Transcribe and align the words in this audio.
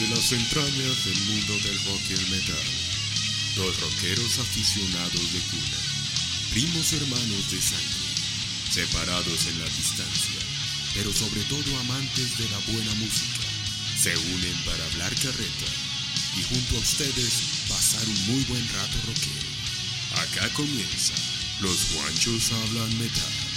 Desde 0.00 0.16
las 0.16 0.32
entrañas 0.32 1.04
del 1.04 1.20
mundo 1.24 1.52
del 1.58 1.84
rock 1.84 2.00
y 2.08 2.12
el 2.14 2.30
metal, 2.30 2.66
dos 3.54 3.80
rockeros 3.80 4.38
aficionados 4.38 5.32
de 5.34 5.40
cuna, 5.40 5.76
primos 6.52 6.90
hermanos 6.94 7.50
de 7.50 7.60
sangre, 7.60 8.08
separados 8.72 9.46
en 9.46 9.58
la 9.58 9.66
distancia, 9.66 10.40
pero 10.94 11.12
sobre 11.12 11.42
todo 11.42 11.80
amantes 11.80 12.38
de 12.38 12.48
la 12.48 12.58
buena 12.72 12.94
música, 12.94 13.44
se 14.00 14.16
unen 14.16 14.56
para 14.64 14.82
hablar 14.86 15.14
carreta 15.16 15.70
y 16.38 16.42
junto 16.44 16.76
a 16.76 16.80
ustedes 16.80 17.34
pasar 17.68 18.08
un 18.08 18.26
muy 18.32 18.44
buen 18.44 18.66
rato 18.70 18.96
rockero. 19.06 19.50
Acá 20.16 20.48
comienza, 20.54 21.12
los 21.60 21.92
guanchos 21.92 22.52
hablan 22.52 22.98
metal. 22.98 23.49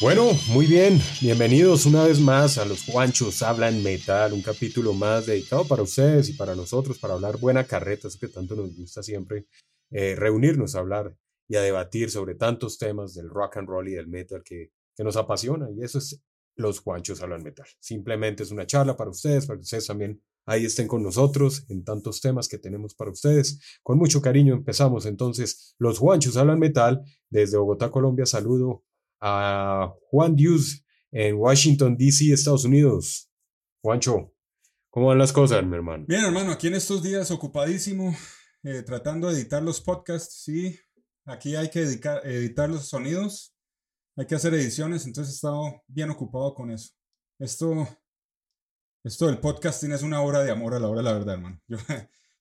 Bueno, 0.00 0.30
muy 0.48 0.64
bien, 0.64 0.98
bienvenidos 1.20 1.84
una 1.84 2.04
vez 2.04 2.20
más 2.20 2.56
a 2.56 2.64
Los 2.64 2.84
Juanchos 2.86 3.42
Hablan 3.42 3.82
Metal, 3.82 4.32
un 4.32 4.40
capítulo 4.40 4.94
más 4.94 5.26
dedicado 5.26 5.68
para 5.68 5.82
ustedes 5.82 6.30
y 6.30 6.32
para 6.32 6.54
nosotros, 6.54 6.98
para 6.98 7.12
hablar 7.12 7.36
buena 7.36 7.64
carreta, 7.64 8.08
eso 8.08 8.18
que 8.18 8.28
tanto 8.28 8.56
nos 8.56 8.74
gusta 8.74 9.02
siempre, 9.02 9.44
eh, 9.90 10.14
reunirnos 10.16 10.74
a 10.74 10.78
hablar 10.78 11.14
y 11.46 11.56
a 11.56 11.60
debatir 11.60 12.10
sobre 12.10 12.34
tantos 12.34 12.78
temas 12.78 13.12
del 13.12 13.28
rock 13.28 13.58
and 13.58 13.68
roll 13.68 13.88
y 13.88 13.92
del 13.92 14.08
metal 14.08 14.42
que, 14.42 14.72
nos 14.96 15.16
apasiona, 15.16 15.68
y 15.70 15.82
eso 15.82 15.98
es 15.98 16.22
Los 16.56 16.80
Juanchos 16.80 17.22
Hablan 17.22 17.42
Metal. 17.42 17.66
Simplemente 17.78 18.42
es 18.42 18.50
una 18.50 18.66
charla 18.66 18.96
para 18.96 19.10
ustedes, 19.10 19.46
para 19.46 19.58
que 19.58 19.62
ustedes 19.62 19.86
también 19.86 20.22
ahí 20.46 20.64
estén 20.64 20.88
con 20.88 21.02
nosotros 21.02 21.64
en 21.68 21.84
tantos 21.84 22.20
temas 22.20 22.48
que 22.48 22.58
tenemos 22.58 22.94
para 22.94 23.10
ustedes. 23.10 23.60
Con 23.82 23.98
mucho 23.98 24.20
cariño 24.20 24.54
empezamos 24.54 25.06
entonces 25.06 25.74
Los 25.78 25.98
Juanchos 25.98 26.36
Hablan 26.36 26.58
Metal 26.58 27.02
desde 27.30 27.56
Bogotá, 27.56 27.90
Colombia. 27.90 28.26
Saludo 28.26 28.84
a 29.20 29.92
Juan 30.10 30.34
Diuz 30.34 30.84
en 31.12 31.36
Washington, 31.36 31.96
D.C., 31.96 32.32
Estados 32.32 32.64
Unidos. 32.64 33.30
Juancho, 33.82 34.32
¿cómo 34.90 35.06
van 35.06 35.18
las 35.18 35.32
cosas, 35.32 35.64
mi 35.64 35.74
hermano? 35.74 36.04
Bien, 36.06 36.24
hermano, 36.24 36.52
aquí 36.52 36.68
en 36.68 36.74
estos 36.74 37.02
días 37.02 37.30
ocupadísimo, 37.30 38.14
eh, 38.62 38.82
tratando 38.82 39.28
de 39.28 39.34
editar 39.40 39.62
los 39.62 39.80
podcasts, 39.80 40.42
sí. 40.44 40.78
Aquí 41.26 41.54
hay 41.54 41.68
que 41.68 41.80
editar 41.82 42.70
los 42.70 42.88
sonidos, 42.88 43.54
hay 44.16 44.26
que 44.26 44.34
hacer 44.34 44.54
ediciones, 44.54 45.06
entonces 45.06 45.34
he 45.34 45.36
estado 45.36 45.82
bien 45.86 46.10
ocupado 46.10 46.54
con 46.54 46.70
eso. 46.70 46.92
Esto, 47.38 47.88
esto 49.04 49.26
del 49.26 49.38
podcasting 49.38 49.92
es 49.92 50.02
una 50.02 50.20
obra 50.22 50.42
de 50.42 50.50
amor 50.50 50.74
a 50.74 50.78
la 50.78 50.88
hora, 50.88 51.02
la 51.02 51.12
verdad, 51.12 51.34
hermano. 51.34 51.60
Yo, 51.68 51.78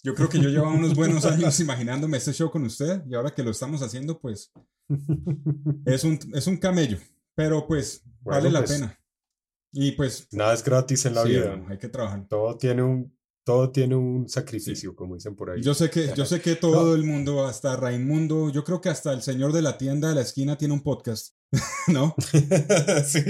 yo 0.03 0.15
creo 0.15 0.29
que 0.29 0.39
yo 0.39 0.49
llevaba 0.49 0.73
unos 0.73 0.95
buenos 0.95 1.25
años 1.25 1.59
imaginándome 1.59 2.17
este 2.17 2.33
show 2.33 2.49
con 2.49 2.63
usted 2.63 3.01
y 3.07 3.15
ahora 3.15 3.33
que 3.33 3.43
lo 3.43 3.51
estamos 3.51 3.81
haciendo, 3.81 4.19
pues 4.19 4.51
es 5.85 6.03
un, 6.03 6.19
es 6.33 6.47
un 6.47 6.57
camello, 6.57 6.97
pero 7.35 7.67
pues 7.67 8.01
Bueno, 8.21 8.37
vale 8.39 8.51
la 8.51 8.59
pues, 8.59 8.71
pena. 8.71 8.99
Y 9.71 9.91
pues 9.91 10.27
Nada 10.31 10.53
es 10.53 10.63
gratis 10.63 11.05
en 11.05 11.13
la 11.15 11.23
sí, 11.23 11.29
vida. 11.29 11.63
hay 11.69 11.77
que 11.77 11.89
trabajar. 11.89 12.25
Todo 12.27 12.57
tiene 12.57 12.81
un, 12.81 13.15
todo 13.45 13.71
tiene 13.71 13.95
un 13.95 14.27
sacrificio, 14.27 14.95
como 14.95 15.15
dicen 15.15 15.35
por 15.35 15.51
ahí. 15.51 15.61
Yo 15.61 15.73
sé 15.75 15.89
que, 15.89 16.11
yo 16.15 16.25
sé 16.25 16.41
que 16.41 16.55
todo 16.55 16.95
el 16.95 17.03
mundo, 17.03 17.45
hasta 17.45 17.75
Raimundo, 17.75 18.49
yo 18.51 18.63
creo 18.63 18.81
que 18.81 18.89
hasta 18.89 19.13
el 19.13 19.21
señor 19.21 19.53
de 19.53 19.61
la 19.61 19.77
tienda 19.77 20.09
de 20.09 20.15
la 20.15 20.21
esquina 20.21 20.57
tiene 20.57 20.73
un 20.73 20.81
podcast, 20.81 21.35
¿no? 21.87 22.15
sí, 23.05 23.23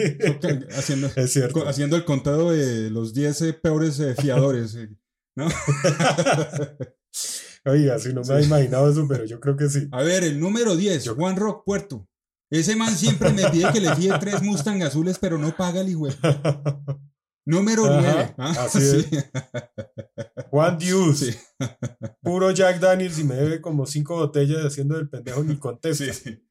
Haciendo, 0.71 1.07
es 1.15 1.31
cierto. 1.33 1.53
co- 1.61 1.67
haciendo 1.67 1.95
el 1.95 2.05
contado 2.05 2.51
de 2.51 2.89
los 2.89 3.13
10 3.13 3.41
eh, 3.41 3.53
peores 3.53 3.99
eh, 3.99 4.15
fiadores, 4.15 4.75
eh, 4.75 4.89
¿no? 5.35 5.47
Oiga, 7.65 7.99
si 7.99 8.13
no 8.13 8.21
me 8.21 8.33
había 8.33 8.45
imaginado 8.45 8.89
eso, 8.89 9.05
pero 9.07 9.25
yo 9.25 9.39
creo 9.39 9.55
que 9.57 9.69
sí. 9.69 9.87
A 9.91 10.01
ver, 10.03 10.23
el 10.23 10.39
número 10.39 10.75
10, 10.75 11.03
Yo- 11.03 11.15
Juan 11.15 11.35
Rock 11.35 11.63
Puerto. 11.65 12.07
Ese 12.51 12.75
man 12.75 12.95
siempre 12.95 13.31
me 13.31 13.47
pide 13.49 13.71
que 13.71 13.79
le 13.79 13.93
fíe 13.95 14.11
tres 14.19 14.41
Mustang 14.41 14.81
azules, 14.81 15.19
pero 15.19 15.37
no 15.37 15.55
paga 15.55 15.81
el 15.81 15.89
hijo. 15.89 16.07
Número 17.45 17.85
Ajá, 17.85 18.33
9. 18.37 18.57
así 18.59 18.79
es. 19.11 19.29
Juan 20.49 20.77
Diuz, 20.77 21.19
Sí. 21.19 21.35
puro 22.21 22.51
Jack 22.51 22.79
Daniels 22.79 23.19
y 23.19 23.23
me 23.23 23.35
debe 23.35 23.61
como 23.61 23.85
cinco 23.85 24.15
botellas 24.17 24.65
haciendo 24.65 24.95
del 24.95 25.09
pendejo 25.09 25.43
ni 25.43 25.57
contesta. 25.57 26.11
Sí. 26.13 26.43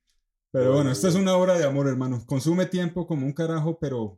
Pero 0.52 0.72
bueno, 0.74 0.90
esta 0.90 1.08
es 1.08 1.14
una 1.14 1.36
obra 1.36 1.58
de 1.58 1.64
amor, 1.64 1.88
hermano. 1.88 2.24
Consume 2.26 2.66
tiempo 2.66 3.06
como 3.06 3.26
un 3.26 3.32
carajo, 3.32 3.78
pero. 3.80 4.16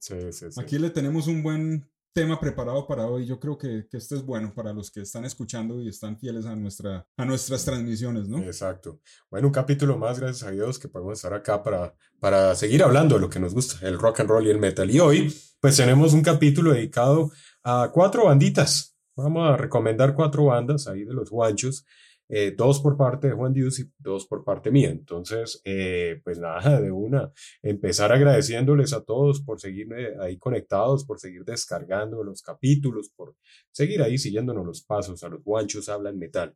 Aquí 0.58 0.78
le 0.78 0.90
tenemos 0.90 1.26
un 1.26 1.42
buen 1.42 1.90
tema 2.12 2.40
preparado 2.40 2.86
para 2.86 3.06
hoy. 3.06 3.26
Yo 3.26 3.38
creo 3.38 3.56
que, 3.56 3.86
que 3.90 3.96
este 3.96 4.16
es 4.16 4.24
bueno 4.24 4.52
para 4.54 4.72
los 4.72 4.90
que 4.90 5.02
están 5.02 5.24
escuchando 5.24 5.80
y 5.80 5.88
están 5.88 6.18
fieles 6.18 6.46
a, 6.46 6.56
nuestra, 6.56 7.06
a 7.16 7.24
nuestras 7.24 7.64
transmisiones, 7.64 8.28
¿no? 8.28 8.38
Exacto. 8.38 9.00
Bueno, 9.30 9.48
un 9.48 9.52
capítulo 9.52 9.96
más, 9.96 10.18
gracias 10.18 10.48
a 10.48 10.52
Dios, 10.52 10.78
que 10.78 10.88
podemos 10.88 11.14
estar 11.14 11.32
acá 11.34 11.62
para, 11.62 11.94
para 12.18 12.54
seguir 12.54 12.82
hablando 12.82 13.14
de 13.14 13.20
lo 13.20 13.30
que 13.30 13.40
nos 13.40 13.54
gusta, 13.54 13.86
el 13.86 13.98
rock 13.98 14.20
and 14.20 14.30
roll 14.30 14.46
y 14.46 14.50
el 14.50 14.58
metal. 14.58 14.90
Y 14.90 15.00
hoy, 15.00 15.34
pues 15.60 15.76
tenemos 15.76 16.12
un 16.12 16.22
capítulo 16.22 16.72
dedicado 16.72 17.30
a 17.62 17.90
cuatro 17.92 18.24
banditas. 18.24 18.96
Vamos 19.16 19.50
a 19.50 19.56
recomendar 19.56 20.14
cuatro 20.14 20.46
bandas 20.46 20.86
ahí 20.86 21.04
de 21.04 21.12
los 21.12 21.30
guanchos, 21.30 21.84
eh, 22.32 22.54
dos 22.56 22.80
por 22.80 22.96
parte 22.96 23.26
de 23.26 23.32
Juan 23.34 23.52
Dios 23.52 23.80
y 23.80 23.90
dos 23.98 24.26
por 24.26 24.44
parte 24.44 24.70
mía. 24.70 24.90
Entonces, 24.90 25.60
eh, 25.64 26.20
pues 26.22 26.38
nada, 26.38 26.80
de 26.80 26.92
una, 26.92 27.32
empezar 27.60 28.12
agradeciéndoles 28.12 28.92
a 28.92 29.02
todos 29.04 29.42
por 29.42 29.60
seguir 29.60 29.92
eh, 29.92 30.14
ahí 30.20 30.38
conectados, 30.38 31.04
por 31.04 31.18
seguir 31.18 31.44
descargando 31.44 32.22
los 32.22 32.40
capítulos, 32.40 33.10
por 33.10 33.34
seguir 33.72 34.00
ahí 34.00 34.16
siguiéndonos 34.16 34.64
los 34.64 34.82
pasos. 34.82 35.24
A 35.24 35.28
los 35.28 35.42
guanchos 35.42 35.88
hablan 35.88 36.18
metal. 36.18 36.54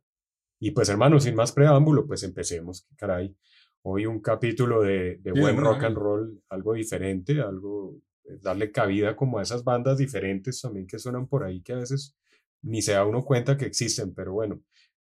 Y 0.61 0.71
pues 0.71 0.87
hermanos, 0.87 1.25
sin 1.25 1.35
más 1.35 1.51
preámbulo, 1.51 2.07
pues 2.07 2.23
empecemos. 2.23 2.87
Caray, 2.95 3.35
hoy 3.81 4.05
un 4.05 4.21
capítulo 4.21 4.81
de, 4.81 5.17
de 5.17 5.31
buen 5.33 5.57
rock 5.57 5.83
and 5.83 5.97
roll, 5.97 6.41
algo 6.47 6.73
diferente, 6.73 7.41
algo, 7.41 7.99
eh, 8.23 8.37
darle 8.41 8.71
cabida 8.71 9.15
como 9.15 9.39
a 9.39 9.43
esas 9.43 9.65
bandas 9.65 9.97
diferentes 9.97 10.61
también 10.61 10.87
que 10.87 10.99
suenan 10.99 11.27
por 11.27 11.43
ahí 11.43 11.61
que 11.61 11.73
a 11.73 11.77
veces 11.77 12.15
ni 12.61 12.81
se 12.81 12.93
da 12.93 13.05
uno 13.05 13.23
cuenta 13.23 13.57
que 13.57 13.65
existen, 13.65 14.13
pero 14.15 14.33
bueno, 14.33 14.61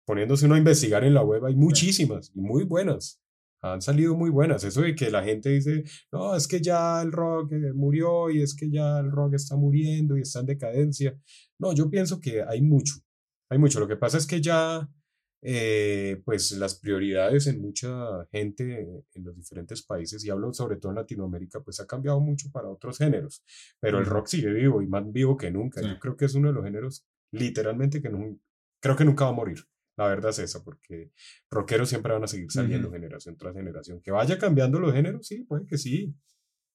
poniéndose 0.08 0.46
uno 0.46 0.56
a 0.56 0.58
investigar 0.58 1.04
en 1.04 1.14
la 1.14 1.22
web 1.22 1.46
hay 1.46 1.56
muchísimas 1.56 2.32
y 2.34 2.40
muy 2.40 2.64
buenas. 2.64 3.22
Han 3.62 3.82
salido 3.82 4.16
muy 4.16 4.30
buenas. 4.30 4.64
Eso 4.64 4.82
de 4.82 4.96
que 4.96 5.12
la 5.12 5.22
gente 5.22 5.50
dice, 5.50 5.84
no, 6.14 6.34
es 6.34 6.48
que 6.48 6.62
ya 6.62 7.02
el 7.02 7.12
rock 7.12 7.52
eh, 7.52 7.74
murió 7.74 8.30
y 8.30 8.42
es 8.42 8.56
que 8.56 8.70
ya 8.72 9.00
el 9.00 9.12
rock 9.12 9.34
está 9.34 9.58
muriendo 9.58 10.18
y 10.18 10.22
está 10.22 10.40
en 10.40 10.46
decadencia. 10.46 11.20
No, 11.60 11.74
yo 11.74 11.90
pienso 11.90 12.22
que 12.22 12.42
hay 12.42 12.62
mucho, 12.62 12.94
hay 13.50 13.58
mucho. 13.58 13.82
Lo 13.82 13.88
que 13.88 13.98
pasa 13.98 14.18
es 14.18 14.26
que 14.26 14.40
ya, 14.40 14.90
eh, 15.42 16.22
pues 16.24 16.52
las 16.52 16.80
prioridades 16.80 17.48
en 17.48 17.62
mucha 17.62 18.26
gente 18.32 19.04
en 19.14 19.24
los 19.26 19.36
diferentes 19.36 19.84
países, 19.84 20.24
y 20.24 20.30
hablo 20.30 20.54
sobre 20.54 20.78
todo 20.78 20.94
en 20.94 21.00
Latinoamérica, 21.00 21.60
pues 21.60 21.82
ha 21.82 21.86
cambiado 21.86 22.22
mucho 22.22 22.50
para 22.54 22.70
otros 22.70 22.98
géneros. 22.98 23.44
Pero 23.82 24.00
el 24.00 24.06
rock 24.06 24.28
sigue 24.28 24.54
vivo 24.54 24.82
y 24.82 24.88
más 24.88 25.12
vivo 25.12 25.36
que 25.36 25.52
nunca. 25.52 25.82
Sí. 25.82 25.88
Yo 25.90 26.00
creo 26.00 26.16
que 26.16 26.26
es 26.26 26.36
uno 26.36 26.48
de 26.48 26.54
los 26.54 26.64
géneros 26.64 27.06
literalmente 27.34 28.02
que 28.02 28.10
no, 28.10 28.40
creo 28.80 28.96
que 28.96 29.04
nunca 29.04 29.26
va 29.26 29.32
a 29.32 29.34
morir. 29.34 29.58
La 29.98 30.08
verdad 30.08 30.30
es 30.32 30.40
esa, 30.40 30.64
porque 30.64 31.12
rockeros 31.50 31.90
siempre 31.90 32.14
van 32.14 32.24
a 32.24 32.28
seguir 32.28 32.52
saliendo 32.52 32.88
Ujú. 32.90 32.96
generación 32.98 33.36
tras 33.38 33.54
generación. 33.56 34.00
Que 34.02 34.12
vaya 34.12 34.38
cambiando 34.38 34.80
los 34.80 34.94
géneros, 34.94 35.26
sí, 35.28 35.44
puede 35.44 35.66
que 35.66 35.78
sí. 35.78 36.14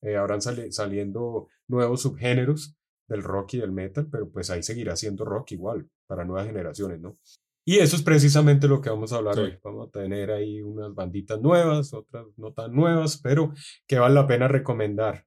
Eh, 0.03 0.17
habrán 0.17 0.43
sali- 0.43 0.73
saliendo 0.73 1.47
nuevos 1.69 2.03
subgéneros 2.03 2.77
del 3.09 3.23
rock 3.23 3.55
y 3.55 3.59
del 3.59 3.71
metal, 3.73 4.09
pero 4.11 4.29
pues 4.31 4.51
ahí 4.51 4.63
seguirá 4.63 4.97
siendo 4.97 5.25
rock 5.25 5.53
igual 5.53 5.89
para 6.09 6.25
nuevas 6.25 6.47
generaciones, 6.47 7.01
¿no? 7.01 7.17
Y 7.65 7.79
eso 7.79 7.95
es 7.95 8.03
precisamente 8.03 8.67
lo 8.67 8.81
que 8.81 8.91
vamos 8.91 9.13
a 9.13 9.19
hablar 9.19 9.37
Sí. 9.37 9.41
hoy. 9.43 9.59
Vamos 9.63 9.89
a 9.89 9.91
tener 9.93 10.33
ahí 10.33 10.61
unas 10.61 10.93
banditas 10.93 11.41
nuevas, 11.41 11.95
otras 11.95 12.27
no 12.37 12.53
tan 12.53 12.73
nuevas, 12.75 13.19
pero 13.23 13.53
que 13.87 14.01
vale 14.01 14.17
la 14.17 14.27
pena 14.27 14.49
recomendar. 14.49 15.25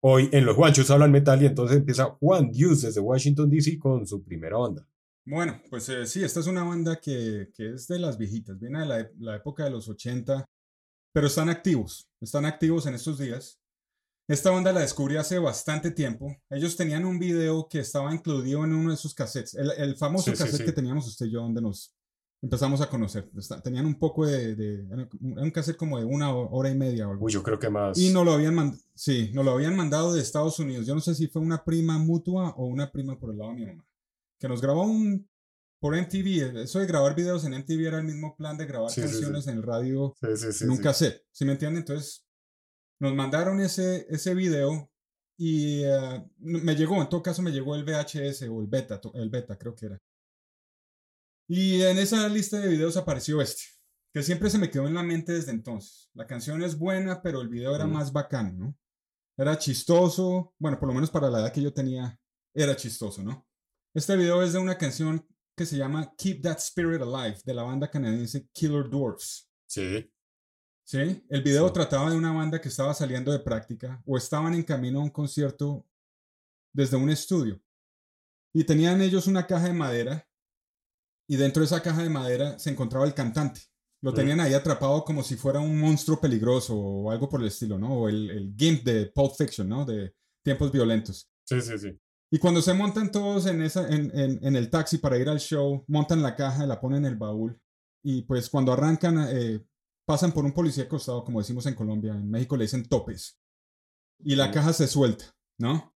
Hoy 0.00 0.28
en 0.32 0.44
Los 0.46 0.56
Guanchos 0.56 0.90
hablan 0.92 1.10
metal 1.10 1.42
y 1.42 1.46
entonces 1.46 1.76
empieza 1.78 2.04
Juan 2.20 2.52
Dios 2.52 2.82
desde 2.82 3.00
Washington 3.00 3.50
DC 3.50 3.78
con 3.80 4.06
su 4.06 4.22
primera 4.22 4.58
banda. 4.58 4.86
Bueno, 5.24 5.60
pues 5.70 5.88
eh, 5.88 6.04
sí, 6.06 6.22
esta 6.24 6.40
es 6.40 6.46
una 6.46 6.64
banda 6.64 6.96
que, 7.00 7.50
que, 7.54 7.74
es 7.74 7.86
de 7.86 7.98
las 7.98 8.18
viejitas, 8.18 8.58
viene 8.58 8.80
de 8.80 8.86
la, 8.86 9.10
la, 9.20 9.36
época 9.36 9.64
de 9.64 9.70
los 9.70 9.88
80, 9.88 10.44
pero 11.12 11.26
están 11.28 11.48
activos, 11.48 12.08
están 12.20 12.44
activos 12.44 12.86
en 12.86 12.94
estos 12.94 13.18
días. 13.18 13.60
Esta 14.28 14.50
banda 14.50 14.72
la 14.72 14.80
descubrí 14.80 15.16
hace 15.16 15.38
bastante 15.38 15.90
tiempo. 15.90 16.34
Ellos 16.50 16.76
tenían 16.76 17.04
un 17.04 17.18
video 17.18 17.68
que 17.68 17.80
estaba 17.80 18.12
incluido 18.14 18.64
en 18.64 18.72
uno 18.72 18.90
de 18.90 18.96
sus 18.96 19.14
cassettes, 19.14 19.54
el, 19.54 19.70
el 19.72 19.96
famoso 19.96 20.30
Sí, 20.30 20.36
cassette 20.36 20.60
sí. 20.60 20.64
que 20.64 20.72
teníamos 20.72 21.06
usted 21.06 21.26
y 21.26 21.32
yo, 21.32 21.40
donde 21.42 21.60
nos 21.60 21.94
empezamos 22.42 22.80
a 22.80 22.88
conocer. 22.88 23.30
Tenían 23.62 23.86
un 23.86 23.98
poco 23.98 24.26
de, 24.26 24.56
de- 24.56 25.08
un 25.20 25.50
cassette 25.52 25.76
como 25.76 25.98
de 25.98 26.04
una 26.04 26.34
hora 26.34 26.70
y 26.70 26.74
media 26.76 27.06
o 27.08 27.12
algo 27.12 27.26
Uy, 27.26 27.32
yo 27.32 27.42
creo 27.42 27.58
que 27.58 27.68
más. 27.70 27.96
y 27.98 28.10
nos 28.12 28.24
lo 28.24 28.32
habían 28.32 28.54
mandado, 28.54 28.82
sí, 28.94 29.30
nos 29.34 29.44
lo 29.44 29.52
habían 29.52 29.76
mandado 29.76 30.12
de 30.14 30.20
Estados 30.22 30.58
Unidos. 30.58 30.86
Yo 30.86 30.94
no 30.94 31.00
sé 31.00 31.14
si 31.14 31.28
fue 31.28 31.42
una 31.42 31.62
prima 31.64 31.98
mutua 31.98 32.54
o 32.56 32.66
una 32.66 32.90
prima 32.90 33.18
por 33.18 33.30
el 33.30 33.38
lado 33.38 33.50
de 33.52 33.56
mi 33.56 33.66
mamá. 33.66 33.84
Que 34.42 34.48
nos 34.48 34.60
grabó 34.60 34.82
un 34.82 35.30
por 35.80 35.94
MTV. 35.96 36.62
Eso 36.62 36.80
de 36.80 36.86
grabar 36.86 37.14
videos 37.14 37.44
en 37.44 37.54
MTV 37.54 37.86
era 37.86 37.98
el 37.98 38.04
mismo 38.04 38.36
plan 38.36 38.56
de 38.56 38.66
grabar 38.66 38.90
Sí, 38.90 39.00
sí, 39.02 39.06
sí. 39.06 39.12
canciones 39.14 39.46
en 39.46 39.56
el 39.58 39.62
radio 39.62 40.14
Sí, 40.20 40.26
sí, 40.36 40.52
sí, 40.52 40.66
sí. 40.94 41.06
¿Sí 41.30 41.44
me 41.44 41.52
entienden? 41.52 41.78
Entonces, 41.82 42.26
nos 43.00 43.14
mandaron 43.14 43.60
ese, 43.60 44.04
ese 44.10 44.34
video 44.34 44.90
y 45.38 45.82
eh, 45.84 46.24
me 46.38 46.74
llegó, 46.74 47.00
en 47.00 47.08
todo 47.08 47.22
caso 47.22 47.40
me 47.40 47.52
llegó 47.52 47.74
el 47.76 47.84
VHS 47.84 48.42
o 48.48 48.60
el 48.60 48.66
beta, 48.66 49.00
el 49.14 49.30
beta 49.30 49.56
creo 49.56 49.74
que 49.76 49.86
era. 49.86 49.98
Y 51.48 51.82
en 51.82 51.98
esa 51.98 52.28
lista 52.28 52.58
de 52.58 52.68
videos 52.68 52.96
apareció 52.96 53.40
este, 53.40 53.62
que 54.12 54.22
siempre 54.22 54.50
se 54.50 54.58
me 54.58 54.70
quedó 54.70 54.86
en 54.88 54.94
la 54.94 55.02
mente 55.04 55.32
desde 55.32 55.52
entonces. 55.52 56.10
La 56.14 56.26
canción 56.26 56.62
es 56.62 56.76
buena, 56.78 57.22
pero 57.22 57.40
el 57.40 57.48
video 57.48 57.74
era 57.76 57.86
Mm. 57.86 57.92
más 57.92 58.12
bacán, 58.12 58.58
¿no? 58.58 58.76
Era 59.36 59.56
chistoso, 59.58 60.54
bueno, 60.58 60.78
por 60.78 60.88
lo 60.88 60.94
menos 60.94 61.10
para 61.10 61.30
la 61.30 61.40
edad 61.40 61.52
que 61.52 61.62
yo 61.62 61.72
tenía, 61.72 62.18
era 62.54 62.76
chistoso, 62.76 63.22
¿no? 63.22 63.46
Este 63.94 64.16
video 64.16 64.42
es 64.42 64.54
de 64.54 64.58
una 64.58 64.78
canción 64.78 65.26
que 65.54 65.66
se 65.66 65.76
llama 65.76 66.14
Keep 66.16 66.42
That 66.42 66.58
Spirit 66.58 67.02
Alive, 67.02 67.38
de 67.44 67.52
la 67.54 67.62
banda 67.62 67.90
canadiense 67.90 68.48
Killer 68.52 68.88
Dwarfs. 68.88 69.50
Sí. 69.66 70.10
¿Sí? 70.84 71.24
El 71.28 71.42
video 71.42 71.68
Sí. 71.68 71.74
trataba 71.74 72.10
de 72.10 72.16
una 72.16 72.32
banda 72.32 72.60
que 72.60 72.68
estaba 72.68 72.94
saliendo 72.94 73.30
de 73.32 73.40
práctica 73.40 74.02
o 74.06 74.16
estaban 74.16 74.54
en 74.54 74.62
camino 74.62 75.00
a 75.00 75.02
un 75.02 75.10
concierto 75.10 75.86
desde 76.74 76.96
un 76.96 77.10
estudio. 77.10 77.60
Y 78.54 78.64
tenían 78.64 79.02
ellos 79.02 79.26
una 79.26 79.46
caja 79.46 79.66
de 79.66 79.74
madera 79.74 80.26
y 81.28 81.36
dentro 81.36 81.60
de 81.60 81.66
esa 81.66 81.82
caja 81.82 82.02
de 82.02 82.10
madera 82.10 82.58
se 82.58 82.70
encontraba 82.70 83.04
el 83.06 83.14
cantante. 83.14 83.60
Lo 84.02 84.12
tenían 84.12 84.40
ahí 84.40 84.52
atrapado 84.54 85.04
como 85.04 85.22
si 85.22 85.36
fuera 85.36 85.60
un 85.60 85.78
monstruo 85.78 86.18
peligroso 86.20 86.76
o 86.76 87.10
algo 87.10 87.28
por 87.28 87.40
el 87.40 87.46
estilo, 87.46 87.78
¿no? 87.78 87.92
O 88.00 88.08
el, 88.08 88.30
el 88.30 88.54
gimp 88.56 88.82
de 88.84 89.06
Pulp 89.06 89.34
Fiction, 89.36 89.68
¿no? 89.68 89.84
De 89.84 90.14
tiempos 90.42 90.72
violentos. 90.72 91.30
Sí, 91.44 91.60
sí, 91.60 91.78
sí. 91.78 91.98
Y 92.32 92.38
cuando 92.38 92.62
se 92.62 92.72
montan 92.72 93.12
todos 93.12 93.46
en, 93.46 93.60
esa, 93.62 93.86
en, 93.88 94.10
en- 94.18 94.38
en 94.42 94.56
el 94.56 94.70
taxi 94.70 94.96
para 94.98 95.18
ir 95.18 95.28
al 95.28 95.38
show, 95.38 95.84
montan 95.86 96.22
la 96.22 96.34
caja, 96.34 96.66
la 96.66 96.80
ponen 96.80 97.04
en 97.04 97.12
el 97.12 97.16
baúl. 97.16 97.60
Y 98.02 98.22
pues 98.22 98.48
cuando 98.48 98.72
arrancan, 98.72 99.26
eh, 99.30 99.62
pasan 100.06 100.32
por 100.32 100.44
un 100.44 100.52
policía 100.52 100.84
acostado, 100.84 101.24
como 101.24 101.40
decimos 101.40 101.66
en 101.66 101.74
Colombia. 101.74 102.14
En 102.14 102.30
México 102.30 102.56
le 102.56 102.64
dicen 102.64 102.88
topes. 102.88 103.38
Y 104.24 104.34
la 104.34 104.50
caja 104.50 104.72
se 104.72 104.86
suelta, 104.88 105.26
¿no? 105.58 105.94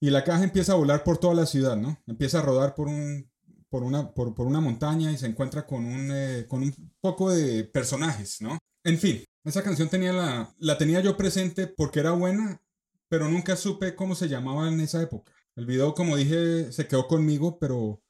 Y 0.00 0.10
la 0.10 0.22
caja 0.24 0.44
empieza 0.44 0.72
a 0.72 0.76
volar 0.76 1.02
por 1.02 1.18
toda 1.18 1.34
la 1.34 1.46
ciudad, 1.46 1.76
¿no? 1.76 1.98
Empieza 2.06 2.38
a 2.38 2.42
rodar 2.42 2.74
por, 2.76 2.86
un, 2.88 3.28
por, 3.68 3.82
una, 3.82 4.12
por, 4.14 4.34
por 4.34 4.46
una 4.46 4.60
montaña 4.60 5.10
y 5.10 5.16
se 5.18 5.26
encuentra 5.26 5.66
con 5.66 5.84
un, 5.84 6.08
eh, 6.12 6.46
con 6.48 6.62
un 6.62 6.72
poco 7.00 7.30
de 7.30 7.64
personajes, 7.64 8.40
¿no? 8.40 8.58
En 8.84 8.98
fin, 8.98 9.24
esa 9.44 9.62
canción 9.62 9.88
tenía 9.88 10.12
la, 10.12 10.54
la 10.58 10.78
tenía 10.78 11.00
yo 11.00 11.16
presente 11.16 11.66
porque 11.66 12.00
era 12.00 12.12
buena, 12.12 12.60
pero 13.12 13.28
nunca 13.28 13.56
supe 13.56 13.94
cómo 13.94 14.14
se 14.14 14.26
llamaba 14.26 14.66
en 14.70 14.80
esa 14.80 15.02
época. 15.02 15.30
El 15.54 15.66
video, 15.66 15.92
como 15.94 16.16
dije, 16.16 16.72
se 16.72 16.88
quedó 16.88 17.06
conmigo, 17.06 17.58
pero 17.58 18.02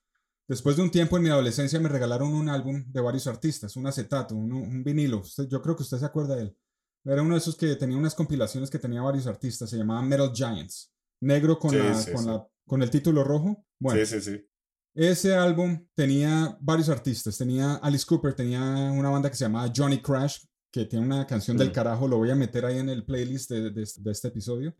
después 0.47 0.77
de 0.77 0.83
un 0.83 0.93
tiempo 0.93 1.17
en 1.17 1.25
mi 1.25 1.29
adolescencia 1.29 1.81
me 1.81 1.89
regalaron 1.89 2.33
un 2.33 2.49
álbum 2.49 2.85
de 2.87 3.01
varios 3.01 3.27
artistas, 3.27 3.75
un 3.75 3.85
acetato, 3.89 4.37
un, 4.37 4.53
un 4.53 4.85
vinilo. 4.85 5.19
Usted- 5.19 5.49
yo 5.49 5.61
creo 5.61 5.75
que 5.75 5.83
usted 5.83 5.99
se 5.99 6.05
acuerda 6.05 6.37
de 6.37 6.43
él. 6.43 6.57
Era 7.05 7.21
uno 7.23 7.35
de 7.35 7.39
esos 7.39 7.57
que 7.57 7.75
tenía 7.75 7.97
unas 7.97 8.15
compilaciones 8.15 8.71
que 8.71 8.79
tenía 8.79 9.03
varios 9.03 9.27
artistas, 9.27 9.69
se 9.71 9.77
llamaba 9.77 10.03
Metal 10.03 10.31
Giants. 10.33 10.93
Negro 11.21 11.59
con, 11.59 11.71
Sí, 11.73 11.79
la, 11.79 11.95
sí, 12.01 12.13
con, 12.13 12.23
sí. 12.23 12.29
la- 12.31 12.47
con 12.65 12.81
el 12.85 12.91
título 12.91 13.25
rojo. 13.25 13.67
Bueno, 13.81 14.07
Sí, 14.07 14.21
sí, 14.21 14.31
sí. 14.31 14.47
ese 14.95 15.35
álbum 15.35 15.85
tenía 15.97 16.57
varios 16.61 16.89
artistas. 16.89 17.37
Tenía 17.37 17.75
Alice 17.75 18.07
Cooper, 18.07 18.35
tenía 18.35 18.61
una 18.93 19.11
banda 19.11 19.29
que 19.29 19.37
se 19.37 19.47
llamaba 19.47 19.73
Johnny 19.77 20.01
Crash, 20.01 20.45
que 20.71 20.85
tiene 20.85 21.05
una 21.05 21.27
canción 21.27 21.57
del 21.57 21.71
Mm. 21.71 21.73
carajo. 21.73 22.07
Lo 22.07 22.19
voy 22.19 22.31
a 22.31 22.37
meter 22.37 22.65
ahí 22.67 22.79
en 22.79 22.89
el 22.89 23.05
playlist 23.05 23.51
de, 23.51 23.71
de- 23.73 23.91
de 23.99 24.13
este 24.13 24.29
episodio. 24.29 24.77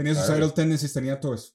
Tenía 0.00 0.14
Suicidal 0.14 0.40
ver. 0.40 0.52
Tendencies, 0.52 0.94
tenía 0.94 1.20
todo 1.20 1.34
eso. 1.34 1.52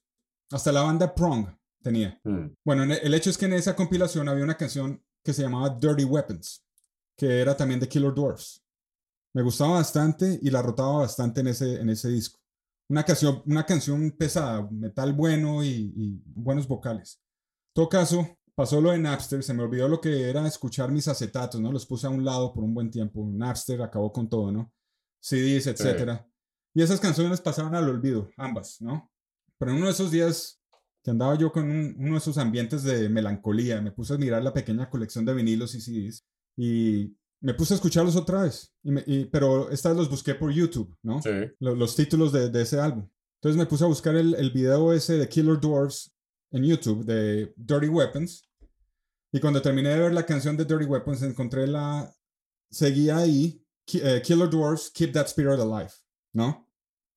Hasta 0.52 0.70
la 0.70 0.82
banda 0.82 1.12
Prong 1.12 1.48
tenía. 1.82 2.20
Mm. 2.22 2.54
Bueno, 2.64 2.84
en 2.84 2.92
el, 2.92 3.12
hecho 3.12 3.28
es 3.28 3.36
que 3.36 3.46
en 3.46 3.54
esa 3.54 3.74
compilación 3.74 4.28
había 4.28 4.44
una 4.44 4.56
canción 4.56 5.02
que 5.24 5.32
se 5.32 5.42
llamaba 5.42 5.68
Dirty 5.68 6.04
Weapons, 6.04 6.64
que 7.16 7.40
era 7.40 7.56
también 7.56 7.80
de 7.80 7.88
Killer 7.88 8.14
Dwarfs. 8.14 8.62
Me 9.34 9.42
gustaba 9.42 9.72
bastante 9.72 10.38
y 10.40 10.48
la 10.50 10.62
rotaba 10.62 10.98
bastante 10.98 11.40
en 11.40 11.48
ese, 11.48 11.80
en 11.80 11.90
ese 11.90 12.08
disco. 12.08 12.38
Una 12.88 13.02
canción, 13.02 13.42
una 13.46 13.66
canción 13.66 14.12
pesada, 14.12 14.68
metal 14.70 15.12
bueno 15.12 15.64
y, 15.64 15.92
y 15.96 16.22
buenos 16.24 16.68
vocales. 16.68 17.20
En 17.70 17.82
todo 17.82 17.88
caso, 17.88 18.38
pasó 18.54 18.80
lo 18.80 18.92
de 18.92 18.98
Napster, 18.98 19.42
se 19.42 19.54
me 19.54 19.64
olvidó 19.64 19.88
lo 19.88 20.00
que 20.00 20.30
era 20.30 20.46
escuchar 20.46 20.92
mis 20.92 21.08
acetatos, 21.08 21.60
¿no? 21.60 21.72
Los 21.72 21.84
puse 21.84 22.06
a 22.06 22.10
un 22.10 22.24
lado 22.24 22.52
por 22.52 22.62
un 22.62 22.74
buen 22.74 22.92
tiempo. 22.92 23.28
Napster 23.28 23.82
acabó 23.82 24.12
con 24.12 24.28
todo, 24.28 24.52
¿no? 24.52 24.72
CDs, 25.20 25.66
etcétera. 25.66 26.24
Y 26.76 26.82
esas 26.82 27.00
canciones 27.00 27.40
pasaron 27.40 27.74
al 27.74 27.88
olvido, 27.88 28.28
ambas, 28.36 28.80
¿no? 28.82 29.10
Pero 29.58 29.70
en 29.70 29.78
uno 29.78 29.86
de 29.86 29.92
esos 29.92 30.10
días 30.10 30.60
que 31.02 31.10
andaba 31.10 31.34
yo 31.38 31.50
con 31.50 31.64
un- 31.70 31.94
uno 31.98 32.12
de 32.12 32.18
esos 32.18 32.36
ambientes 32.36 32.82
de 32.82 33.08
melancolía, 33.08 33.80
me 33.80 33.92
puse 33.92 34.12
a 34.12 34.18
mirar 34.18 34.42
la 34.42 34.52
pequeña 34.52 34.90
colección 34.90 35.24
de 35.24 35.32
vinilos 35.32 35.74
y 35.74 35.80
CDs 35.80 36.26
y 36.56 37.16
me 37.40 37.54
puse 37.54 37.72
a 37.72 37.76
escucharlos 37.76 38.14
otra 38.16 38.42
vez. 38.42 38.74
Y 38.82 38.90
me- 38.90 39.04
y- 39.06 39.24
pero 39.24 39.70
esta 39.70 39.88
vez 39.88 39.96
los 39.98 40.10
busqué 40.10 40.34
por 40.34 40.52
YouTube, 40.52 40.94
¿no? 41.02 41.22
Sí. 41.22 41.30
Lo- 41.60 41.74
los 41.74 41.96
títulos 41.96 42.30
de, 42.32 42.50
de 42.50 42.62
ese 42.62 42.78
álbum. 42.78 43.08
Entonces 43.40 43.56
me 43.58 43.66
puse 43.66 43.84
a 43.84 43.88
buscar 43.88 44.14
el, 44.16 44.34
el 44.34 44.50
video 44.50 44.92
ese 44.92 45.14
de 45.16 45.28
Killer 45.28 45.58
Dwarfs 45.58 46.12
en 46.50 46.62
YouTube 46.64 47.04
de 47.06 47.54
Dirty 47.56 47.88
Weapons. 47.88 48.46
Y 49.32 49.40
cuando 49.40 49.62
terminé 49.62 49.90
de 49.90 50.00
ver 50.00 50.12
la 50.12 50.26
canción 50.26 50.56
de 50.58 50.64
Dirty 50.66 50.84
Weapons, 50.84 51.22
encontré 51.22 51.66
la. 51.66 52.12
Seguía 52.70 53.18
ahí, 53.18 53.62
Ki- 53.86 54.00
eh, 54.02 54.20
Killer 54.22 54.50
Dwarfs, 54.50 54.90
Keep 54.90 55.12
That 55.12 55.26
Spirit 55.26 55.60
Alive, 55.60 55.92
¿no? 56.34 56.65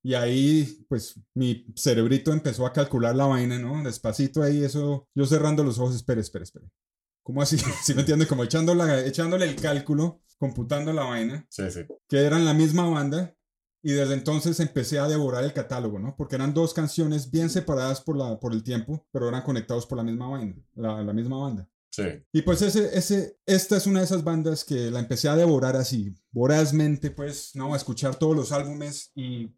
Y 0.01 0.13
ahí, 0.13 0.85
pues, 0.87 1.19
mi 1.33 1.65
cerebrito 1.75 2.31
empezó 2.31 2.65
a 2.65 2.71
calcular 2.73 3.15
la 3.15 3.25
vaina, 3.25 3.59
¿no? 3.59 3.83
Despacito 3.83 4.41
ahí, 4.41 4.63
eso. 4.63 5.07
Yo 5.13 5.25
cerrando 5.25 5.63
los 5.63 5.77
ojos, 5.79 5.95
espere, 5.95 6.21
espere, 6.21 6.43
espere. 6.43 6.69
¿Cómo 7.23 7.41
así? 7.41 7.57
¿Sí 7.83 7.93
me 7.93 8.01
entiende? 8.01 8.25
Como 8.27 8.43
echándola- 8.43 9.05
echándole 9.05 9.45
el 9.45 9.55
cálculo, 9.55 10.21
computando 10.37 10.93
la 10.93 11.03
vaina 11.03 11.45
Sí, 11.49 11.69
sí. 11.69 11.81
que 12.07 12.19
eran 12.21 12.45
la 12.45 12.53
misma 12.53 12.89
banda 12.89 13.35
y 13.83 13.91
desde 13.91 14.13
entonces 14.13 14.59
empecé 14.61 14.99
a 14.99 15.07
devorar 15.07 15.43
el 15.43 15.51
catálogo, 15.53 15.99
¿no? 15.99 16.15
Porque 16.17 16.35
eran 16.35 16.53
dos 16.53 16.73
canciones 16.73 17.29
bien 17.29 17.49
separadas 17.49 17.99
por, 18.01 18.17
la, 18.17 18.39
por 18.39 18.53
el 18.53 18.63
tiempo, 18.63 19.05
pero 19.11 19.27
eran 19.27 19.41
conectados 19.43 19.85
por 19.85 19.97
la 19.97 20.03
misma 20.05 20.29
vaina, 20.29 20.55
la, 20.75 21.01
la 21.03 21.13
misma 21.13 21.37
banda. 21.37 21.69
Sí. 21.91 22.03
Y 22.31 22.41
pues 22.43 22.61
ese, 22.61 22.97
ese, 22.97 23.37
esta 23.45 23.75
es 23.77 23.85
una 23.87 23.99
de 23.99 24.05
esas 24.05 24.23
bandas 24.23 24.63
que 24.63 24.89
la 24.91 24.99
empecé 24.99 25.27
a 25.27 25.35
devorar 25.35 25.75
así, 25.75 26.13
vorazmente, 26.31 27.11
pues, 27.11 27.51
¿no? 27.55 27.73
A 27.73 27.77
escuchar 27.77 28.15
todos 28.15 28.35
los 28.35 28.51
álbumes 28.51 29.11
y 29.15 29.49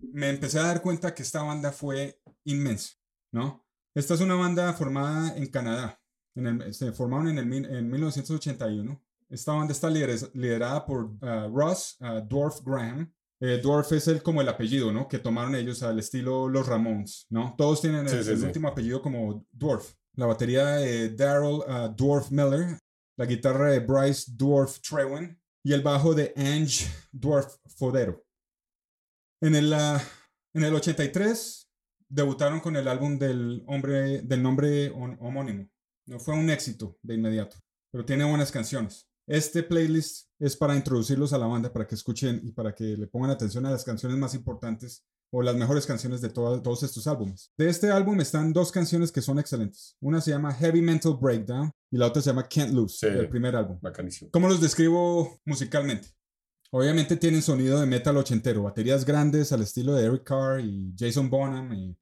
me 0.00 0.30
empecé 0.30 0.58
a 0.58 0.64
dar 0.64 0.82
cuenta 0.82 1.14
que 1.14 1.22
esta 1.22 1.42
banda 1.42 1.72
fue 1.72 2.20
inmensa, 2.44 2.94
¿no? 3.32 3.64
Esta 3.94 4.14
es 4.14 4.20
una 4.20 4.34
banda 4.34 4.72
formada 4.74 5.36
en 5.36 5.46
Canadá, 5.48 6.00
en 6.36 6.46
el- 6.46 6.74
se 6.74 6.92
formaron 6.92 7.28
en, 7.28 7.38
el, 7.38 7.46
mil- 7.46 7.66
en 7.66 7.90
1981. 7.90 9.02
Esta 9.28 9.52
banda 9.52 9.72
está 9.72 9.90
lideres- 9.90 10.30
liderada 10.34 10.84
por 10.86 11.10
ah, 11.22 11.48
Ross 11.52 11.96
ah, 12.00 12.20
Dwarf 12.20 12.60
Graham. 12.64 13.12
Eh, 13.40 13.60
Dwarf 13.62 13.92
es 13.92 14.08
el, 14.08 14.22
como 14.22 14.40
el 14.40 14.48
apellido, 14.48 14.92
¿no? 14.92 15.06
Que 15.08 15.18
tomaron 15.18 15.54
ellos 15.54 15.82
al 15.82 15.98
estilo 15.98 16.48
Los 16.48 16.66
Ramones, 16.66 17.26
¿no? 17.30 17.54
Todos 17.56 17.80
tienen 17.80 18.00
el, 18.02 18.08
Sí, 18.08 18.24
sí, 18.24 18.30
el 18.30 18.38
sí. 18.38 18.44
último 18.46 18.68
apellido 18.68 19.00
como 19.02 19.46
Dwarf. 19.52 19.94
La 20.16 20.26
batería 20.26 20.66
de 20.76 21.10
Daryl 21.10 21.60
ah, 21.68 21.88
Dwarf 21.96 22.30
Miller, 22.30 22.78
la 23.16 23.26
guitarra 23.26 23.70
de 23.70 23.80
Bryce 23.80 24.32
Dwarf 24.34 24.80
Trewen 24.80 25.40
y 25.64 25.72
el 25.72 25.82
bajo 25.82 26.14
de 26.14 26.32
Ange 26.36 26.86
Dwarf 27.12 27.56
Fodero. 27.76 28.24
En 29.40 29.54
el, 29.54 29.72
ah, 29.72 30.02
en 30.54 30.64
el 30.64 30.74
83 30.74 31.68
debutaron 32.08 32.60
con 32.60 32.76
el 32.76 32.88
álbum 32.88 33.18
del, 33.18 33.62
hombre, 33.66 34.22
del 34.22 34.42
nombre 34.42 34.92
hom- 34.92 35.16
homónimo. 35.20 35.68
No 36.06 36.18
fue 36.18 36.34
un 36.34 36.48
éxito 36.50 36.96
de 37.02 37.14
inmediato, 37.14 37.56
pero 37.92 38.04
tiene 38.04 38.24
buenas 38.24 38.50
canciones. 38.50 39.06
Este 39.28 39.62
playlist 39.62 40.28
es 40.40 40.56
para 40.56 40.74
introducirlos 40.74 41.32
a 41.34 41.38
la 41.38 41.46
banda, 41.46 41.70
para 41.72 41.86
que 41.86 41.94
escuchen 41.94 42.40
y 42.42 42.52
para 42.52 42.74
que 42.74 42.84
le 42.96 43.06
pongan 43.06 43.30
atención 43.30 43.66
a 43.66 43.70
las 43.70 43.84
canciones 43.84 44.16
más 44.16 44.34
importantes 44.34 45.04
o 45.30 45.42
las 45.42 45.54
mejores 45.54 45.84
canciones 45.84 46.22
de 46.22 46.30
todos 46.30 46.82
estos 46.82 47.06
álbumes. 47.06 47.52
De 47.58 47.68
este 47.68 47.90
álbum 47.90 48.18
están 48.22 48.54
dos 48.54 48.72
canciones 48.72 49.12
que 49.12 49.20
son 49.20 49.38
excelentes. 49.38 49.94
Una 50.00 50.22
se 50.22 50.30
llama 50.30 50.54
Heavy 50.54 50.80
Mental 50.80 51.18
Breakdown 51.20 51.70
y 51.92 51.98
la 51.98 52.06
otra 52.06 52.22
se 52.22 52.30
llama 52.30 52.48
Can't 52.48 52.72
Lose, 52.72 52.96
Sí. 53.00 53.06
el 53.06 53.28
primer 53.28 53.54
álbum. 53.54 53.78
Bacanísimo. 53.82 54.30
¿Cómo 54.30 54.48
los 54.48 54.62
describo 54.62 55.38
musicalmente? 55.44 56.08
Obviamente 56.70 57.16
tienen 57.16 57.40
sonido 57.40 57.80
de 57.80 57.86
metal 57.86 58.16
ochentero, 58.18 58.62
baterías 58.62 59.04
grandes 59.04 59.52
al 59.52 59.62
estilo 59.62 59.94
de 59.94 60.04
Eric 60.04 60.24
Carr 60.24 60.60
y 60.60 60.94
Jason 60.98 61.30
Bonham, 61.30 61.72
y, 61.72 61.96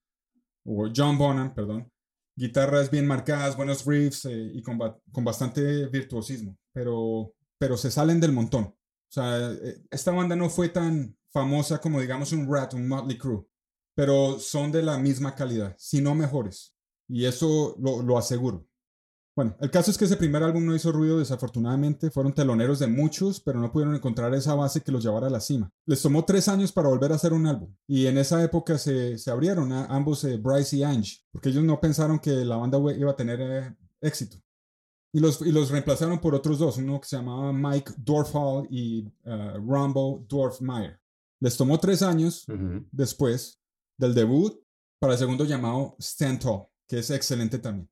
o 0.64 0.90
John 0.94 1.16
Bonham, 1.16 1.54
perdón. 1.54 1.90
Guitarras 2.34 2.90
bien 2.90 3.06
marcadas, 3.06 3.56
buenos 3.56 3.86
riffs 3.86 4.24
eh, 4.26 4.50
y 4.54 4.62
con, 4.62 4.78
con, 5.12 5.24
bastante 5.24 5.86
virtuosismo, 5.86 6.58
pero, 6.72 7.32
pero 7.58 7.76
se 7.76 7.90
salen 7.90 8.20
del 8.20 8.32
montón. 8.32 8.64
O 8.64 8.76
sea, 9.08 9.52
eh, 9.52 9.82
esta 9.90 10.10
banda 10.10 10.34
no 10.34 10.50
fue 10.50 10.68
tan 10.68 11.16
famosa 11.30 11.80
como 11.80 12.00
digamos 12.00 12.32
un 12.32 12.52
Rat, 12.52 12.74
un 12.74 12.88
Motley 12.88 13.16
Crue, 13.16 13.46
pero 13.94 14.38
son 14.40 14.72
de 14.72 14.82
la 14.82 14.98
misma 14.98 15.34
calidad, 15.34 15.76
si 15.78 16.00
no 16.00 16.14
mejores. 16.14 16.74
Y 17.08 17.24
eso 17.24 17.76
lo, 17.78 18.02
lo 18.02 18.18
aseguro. 18.18 18.66
Bueno, 19.36 19.54
el 19.60 19.70
caso 19.70 19.90
es 19.90 19.98
que 19.98 20.06
ese 20.06 20.16
primer 20.16 20.42
álbum 20.42 20.64
no 20.64 20.74
hizo 20.74 20.90
ruido 20.90 21.18
desafortunadamente, 21.18 22.10
fueron 22.10 22.32
teloneros 22.32 22.78
de 22.78 22.86
muchos, 22.86 23.38
pero 23.38 23.60
no 23.60 23.70
pudieron 23.70 23.94
encontrar 23.94 24.34
esa 24.34 24.54
base 24.54 24.80
que 24.80 24.90
los 24.90 25.04
llevara 25.04 25.26
a 25.26 25.30
la 25.30 25.40
cima. 25.40 25.70
Les 25.84 26.00
tomó 26.00 26.24
tres 26.24 26.48
años 26.48 26.72
para 26.72 26.88
volver 26.88 27.12
a 27.12 27.16
hacer 27.16 27.34
un 27.34 27.46
álbum, 27.46 27.70
y 27.86 28.06
en 28.06 28.16
esa 28.16 28.42
época 28.42 28.78
se, 28.78 29.18
se 29.18 29.30
abrieron 29.30 29.72
a 29.72 29.84
ambos 29.86 30.24
eh, 30.24 30.38
Bryce 30.38 30.78
y 30.78 30.84
Ange, 30.84 31.18
porque 31.30 31.50
ellos 31.50 31.64
no 31.64 31.78
pensaron 31.78 32.18
que 32.18 32.30
la 32.30 32.56
banda 32.56 32.78
iba 32.96 33.10
a 33.10 33.16
tener 33.16 33.40
eh, 33.42 33.76
éxito. 34.00 34.38
Y 35.12 35.20
los, 35.20 35.42
y 35.42 35.52
los 35.52 35.70
reemplazaron 35.70 36.18
por 36.18 36.34
otros 36.34 36.58
dos, 36.58 36.78
uno 36.78 36.98
que 36.98 37.08
se 37.08 37.16
llamaba 37.16 37.52
Mike 37.52 37.92
Dorfall 37.98 38.66
y 38.70 39.06
uh, 39.24 39.58
Rumble 39.58 40.24
Dorfmeyer. 40.26 40.98
Les 41.40 41.56
tomó 41.56 41.78
tres 41.78 42.02
años 42.02 42.46
después 42.90 43.60
del 43.98 44.14
debut 44.14 44.58
para 44.98 45.12
el 45.12 45.18
segundo 45.18 45.44
llamado 45.44 45.94
Stand 45.98 46.40
Tall, 46.40 46.66
que 46.88 46.98
es 46.98 47.10
excelente 47.10 47.58
también. 47.58 47.88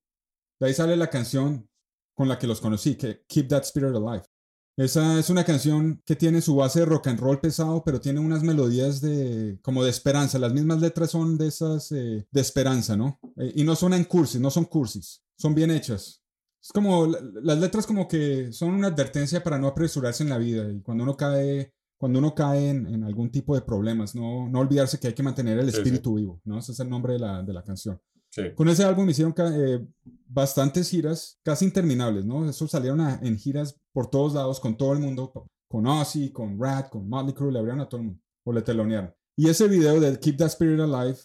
De 0.61 0.67
ahí 0.67 0.75
sale 0.75 0.97
la 0.97 1.11
canción 1.11 1.69
con 2.15 2.29
la 2.29 2.39
que 2.39 2.47
los 2.47 2.61
conocí, 2.61 2.97
que 2.97 3.25
Keep 3.27 3.49
That 3.49 3.63
Spirit 3.63 3.95
Alive. 3.95 4.23
Esa 4.77 5.21
es 5.21 5.31
una 5.31 5.45
canción 5.45 6.03
que 6.05 6.17
tiene 6.17 6.41
su 6.41 6.57
base 6.57 6.81
de 6.81 6.87
rock 6.87 7.07
and 7.07 7.21
roll 7.21 7.41
pesado, 7.41 7.85
pero 7.85 8.01
tiene 8.01 8.19
unas 8.19 8.43
melodías 8.43 9.01
de 9.01 9.59
como 9.63 9.85
de 9.85 9.91
esperanza. 9.91 10.39
Las 10.39 10.53
mismas 10.53 10.81
letras 10.81 11.13
son 11.13 11.39
de 11.39 11.47
esas 11.47 11.93
eh, 11.93 12.27
de 12.29 12.41
esperanza, 12.41 12.97
¿no? 12.97 13.21
Eh, 13.37 13.53
y 13.57 13.65
no 13.65 13.77
son 13.77 13.95
en 13.95 14.05
cursis, 14.05 14.41
no 14.41 14.51
son 14.51 14.65
cursis, 14.65 15.23
son 15.37 15.55
bien 15.55 15.71
hechas. 15.71 16.23
Es 16.61 16.73
como 16.73 17.07
las 17.07 17.59
letras 17.59 17.87
como 17.87 18.09
que 18.09 18.53
son 18.53 18.75
una 18.75 18.89
advertencia 18.89 19.45
para 19.45 19.59
no 19.59 19.69
apresurarse 19.69 20.25
en 20.25 20.31
la 20.31 20.39
vida 20.39 20.69
y 20.73 20.81
cuando 20.81 21.05
uno 21.05 21.17
cae 21.17 21.73
cuando 21.97 22.19
uno 22.19 22.35
cae 22.35 22.71
en, 22.71 23.05
algún 23.05 23.31
tipo 23.31 23.55
de 23.55 23.63
problemas, 23.63 24.15
no, 24.15 24.49
no 24.49 24.61
olvidarse 24.61 24.99
que 24.99 25.07
hay 25.07 25.15
que 25.15 25.23
mantener 25.23 25.59
el 25.59 25.69
espíritu 25.69 26.15
vivo, 26.15 26.41
¿no? 26.45 26.59
Ese 26.59 26.73
es 26.73 26.81
el 26.81 26.91
nombre 26.91 27.15
de 27.15 27.21
la, 27.21 27.43
de 27.43 27.53
la 27.53 27.63
canción. 27.63 27.99
Con 28.55 28.69
ese 28.69 28.85
álbum 28.85 29.09
hicieron 29.09 29.35
eh, 29.39 29.87
bastantes 30.35 30.91
giras, 30.91 31.39
casi 31.45 31.65
interminables, 31.65 32.25
¿no? 32.25 32.49
Eso 32.49 32.67
salieron 32.67 33.01
en 33.01 33.39
giras 33.39 33.81
por 33.93 34.11
todos 34.11 34.35
lados, 34.35 34.59
con 34.59 34.77
todo 34.77 34.93
el 34.93 34.99
mundo, 34.99 35.33
con 35.69 35.87
Ozzy, 35.87 36.33
con 36.33 36.61
Rat, 36.61 36.91
con 36.91 37.09
Motley 37.09 37.35
Crue, 37.35 37.53
le 37.53 37.61
abrieron 37.61 37.81
a 37.81 37.89
todo 37.89 38.01
el 38.01 38.07
mundo, 38.09 38.21
o 38.45 38.53
le 38.53 38.63
telonearon. 38.63 39.15
Y 39.37 39.49
ese 39.49 39.69
video 39.69 40.01
de 40.01 40.19
Keep 40.19 40.37
That 40.39 40.47
Spirit 40.47 40.81
Alive 40.81 41.19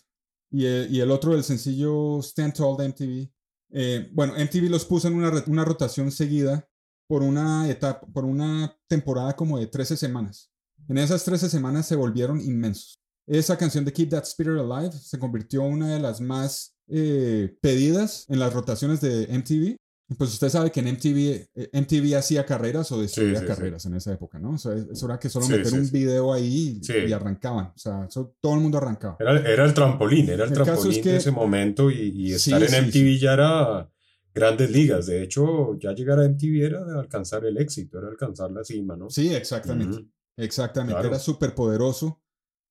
y, 0.52 0.66
eh, 0.66 1.02
el 1.02 1.12
otro 1.12 1.34
del 1.34 1.44
sencillo 1.44 2.20
Stand 2.20 2.54
Tall 2.54 2.78
de 2.78 2.86
MTV, 2.90 3.32
eh, 3.72 4.10
bueno, 4.14 4.34
MTV 4.34 4.70
los 4.70 4.86
puso 4.86 5.08
en 5.08 5.16
una, 5.16 5.44
una 5.48 5.66
rotación 5.66 6.12
seguida 6.12 6.68
por 7.08 7.24
una, 7.24 7.68
etapa, 7.70 8.06
por 8.14 8.26
una 8.26 8.76
temporada 8.88 9.36
como 9.36 9.58
de 9.58 9.68
13 9.68 9.98
semanas. 9.98 10.52
En 10.88 10.98
esas 11.00 11.24
13 11.24 11.50
semanas 11.50 11.88
se 11.88 11.96
volvieron 11.96 12.40
inmensos. 12.40 13.00
Esa 13.28 13.58
canción 13.58 13.86
de 13.86 13.94
Keep 13.94 14.10
That 14.10 14.24
Spirit 14.24 14.60
Alive 14.60 14.92
se 14.92 15.20
convirtió 15.20 15.66
en 15.66 15.74
una 15.74 15.94
de 15.94 16.00
las 16.00 16.22
más 16.22 16.76
eh, 16.90 17.56
pedidas 17.62 18.26
en 18.30 18.40
las 18.40 18.54
rotaciones 18.54 19.02
de 19.02 19.28
MTV. 19.28 19.76
Pues 20.18 20.32
usted 20.34 20.50
sabe 20.50 20.72
que 20.72 20.80
en 20.80 20.88
MTV, 20.88 21.50
eh, 21.54 21.70
MTV 21.72 22.18
hacía 22.18 22.44
carreras 22.44 22.92
o 22.92 23.00
destruía 23.00 23.46
carreras 23.46 23.86
en 23.86 23.94
esa 23.94 24.12
época, 24.12 24.40
¿no? 24.40 24.52
O 24.52 24.58
sea, 24.58 24.74
eso 24.74 25.06
era 25.06 25.20
que 25.20 25.30
solo 25.30 25.48
meter 25.48 25.72
un 25.72 25.92
video 25.92 26.34
ahí 26.34 26.82
y, 26.82 27.12
arrancaban. 27.12 27.68
O 27.68 27.78
sea, 27.78 28.08
todo 28.40 28.56
el 28.56 28.60
mundo 28.60 28.80
arrancaba. 28.80 29.18
Era, 29.20 29.66
el 29.66 29.74
trampolín, 29.76 30.30
era 30.30 30.46
el, 30.46 30.52
trampolín 30.52 31.04
de 31.04 31.18
ese 31.18 31.30
momento 31.30 31.92
y, 31.92 32.34
estar 32.34 32.64
en 32.64 32.88
MTV 32.88 33.20
ya 33.20 33.34
era 33.34 33.90
grandes 34.34 34.72
ligas. 34.72 35.06
De 35.06 35.22
hecho, 35.22 35.78
ya 35.78 35.94
llegar 35.94 36.20
a 36.20 36.28
MTV 36.28 36.64
era 36.64 36.84
de 36.84 36.98
alcanzar 36.98 37.46
el 37.46 37.58
éxito, 37.58 38.00
era 38.00 38.08
alcanzar 38.08 38.50
la 38.50 38.64
cima, 38.64 38.96
¿no? 38.96 39.12
Sí, 39.12 39.32
exactamente. 39.34 40.08
Exactamente. 40.38 41.06
Era 41.06 41.20
súper 41.20 41.54
poderoso. 41.54 42.22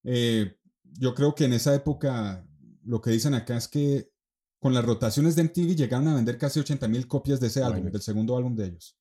Eh, 0.03 0.57
yo 0.99 1.15
creo 1.15 1.35
que 1.35 1.45
en 1.45 1.53
esa 1.53 1.75
época 1.75 2.48
lo 2.89 3.01
que 3.01 3.11
dicen 3.11 3.35
acá 3.35 3.57
es 3.57 3.69
que 3.69 4.11
con 4.61 4.75
las 4.75 4.85
rotaciones 4.85 5.37
de 5.37 5.45
MTV 5.45 5.77
llegaron 5.77 6.09
a 6.09 6.15
vender 6.15 6.39
casi 6.39 6.59
80 6.59 6.89
mil 6.89 7.07
copias 7.07 7.39
de 7.39 7.47
ese 7.47 7.63
álbum, 7.63 7.91
del 7.91 8.03
segundo 8.03 8.37
álbum 8.37 8.57
de 8.57 8.67
ellos, 8.67 8.97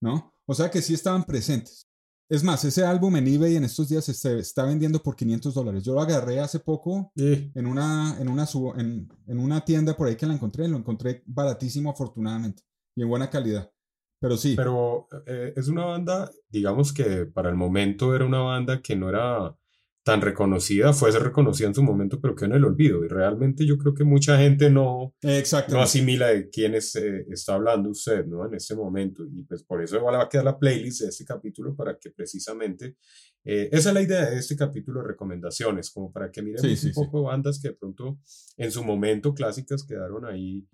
¿no? 0.00 0.34
O 0.46 0.54
sea 0.54 0.70
que 0.70 0.82
sí 0.82 0.94
estaban 0.94 1.24
presentes. 1.24 1.88
Es 2.30 2.44
más, 2.44 2.64
ese 2.64 2.84
álbum 2.84 3.16
en 3.16 3.26
eBay 3.26 3.56
en 3.56 3.64
estos 3.64 3.88
días 3.88 4.04
se 4.04 4.38
está 4.38 4.64
vendiendo 4.64 5.02
por 5.02 5.16
500 5.16 5.52
dólares. 5.52 5.82
Yo 5.82 5.94
lo 5.94 6.00
agarré 6.00 6.38
hace 6.38 6.60
poco 6.60 7.10
en, 7.16 7.66
una, 7.66 8.16
en, 8.20 8.28
una, 8.28 8.46
en, 8.76 9.08
en, 9.26 9.38
una 9.40 9.64
tienda 9.64 9.96
por 9.96 10.06
ahí 10.06 10.14
que 10.14 10.26
la 10.26 10.34
encontré. 10.34 10.68
Lo 10.68 10.76
encontré 10.76 11.24
baratísimo, 11.26 11.90
afortunadamente, 11.90 12.62
y 12.94 13.02
en 13.02 13.08
buena 13.08 13.28
calidad. 13.28 13.68
Pero 14.20 14.36
sí. 14.36 14.54
Pero 14.54 15.08
eh, 15.26 15.54
es 15.56 15.66
una 15.66 15.86
banda, 15.86 16.30
digamos 16.48 16.92
que 16.92 17.26
para 17.26 17.48
el 17.48 17.56
momento 17.56 18.14
era 18.14 18.24
una 18.24 18.40
banda 18.40 18.80
que 18.80 18.94
no 18.94 19.08
era 19.08 19.56
tan 20.02 20.22
reconocida, 20.22 20.92
fue 20.92 21.10
reconocida 21.10 21.68
en 21.68 21.74
su 21.74 21.82
momento, 21.82 22.20
pero 22.20 22.34
que 22.34 22.46
en 22.46 22.52
el 22.52 22.64
olvido. 22.64 23.04
Y 23.04 23.08
realmente 23.08 23.66
yo 23.66 23.76
creo 23.76 23.94
que 23.94 24.04
mucha 24.04 24.38
gente 24.38 24.70
no, 24.70 25.14
no 25.68 25.80
asimila 25.82 26.28
de 26.28 26.48
quién 26.48 26.74
eh, 26.74 26.78
está 27.28 27.54
hablando 27.54 27.90
usted, 27.90 28.24
¿no? 28.26 28.46
En 28.46 28.54
este 28.54 28.74
momento. 28.74 29.24
Y 29.26 29.44
pues 29.44 29.62
por 29.62 29.82
eso 29.82 29.96
igual 29.96 30.16
va 30.16 30.24
a 30.24 30.28
quedar 30.28 30.44
la 30.44 30.58
playlist 30.58 31.02
de 31.02 31.08
este 31.08 31.24
capítulo 31.24 31.76
para 31.76 31.98
que 31.98 32.10
precisamente, 32.10 32.96
eh, 33.44 33.68
esa 33.72 33.90
es 33.90 33.94
la 33.94 34.02
idea 34.02 34.30
de 34.30 34.38
este 34.38 34.56
capítulo 34.56 35.02
de 35.02 35.08
recomendaciones, 35.08 35.90
como 35.90 36.10
para 36.10 36.30
que 36.30 36.42
miremos 36.42 36.84
un 36.84 36.92
poco 36.92 37.22
bandas 37.24 37.60
que 37.60 37.68
de 37.68 37.74
pronto 37.74 38.18
en 38.56 38.72
su 38.72 38.82
momento 38.82 39.34
clásicas 39.34 39.84
quedaron 39.84 40.24
ahí, 40.24 40.66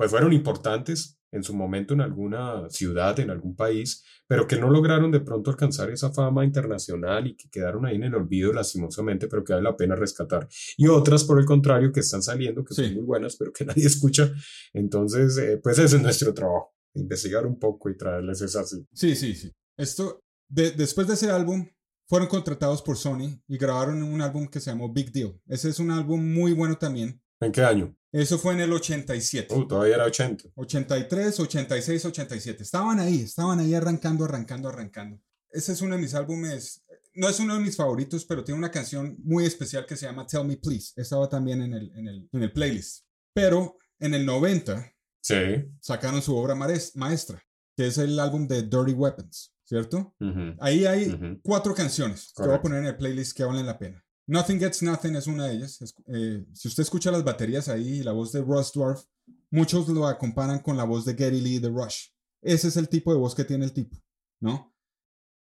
pues 0.00 0.12
fueron 0.12 0.32
importantes 0.32 1.20
en 1.30 1.42
su 1.42 1.54
momento 1.54 1.92
en 1.92 2.00
alguna 2.00 2.70
ciudad, 2.70 3.20
en 3.20 3.28
algún 3.28 3.54
país, 3.54 4.02
pero 4.26 4.46
que 4.46 4.56
no 4.56 4.70
lograron 4.70 5.10
de 5.10 5.20
pronto 5.20 5.50
alcanzar 5.50 5.90
esa 5.90 6.10
fama 6.10 6.42
internacional 6.42 7.26
y 7.26 7.36
que 7.36 7.50
quedaron 7.50 7.84
ahí 7.84 7.96
en 7.96 8.04
el 8.04 8.14
olvido 8.14 8.50
lastimosamente, 8.50 9.28
pero 9.28 9.44
que 9.44 9.52
vale 9.52 9.64
la 9.64 9.76
pena 9.76 9.94
rescatar. 9.94 10.48
Y 10.78 10.88
otras, 10.88 11.24
por 11.24 11.38
el 11.38 11.44
contrario, 11.44 11.92
que 11.92 12.00
están 12.00 12.22
saliendo, 12.22 12.64
que 12.64 12.72
son 12.72 12.94
muy 12.94 13.02
buenas, 13.02 13.36
pero 13.36 13.52
que 13.52 13.62
nadie 13.66 13.84
escucha. 13.84 14.32
Entonces, 14.72 15.36
eh, 15.36 15.60
pues 15.62 15.78
ese 15.78 15.96
es 15.96 16.02
nuestro 16.02 16.32
trabajo, 16.32 16.74
investigar 16.94 17.44
un 17.44 17.58
poco 17.58 17.90
y 17.90 17.96
traerles 17.98 18.40
esas. 18.40 18.80
Sí, 18.94 19.14
sí, 19.14 19.34
sí. 19.34 19.52
Esto, 19.76 20.22
después 20.48 21.08
de 21.08 21.12
ese 21.12 21.30
álbum, 21.30 21.68
fueron 22.08 22.26
contratados 22.26 22.80
por 22.80 22.96
Sony 22.96 23.38
y 23.46 23.58
grabaron 23.58 24.02
un 24.02 24.22
álbum 24.22 24.48
que 24.48 24.60
se 24.60 24.70
llamó 24.70 24.90
Big 24.90 25.12
Deal. 25.12 25.38
Ese 25.46 25.68
es 25.68 25.78
un 25.78 25.90
álbum 25.90 26.26
muy 26.32 26.54
bueno 26.54 26.78
también. 26.78 27.20
¿En 27.40 27.52
qué 27.52 27.62
año? 27.62 27.96
Eso 28.12 28.38
fue 28.38 28.54
en 28.54 28.60
el 28.60 28.72
87. 28.72 29.54
Uh, 29.54 29.66
todavía 29.66 29.94
era 29.94 30.04
80. 30.04 30.50
83, 30.54 31.40
86, 31.40 32.04
87. 32.04 32.62
Estaban 32.62 32.98
ahí, 32.98 33.22
estaban 33.22 33.60
ahí 33.60 33.74
arrancando, 33.74 34.24
arrancando, 34.24 34.68
arrancando. 34.68 35.20
Ese 35.50 35.72
es 35.72 35.80
uno 35.80 35.96
de 35.96 36.02
mis 36.02 36.14
álbumes, 36.14 36.84
no 37.14 37.28
es 37.28 37.40
uno 37.40 37.54
de 37.54 37.60
mis 37.60 37.76
favoritos, 37.76 38.24
pero 38.24 38.44
tiene 38.44 38.58
una 38.58 38.70
canción 38.70 39.16
muy 39.22 39.46
especial 39.46 39.86
que 39.86 39.96
se 39.96 40.06
llama 40.06 40.26
Tell 40.26 40.44
Me 40.44 40.56
Please. 40.56 40.92
Estaba 40.96 41.28
también 41.28 41.62
en 41.62 41.74
el, 41.74 41.92
en 41.96 42.08
el, 42.08 42.28
en 42.32 42.42
el 42.42 42.52
playlist. 42.52 43.04
Pero 43.32 43.78
en 43.98 44.14
el 44.14 44.26
90 44.26 44.92
sí. 45.20 45.34
sacaron 45.80 46.22
su 46.22 46.36
obra 46.36 46.54
maestra, 46.54 47.42
que 47.76 47.86
es 47.86 47.98
el 47.98 48.18
álbum 48.18 48.46
de 48.46 48.62
Dirty 48.62 48.92
Weapons, 48.92 49.54
¿cierto? 49.64 50.14
Ahí 50.58 50.84
hay 50.84 51.38
cuatro 51.42 51.74
canciones 51.74 52.32
que 52.36 52.42
voy 52.42 52.54
a 52.54 52.62
poner 52.62 52.80
en 52.80 52.86
el 52.86 52.96
playlist 52.96 53.36
que 53.36 53.44
valen 53.44 53.66
la 53.66 53.78
pena. 53.78 54.04
Nothing 54.30 54.60
Gets 54.60 54.82
Nothing 54.82 55.16
es 55.16 55.26
una 55.26 55.48
de 55.48 55.54
ellas. 55.56 55.94
Eh, 56.06 56.46
si 56.52 56.68
usted 56.68 56.84
escucha 56.84 57.10
las 57.10 57.24
baterías 57.24 57.68
ahí, 57.68 58.04
la 58.04 58.12
voz 58.12 58.30
de 58.30 58.40
Russ 58.40 58.72
Dwarf, 58.72 59.02
muchos 59.50 59.88
lo 59.88 60.16
comparan 60.18 60.60
con 60.60 60.76
la 60.76 60.84
voz 60.84 61.04
de 61.04 61.14
Gary 61.14 61.40
Lee 61.40 61.58
de 61.58 61.68
Rush. 61.68 62.10
Ese 62.40 62.68
es 62.68 62.76
el 62.76 62.88
tipo 62.88 63.12
de 63.12 63.18
voz 63.18 63.34
que 63.34 63.44
tiene 63.44 63.64
el 63.64 63.72
tipo, 63.72 64.00
¿no? 64.40 64.72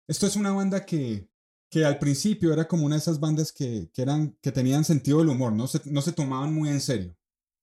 Esto 0.06 0.26
es 0.26 0.36
una 0.36 0.52
banda 0.52 0.84
que, 0.84 1.26
que 1.70 1.82
al 1.82 1.98
principio 1.98 2.52
era 2.52 2.68
como 2.68 2.84
una 2.84 2.96
de 2.96 3.00
esas 3.00 3.18
bandas 3.18 3.52
que, 3.52 3.90
que, 3.90 4.02
eran, 4.02 4.36
que 4.42 4.52
tenían 4.52 4.84
sentido 4.84 5.20
del 5.20 5.30
humor, 5.30 5.54
¿no? 5.54 5.66
Se, 5.66 5.80
no 5.90 6.02
se 6.02 6.12
tomaban 6.12 6.52
muy 6.52 6.68
en 6.68 6.82
serio, 6.82 7.16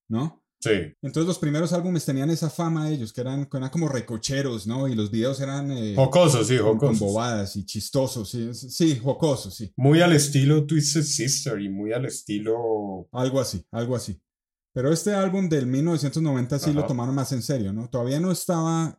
¿no? 0.09 0.40
Sí. 0.61 0.95
Entonces 1.01 1.25
los 1.27 1.39
primeros 1.39 1.73
álbumes 1.73 2.05
tenían 2.05 2.29
esa 2.29 2.49
fama 2.49 2.89
ellos, 2.89 3.11
que 3.11 3.21
eran, 3.21 3.49
eran 3.51 3.69
como 3.69 3.89
recocheros, 3.89 4.67
¿no? 4.67 4.87
Y 4.87 4.93
los 4.93 5.09
videos 5.09 5.41
eran... 5.41 5.71
Eh, 5.71 5.95
jocosos, 5.95 6.47
sí, 6.47 6.57
jocosos. 6.57 6.99
Con 6.99 7.07
bobadas 7.07 7.55
y 7.55 7.65
chistosos, 7.65 8.29
sí, 8.29 8.53
sí, 8.53 8.99
jocosos, 8.99 9.55
sí. 9.55 9.73
Muy 9.75 10.01
al 10.01 10.13
estilo 10.13 10.65
Twisted 10.67 11.01
Sister 11.01 11.59
y 11.59 11.69
muy 11.69 11.93
al 11.93 12.05
estilo... 12.05 13.09
Algo 13.11 13.39
así, 13.39 13.65
algo 13.71 13.95
así. 13.95 14.21
Pero 14.73 14.93
este 14.93 15.13
álbum 15.13 15.49
del 15.49 15.65
1990 15.65 16.59
sí 16.59 16.71
lo 16.71 16.85
tomaron 16.85 17.15
más 17.15 17.31
en 17.31 17.41
serio, 17.41 17.73
¿no? 17.73 17.89
Todavía 17.89 18.19
no 18.19 18.31
estaba 18.31 18.97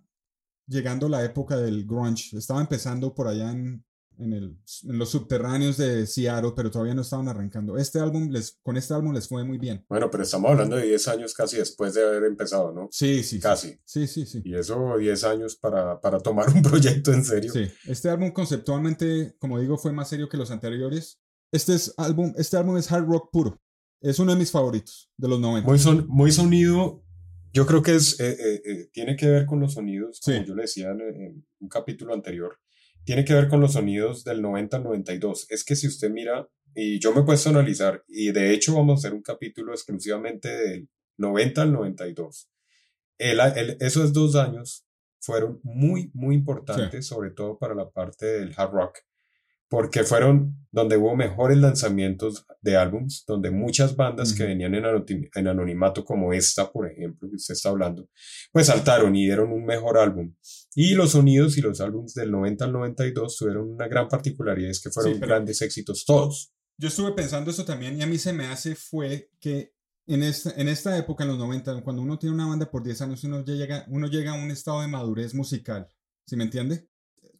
llegando 0.66 1.08
la 1.08 1.24
época 1.24 1.56
del 1.56 1.86
grunge, 1.86 2.36
estaba 2.36 2.60
empezando 2.60 3.14
por 3.14 3.28
allá 3.28 3.52
en 3.52 3.84
en, 4.18 4.32
el, 4.32 4.56
en 4.84 4.98
los 4.98 5.10
subterráneos 5.10 5.76
de 5.76 6.06
Seattle, 6.06 6.52
pero 6.54 6.70
todavía 6.70 6.94
no 6.94 7.02
estaban 7.02 7.28
arrancando. 7.28 7.76
Este 7.76 7.98
álbum 7.98 8.28
les, 8.30 8.58
con 8.62 8.76
este 8.76 8.94
álbum 8.94 9.12
les 9.12 9.28
fue 9.28 9.44
muy 9.44 9.58
bien. 9.58 9.84
Bueno, 9.88 10.10
pero 10.10 10.22
estamos 10.22 10.50
hablando 10.50 10.76
de 10.76 10.86
10 10.86 11.08
años 11.08 11.34
casi 11.34 11.56
después 11.56 11.94
de 11.94 12.06
haber 12.06 12.24
empezado, 12.24 12.72
¿no? 12.72 12.88
Sí, 12.90 13.22
sí. 13.22 13.40
Casi. 13.40 13.78
Sí, 13.84 14.06
sí, 14.06 14.26
sí. 14.26 14.42
Y 14.44 14.54
eso 14.54 14.96
10 14.98 15.24
años 15.24 15.56
para, 15.56 16.00
para 16.00 16.20
tomar 16.20 16.48
un 16.50 16.62
proyecto 16.62 17.12
en 17.12 17.24
serio. 17.24 17.52
Sí, 17.52 17.66
este 17.86 18.08
álbum 18.10 18.30
conceptualmente, 18.32 19.34
como 19.38 19.58
digo, 19.58 19.76
fue 19.78 19.92
más 19.92 20.08
serio 20.08 20.28
que 20.28 20.36
los 20.36 20.50
anteriores. 20.50 21.20
Este, 21.50 21.74
es 21.74 21.92
álbum, 21.96 22.32
este 22.36 22.56
álbum 22.56 22.76
es 22.76 22.90
hard 22.90 23.06
rock 23.06 23.30
puro. 23.30 23.60
Es 24.00 24.18
uno 24.18 24.32
de 24.32 24.38
mis 24.38 24.50
favoritos 24.50 25.10
de 25.16 25.28
los 25.28 25.38
90. 25.38 25.68
Muy, 25.68 25.78
son, 25.78 26.06
muy 26.08 26.32
sonido, 26.32 27.04
yo 27.52 27.66
creo 27.66 27.82
que 27.82 27.94
es, 27.94 28.18
eh, 28.18 28.30
eh, 28.32 28.62
eh, 28.64 28.88
tiene 28.92 29.14
que 29.14 29.26
ver 29.28 29.46
con 29.46 29.60
los 29.60 29.74
sonidos, 29.74 30.20
como 30.24 30.38
Sí. 30.38 30.44
yo 30.46 30.54
le 30.54 30.62
decía 30.62 30.90
en, 30.90 31.00
en 31.02 31.46
un 31.60 31.68
capítulo 31.68 32.14
anterior, 32.14 32.58
tiene 33.04 33.24
que 33.24 33.34
ver 33.34 33.48
con 33.48 33.60
los 33.60 33.72
sonidos 33.74 34.24
del 34.24 34.42
90 34.42 34.76
al 34.78 34.84
92. 34.84 35.46
Es 35.50 35.64
que 35.64 35.76
si 35.76 35.86
usted 35.86 36.10
mira, 36.10 36.48
y 36.74 36.98
yo 37.00 37.12
me 37.12 37.20
he 37.20 37.24
puesto 37.24 37.48
a 37.48 37.52
analizar, 37.52 38.02
y 38.08 38.32
de 38.32 38.52
hecho 38.52 38.74
vamos 38.74 38.92
a 38.92 38.98
hacer 39.00 39.14
un 39.14 39.22
capítulo 39.22 39.72
exclusivamente 39.72 40.48
del 40.48 40.88
90 41.18 41.62
al 41.62 41.72
92. 41.72 42.48
El, 43.18 43.40
el- 43.40 43.76
esos 43.80 44.12
dos 44.12 44.36
años 44.36 44.86
fueron 45.20 45.60
muy, 45.62 46.10
muy 46.14 46.34
importantes, 46.34 47.06
sobre 47.06 47.30
todo 47.30 47.58
para 47.58 47.74
la 47.74 47.90
parte 47.90 48.26
del 48.26 48.52
hard 48.56 48.72
rock, 48.72 48.98
porque 49.72 50.04
fueron 50.04 50.68
donde 50.70 50.98
hubo 50.98 51.16
mejores 51.16 51.56
lanzamientos 51.56 52.44
de 52.60 52.76
álbums, 52.76 53.24
donde 53.26 53.50
muchas 53.50 53.96
bandas 53.96 54.34
que 54.34 54.44
venían 54.44 54.74
en, 54.74 55.48
anonimato, 55.48 56.04
como 56.04 56.34
esta, 56.34 56.70
por 56.70 56.92
ejemplo, 56.92 57.26
que 57.30 57.36
usted 57.36 57.54
está 57.54 57.70
hablando, 57.70 58.06
pues 58.52 58.66
saltaron 58.66 59.16
y 59.16 59.24
dieron 59.24 59.50
un 59.50 59.64
mejor 59.64 59.96
álbum. 59.96 60.34
Y 60.74 60.94
los 60.94 61.12
sonidos 61.12 61.56
y 61.56 61.62
los 61.62 61.80
álbums 61.80 62.12
del 62.12 62.30
90 62.32 62.66
al 62.66 62.72
92 62.74 63.38
tuvieron 63.38 63.70
una 63.70 63.88
gran 63.88 64.08
particularidad, 64.08 64.68
es 64.68 64.82
que 64.82 64.90
fueron 64.90 65.14
Sí, 65.14 65.20
grandes 65.20 65.62
éxitos 65.62 66.04
todos. 66.04 66.52
Yo 66.76 66.88
estuve 66.88 67.12
pensando 67.12 67.50
eso 67.50 67.64
también 67.64 67.96
y 67.98 68.02
a 68.02 68.06
mí 68.06 68.18
se 68.18 68.34
me 68.34 68.44
hace 68.44 68.74
fue 68.74 69.30
que 69.40 69.72
en 70.06 70.22
esta, 70.22 70.50
en 70.50 70.68
esta 70.68 70.98
época, 70.98 71.24
en 71.24 71.30
los 71.30 71.38
90, 71.38 71.82
cuando 71.82 72.02
uno 72.02 72.18
tiene 72.18 72.34
una 72.34 72.46
banda 72.46 72.70
por 72.70 72.82
10 72.82 73.00
años, 73.00 73.24
uno 73.24 73.42
ya 73.42 73.54
llega, 73.54 73.86
uno 73.88 74.06
llega 74.06 74.32
a 74.32 74.44
un 74.44 74.50
estado 74.50 74.82
de 74.82 74.88
madurez 74.88 75.32
musical. 75.32 75.88
¿Sí 76.26 76.36
me 76.36 76.44
entiende? 76.44 76.91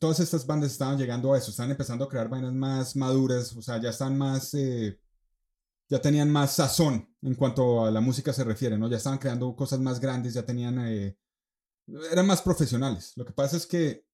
Todas 0.03 0.19
estas 0.19 0.45
bandas 0.45 0.73
estaban 0.73 0.99
llegando 0.99 1.33
a 1.33 1.39
eso, 1.39 1.51
estaban 1.53 1.71
empezando 1.71 2.05
a 2.05 2.09
crear 2.09 2.29
vainas 2.29 2.53
más 2.53 2.97
maduras, 2.97 3.55
o 3.57 3.63
sea, 3.63 3.81
ya 3.81 3.91
están 3.91 4.19
más, 4.19 4.53
eh, 4.55 4.99
ya 5.89 6.01
tenían 6.01 6.29
más 6.29 6.57
sazón 6.57 7.09
en 7.23 7.37
cuanto 7.37 7.85
a 7.87 7.91
la 7.93 8.01
música 8.01 8.33
se 8.33 8.43
refiere, 8.43 8.77
¿no? 8.77 8.89
Ya 8.91 8.97
estaban 8.97 9.21
creando 9.21 9.55
cosas 9.55 9.79
más 9.79 10.01
grandes, 10.01 10.35
ya 10.35 10.45
tenían, 10.45 10.77
eh, 10.89 11.17
eran 12.11 12.27
más 12.27 12.43
profesionales. 12.43 13.13
Lo 13.15 13.25
que 13.25 13.33
pasa 13.33 13.57
es 13.57 13.65
que 13.65 14.05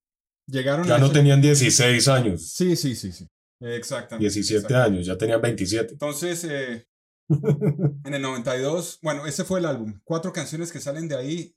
llegaron 0.47 0.87
Ya 0.87 0.97
a 0.97 0.99
no 0.99 1.07
ese- 1.07 1.15
tenían 1.15 1.41
16 1.41 2.07
años, 2.09 2.51
Sí, 2.51 2.77
sí, 2.77 2.95
sí, 2.95 3.11
sí. 3.11 3.27
Exactamente. 3.59 4.25
17 4.25 4.57
exactamente. 4.59 4.95
años, 4.97 5.07
ya 5.07 5.17
tenían 5.17 5.41
27. 5.41 5.93
Entonces, 5.95 6.45
eh, 6.45 6.87
en 8.05 8.13
el 8.15 8.21
92, 8.21 8.99
bueno, 9.03 9.25
ese 9.25 9.43
fue 9.45 9.59
el 9.61 9.65
álbum. 9.65 9.99
Cuatro 10.05 10.35
canciones 10.35 10.71
que 10.71 10.81
salen 10.81 11.09
de 11.09 11.17
ahí. 11.17 11.57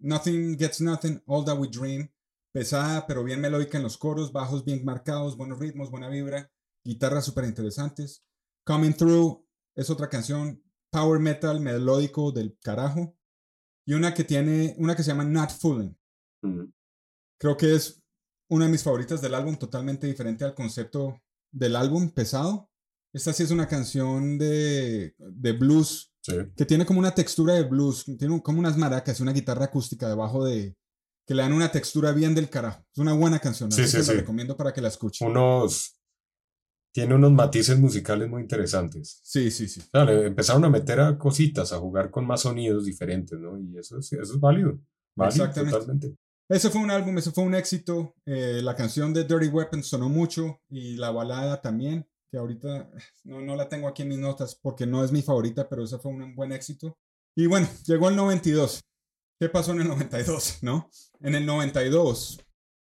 Nothing 0.00 0.58
Gets 0.58 0.80
Nothing, 0.80 1.22
All 1.26 1.44
That 1.44 1.56
We 1.56 1.68
Dream. 1.68 2.10
Pesada, 2.54 3.04
pero 3.08 3.24
bien 3.24 3.40
melódica 3.40 3.78
en 3.78 3.82
los 3.82 3.98
coros, 3.98 4.30
bajos 4.30 4.64
bien 4.64 4.84
marcados, 4.84 5.36
buenos 5.36 5.58
ritmos, 5.58 5.90
buena 5.90 6.08
vibra, 6.08 6.52
guitarras 6.84 7.24
súper 7.24 7.46
interesantes. 7.46 8.24
Coming 8.64 8.92
Through 8.94 9.44
es 9.74 9.90
otra 9.90 10.08
canción, 10.08 10.62
power 10.92 11.18
metal 11.18 11.58
melódico 11.58 12.30
del 12.30 12.56
carajo. 12.62 13.18
Y 13.84 13.94
una 13.94 14.14
que 14.14 14.22
tiene, 14.22 14.76
una 14.78 14.94
que 14.94 15.02
se 15.02 15.08
llama 15.10 15.24
Not 15.24 15.50
Fooling. 15.50 15.98
Creo 17.40 17.56
que 17.56 17.74
es 17.74 18.00
una 18.48 18.66
de 18.66 18.70
mis 18.70 18.84
favoritas 18.84 19.20
del 19.20 19.34
álbum, 19.34 19.56
totalmente 19.56 20.06
diferente 20.06 20.44
al 20.44 20.54
concepto 20.54 21.20
del 21.52 21.74
álbum 21.74 22.08
pesado. 22.10 22.70
Esta 23.12 23.32
sí 23.32 23.42
es 23.42 23.50
una 23.50 23.66
canción 23.66 24.38
de, 24.38 25.16
de 25.18 25.52
blues 25.52 26.12
Sí. 26.20 26.32
que 26.56 26.64
tiene 26.64 26.86
como 26.86 27.00
una 27.00 27.14
textura 27.14 27.52
de 27.52 27.64
blues, 27.64 28.04
tiene 28.18 28.40
como 28.42 28.58
unas 28.58 28.78
maracas 28.78 29.18
y 29.18 29.22
una 29.22 29.32
guitarra 29.34 29.66
acústica 29.66 30.08
debajo 30.08 30.42
de 30.46 30.74
que 31.26 31.34
le 31.34 31.42
dan 31.42 31.52
una 31.52 31.70
textura 31.72 32.12
bien 32.12 32.34
del 32.34 32.50
carajo. 32.50 32.84
Es 32.92 32.98
una 32.98 33.12
buena 33.14 33.38
canción, 33.38 33.70
Sí, 33.72 33.82
así 33.82 33.90
sí, 33.90 33.96
que 33.98 34.02
sí. 34.04 34.10
la 34.12 34.20
recomiendo 34.20 34.56
para 34.56 34.72
que 34.72 34.80
la 34.80 34.88
escuchen. 34.88 35.28
Unos. 35.28 35.96
Tiene 36.92 37.14
unos 37.16 37.32
matices 37.32 37.76
musicales 37.78 38.28
muy 38.28 38.42
interesantes. 38.42 39.18
Sí, 39.24 39.50
sí, 39.50 39.66
sí. 39.66 39.80
O 39.80 39.84
sea, 39.90 40.04
le 40.04 40.26
empezaron 40.26 40.64
a 40.64 40.70
meter 40.70 41.00
a 41.00 41.18
cositas, 41.18 41.72
a 41.72 41.78
jugar 41.78 42.10
con 42.10 42.24
más 42.24 42.42
sonidos 42.42 42.84
diferentes, 42.84 43.36
¿no? 43.38 43.58
Y 43.58 43.76
eso 43.78 43.98
es, 43.98 44.12
eso 44.12 44.34
es 44.34 44.38
válido. 44.40 44.78
Válido, 45.16 45.44
Exactamente. 45.44 45.72
totalmente. 45.78 46.16
Ese 46.48 46.70
fue 46.70 46.82
un 46.82 46.90
álbum, 46.90 47.16
ese 47.18 47.32
fue 47.32 47.42
un 47.42 47.54
éxito. 47.56 48.14
Eh, 48.26 48.60
la 48.62 48.76
canción 48.76 49.12
de 49.12 49.24
Dirty 49.24 49.48
Weapons 49.48 49.88
sonó 49.88 50.08
mucho 50.08 50.60
y 50.68 50.94
la 50.96 51.10
balada 51.10 51.60
también, 51.60 52.06
que 52.30 52.36
ahorita 52.38 52.90
no, 53.24 53.40
no 53.40 53.56
la 53.56 53.68
tengo 53.68 53.88
aquí 53.88 54.02
en 54.02 54.10
mis 54.10 54.18
notas 54.18 54.54
porque 54.54 54.86
no 54.86 55.02
es 55.02 55.10
mi 55.10 55.22
favorita, 55.22 55.68
pero 55.68 55.82
ese 55.82 55.98
fue 55.98 56.12
un 56.12 56.36
buen 56.36 56.52
éxito. 56.52 56.96
Y 57.34 57.46
bueno, 57.46 57.66
llegó 57.86 58.08
el 58.08 58.14
92. 58.14 58.82
¿Qué 59.40 59.48
pasó 59.48 59.72
en 59.72 59.80
el 59.80 59.88
92? 59.88 60.58
¿No? 60.62 60.88
En 61.24 61.34
el 61.34 61.46
92 61.46 62.38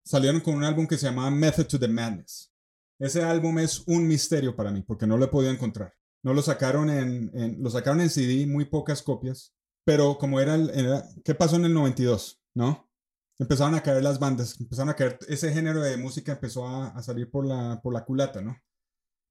salieron 0.06 0.40
con 0.40 0.56
un 0.56 0.64
álbum 0.64 0.88
que 0.88 0.98
se 0.98 1.08
llamaba 1.08 1.30
Method 1.30 1.68
to 1.68 1.78
the 1.78 1.90
Madness. 1.90 2.54
Ese 2.98 3.22
álbum 3.22 3.60
es 3.60 3.86
un 3.86 4.08
misterio 4.08 4.56
para 4.56 4.72
mí 4.72 4.82
porque 4.82 5.06
no 5.06 5.18
lo 5.18 5.26
he 5.26 5.28
podido 5.28 5.52
encontrar. 5.52 5.94
No 6.24 6.34
lo 6.34 6.42
sacaron 6.42 6.90
en, 6.90 7.62
lo 7.62 7.70
sacaron 7.70 8.00
en 8.00 8.10
CD, 8.10 8.48
muy 8.48 8.64
pocas 8.64 9.04
copias, 9.04 9.54
pero 9.86 10.18
como 10.18 10.40
era, 10.40 10.56
el, 10.56 11.04
¿qué 11.26 11.36
pasó 11.36 11.58
en 11.58 11.66
el 11.66 11.74
92? 11.74 12.42
¿No? 12.56 12.90
Empezaron 13.40 13.76
a 13.76 13.84
caer 13.84 14.02
las 14.04 14.20
bandas, 14.20 14.58
empezaron 14.58 14.90
a 14.90 14.96
caer, 14.96 15.20
ese 15.28 15.52
género 15.52 15.82
de 15.82 15.98
música 15.98 16.32
empezó 16.32 16.66
a, 16.66 17.02
salir 17.04 17.30
por 17.30 17.46
la, 17.46 17.82
por 17.84 17.94
la 17.94 18.06
culata, 18.06 18.42
¿no? 18.42 18.58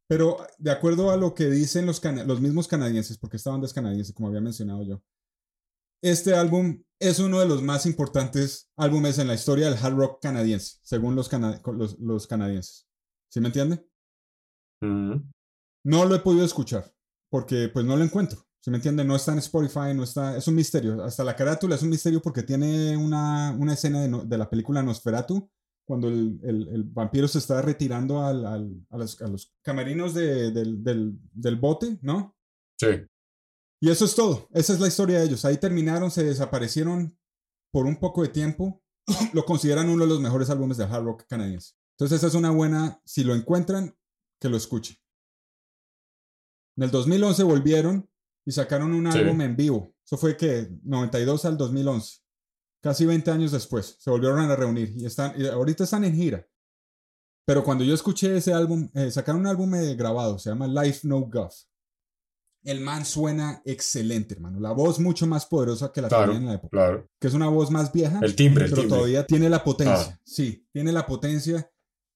Pero 0.07 0.37
de 0.59 0.71
acuerdo 0.71 1.11
a 1.11 1.17
lo 1.17 1.35
que 1.35 1.47
dicen 1.47 1.87
los, 1.87 2.03
los 2.05 2.41
mismos 2.43 2.69
canadienses, 2.69 3.17
porque 3.17 3.39
esta 3.39 3.51
banda 3.51 3.67
es 3.67 3.73
canadiense, 3.73 4.13
como 4.13 4.29
había 4.29 4.43
mencionado 4.43 4.83
yo, 4.83 5.03
este 6.03 6.35
álbum 6.35 6.83
es 7.01 7.19
uno 7.21 7.41
de 7.41 7.47
los 7.49 7.63
más 7.63 7.87
importantes 7.87 8.71
álbumes 8.77 9.19
en 9.19 9.29
la 9.29 9.35
historia 9.35 9.71
del 9.71 9.79
hard 9.79 9.95
rock 9.97 10.23
canadiense, 10.23 10.79
según 10.83 11.15
los, 11.15 11.29
cana- 11.29 11.61
los, 11.65 11.99
los 12.01 12.27
canadienses. 12.27 12.87
¿Sí 13.31 13.41
me 13.41 13.47
entiende? 13.49 13.85
Mm. 14.83 15.15
No 15.85 16.05
lo 16.05 16.15
he 16.15 16.21
podido 16.21 16.45
escuchar 16.45 16.93
porque 17.31 17.69
pues 17.73 17.85
no 17.85 17.97
lo 17.97 18.05
encuentro. 18.05 18.41
¿Sí 18.61 18.71
me 18.71 18.79
entiende? 18.79 19.05
No 19.05 19.15
está 19.17 19.33
en 19.33 19.39
Spotify, 19.39 19.95
no 19.95 20.03
está, 20.03 20.37
es 20.37 20.49
un 20.49 20.55
misterio. 20.57 21.03
Hasta 21.05 21.23
la 21.25 21.37
carátula 21.37 21.77
es 21.77 21.83
un 21.83 21.91
misterio 21.91 22.21
porque 22.21 22.43
tiene 22.43 22.97
una, 22.97 23.53
una 23.59 23.75
escena 23.75 24.03
de, 24.03 24.09
no- 24.09 24.25
de 24.25 24.39
la 24.39 24.51
película 24.51 24.83
Nosferatu, 24.83 25.49
cuando 25.87 26.09
el, 26.09 26.39
el- 26.43 26.69
el 26.69 26.83
vampiro 26.85 27.29
se 27.29 27.39
está 27.39 27.63
retirando 27.63 28.21
al- 28.25 28.45
al- 28.45 28.87
a, 28.91 28.99
los, 28.99 29.23
a 29.23 29.29
los 29.29 29.55
camerinos 29.63 30.13
de- 30.15 30.51
del, 30.51 30.83
del- 30.83 31.19
del 31.33 31.57
bote, 31.57 31.99
¿no? 32.03 32.35
Sí. 32.81 32.89
Y 33.81 33.91
eso 33.91 34.05
es 34.05 34.15
todo. 34.15 34.49
Esa 34.53 34.73
es 34.73 34.81
la 34.81 34.89
historia 34.89 35.19
de 35.21 35.27
ellos. 35.27 35.45
Ahí 35.45 35.57
terminaron, 35.59 36.11
se 36.11 36.25
desaparecieron 36.25 37.17
por 37.73 37.87
un 37.87 37.97
poco 37.97 38.23
de 38.23 38.29
tiempo. 38.29 38.83
Lo 39.33 39.45
consideran 39.45 39.89
uno 39.89 40.05
de 40.05 40.11
los 40.11 40.21
mejores 40.21 40.51
álbumes 40.51 40.77
de 40.77 40.85
hard 40.85 41.05
rock 41.05 41.25
canadiense. 41.29 41.75
Entonces 41.97 42.19
esa 42.19 42.27
es 42.29 42.35
una 42.35 42.51
buena, 42.51 43.01
si 43.05 43.25
lo 43.25 43.35
encuentran, 43.35 43.97
que 44.41 44.49
lo 44.49 44.57
escuchen. 44.57 44.97
En 46.77 46.85
el 46.85 46.91
2011 46.93 47.43
volvieron 47.43 48.09
y 48.47 48.53
sacaron 48.53 48.93
un 48.95 49.11
Sí. 49.11 49.19
álbum 49.19 49.41
en 49.41 49.57
vivo. 49.57 49.95
Eso 50.07 50.17
fue 50.17 50.37
que 50.37 50.69
92 50.85 51.45
al 51.45 51.57
2011. 51.59 52.21
Casi 52.81 53.05
20 53.05 53.31
años 53.33 53.51
después. 53.51 53.97
Se 53.99 54.11
volvieron 54.11 54.39
a 54.39 54.55
reunir 54.55 54.93
y, 54.97 55.07
están, 55.07 55.35
y 55.41 55.47
ahorita 55.47 55.85
están 55.85 56.05
en 56.05 56.15
gira. 56.15 56.47
Pero 57.45 57.65
cuando 57.65 57.83
yo 57.83 57.95
escuché 57.95 58.37
ese 58.37 58.53
álbum, 58.53 58.89
eh, 58.95 59.11
sacaron 59.11 59.41
un 59.41 59.47
álbum 59.49 59.75
eh, 59.75 59.97
grabado, 59.97 60.39
se 60.39 60.51
llama 60.51 60.69
Life 60.69 61.01
No 61.09 61.21
Guff. 61.23 61.65
El 62.65 62.81
man 62.81 63.05
suena 63.05 63.63
excelente, 63.65 64.35
hermano. 64.35 64.59
La 64.61 64.73
voz 64.73 64.99
mucho 64.99 65.27
más 65.27 65.47
poderosa 65.47 65.93
que 65.93 66.03
la 66.03 66.09
Claro, 66.09 66.25
tenía 66.33 66.39
en 66.39 66.47
la 66.47 66.55
época. 66.55 66.71
claro. 66.71 67.09
Que 67.21 67.29
es 67.29 67.35
una 67.35 67.49
voz 67.49 67.71
más 67.71 67.93
vieja, 67.93 68.19
El 68.23 68.35
timbre, 68.35 68.65
el 68.65 68.71
pero 68.71 68.83
timbre. 68.83 68.97
todavía 68.99 69.27
tiene 69.27 69.49
la 69.49 69.63
potencia. 69.65 70.15
Ah. 70.15 70.21
Sí, 70.25 70.67
tiene 70.73 70.93
la 70.93 71.07
potencia. 71.07 71.71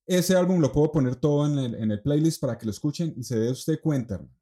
Ese 0.07 0.35
álbum 0.37 0.61
lo 0.61 0.73
puedo 0.73 0.91
poner 0.91 1.17
todo 1.17 1.47
en 1.47 1.59
el, 1.59 1.75
en 1.77 1.91
el 1.93 2.03
playlist 2.03 2.41
para 2.41 2.59
que 2.59 2.67
lo 2.67 2.73
escuchen 2.73 3.15
y 3.17 3.23
se 3.23 3.39
dé 3.39 3.51
usted 3.51 3.81
cuenta, 3.81 4.15
hermano. 4.17 4.37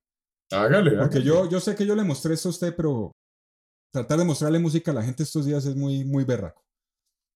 Hágale, 0.52 0.90
Porque 0.92 1.18
hágale. 1.18 1.24
yo, 1.24 1.48
yo 1.48 1.60
sé 1.60 1.76
que 1.76 1.86
yo 1.86 1.94
le 1.94 2.02
mostré 2.02 2.34
esto 2.34 2.48
a 2.48 2.50
usted, 2.50 2.74
pero 2.74 3.12
tratar 3.92 4.18
de 4.18 4.24
mostrarle 4.24 4.58
música 4.58 4.90
a 4.90 4.94
la 4.94 5.02
gente 5.02 5.22
estos 5.22 5.44
días 5.44 5.64
es 5.66 5.76
muy, 5.76 6.04
muy 6.04 6.24
berraco. 6.24 6.64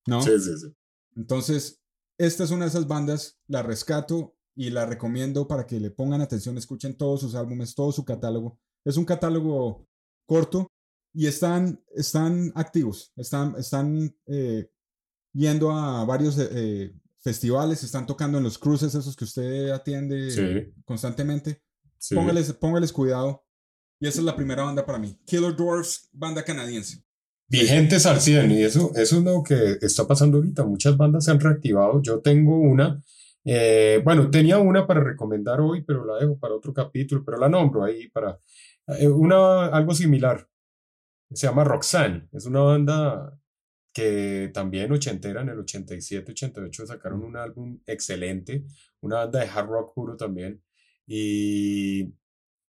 ¿No? 0.07 0.21
Sí, 0.21 0.31
sí, 0.39 0.57
sí. 0.57 0.73
Entonces, 1.15 1.79
esta 2.19 2.43
es 2.43 2.51
una 2.51 2.65
de 2.65 2.69
esas 2.69 2.87
bandas, 2.87 3.37
la 3.47 3.61
rescato 3.63 4.34
y 4.55 4.69
la 4.69 4.85
recomiendo 4.85 5.47
para 5.47 5.65
que 5.67 5.79
le 5.79 5.91
pongan 5.91 6.21
atención, 6.21 6.57
escuchen 6.57 6.95
todos 6.95 7.19
sus 7.21 7.35
álbumes, 7.35 7.75
todo 7.75 7.91
su 7.91 8.05
catálogo. 8.05 8.57
Es 8.85 8.97
un 8.97 9.05
catálogo 9.05 9.87
corto 10.25 10.67
y 11.13 11.27
están, 11.27 11.81
están 11.93 12.51
activos, 12.55 13.11
están, 13.15 13.55
están 13.57 14.15
eh, 14.27 14.69
yendo 15.33 15.71
a 15.71 16.05
varios 16.05 16.37
eh, 16.39 16.93
festivales, 17.19 17.83
están 17.83 18.05
tocando 18.05 18.37
en 18.37 18.43
los 18.43 18.57
cruces 18.57 18.93
esos 18.95 19.15
que 19.15 19.25
usted 19.25 19.69
atiende 19.71 20.31
Sí. 20.31 20.73
constantemente. 20.85 21.61
sí. 21.97 22.15
Póngales, 22.15 22.53
póngales 22.53 22.91
cuidado. 22.93 23.43
Y 23.99 24.07
esa 24.07 24.19
es 24.19 24.25
la 24.25 24.35
primera 24.35 24.63
banda 24.63 24.85
para 24.85 24.99
mí. 24.99 25.17
Killer 25.25 25.55
Dwarfs, 25.55 26.09
banda 26.11 26.43
canadiense. 26.43 27.01
Vigentes 27.47 28.05
al 28.05 28.19
100 28.21 28.51
y 28.51 28.63
eso, 28.63 28.91
eso 28.95 29.17
es 29.17 29.23
lo 29.23 29.41
que 29.43 29.77
está 29.81 30.05
pasando 30.07 30.37
ahorita. 30.37 30.65
Muchas 30.65 30.97
bandas 30.97 31.25
se 31.25 31.31
han 31.31 31.39
reactivado. 31.39 32.01
Yo 32.01 32.19
tengo 32.19 32.57
una 32.59 33.01
Eh, 33.45 34.01
bueno, 34.03 34.29
tenía 34.31 34.57
una 34.57 34.87
para 34.87 35.01
recomendar 35.01 35.61
hoy, 35.61 35.83
pero 35.83 36.03
la 36.03 36.17
dejo 36.17 36.39
para 36.39 36.55
otro 36.55 36.73
capítulo, 36.73 37.23
pero 37.23 37.37
la 37.37 37.47
nombro 37.47 37.83
ahí 37.83 38.09
para 38.09 38.39
eh, 38.87 39.07
una, 39.07 39.67
algo 39.67 39.93
similar. 39.93 40.47
Se 41.31 41.47
llama 41.47 41.63
Roxanne. 41.63 42.27
Es 42.33 42.45
una 42.45 42.61
banda 42.61 43.37
que 43.93 44.51
también 44.53 44.91
ochentera, 44.91 45.41
en 45.41 45.49
el 45.49 45.59
87, 45.59 46.31
88 46.31 46.87
sacaron 46.87 47.23
un 47.23 47.37
álbum 47.37 47.79
excelente, 47.85 48.65
una 49.01 49.17
banda 49.17 49.39
de 49.39 49.47
hard 49.47 49.67
rock 49.67 49.93
puro 49.95 50.17
también. 50.17 50.61
Y, 51.07 52.13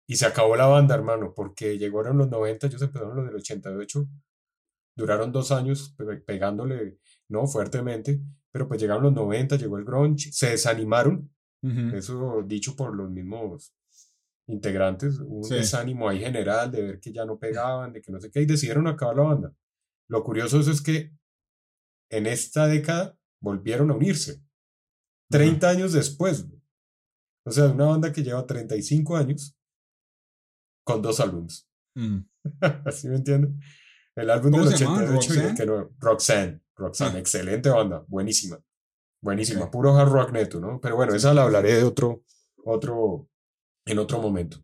y 0.07 0.17
se 0.17 0.27
acabó 0.27 0.57
la 0.57 0.67
banda, 0.67 0.95
hermano, 0.95 1.35
porque 1.35 1.79
llegaron 1.79 2.19
los 2.19 2.29
90, 2.31 2.67
ellos 2.69 2.83
empezaron 2.83 3.17
los 3.17 3.27
del 3.27 3.37
88, 3.37 4.09
duraron 4.97 5.33
dos 5.33 5.53
años 5.53 5.97
pegándole, 6.27 6.99
no, 7.29 7.47
fuertemente, 7.47 8.21
pero 8.57 8.69
pues 8.69 8.81
llegaron 8.81 9.03
los 9.03 9.12
90, 9.12 9.57
llegó 9.57 9.77
el 9.77 9.85
grunge, 9.85 10.33
se 10.33 10.49
desanimaron, 10.49 11.31
eso 11.92 12.42
dicho 12.42 12.75
por 12.75 12.97
los 12.97 13.11
mismos 13.11 13.75
integrantes, 14.47 15.19
un 15.19 15.42
desánimo 15.42 16.09
ahí 16.09 16.21
general 16.21 16.73
de 16.73 16.83
ver 16.83 17.01
que 17.01 17.12
ya 17.12 17.27
no 17.27 17.38
pegaban, 17.38 17.92
de 17.92 18.01
que 18.01 18.11
no 18.11 18.19
sé 18.19 18.31
qué, 18.31 18.40
y 18.40 18.47
decidieron 18.47 18.87
acabar 18.87 19.14
la 19.14 19.23
banda. 19.25 19.55
Lo 20.09 20.25
curioso 20.25 20.59
es 20.59 20.81
que 20.81 21.12
en 22.11 22.27
esta 22.27 22.66
década 22.66 23.19
volvieron 23.42 23.90
a 23.90 23.95
unirse. 23.95 24.42
30 25.31 25.69
años 25.69 25.92
después. 25.92 26.47
O 27.45 27.51
sea, 27.51 27.66
una 27.66 27.85
banda 27.85 28.11
que 28.11 28.23
lleva 28.23 28.47
35 28.47 29.16
años 29.19 29.55
con 30.83 31.03
dos 31.03 31.21
álbumes. 31.21 31.69
Mm. 31.95 32.21
¿Así 32.87 33.07
me 33.09 33.16
entienden? 33.16 33.61
El 34.14 34.31
álbum 34.31 34.53
del 34.53 34.69
88 34.69 35.35
y 35.35 35.38
el 35.40 35.55
que 35.55 35.66
no. 35.66 35.90
Roxanne. 35.99 36.62
Roxanne, 36.77 37.19
excelente 37.19 37.69
banda, 37.69 38.05
buenísima. 38.09 38.61
Buenísima, 39.21 39.71
puro 39.71 39.95
hard 39.97 40.11
rock 40.11 40.33
neto, 40.33 40.61
¿no? 40.61 40.79
Pero 40.81 40.97
bueno, 40.97 41.15
esa 41.15 41.35
la 41.35 41.43
hablaré 41.43 41.75
de 41.75 41.83
otro, 41.83 42.23
otro, 42.65 43.29
en 43.85 43.99
otro 43.99 44.21
momento. 44.21 44.59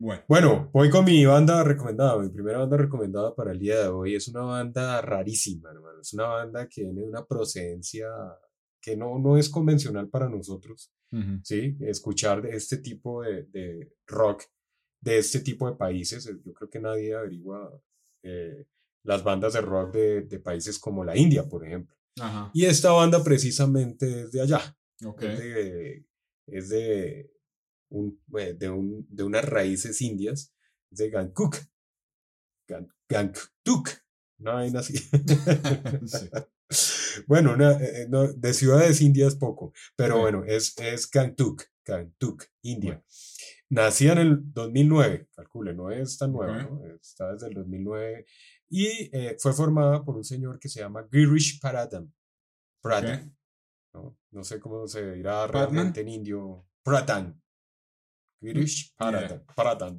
Bueno. 0.00 0.22
bueno, 0.28 0.70
voy 0.72 0.90
con 0.90 1.04
mi 1.04 1.24
banda 1.26 1.64
recomendada. 1.64 2.18
Mi 2.18 2.28
primera 2.28 2.58
banda 2.58 2.76
recomendada 2.76 3.34
para 3.34 3.50
el 3.50 3.58
día 3.58 3.82
de 3.82 3.88
hoy 3.88 4.14
es 4.14 4.28
una 4.28 4.42
banda 4.42 5.00
rarísima, 5.02 5.70
hermano. 5.70 6.00
Es 6.00 6.12
una 6.14 6.26
banda 6.26 6.68
que 6.68 6.82
tiene 6.82 7.02
una 7.02 7.24
procedencia 7.24 8.08
que 8.80 8.96
no, 8.96 9.18
no 9.18 9.36
es 9.36 9.48
convencional 9.48 10.08
para 10.08 10.28
nosotros, 10.28 10.92
¿sí? 11.42 11.76
Escuchar 11.80 12.46
este 12.46 12.78
tipo 12.78 13.22
de, 13.22 13.42
de, 13.44 13.92
rock 14.06 14.44
de 15.00 15.18
este 15.18 15.40
tipo 15.40 15.68
de 15.68 15.76
países. 15.76 16.30
Yo 16.44 16.52
creo 16.54 16.70
que 16.70 16.80
nadie 16.80 17.14
averigua 17.14 17.72
eh, 18.22 18.66
las 19.08 19.24
bandas 19.24 19.54
de 19.54 19.62
rock 19.62 19.94
de, 19.94 20.20
de, 20.20 20.38
países 20.38 20.78
como 20.78 21.02
la 21.02 21.16
India, 21.16 21.48
por 21.48 21.66
ejemplo. 21.66 21.96
Y 22.52 22.66
esta 22.66 22.92
banda 22.92 23.24
precisamente 23.24 24.24
es 24.24 24.32
de 24.32 24.42
allá. 24.42 24.76
Okay. 25.02 25.30
Es 25.30 25.38
de, 25.38 26.06
es 26.46 26.68
de 26.68 27.32
un, 27.88 28.20
eh, 28.36 28.52
de, 28.52 28.68
un, 28.68 29.06
de 29.08 29.22
unas 29.22 29.46
raíces 29.46 30.02
indias, 30.02 30.52
de 30.90 31.08
Gangkok. 31.08 31.56
Gangtuk. 33.08 33.88
No 34.36 34.58
hay 34.58 34.70
así. 34.76 34.94
Bueno, 37.26 37.56
eh, 37.56 38.02
eh, 38.02 38.08
de 38.36 38.52
ciudades 38.52 39.00
indias 39.00 39.34
poco, 39.36 39.72
pero 39.96 40.18
bueno, 40.20 40.44
es, 40.44 40.76
es 40.78 41.10
Gangtuk, 41.10 41.62
Gangtuk, 41.82 42.44
India. 42.60 43.02
Nacía 43.70 44.12
en 44.12 44.18
el 44.18 44.52
2009, 44.52 45.28
calcule, 45.34 45.74
no 45.74 45.90
es 45.90 46.18
tan 46.18 46.32
nueva, 46.32 46.68
está 47.00 47.32
desde 47.32 47.48
el 47.48 47.54
2009, 47.54 48.26
y 48.70 49.10
fue 49.38 49.52
formada 49.52 50.04
por 50.04 50.16
un 50.16 50.24
señor 50.24 50.58
que 50.58 50.68
se 50.68 50.80
llama 50.80 51.06
Girish 51.10 51.60
Paradam. 51.60 52.12
Pradhan. 52.82 53.36
No, 53.94 54.16
no, 54.30 54.44
sé 54.44 54.60
cómo 54.60 54.86
se 54.86 55.14
dirá 55.14 55.46
realmente 55.46 56.00
en 56.00 56.08
indio. 56.08 56.66
Pradhan. 56.82 57.40
Girish 58.40 58.94
Paradhan. 58.96 59.98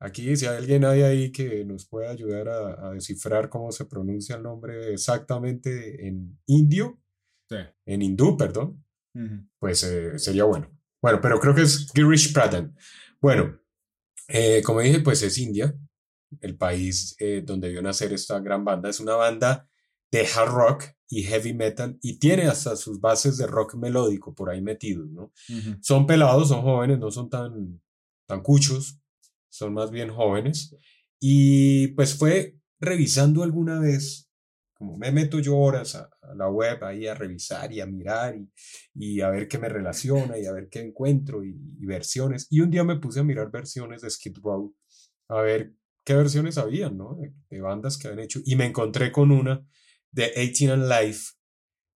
Aquí, 0.00 0.36
si 0.36 0.46
hay 0.46 0.56
alguien 0.56 0.84
ahí 0.84 1.32
que 1.32 1.64
nos 1.64 1.86
pueda 1.86 2.10
ayudar 2.10 2.48
a, 2.48 2.92
descifrar 2.92 3.48
cómo 3.48 3.72
se 3.72 3.84
pronuncia 3.84 4.36
el 4.36 4.44
nombre 4.44 4.92
exactamente 4.92 6.06
en 6.06 6.38
indio, 6.46 7.00
en 7.84 8.02
hindú, 8.02 8.36
perdón, 8.36 8.84
pues 9.58 9.82
eh, 9.82 10.18
sería 10.18 10.44
bueno. 10.44 10.70
Bueno, 11.02 11.20
pero 11.20 11.40
creo 11.40 11.54
que 11.54 11.62
es 11.62 11.90
Girish 11.92 12.32
Pradhan. 12.32 12.76
Bueno, 13.20 13.58
eh, 14.28 14.62
como 14.62 14.80
dije, 14.80 15.00
pues 15.00 15.22
es 15.22 15.36
India, 15.38 15.74
el 16.40 16.56
país 16.56 17.16
eh, 17.18 17.42
donde 17.44 17.70
vio 17.70 17.82
nacer 17.82 18.12
esta 18.12 18.38
gran 18.40 18.64
banda. 18.64 18.88
Es 18.88 19.00
una 19.00 19.14
banda 19.14 19.68
de 20.10 20.26
hard 20.26 20.50
rock 20.50 20.84
y 21.08 21.22
heavy 21.22 21.54
metal 21.54 21.98
y 22.02 22.18
tiene 22.18 22.44
hasta 22.44 22.76
sus 22.76 23.00
bases 23.00 23.36
de 23.38 23.46
rock 23.46 23.74
melódico 23.74 24.34
por 24.34 24.50
ahí 24.50 24.60
metidos, 24.60 25.08
¿no? 25.10 25.32
Son 25.80 26.06
pelados, 26.06 26.48
son 26.48 26.62
jóvenes, 26.62 26.98
no 26.98 27.10
son 27.10 27.30
tan, 27.30 27.80
tan 28.26 28.42
cuchos, 28.42 29.00
son 29.48 29.74
más 29.74 29.90
bien 29.90 30.10
jóvenes. 30.10 30.74
Y 31.20 31.88
pues 31.88 32.14
fue 32.14 32.56
revisando 32.78 33.42
alguna 33.42 33.80
vez, 33.80 34.30
como 34.74 34.96
me 34.96 35.10
meto 35.10 35.40
yo 35.40 35.56
horas 35.56 35.94
a, 35.94 36.10
la 36.36 36.48
web 36.48 36.84
ahí 36.84 37.06
a 37.06 37.14
revisar 37.14 37.72
y 37.72 37.80
a 37.80 37.86
mirar 37.86 38.36
y, 38.36 38.50
y, 38.94 39.20
a 39.22 39.30
ver 39.30 39.48
qué 39.48 39.58
me 39.58 39.68
relaciona 39.68 40.38
y 40.38 40.44
a 40.44 40.52
ver 40.52 40.68
qué 40.68 40.80
encuentro 40.80 41.42
y, 41.42 41.54
versiones. 41.86 42.46
Y 42.50 42.60
un 42.60 42.70
día 42.70 42.84
me 42.84 42.96
puse 42.96 43.20
a 43.20 43.24
mirar 43.24 43.50
versiones 43.50 44.02
de 44.02 44.10
Skid 44.10 44.36
Row, 44.42 44.74
a 45.28 45.40
ver 45.40 45.72
qué 46.08 46.14
versiones 46.14 46.56
habían, 46.56 46.96
¿no? 46.96 47.16
De, 47.16 47.34
de 47.50 47.60
bandas 47.60 47.98
que 47.98 48.08
habían 48.08 48.24
hecho. 48.24 48.40
Y 48.46 48.56
me 48.56 48.64
encontré 48.64 49.12
con 49.12 49.30
una 49.30 49.62
de 50.10 50.32
18 50.34 50.72
and 50.72 50.88
Life, 50.88 51.34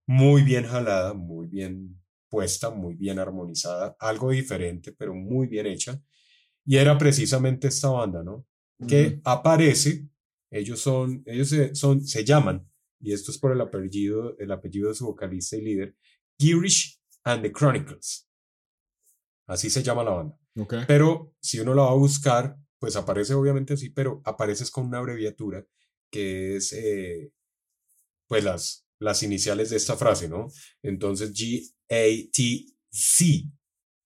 muy 0.06 0.42
bien 0.42 0.66
jalada, 0.66 1.14
muy 1.14 1.46
bien 1.46 1.98
puesta, 2.28 2.68
muy 2.68 2.94
bien 2.94 3.18
armonizada, 3.18 3.96
algo 3.98 4.30
diferente, 4.30 4.92
pero 4.92 5.14
muy 5.14 5.46
bien 5.46 5.64
hecha. 5.64 5.98
Y 6.66 6.76
era 6.76 6.98
precisamente 6.98 7.68
esta 7.68 7.88
banda, 7.88 8.22
¿no? 8.22 8.46
Que 8.86 9.18
aparece, 9.24 10.10
ellos 10.50 10.80
son, 10.80 11.22
ellos 11.24 11.48
se, 11.48 11.74
son, 11.74 12.04
se 12.06 12.22
llaman, 12.22 12.68
y 13.00 13.14
esto 13.14 13.30
es 13.30 13.38
por 13.38 13.52
el 13.52 13.62
apellido, 13.62 14.36
el 14.38 14.52
apellido 14.52 14.90
de 14.90 14.94
su 14.94 15.06
vocalista 15.06 15.56
y 15.56 15.62
líder, 15.62 15.96
Girish 16.38 17.00
and 17.24 17.42
the 17.42 17.50
Chronicles. 17.50 18.28
Así 19.46 19.70
se 19.70 19.82
llama 19.82 20.04
la 20.04 20.10
banda. 20.10 20.38
Pero 20.86 21.34
si 21.40 21.60
uno 21.60 21.72
la 21.72 21.84
va 21.84 21.92
a 21.92 21.94
buscar, 21.94 22.58
pues 22.82 22.96
aparece 22.96 23.32
obviamente 23.34 23.74
así, 23.74 23.90
pero 23.90 24.20
apareces 24.24 24.68
con 24.68 24.86
una 24.86 24.98
abreviatura 24.98 25.64
que 26.10 26.56
es 26.56 26.72
eh, 26.72 27.32
pues 28.26 28.42
las, 28.42 28.88
las 28.98 29.22
iniciales 29.22 29.70
de 29.70 29.76
esta 29.76 29.96
frase, 29.96 30.28
¿no? 30.28 30.48
Entonces 30.82 31.32
G-A-T-C 31.32 32.74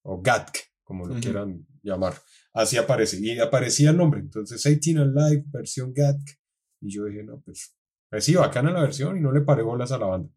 o 0.02 0.20
GATC, 0.20 0.58
como 0.84 1.06
lo 1.06 1.18
quieran 1.18 1.66
llamar. 1.82 2.20
Así 2.52 2.76
aparece. 2.76 3.18
Y 3.18 3.38
aparecía 3.38 3.92
el 3.92 3.96
nombre. 3.96 4.20
Entonces 4.20 4.62
18 4.62 5.06
Live, 5.06 5.44
versión 5.46 5.94
GATC. 5.94 6.38
Y 6.82 6.90
yo 6.90 7.06
dije, 7.06 7.24
no, 7.24 7.40
pues, 7.40 7.74
pues 8.10 8.24
sí, 8.26 8.34
bacana 8.34 8.72
la 8.72 8.82
versión 8.82 9.16
y 9.16 9.22
no 9.22 9.32
le 9.32 9.40
paré 9.40 9.62
bolas 9.62 9.90
a 9.90 9.96
la 9.96 10.04
banda. 10.04 10.28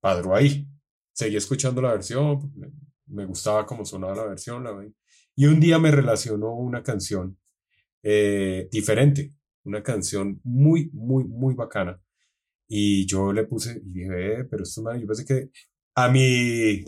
Padro 0.00 0.34
ahí. 0.34 0.66
Seguí 1.12 1.36
escuchando 1.36 1.80
la 1.80 1.92
versión, 1.92 2.52
me, 3.06 3.26
gustaba 3.26 3.64
cómo 3.64 3.84
sonaba 3.84 4.16
la 4.16 4.24
versión. 4.24 4.64
La, 4.64 4.72
y 5.36 5.46
un 5.46 5.60
día 5.60 5.78
me 5.78 5.92
relacionó 5.92 6.52
una 6.56 6.82
canción 6.82 7.38
eh, 8.02 8.68
diferente, 8.70 9.34
una 9.64 9.82
canción 9.82 10.40
muy, 10.44 10.90
muy, 10.92 11.24
muy 11.24 11.54
bacana 11.54 12.00
y 12.72 13.04
yo 13.04 13.32
le 13.32 13.44
puse, 13.46 13.82
y 13.84 13.92
dije, 13.92 14.40
eh, 14.40 14.44
pero 14.44 14.62
esto 14.62 14.80
man, 14.80 15.00
yo 15.00 15.06
pensé 15.06 15.24
que 15.24 15.50
a 15.96 16.08
mi, 16.08 16.84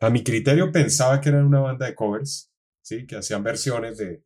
a 0.00 0.08
mi 0.08 0.24
criterio 0.24 0.72
pensaba 0.72 1.20
que 1.20 1.28
eran 1.28 1.44
una 1.44 1.60
banda 1.60 1.84
de 1.84 1.94
covers, 1.94 2.50
¿sí? 2.80 3.06
Que 3.06 3.16
hacían 3.16 3.42
versiones 3.42 3.98
de, 3.98 4.24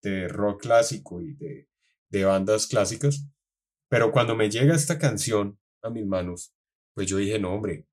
de 0.00 0.28
rock 0.28 0.62
clásico 0.62 1.20
y 1.20 1.34
de, 1.34 1.68
de 2.10 2.24
bandas 2.24 2.68
clásicas. 2.68 3.26
Pero 3.88 4.12
cuando 4.12 4.36
me 4.36 4.48
llega 4.48 4.76
esta 4.76 4.96
canción 4.96 5.58
a 5.82 5.90
mis 5.90 6.06
manos, 6.06 6.54
pues 6.94 7.08
yo 7.08 7.16
dije, 7.16 7.40
no, 7.40 7.54
hombre, 7.54 7.88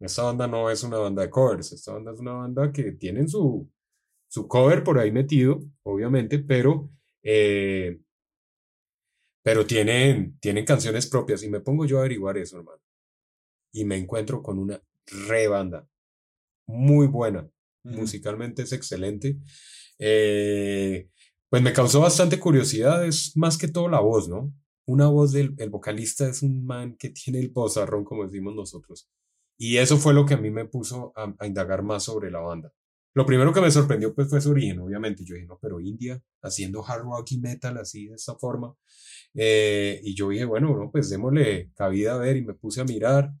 esta 0.00 0.22
banda 0.22 0.46
no 0.46 0.70
es 0.70 0.82
una 0.82 0.96
banda 0.96 1.22
de 1.22 1.30
covers, 1.30 1.72
esta 1.72 1.92
banda 1.92 2.12
es 2.12 2.20
una 2.20 2.32
banda 2.32 2.72
que 2.72 2.92
tienen 2.92 3.28
su, 3.28 3.70
su 4.28 4.48
cover 4.48 4.82
por 4.82 4.98
ahí 4.98 5.12
metido, 5.12 5.60
obviamente, 5.82 6.38
pero 6.38 6.90
eh, 7.28 7.98
pero 9.42 9.66
tienen, 9.66 10.38
tienen 10.38 10.64
canciones 10.64 11.08
propias 11.08 11.42
y 11.42 11.48
me 11.48 11.60
pongo 11.60 11.84
yo 11.84 11.96
a 11.96 12.00
averiguar 12.00 12.38
eso, 12.38 12.58
hermano. 12.58 12.80
Y 13.72 13.84
me 13.84 13.96
encuentro 13.96 14.42
con 14.42 14.60
una 14.60 14.80
re 15.28 15.48
banda, 15.48 15.88
muy 16.68 17.08
buena, 17.08 17.50
musicalmente 17.82 18.62
es 18.62 18.72
excelente. 18.72 19.38
Eh, 19.98 21.08
pues 21.48 21.62
me 21.62 21.72
causó 21.72 22.00
bastante 22.00 22.38
curiosidad, 22.38 23.04
es 23.04 23.36
más 23.36 23.58
que 23.58 23.68
todo 23.68 23.88
la 23.88 24.00
voz, 24.00 24.28
¿no? 24.28 24.52
Una 24.86 25.08
voz 25.08 25.32
del 25.32 25.54
el 25.58 25.70
vocalista 25.70 26.28
es 26.28 26.42
un 26.42 26.64
man 26.64 26.96
que 26.96 27.10
tiene 27.10 27.40
el 27.40 27.50
bozarrón, 27.50 28.04
como 28.04 28.24
decimos 28.24 28.54
nosotros. 28.54 29.08
Y 29.58 29.78
eso 29.78 29.96
fue 29.96 30.14
lo 30.14 30.26
que 30.26 30.34
a 30.34 30.38
mí 30.38 30.50
me 30.50 30.66
puso 30.66 31.12
a, 31.16 31.34
a 31.40 31.46
indagar 31.46 31.82
más 31.82 32.04
sobre 32.04 32.30
la 32.30 32.38
banda. 32.38 32.72
Lo 33.16 33.24
primero 33.26 33.52
que 33.52 33.62
me 33.62 33.70
sorprendió 33.70 34.14
pues 34.14 34.28
fue 34.28 34.40
su 34.42 34.50
origen, 34.50 34.78
obviamente. 34.80 35.24
Yo 35.24 35.34
dije, 35.34 35.46
no, 35.46 35.58
pero 35.60 35.80
India 35.80 36.22
haciendo 36.42 36.84
hard 36.86 37.02
rock 37.04 37.32
y 37.32 37.38
metal 37.40 37.78
así 37.78 38.08
de 38.08 38.14
esta 38.16 38.36
forma. 38.36 38.74
Eh, 39.34 40.00
y 40.04 40.14
yo 40.14 40.28
dije, 40.30 40.44
bueno, 40.44 40.76
no, 40.76 40.90
pues 40.90 41.10
démosle 41.10 41.72
cabida 41.74 42.14
a 42.14 42.18
ver 42.18 42.36
y 42.36 42.44
me 42.44 42.54
puse 42.54 42.80
a 42.82 42.84
mirar. 42.84 43.32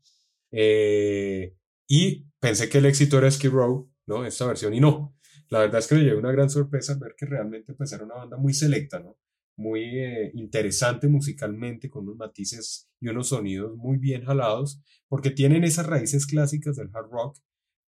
Eh, 0.50 1.54
Y 1.88 2.26
pensé 2.40 2.68
que 2.68 2.78
el 2.78 2.86
éxito 2.86 3.18
era 3.18 3.30
Skid 3.30 3.50
Row, 3.50 3.90
¿no? 4.06 4.24
Esta 4.26 4.46
versión, 4.46 4.74
y 4.74 4.80
no. 4.80 5.16
La 5.50 5.60
verdad 5.60 5.78
es 5.80 5.86
que 5.88 5.94
me 5.96 6.02
llevé 6.02 6.16
una 6.18 6.32
gran 6.32 6.50
sorpresa 6.50 6.96
ver 7.00 7.14
que 7.16 7.26
realmente 7.26 7.74
pues 7.74 7.92
era 7.92 8.04
una 8.04 8.16
banda 8.16 8.36
muy 8.38 8.54
selecta, 8.54 8.98
¿no? 9.00 9.18
Muy 9.56 9.82
eh, 10.00 10.30
interesante 10.34 11.08
musicalmente, 11.08 11.88
con 11.90 12.04
unos 12.04 12.16
matices 12.16 12.90
y 13.00 13.08
unos 13.08 13.28
sonidos 13.28 13.76
muy 13.76 13.98
bien 13.98 14.24
jalados, 14.24 14.80
porque 15.08 15.30
tienen 15.30 15.64
esas 15.64 15.86
raíces 15.86 16.26
clásicas 16.26 16.76
del 16.76 16.90
hard 16.94 17.10
rock 17.10 17.38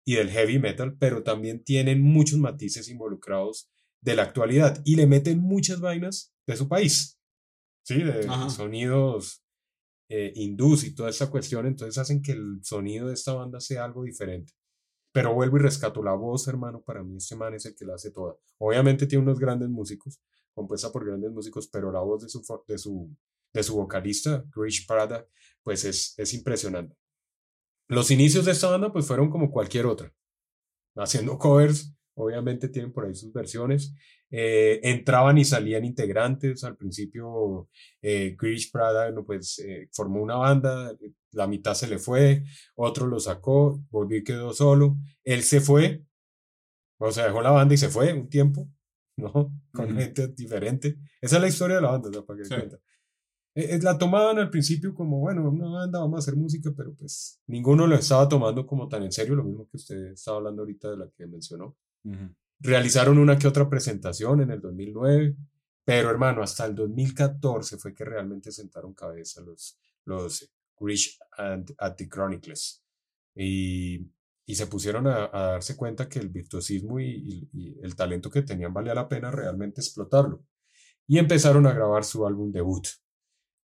y 0.05 0.15
del 0.15 0.31
heavy 0.31 0.59
metal, 0.59 0.97
pero 0.99 1.23
también 1.23 1.63
tienen 1.63 2.03
muchos 2.03 2.39
matices 2.39 2.89
involucrados 2.89 3.71
de 4.01 4.17
la 4.17 4.23
actualidad 4.23 4.81
y 4.85 4.97
le 4.97 5.07
meten 5.07 5.41
muchas 5.41 5.81
vainas 5.81 6.35
de 6.47 6.57
su 6.57 6.69
país, 6.69 7.19
¿sí? 7.83 8.03
De 8.03 8.27
sonidos 8.49 9.45
eh, 10.09 10.33
hindús 10.35 10.85
y 10.85 10.95
toda 10.95 11.11
esta 11.11 11.31
cuestión, 11.31 11.67
entonces 11.67 11.99
hacen 11.99 12.23
que 12.23 12.33
el 12.33 12.61
sonido 12.63 13.09
de 13.09 13.15
esta 13.15 13.33
banda 13.35 13.61
sea 13.61 13.85
algo 13.85 14.05
diferente. 14.05 14.53
Pero 15.13 15.35
vuelvo 15.35 15.57
y 15.57 15.61
rescato 15.61 16.03
la 16.03 16.15
voz, 16.15 16.49
hermano, 16.49 16.83
para 16.83 17.03
mí 17.03 17.17
este 17.17 17.37
man 17.37 17.55
es 17.55 17.67
el 17.67 17.75
que 17.75 17.85
la 17.85 17.95
hace 17.95 18.11
toda. 18.11 18.37
Obviamente 18.59 19.07
tiene 19.07 19.23
unos 19.23 19.39
grandes 19.39 19.69
músicos, 19.69 20.21
compuesta 20.53 20.91
por 20.91 21.05
grandes 21.05 21.31
músicos, 21.31 21.69
pero 21.69 21.93
la 21.93 22.01
voz 22.01 22.23
de 22.23 22.29
su, 22.29 22.43
de 22.67 22.79
su, 22.79 23.17
de 23.53 23.63
su 23.63 23.77
vocalista, 23.77 24.45
Grish 24.55 24.87
Prada, 24.87 25.27
pues 25.63 25.85
es, 25.85 26.15
es 26.17 26.35
impresionante. 26.35 26.97
Los 27.91 28.13
inicios 28.13 28.45
de 28.45 28.53
esta 28.53 28.71
banda 28.71 28.93
pues 28.93 29.05
fueron 29.05 29.31
como 29.31 29.51
cualquier 29.51 29.87
otra, 29.87 30.13
haciendo 30.95 31.37
covers, 31.39 31.93
obviamente 32.15 32.69
tienen 32.69 32.93
por 32.93 33.05
ahí 33.05 33.17
sus 33.17 33.33
versiones, 33.33 33.93
eh, 34.31 34.79
entraban 34.85 35.39
y 35.39 35.45
salían 35.45 35.85
integrantes, 35.85 36.63
al 36.63 36.77
principio 36.77 37.69
eh, 38.01 38.37
Grish 38.39 38.71
Prada 38.71 39.11
no, 39.11 39.25
pues, 39.25 39.59
eh, 39.59 39.89
formó 39.91 40.23
una 40.23 40.37
banda, 40.37 40.97
la 41.33 41.49
mitad 41.49 41.75
se 41.75 41.89
le 41.89 41.99
fue, 41.99 42.45
otro 42.77 43.09
lo 43.09 43.19
sacó, 43.19 43.83
volvió 43.91 44.19
y 44.19 44.25
quedó 44.25 44.53
solo, 44.53 44.97
él 45.25 45.43
se 45.43 45.61
fue, 45.61 46.05
o 46.99 47.11
sea, 47.11 47.25
dejó 47.25 47.43
la 47.43 47.51
banda 47.51 47.75
y 47.75 47.79
se 47.79 47.89
fue 47.89 48.13
un 48.13 48.29
tiempo, 48.29 48.69
¿no? 49.17 49.53
Con 49.73 49.97
gente 49.97 50.29
diferente. 50.29 50.97
Esa 51.21 51.37
es 51.37 51.43
la 51.43 51.49
historia 51.49 51.77
de 51.77 51.83
la 51.83 51.91
banda, 51.91 52.09
¿no? 52.09 52.25
para 52.25 52.41
que 52.41 52.49
cuenta. 52.49 52.79
E, 53.61 53.79
la 53.81 53.99
tomaban 53.99 54.39
al 54.39 54.51
principio 54.51 54.95
como, 54.95 55.19
bueno, 55.21 55.49
una 55.49 55.69
banda, 55.69 56.01
vamos 56.01 56.17
a 56.17 56.21
hacer 56.21 56.37
música, 56.37 56.73
pero 56.77 56.95
pues 56.95 57.41
ninguno 57.47 57.87
lo 57.87 57.95
estaba 57.95 58.29
tomando 58.29 58.67
como 58.67 58.89
tan 58.89 59.03
en 59.03 59.13
serio, 59.13 59.35
lo 59.35 59.45
mismo 59.45 59.69
que 59.69 59.77
usted 59.77 60.13
estaba 60.13 60.39
hablando 60.39 60.63
ahorita 60.63 60.91
de 60.91 60.97
la 60.97 61.09
que 61.11 61.27
mencionó. 61.27 61.77
Realizaron 62.59 63.19
una 63.19 63.39
que 63.39 63.49
otra 63.49 63.69
presentación 63.69 64.43
en 64.43 64.51
el 64.51 64.61
2009, 64.61 65.37
pero 65.85 66.11
hermano, 66.11 66.43
hasta 66.43 66.67
el 66.67 66.75
2014 66.75 67.79
fue 67.79 67.95
que 67.95 68.05
realmente 68.05 68.53
sentaron 68.53 68.95
cabeza 68.95 69.41
los, 69.41 69.79
los 70.05 70.51
Rich 70.79 71.19
and 71.37 71.75
at 71.79 71.97
the 71.97 72.09
Chronicles. 72.09 72.83
Y, 73.35 74.11
y 74.47 74.55
se 74.55 74.67
pusieron 74.67 75.07
a, 75.07 75.29
darse 75.29 75.77
cuenta 75.77 76.09
que 76.09 76.19
el 76.19 76.29
virtuosismo 76.29 76.99
y, 76.99 77.49
y, 77.53 77.79
el 77.83 77.95
talento 77.95 78.31
que 78.31 78.43
tenían 78.43 78.75
valía 78.75 78.95
la 78.95 79.09
pena 79.09 79.31
realmente 79.31 79.81
explotarlo. 79.81 80.45
Y 81.07 81.19
empezaron 81.19 81.67
a 81.67 81.73
grabar 81.73 82.05
su 82.05 82.27
álbum 82.27 82.51
debut, 82.51 82.87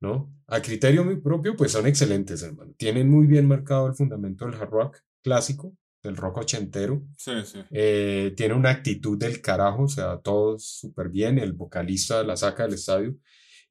¿no? 0.00 0.32
A 0.46 0.60
criterio 0.60 1.04
muy 1.04 1.16
propio, 1.20 1.56
pues 1.56 1.72
son 1.72 1.86
excelentes, 1.86 2.42
hermano. 2.42 2.72
Tienen 2.76 3.10
muy 3.10 3.26
bien 3.26 3.46
marcado 3.46 3.86
el 3.86 3.94
fundamento 3.94 4.46
del 4.46 4.54
hard 4.54 4.70
rock 4.70 4.98
clásico, 5.22 5.76
del 6.02 6.16
rock 6.16 6.38
ochentero. 6.38 7.02
Sí, 7.16 7.32
sí. 7.44 7.60
Eh, 7.70 8.32
tiene 8.36 8.54
una 8.54 8.70
actitud 8.70 9.18
del 9.18 9.40
carajo, 9.40 9.84
o 9.84 9.88
sea, 9.88 10.18
todo 10.18 10.58
súper 10.58 11.08
bien, 11.08 11.38
el 11.38 11.52
vocalista 11.52 12.22
la 12.22 12.36
saca 12.36 12.64
del 12.64 12.74
estadio. 12.74 13.16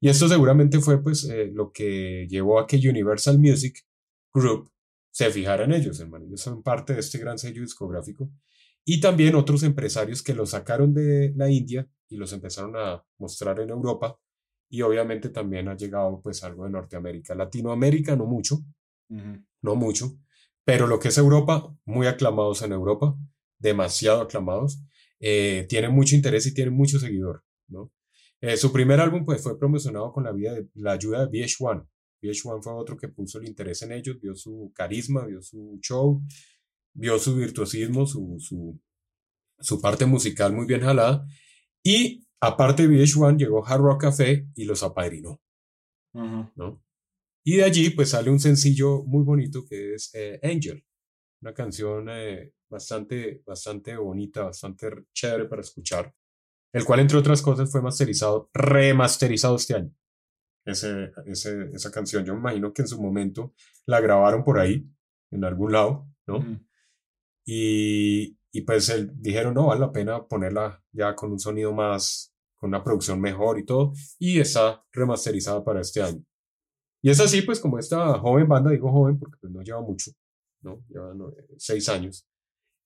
Y 0.00 0.08
esto 0.08 0.28
seguramente 0.28 0.80
fue 0.80 1.02
pues 1.02 1.24
eh, 1.24 1.50
lo 1.52 1.72
que 1.72 2.26
llevó 2.28 2.58
a 2.60 2.66
que 2.66 2.76
Universal 2.76 3.38
Music 3.38 3.80
Group 4.32 4.70
se 5.10 5.30
fijara 5.30 5.64
en 5.64 5.72
ellos, 5.72 5.98
hermano. 5.98 6.26
Ellos 6.26 6.42
son 6.42 6.62
parte 6.62 6.92
de 6.92 7.00
este 7.00 7.18
gran 7.18 7.38
sello 7.38 7.62
discográfico. 7.62 8.30
Y 8.84 9.00
también 9.00 9.34
otros 9.34 9.62
empresarios 9.62 10.22
que 10.22 10.34
los 10.34 10.50
sacaron 10.50 10.92
de 10.92 11.32
la 11.34 11.50
India 11.50 11.88
y 12.08 12.16
los 12.16 12.32
empezaron 12.32 12.76
a 12.76 13.02
mostrar 13.18 13.58
en 13.60 13.70
Europa. 13.70 14.18
Y 14.68 14.82
obviamente 14.82 15.28
también 15.28 15.68
ha 15.68 15.76
llegado 15.76 16.20
pues 16.22 16.42
algo 16.42 16.64
de 16.64 16.70
Norteamérica. 16.70 17.34
Latinoamérica 17.34 18.16
no 18.16 18.26
mucho, 18.26 18.58
no 19.08 19.76
mucho, 19.76 20.18
pero 20.64 20.86
lo 20.86 20.98
que 20.98 21.08
es 21.08 21.18
Europa, 21.18 21.72
muy 21.84 22.06
aclamados 22.08 22.62
en 22.62 22.72
Europa, 22.72 23.16
demasiado 23.58 24.22
aclamados, 24.22 24.82
eh, 25.20 25.66
tienen 25.68 25.92
mucho 25.92 26.16
interés 26.16 26.46
y 26.46 26.54
tienen 26.54 26.74
mucho 26.74 26.98
seguidor, 26.98 27.44
¿no? 27.68 27.92
Eh, 28.40 28.56
su 28.56 28.72
primer 28.72 29.00
álbum 29.00 29.24
pues, 29.24 29.42
fue 29.42 29.58
promocionado 29.58 30.12
con 30.12 30.24
la, 30.24 30.32
vida 30.32 30.52
de, 30.54 30.68
la 30.74 30.92
ayuda 30.92 31.26
de 31.26 31.38
VH1. 31.38 31.88
VH1 32.22 32.62
fue 32.62 32.72
otro 32.74 32.96
que 32.96 33.08
puso 33.08 33.38
el 33.38 33.48
interés 33.48 33.82
en 33.82 33.92
ellos, 33.92 34.20
vio 34.20 34.34
su 34.34 34.72
carisma, 34.74 35.24
vio 35.24 35.40
su 35.40 35.78
show, 35.80 36.22
vio 36.92 37.18
su 37.18 37.34
virtuosismo, 37.34 38.06
su, 38.06 38.36
su, 38.38 38.78
su 39.58 39.80
parte 39.80 40.04
musical 40.04 40.52
muy 40.52 40.66
bien 40.66 40.82
jalada. 40.82 41.26
Y 41.82 42.25
aparte 42.40 42.86
de 42.86 42.94
VH1 42.94 43.38
llegó 43.38 43.66
Hard 43.66 43.80
Rock 43.80 44.02
Café 44.02 44.46
y 44.54 44.64
los 44.64 44.82
apadrinó. 44.82 45.40
¿no? 46.12 46.82
Y 47.44 47.56
de 47.56 47.64
allí 47.64 47.90
pues 47.90 48.10
sale 48.10 48.30
un 48.30 48.40
sencillo 48.40 49.04
muy 49.04 49.22
bonito 49.22 49.64
que 49.64 49.94
es 49.94 50.10
eh, 50.14 50.40
Angel, 50.42 50.84
una 51.42 51.54
canción 51.54 52.08
eh, 52.10 52.52
bastante, 52.68 53.42
bastante 53.46 53.96
bonita, 53.96 54.44
bastante 54.44 54.90
chévere 55.12 55.44
para 55.46 55.62
escuchar, 55.62 56.12
el 56.72 56.84
cual 56.84 57.00
entre 57.00 57.18
otras 57.18 57.42
cosas 57.42 57.70
fue 57.70 57.82
masterizado, 57.82 58.50
remasterizado 58.52 59.56
este 59.56 59.74
año. 59.74 59.92
Ese, 60.64 61.12
ese, 61.26 61.70
esa 61.72 61.92
canción, 61.92 62.24
yo 62.24 62.34
me 62.34 62.40
imagino 62.40 62.72
que 62.72 62.82
en 62.82 62.88
su 62.88 63.00
momento 63.00 63.54
la 63.86 64.00
grabaron 64.00 64.42
por 64.42 64.58
ahí, 64.58 64.84
en 65.30 65.44
algún 65.44 65.72
lado, 65.72 66.08
¿no? 66.26 66.44
y, 67.44 68.35
y 68.56 68.62
pues 68.62 68.88
él, 68.88 69.12
dijeron, 69.16 69.52
no, 69.52 69.66
vale 69.66 69.82
la 69.82 69.92
pena 69.92 70.26
ponerla 70.26 70.82
ya 70.90 71.14
con 71.14 71.30
un 71.30 71.38
sonido 71.38 71.74
más, 71.74 72.32
con 72.56 72.68
una 72.68 72.82
producción 72.82 73.20
mejor 73.20 73.58
y 73.58 73.66
todo, 73.66 73.92
y 74.18 74.40
está 74.40 74.82
remasterizada 74.92 75.62
para 75.62 75.82
este 75.82 76.00
año. 76.00 76.24
Y 77.02 77.10
es 77.10 77.20
así, 77.20 77.42
pues, 77.42 77.60
como 77.60 77.78
esta 77.78 78.18
joven 78.18 78.48
banda, 78.48 78.70
digo 78.70 78.90
joven 78.90 79.18
porque 79.18 79.36
pues, 79.42 79.52
no 79.52 79.60
lleva 79.60 79.82
mucho, 79.82 80.10
¿no? 80.62 80.82
Lleva 80.88 81.12
seis 81.58 81.86
años, 81.90 82.26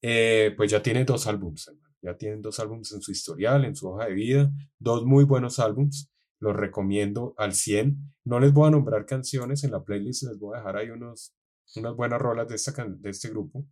eh, 0.02 0.52
pues 0.56 0.72
ya 0.72 0.82
tiene 0.82 1.04
dos 1.04 1.28
álbums, 1.28 1.70
Ya 2.02 2.16
tienen 2.16 2.42
dos 2.42 2.58
álbums 2.58 2.90
en 2.90 3.00
su 3.00 3.12
historial, 3.12 3.64
en 3.64 3.76
su 3.76 3.90
hoja 3.90 4.06
de 4.06 4.14
vida, 4.14 4.50
dos 4.80 5.04
muy 5.04 5.22
buenos 5.22 5.60
álbums. 5.60 6.10
Los 6.40 6.56
recomiendo 6.56 7.34
al 7.36 7.52
100. 7.52 7.96
No 8.24 8.40
les 8.40 8.52
voy 8.52 8.66
a 8.66 8.70
nombrar 8.72 9.06
canciones 9.06 9.62
en 9.62 9.70
la 9.70 9.84
playlist, 9.84 10.24
les 10.24 10.38
voy 10.40 10.56
a 10.56 10.58
dejar 10.58 10.78
ahí 10.78 10.90
unos, 10.90 11.32
unas 11.76 11.94
buenas 11.94 12.20
rolas 12.20 12.48
de, 12.48 12.56
esta, 12.56 12.72
de 12.84 13.10
este 13.10 13.28
grupo. 13.28 13.66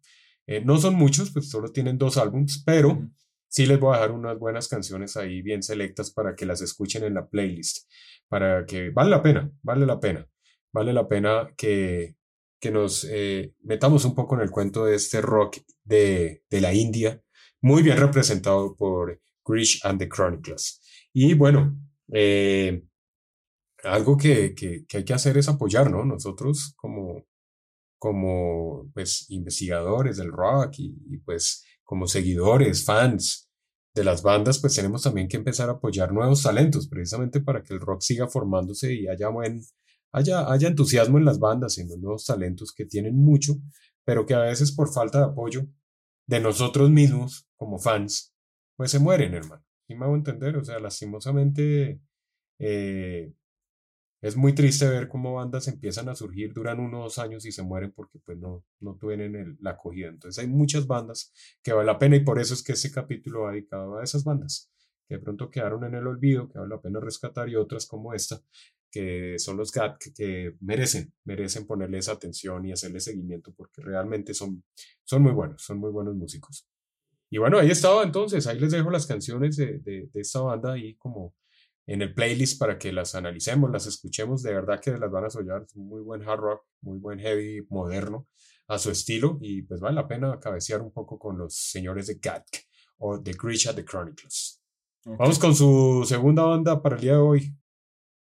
Eh, 0.49 0.63
no 0.65 0.79
son 0.79 0.97
muchos, 0.97 1.31
pues 1.31 1.49
solo 1.49 1.71
tienen 1.71 1.99
dos 1.99 2.17
álbums, 2.17 2.65
pero 2.67 3.09
sí 3.47 3.67
les 3.67 3.79
voy 3.79 3.95
a 3.95 3.99
dejar 4.01 4.11
unas 4.11 4.37
buenas 4.37 4.67
canciones 4.67 5.17
ahí 5.17 5.43
bien 5.43 5.63
selectas 5.63 6.11
para 6.11 6.35
que 6.35 6.47
las 6.47 6.61
escuchen 6.63 7.05
en 7.05 7.15
la 7.15 7.29
playlist, 7.29 7.89
para 8.27 8.67
que 8.67 8.91
vale 8.91 9.11
la 9.11 9.23
pena, 9.23 9.49
vale 9.63 9.87
la 9.87 10.01
pena 10.01 10.29
vale 10.73 10.93
la 10.93 11.09
pena 11.09 11.53
que, 11.57 12.17
que 12.61 12.71
nos 12.71 13.05
eh, 13.11 13.55
metamos 13.63 14.05
un 14.05 14.15
poco 14.15 14.35
en 14.35 14.43
el 14.43 14.51
cuento 14.51 14.85
de 14.85 14.97
este 14.97 15.21
rock 15.21 15.59
de, 15.85 16.43
de 16.51 16.61
la 16.61 16.75
India, 16.75 17.23
muy 17.61 17.83
bien 17.83 17.97
representado 17.99 18.77
por 18.77 19.21
Grish 19.45 19.81
and 19.85 19.99
the 19.99 20.09
Chronicles. 20.09 20.81
Y 21.13 21.35
bueno, 21.35 21.77
eh, 22.13 22.83
algo 23.85 24.17
que, 24.17 24.55
que, 24.55 24.85
que, 24.87 24.99
hay 24.99 25.05
que 25.05 25.15
hacer 25.15 25.39
es 25.39 25.49
apoyar, 25.49 25.91
¿no? 25.91 26.05
Nosotros 26.05 26.75
como, 26.77 27.25
como 27.99 28.91
pues, 28.95 29.27
investigadores 29.31 30.17
del 30.17 30.33
rock 30.33 30.79
y, 30.79 30.97
y, 31.11 31.19
pues 31.19 31.65
como 31.85 32.07
seguidores, 32.07 32.85
fans 32.85 33.49
de 33.95 34.05
las 34.05 34.23
bandas, 34.23 34.59
pues 34.61 34.75
tenemos 34.75 35.03
también 35.03 35.29
que 35.29 35.37
empezar 35.37 35.69
a 35.69 35.73
apoyar 35.73 36.13
nuevos 36.13 36.43
talentos, 36.43 36.89
precisamente 36.89 37.41
para 37.41 37.63
que 37.63 37.75
el 37.75 37.81
rock 37.81 38.03
siga 38.03 38.29
formándose 38.29 38.95
y 38.95 39.09
haya 39.09 39.29
buen, 39.29 39.63
haya, 40.13 40.51
haya 40.51 40.69
entusiasmo 40.69 41.19
en 41.19 41.25
las 41.25 41.39
bandas, 41.39 41.79
en 41.79 41.89
los 41.89 41.99
nuevos 41.99 42.25
talentos 42.25 42.73
que 42.73 42.85
tienen 42.85 43.17
mucho, 43.17 43.57
pero 44.05 44.27
que 44.27 44.35
a 44.35 44.41
veces 44.41 44.73
por 44.73 44.93
falta 44.93 45.19
de 45.19 45.25
apoyo 45.27 45.67
de 46.27 46.41
nosotros 46.41 46.91
mismos 46.91 47.49
como 47.57 47.79
fans, 47.79 48.35
pues 48.77 48.91
se 48.91 48.99
mueren, 48.99 49.35
hermano. 49.35 49.65
Y 49.89 49.95
me 49.95 50.05
hago 50.05 50.15
entender, 50.15 50.57
o 50.57 50.65
sea, 50.65 50.79
lastimosamente 50.79 52.01
eh, 52.59 53.33
es 54.21 54.37
muy 54.37 54.55
triste 54.55 54.89
ver 54.89 55.09
cómo 55.09 55.35
bandas 55.35 55.69
empiezan 55.69 56.09
a 56.09 56.15
surgir, 56.15 56.53
duran 56.53 56.81
unos 56.81 57.19
años 57.19 57.47
y 57.47 57.53
se 57.53 57.63
mueren 57.63 57.93
porque 57.93 58.19
pues 58.19 58.39
no, 58.39 58.65
no 58.81 58.97
tienen 58.97 59.57
la 59.61 59.71
acogida. 59.71 60.09
Entonces 60.09 60.43
hay 60.43 60.51
muchas 60.51 60.87
bandas 60.87 61.33
que 61.63 61.73
vale 61.73 61.87
la 61.87 61.99
pena 61.99 62.17
y 62.17 62.25
por 62.25 62.41
eso 62.41 62.55
es 62.55 62.63
que 62.63 62.73
este 62.73 62.91
capítulo 62.91 63.43
va 63.43 63.53
dedicado 63.53 63.99
a 63.99 64.05
esas 64.05 64.25
bandas 64.25 64.71
que 65.09 65.15
de 65.15 65.21
pronto 65.21 65.51
quedaron 65.51 65.85
en 65.85 65.95
el 65.95 66.07
olvido, 66.07 66.49
que 66.49 66.59
vale 66.59 66.75
la 66.75 66.81
pena 66.81 67.01
rescatar 67.01 67.49
y 67.49 67.57
otras 67.57 67.87
como 67.87 68.13
esta, 68.13 68.41
que 68.91 69.39
son 69.39 69.57
los 69.57 69.73
GAT 69.73 69.97
que, 70.15 70.55
merecen, 70.61 71.13
merecen 71.25 71.67
ponerles 71.67 72.09
atención 72.09 72.67
y 72.67 72.73
hacerle 72.73 73.01
seguimiento 73.01 73.53
porque 73.57 73.81
realmente 73.81 74.35
son, 74.35 74.63
son 75.05 75.23
muy 75.23 75.33
buenos, 75.33 75.63
son 75.63 75.79
muy 75.79 75.91
buenos 75.91 76.15
músicos. 76.15 76.67
Y 77.31 77.39
bueno, 77.39 77.59
ahí 77.59 77.71
estaba 77.71 78.03
entonces, 78.03 78.47
ahí 78.47 78.59
les 78.59 78.71
dejo 78.71 78.91
las 78.91 79.07
canciones 79.07 79.57
de, 79.57 79.79
de, 79.79 80.11
esta 80.15 80.41
banda 80.41 80.75
ahí 80.75 80.95
como 80.95 81.35
en 81.89 82.03
el 82.03 82.13
playlist 82.13 82.61
para 82.61 82.79
que 82.79 82.93
las 82.93 83.15
analicemos, 83.15 83.71
las 83.71 83.87
escuchemos. 83.87 84.43
De 84.43 84.53
verdad 84.53 84.79
que 84.79 84.91
las 84.91 85.11
van 85.11 85.25
a 85.25 85.31
soñar. 85.31 85.67
Muy 85.75 86.03
buen 86.03 86.23
hard 86.23 86.39
rock, 86.39 86.67
muy 86.83 86.99
buen 86.99 87.19
heavy 87.19 87.67
moderno 87.71 88.29
a 88.69 88.79
su 88.79 88.91
estilo. 88.91 89.39
Y 89.41 89.63
pues 89.63 89.81
vale 89.81 89.95
la 89.95 90.07
pena 90.07 90.39
cabecear 90.39 90.83
un 90.83 90.93
poco 90.93 91.19
con 91.19 91.39
los 91.39 91.55
señores 91.55 92.07
de 92.07 92.19
Gatk 92.23 92.47
o 92.99 93.19
de 93.19 93.33
Grisha 93.33 93.75
The 93.75 93.87
Chronicles. 93.87 94.63
Vamos 95.07 95.39
con 95.39 95.55
su 95.55 96.05
segunda 96.07 96.43
banda 96.43 96.83
para 96.83 96.97
el 96.97 97.01
día 97.01 97.13
de 97.13 97.19
hoy. 97.19 97.57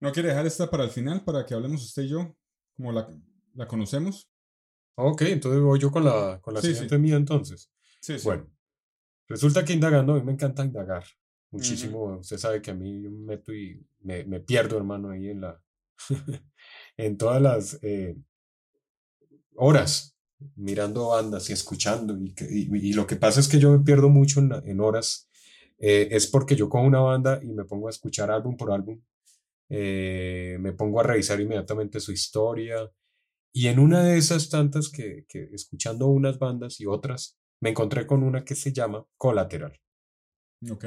¿No 0.01 0.11
quiere 0.11 0.31
dejar 0.31 0.45
esta 0.45 0.69
para 0.69 0.83
el 0.83 0.91
final 0.91 1.23
para 1.23 1.47
que 1.47 1.55
hablemos 1.55 1.85
usted 1.85 2.03
y 2.03 2.09
yo 2.09 2.37
como 2.75 2.91
la, 2.91 3.09
la 3.55 3.69
conocemos? 3.69 4.29
Ok, 4.97 5.23
entonces 5.23 5.61
voy 5.61 5.79
yo 5.79 5.93
con 5.93 6.05
la, 6.05 6.41
con 6.43 6.53
la 6.53 6.61
siguiente 6.61 6.99
mía 6.99 7.15
entonces. 7.15 7.71
Sí, 8.01 8.19
sí. 8.19 8.25
Bueno, 8.25 8.51
resulta 9.29 9.65
que 9.65 9.73
indagando, 9.73 10.15
a 10.15 10.17
mí 10.17 10.25
me 10.25 10.33
encanta 10.33 10.65
indagar 10.65 11.05
muchísimo. 11.53 12.19
Usted 12.19 12.39
sabe 12.39 12.61
que 12.61 12.73
a 12.73 12.75
mí 12.75 13.03
yo 13.03 13.11
me 13.11 13.37
meto 13.37 13.53
y 13.53 13.81
me, 14.01 14.25
me 14.25 14.41
pierdo, 14.41 14.77
hermano, 14.77 15.11
ahí 15.11 15.29
en 15.29 15.43
la 15.43 15.63
en 16.97 17.17
todas 17.17 17.41
las 17.41 17.79
eh, 17.83 18.17
horas 19.55 20.17
mirando 20.57 21.09
bandas 21.09 21.49
y 21.51 21.53
escuchando. 21.53 22.17
Y, 22.19 22.35
y, 22.41 22.91
y, 22.91 22.93
lo 22.93 23.07
que 23.07 23.17
pasa 23.17 23.41
es 23.41 23.49
que 23.49 23.59
yo 23.59 23.71
me 23.71 23.85
pierdo 23.85 24.09
mucho 24.09 24.41
en, 24.41 24.53
en 24.65 24.81
horas. 24.81 25.29
Eh, 25.79 26.09
es 26.13 26.27
porque 26.27 26.57
yo 26.57 26.69
cojo 26.69 26.85
una 26.85 27.01
banda 27.01 27.41
y 27.43 27.53
me 27.53 27.65
pongo 27.65 27.89
a 27.89 27.91
escuchar 27.91 28.31
álbum 28.31 28.57
por 28.57 28.73
álbum. 28.73 29.01
Eh, 29.69 30.59
me 30.61 30.73
pongo 30.73 31.01
a 31.01 31.03
revisar 31.05 31.41
inmediatamente 31.41 32.01
su 32.01 32.13
historia. 32.13 32.91
Y 33.53 33.69
en 33.69 33.79
una 33.79 34.03
de 34.03 34.17
esas 34.17 34.49
tantas 34.49 34.89
que, 34.89 35.25
que 35.29 35.51
escuchando 35.53 36.07
unas 36.07 36.39
bandas 36.39 36.81
y 36.81 36.87
otras, 36.87 37.39
me 37.61 37.71
encontré 37.71 38.07
con 38.07 38.23
una 38.23 38.45
que 38.45 38.55
se 38.55 38.73
llama 38.73 39.05
Colateral. 39.17 39.79
Ok. 40.71 40.87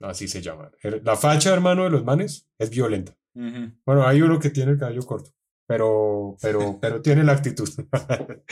Así 0.00 0.28
se 0.28 0.42
llama. 0.42 0.70
La 1.02 1.16
facha, 1.16 1.52
hermano, 1.52 1.84
de 1.84 1.90
los 1.90 2.04
manes 2.04 2.48
es 2.58 2.70
violenta. 2.70 3.16
Bueno, 3.34 4.06
hay 4.06 4.22
uno 4.22 4.38
que 4.38 4.50
tiene 4.50 4.72
el 4.72 4.78
cabello 4.78 5.02
corto, 5.02 5.30
pero, 5.66 6.36
pero, 6.40 6.78
pero 6.80 7.02
tiene 7.02 7.22
la 7.22 7.32
actitud. 7.32 7.68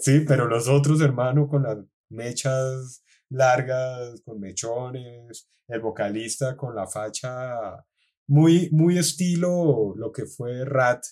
sí, 0.00 0.20
pero 0.26 0.46
los 0.46 0.68
otros, 0.68 1.00
hermano, 1.00 1.48
con 1.48 1.62
las 1.62 1.78
mechas 2.10 3.02
largas, 3.30 4.20
con 4.22 4.40
mechones, 4.40 5.48
el 5.68 5.80
vocalista 5.80 6.56
con 6.56 6.74
la 6.74 6.86
facha 6.86 7.84
muy, 8.26 8.68
muy 8.70 8.98
estilo 8.98 9.94
lo 9.96 10.12
que 10.12 10.26
fue 10.26 10.64
Rat, 10.64 11.04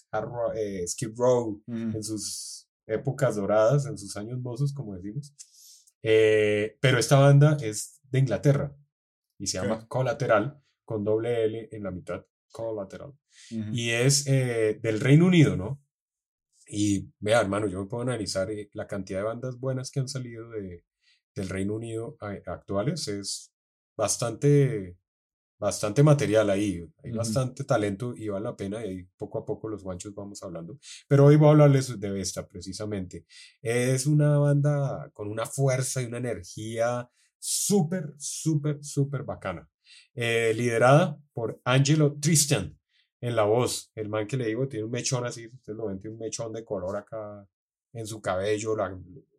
eh, 0.54 0.86
Skip 0.86 1.18
Row 1.18 1.62
en 1.66 2.02
sus 2.02 2.68
épocas 2.86 3.36
doradas, 3.36 3.86
en 3.86 3.98
sus 3.98 4.16
años 4.16 4.38
mozos, 4.40 4.72
como 4.72 4.94
decimos. 4.94 5.34
Eh, 6.02 6.76
pero 6.80 6.98
esta 6.98 7.18
banda 7.18 7.56
es 7.60 8.00
de 8.10 8.20
Inglaterra 8.20 8.72
y 9.38 9.46
se 9.46 9.58
llama 9.58 9.86
Colateral, 9.86 10.60
con 10.84 11.04
doble 11.04 11.44
L 11.44 11.68
en 11.70 11.82
la 11.82 11.90
mitad, 11.90 12.24
Colateral. 12.50 13.12
Y 13.72 13.90
es 13.90 14.26
eh, 14.26 14.78
del 14.82 15.00
Reino 15.00 15.26
Unido, 15.26 15.56
¿no? 15.56 15.80
Y 16.66 17.10
vea, 17.20 17.40
hermano, 17.40 17.66
yo 17.66 17.80
me 17.80 17.86
puedo 17.86 18.02
analizar 18.02 18.50
eh, 18.50 18.68
la 18.74 18.86
cantidad 18.86 19.20
de 19.20 19.24
bandas 19.24 19.58
buenas 19.58 19.90
que 19.90 20.00
han 20.00 20.08
salido 20.08 20.50
de, 20.50 20.84
del 21.34 21.48
Reino 21.48 21.74
Unido 21.74 22.16
actuales, 22.46 23.08
es 23.08 23.52
bastante, 23.96 24.98
bastante 25.58 26.02
material 26.02 26.50
ahí, 26.50 26.84
hay 27.02 27.12
bastante 27.12 27.64
talento 27.64 28.14
y 28.14 28.28
vale 28.28 28.44
la 28.44 28.56
pena 28.56 28.84
y 28.84 29.04
poco 29.16 29.38
a 29.38 29.46
poco 29.46 29.68
los 29.68 29.82
guanchos 29.82 30.14
vamos 30.14 30.42
hablando. 30.42 30.78
Pero 31.08 31.26
hoy 31.26 31.36
voy 31.36 31.48
a 31.48 31.50
hablarles 31.52 31.98
de 31.98 32.20
esta 32.20 32.46
precisamente. 32.46 33.24
Es 33.62 34.06
una 34.06 34.38
banda 34.38 35.10
con 35.14 35.28
una 35.28 35.46
fuerza 35.46 36.02
y 36.02 36.06
una 36.06 36.18
energía 36.18 37.08
súper, 37.38 38.14
súper, 38.18 38.78
súper 38.82 39.22
bacana. 39.22 39.68
Eh, 40.14 40.52
liderada 40.54 41.18
por 41.32 41.60
Angelo 41.64 42.16
Tristan 42.20 42.78
en 43.20 43.36
la 43.36 43.44
voz. 43.44 43.90
El 43.94 44.08
man 44.08 44.26
que 44.26 44.36
le 44.36 44.46
digo 44.46 44.68
tiene 44.68 44.84
un 44.84 44.90
mechón 44.90 45.24
así, 45.26 45.46
ustedes 45.46 45.76
lo 45.76 45.86
ven, 45.86 46.00
tiene 46.00 46.14
un 46.14 46.20
mechón 46.20 46.52
de 46.52 46.64
color 46.64 46.96
acá 46.96 47.46
en 47.92 48.06
su 48.06 48.20
cabello. 48.20 48.76
La, 48.76 48.96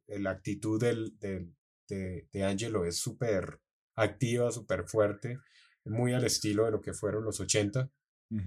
la 0.07 0.31
actitud 0.31 0.79
del, 0.79 1.17
del, 1.19 1.53
de, 1.88 2.27
de 2.31 2.43
Angelo 2.43 2.85
es 2.85 2.97
súper 2.97 3.59
activa, 3.95 4.51
súper 4.51 4.85
fuerte, 4.85 5.39
muy 5.85 6.13
al 6.13 6.23
estilo 6.23 6.65
de 6.65 6.71
lo 6.71 6.81
que 6.81 6.93
fueron 6.93 7.23
los 7.23 7.39
80. 7.39 7.89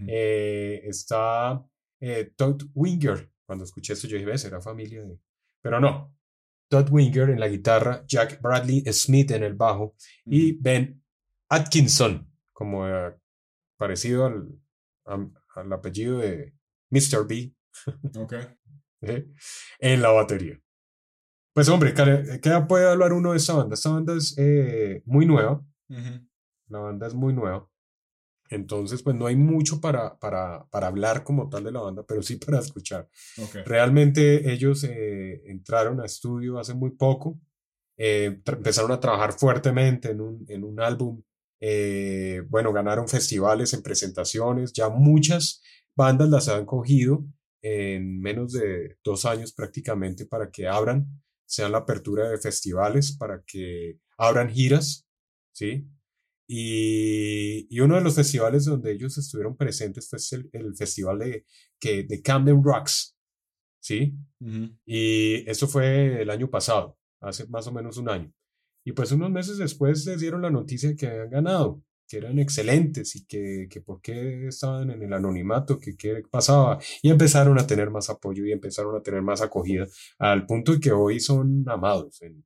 eh, 0.08 0.80
está 0.84 1.64
eh, 2.00 2.32
Todd 2.36 2.62
Winger. 2.74 3.30
Cuando 3.44 3.64
escuché 3.64 3.92
esto 3.92 4.06
yo 4.06 4.16
dije, 4.16 4.30
¿ves? 4.30 4.44
Era 4.44 4.60
familia 4.60 5.02
de... 5.04 5.18
Pero 5.60 5.80
no, 5.80 6.16
Todd 6.72 6.88
Winger 6.90 7.28
en 7.28 7.38
la 7.38 7.48
guitarra, 7.48 8.02
Jack 8.06 8.40
Bradley 8.40 8.82
Smith 8.94 9.30
en 9.32 9.42
el 9.42 9.52
bajo 9.52 9.94
y 10.24 10.52
Ben 10.52 11.04
Atkinson, 11.50 12.26
como 12.50 12.88
eh, 12.88 13.14
parecido 13.76 14.24
al, 14.24 14.58
al, 15.04 15.70
apellido 15.70 16.20
de 16.20 16.54
Mr. 16.88 17.28
B. 17.28 17.54
Okay. 18.16 18.46
¿Eh? 19.02 19.28
en 19.80 20.00
la 20.00 20.12
batería. 20.12 20.58
Pues 21.52 21.68
hombre, 21.68 21.92
¿qué 21.92 22.64
puede 22.66 22.88
hablar 22.88 23.12
uno 23.12 23.32
de 23.32 23.36
esta 23.36 23.52
banda? 23.52 23.74
Esta 23.74 23.90
banda 23.90 24.16
es 24.16 24.34
eh, 24.38 25.02
muy 25.04 25.26
nueva. 25.26 25.62
La 26.68 26.78
banda 26.78 27.06
es 27.06 27.12
muy 27.12 27.34
nueva. 27.34 27.68
Entonces, 28.52 29.02
pues 29.02 29.16
no 29.16 29.26
hay 29.26 29.34
mucho 29.34 29.80
para, 29.80 30.18
para, 30.18 30.66
para, 30.70 30.86
hablar 30.86 31.24
como 31.24 31.48
tal 31.48 31.64
de 31.64 31.72
la 31.72 31.80
banda, 31.80 32.04
pero 32.06 32.22
sí 32.22 32.36
para 32.36 32.58
escuchar. 32.58 33.08
Okay. 33.38 33.62
Realmente 33.64 34.52
ellos 34.52 34.84
eh, 34.84 35.42
entraron 35.46 36.00
a 36.00 36.04
estudio 36.04 36.58
hace 36.58 36.74
muy 36.74 36.90
poco, 36.90 37.40
eh, 37.96 38.42
empezaron 38.44 38.92
a 38.92 39.00
trabajar 39.00 39.32
fuertemente 39.32 40.10
en 40.10 40.20
un, 40.20 40.44
en 40.48 40.64
un 40.64 40.80
álbum, 40.80 41.22
eh, 41.60 42.42
bueno, 42.50 42.74
ganaron 42.74 43.08
festivales 43.08 43.72
en 43.72 43.82
presentaciones, 43.82 44.74
ya 44.74 44.90
muchas 44.90 45.62
bandas 45.96 46.28
las 46.28 46.48
han 46.48 46.66
cogido 46.66 47.24
en 47.62 48.20
menos 48.20 48.52
de 48.52 48.98
dos 49.02 49.24
años 49.24 49.54
prácticamente 49.54 50.26
para 50.26 50.50
que 50.50 50.68
abran, 50.68 51.06
sean 51.46 51.72
la 51.72 51.78
apertura 51.78 52.28
de 52.28 52.36
festivales, 52.36 53.16
para 53.16 53.42
que 53.46 53.98
abran 54.18 54.50
giras, 54.50 55.06
¿sí? 55.52 55.88
Y, 56.54 57.66
y, 57.70 57.80
uno 57.80 57.94
de 57.94 58.02
los 58.02 58.14
festivales 58.14 58.66
donde 58.66 58.92
ellos 58.92 59.16
estuvieron 59.16 59.56
presentes 59.56 60.06
fue 60.06 60.18
el, 60.32 60.50
el 60.52 60.76
festival 60.76 61.18
de, 61.20 61.46
que, 61.80 62.02
de 62.02 62.20
Camden 62.20 62.62
Rocks, 62.62 63.16
¿sí? 63.80 64.14
Uh 64.38 64.46
-huh. 64.46 64.78
Y 64.84 65.50
eso 65.50 65.66
fue 65.66 66.20
el 66.20 66.28
año 66.28 66.50
pasado, 66.50 66.98
hace 67.22 67.46
más 67.46 67.66
o 67.68 67.72
menos 67.72 67.96
un 67.96 68.10
año. 68.10 68.30
Y 68.84 68.92
pues 68.92 69.12
unos 69.12 69.30
meses 69.30 69.56
después 69.56 70.04
les 70.04 70.20
dieron 70.20 70.42
la 70.42 70.50
noticia 70.50 70.90
de 70.90 70.96
que 70.96 71.06
habían 71.06 71.30
ganado, 71.30 71.82
que 72.06 72.18
eran 72.18 72.38
excelentes 72.38 73.16
y 73.16 73.24
que, 73.24 73.66
que 73.70 73.80
por 73.80 74.02
qué 74.02 74.46
estaban 74.48 74.90
en 74.90 75.02
el 75.02 75.12
anonimato, 75.14 75.78
que 75.78 75.96
qué 75.96 76.22
pasaba. 76.30 76.78
Y 77.02 77.08
empezaron 77.08 77.58
a 77.58 77.66
tener 77.66 77.90
más 77.90 78.10
apoyo 78.10 78.44
y 78.44 78.52
empezaron 78.52 78.94
a 78.94 79.00
tener 79.02 79.22
más 79.22 79.40
acogida, 79.40 79.86
al 80.18 80.44
punto 80.44 80.72
de 80.74 80.80
que 80.80 80.92
hoy 80.92 81.18
son 81.18 81.64
amados 81.66 82.20
en, 82.20 82.44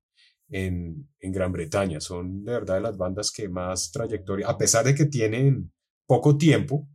en, 0.48 1.08
en, 1.20 1.32
Gran 1.32 1.52
Bretaña. 1.52 2.00
Son 2.00 2.44
de 2.44 2.52
verdad 2.52 2.76
de 2.76 2.80
las 2.82 2.96
bandas 2.96 3.30
que 3.30 3.48
más 3.48 3.90
trayectoria, 3.90 4.48
a 4.48 4.58
pesar 4.58 4.84
de 4.84 4.94
que 4.94 5.06
tienen 5.06 5.72
poco 6.06 6.36
tiempo, 6.36 6.88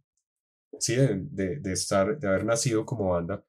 sí, 0.80 0.96
de, 0.96 1.60
de, 1.60 1.74
estar, 1.74 2.20
de 2.20 2.28
haber 2.28 2.46
nacido 2.46 2.86
como 2.86 3.10
banda, 3.10 3.44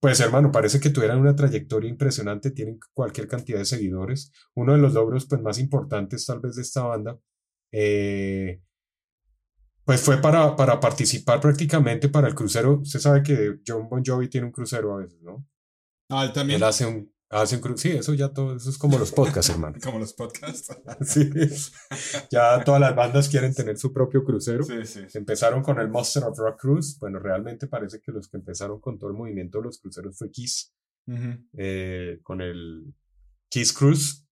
pues 0.00 0.20
hermano, 0.20 0.52
parece 0.52 0.78
que 0.78 0.90
tuvieran 0.90 1.18
una 1.18 1.34
trayectoria 1.34 1.90
impresionante, 1.90 2.52
tienen 2.52 2.78
cualquier 2.94 3.26
cantidad 3.26 3.58
de 3.58 3.64
seguidores. 3.64 4.32
Uno 4.54 4.74
de 4.74 4.78
los 4.78 4.94
logros 4.94 5.26
pues, 5.26 5.40
más 5.42 5.58
importantes 5.58 6.24
tal 6.24 6.40
vez 6.40 6.54
de 6.54 6.62
esta 6.62 6.82
banda, 6.84 7.18
eh, 7.72 8.62
pues 9.84 10.00
fue 10.02 10.18
para, 10.18 10.54
para 10.54 10.78
participar 10.78 11.40
prácticamente 11.40 12.08
para 12.08 12.28
el 12.28 12.34
crucero. 12.34 12.80
Usted 12.80 13.00
sabe 13.00 13.22
que 13.22 13.60
John 13.66 13.88
Bon 13.88 14.02
Jovi 14.04 14.28
tiene 14.28 14.46
un 14.46 14.52
crucero 14.52 14.94
a 14.94 14.98
veces, 14.98 15.20
¿no? 15.22 15.46
Ah, 16.10 16.24
él 16.24 16.32
también. 16.32 16.58
Él 16.58 16.64
hace 16.64 16.86
un, 16.86 17.12
Hacen 17.30 17.60
cru 17.60 17.76
sí, 17.76 17.90
eso 17.90 18.14
ya 18.14 18.30
todo, 18.30 18.56
eso 18.56 18.70
es 18.70 18.78
como 18.78 18.98
los 18.98 19.12
podcasts, 19.12 19.50
hermano. 19.50 19.76
como 19.84 19.98
los 19.98 20.14
podcasts. 20.14 20.74
sí. 21.02 21.30
Ya 22.30 22.64
todas 22.64 22.80
las 22.80 22.96
bandas 22.96 23.28
quieren 23.28 23.54
tener 23.54 23.76
su 23.76 23.92
propio 23.92 24.24
crucero. 24.24 24.64
Sí, 24.64 24.84
sí, 24.84 25.00
sí. 25.08 25.18
Empezaron 25.18 25.62
con 25.62 25.78
el 25.78 25.88
Monster 25.88 26.24
of 26.24 26.38
Rock 26.38 26.60
Cruise. 26.60 26.98
Bueno, 26.98 27.18
realmente 27.18 27.66
parece 27.66 28.00
que 28.00 28.12
los 28.12 28.28
que 28.28 28.38
empezaron 28.38 28.80
con 28.80 28.98
todo 28.98 29.10
el 29.10 29.16
movimiento 29.16 29.58
de 29.58 29.64
los 29.64 29.78
cruceros 29.78 30.16
fue 30.16 30.30
Kiss. 30.30 30.72
Uh 31.06 31.12
-huh. 31.12 31.48
eh, 31.56 32.18
con 32.22 32.40
el 32.40 32.94
Kiss 33.50 33.72
Cruise. 33.72 34.26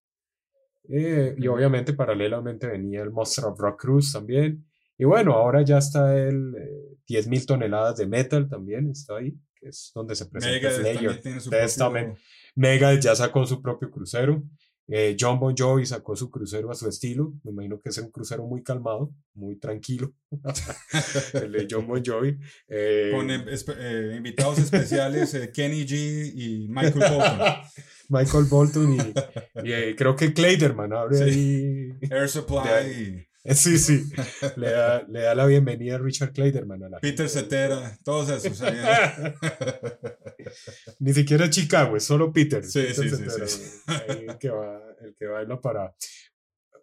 Eh, 0.88 1.34
y 1.36 1.46
obviamente 1.48 1.92
paralelamente 1.92 2.66
venía 2.66 3.02
el 3.02 3.10
Monster 3.10 3.44
of 3.46 3.58
Rock 3.58 3.80
Cruise 3.80 4.12
también. 4.12 4.64
Y 4.98 5.04
bueno, 5.04 5.34
ahora 5.34 5.62
ya 5.62 5.78
está 5.78 6.16
el 6.16 6.54
eh, 6.56 6.96
10.000 7.08 7.46
toneladas 7.46 7.96
de 7.98 8.06
metal 8.06 8.48
también, 8.48 8.90
está 8.90 9.16
ahí, 9.16 9.34
que 9.54 9.68
es 9.68 9.90
donde 9.94 10.14
se 10.14 10.26
presenta 10.26 10.70
Slayer. 10.70 11.20
Tiene 11.20 11.40
su 11.40 11.50
Testament. 11.50 12.14
Propio... 12.14 12.24
Megadeth 12.56 13.02
ya 13.02 13.14
sacó 13.14 13.46
su 13.46 13.62
propio 13.62 13.90
crucero. 13.90 14.42
Eh, 14.88 15.16
John 15.18 15.40
Bon 15.40 15.54
Jovi 15.56 15.84
sacó 15.84 16.14
su 16.14 16.30
crucero 16.30 16.70
a 16.70 16.74
su 16.74 16.88
estilo. 16.88 17.34
Me 17.42 17.50
imagino 17.50 17.80
que 17.80 17.88
es 17.88 17.98
un 17.98 18.10
crucero 18.10 18.44
muy 18.44 18.62
calmado, 18.62 19.12
muy 19.34 19.56
tranquilo. 19.56 20.12
el 21.34 21.52
de 21.52 21.66
John 21.68 21.86
Bon 21.86 22.02
Jovi. 22.04 22.38
Eh, 22.68 23.10
Con 23.12 23.30
eh, 23.30 24.14
invitados 24.16 24.58
especiales 24.58 25.34
eh, 25.34 25.50
Kenny 25.52 25.84
G 25.84 26.32
y 26.34 26.68
Michael 26.68 26.94
Bolton. 26.94 27.38
Michael 28.08 28.44
Bolton 28.44 28.94
y, 28.94 29.68
y 29.68 29.96
creo 29.96 30.14
que 30.14 30.32
Clayderman 30.32 30.92
abre 30.92 31.16
sí. 31.16 31.22
ahí. 31.24 31.90
Air 32.08 32.28
Supply. 32.28 32.62
De, 32.64 33.25
Sí, 33.54 33.78
sí. 33.78 34.04
Le 34.56 34.70
da, 34.70 35.06
le 35.08 35.20
da 35.20 35.34
la 35.34 35.46
bienvenida 35.46 35.96
a 35.96 35.98
Richard 35.98 36.32
Kleiderman 36.32 36.82
a 36.84 36.88
la 36.88 37.00
Peter 37.00 37.28
Cetera, 37.28 37.96
todos 38.04 38.28
esos. 38.30 38.60
Ni 40.98 41.12
siquiera 41.12 41.48
Chicago, 41.48 41.96
es 41.96 42.04
solo 42.04 42.32
Peter. 42.32 42.64
Sí, 42.64 42.80
Peter 42.80 42.94
sí, 42.94 43.10
sí, 43.10 43.16
Cetera, 43.16 43.46
sí. 43.46 43.62
ahí 43.86 44.26
El 44.28 44.38
que, 44.38 44.50
va, 44.50 44.80
el 45.00 45.14
que 45.14 45.26
baila 45.26 45.60
para... 45.60 45.94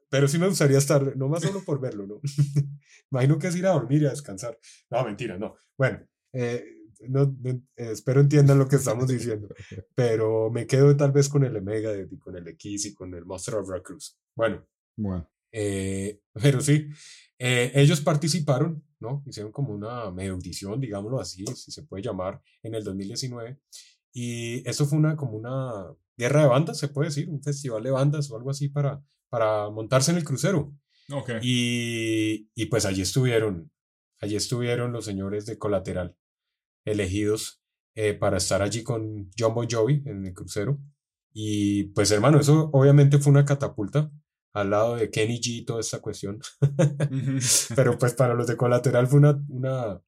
Pero 0.09 0.27
sí 0.27 0.37
me 0.37 0.47
gustaría 0.47 0.77
estar, 0.77 1.17
no 1.17 1.27
más 1.27 1.41
solo 1.41 1.63
por 1.63 1.81
verlo, 1.81 2.05
¿no? 2.05 2.21
Imagino 3.11 3.39
que 3.39 3.47
es 3.47 3.55
ir 3.55 3.65
a 3.65 3.71
dormir 3.71 4.03
y 4.03 4.05
a 4.05 4.11
descansar. 4.11 4.57
No, 4.89 5.03
mentira, 5.03 5.37
no. 5.37 5.55
Bueno, 5.77 6.05
eh, 6.33 6.63
no, 7.09 7.35
no, 7.41 7.49
eh, 7.49 7.91
espero 7.91 8.21
entiendan 8.21 8.59
lo 8.59 8.67
que 8.67 8.75
estamos 8.75 9.07
diciendo. 9.07 9.49
Pero 9.95 10.51
me 10.51 10.67
quedo 10.67 10.95
tal 10.95 11.11
vez 11.11 11.29
con 11.29 11.43
el 11.43 11.57
Omega 11.57 11.91
y 11.95 12.17
con 12.17 12.37
el 12.37 12.47
X 12.49 12.85
y 12.85 12.93
con 12.93 13.13
el 13.13 13.25
Monster 13.25 13.55
of 13.55 13.67
Veracruz. 13.67 14.17
Bueno, 14.35 14.65
Bueno, 14.95 15.27
eh, 15.53 16.19
pero 16.33 16.59
sí, 16.59 16.87
eh, 17.39 17.71
ellos 17.75 18.01
participaron, 18.01 18.83
¿no? 18.99 19.23
Hicieron 19.25 19.51
como 19.51 19.73
una 19.73 20.11
medio 20.11 20.33
audición, 20.33 20.81
digámoslo 20.81 21.21
así, 21.21 21.45
si 21.55 21.71
se 21.71 21.83
puede 21.83 22.03
llamar, 22.03 22.41
en 22.63 22.75
el 22.75 22.83
2019. 22.83 23.59
Y 24.11 24.67
eso 24.67 24.85
fue 24.85 24.97
una, 24.97 25.15
como 25.15 25.37
una 25.37 25.85
guerra 26.17 26.41
de 26.41 26.47
bandas, 26.47 26.77
se 26.77 26.89
puede 26.89 27.09
decir, 27.09 27.29
un 27.29 27.41
festival 27.41 27.83
de 27.83 27.91
bandas 27.91 28.29
o 28.29 28.37
algo 28.37 28.49
así 28.49 28.69
para, 28.69 29.01
para 29.29 29.69
montarse 29.69 30.11
en 30.11 30.17
el 30.17 30.23
crucero. 30.23 30.75
ok. 31.11 31.31
Y, 31.41 32.49
y 32.55 32.65
pues 32.65 32.85
allí 32.85 33.01
estuvieron, 33.01 33.71
allí 34.19 34.35
estuvieron 34.35 34.91
los 34.91 35.05
señores 35.05 35.45
de 35.45 35.57
Colateral, 35.57 36.15
elegidos 36.85 37.61
eh, 37.95 38.13
para 38.13 38.37
estar 38.37 38.61
allí 38.61 38.83
con 38.83 39.29
John 39.37 39.53
Bon 39.53 39.67
Jovi 39.69 40.01
en 40.05 40.25
el 40.25 40.33
crucero. 40.33 40.79
Y 41.31 41.85
pues 41.95 42.11
hermano, 42.11 42.39
eso 42.39 42.69
obviamente 42.73 43.17
fue 43.17 43.31
una 43.31 43.45
catapulta 43.45 44.11
al 44.53 44.69
lado 44.69 44.95
de 44.95 45.09
Kenny 45.09 45.39
G 45.39 45.47
y 45.59 45.65
toda 45.65 45.79
esta 45.79 45.99
cuestión. 45.99 46.39
Pero 47.75 47.97
pues 47.97 48.13
para 48.13 48.33
los 48.33 48.47
de 48.47 48.55
Colateral 48.57 49.07
fue 49.07 49.19
una, 49.19 49.39
una, 49.49 50.01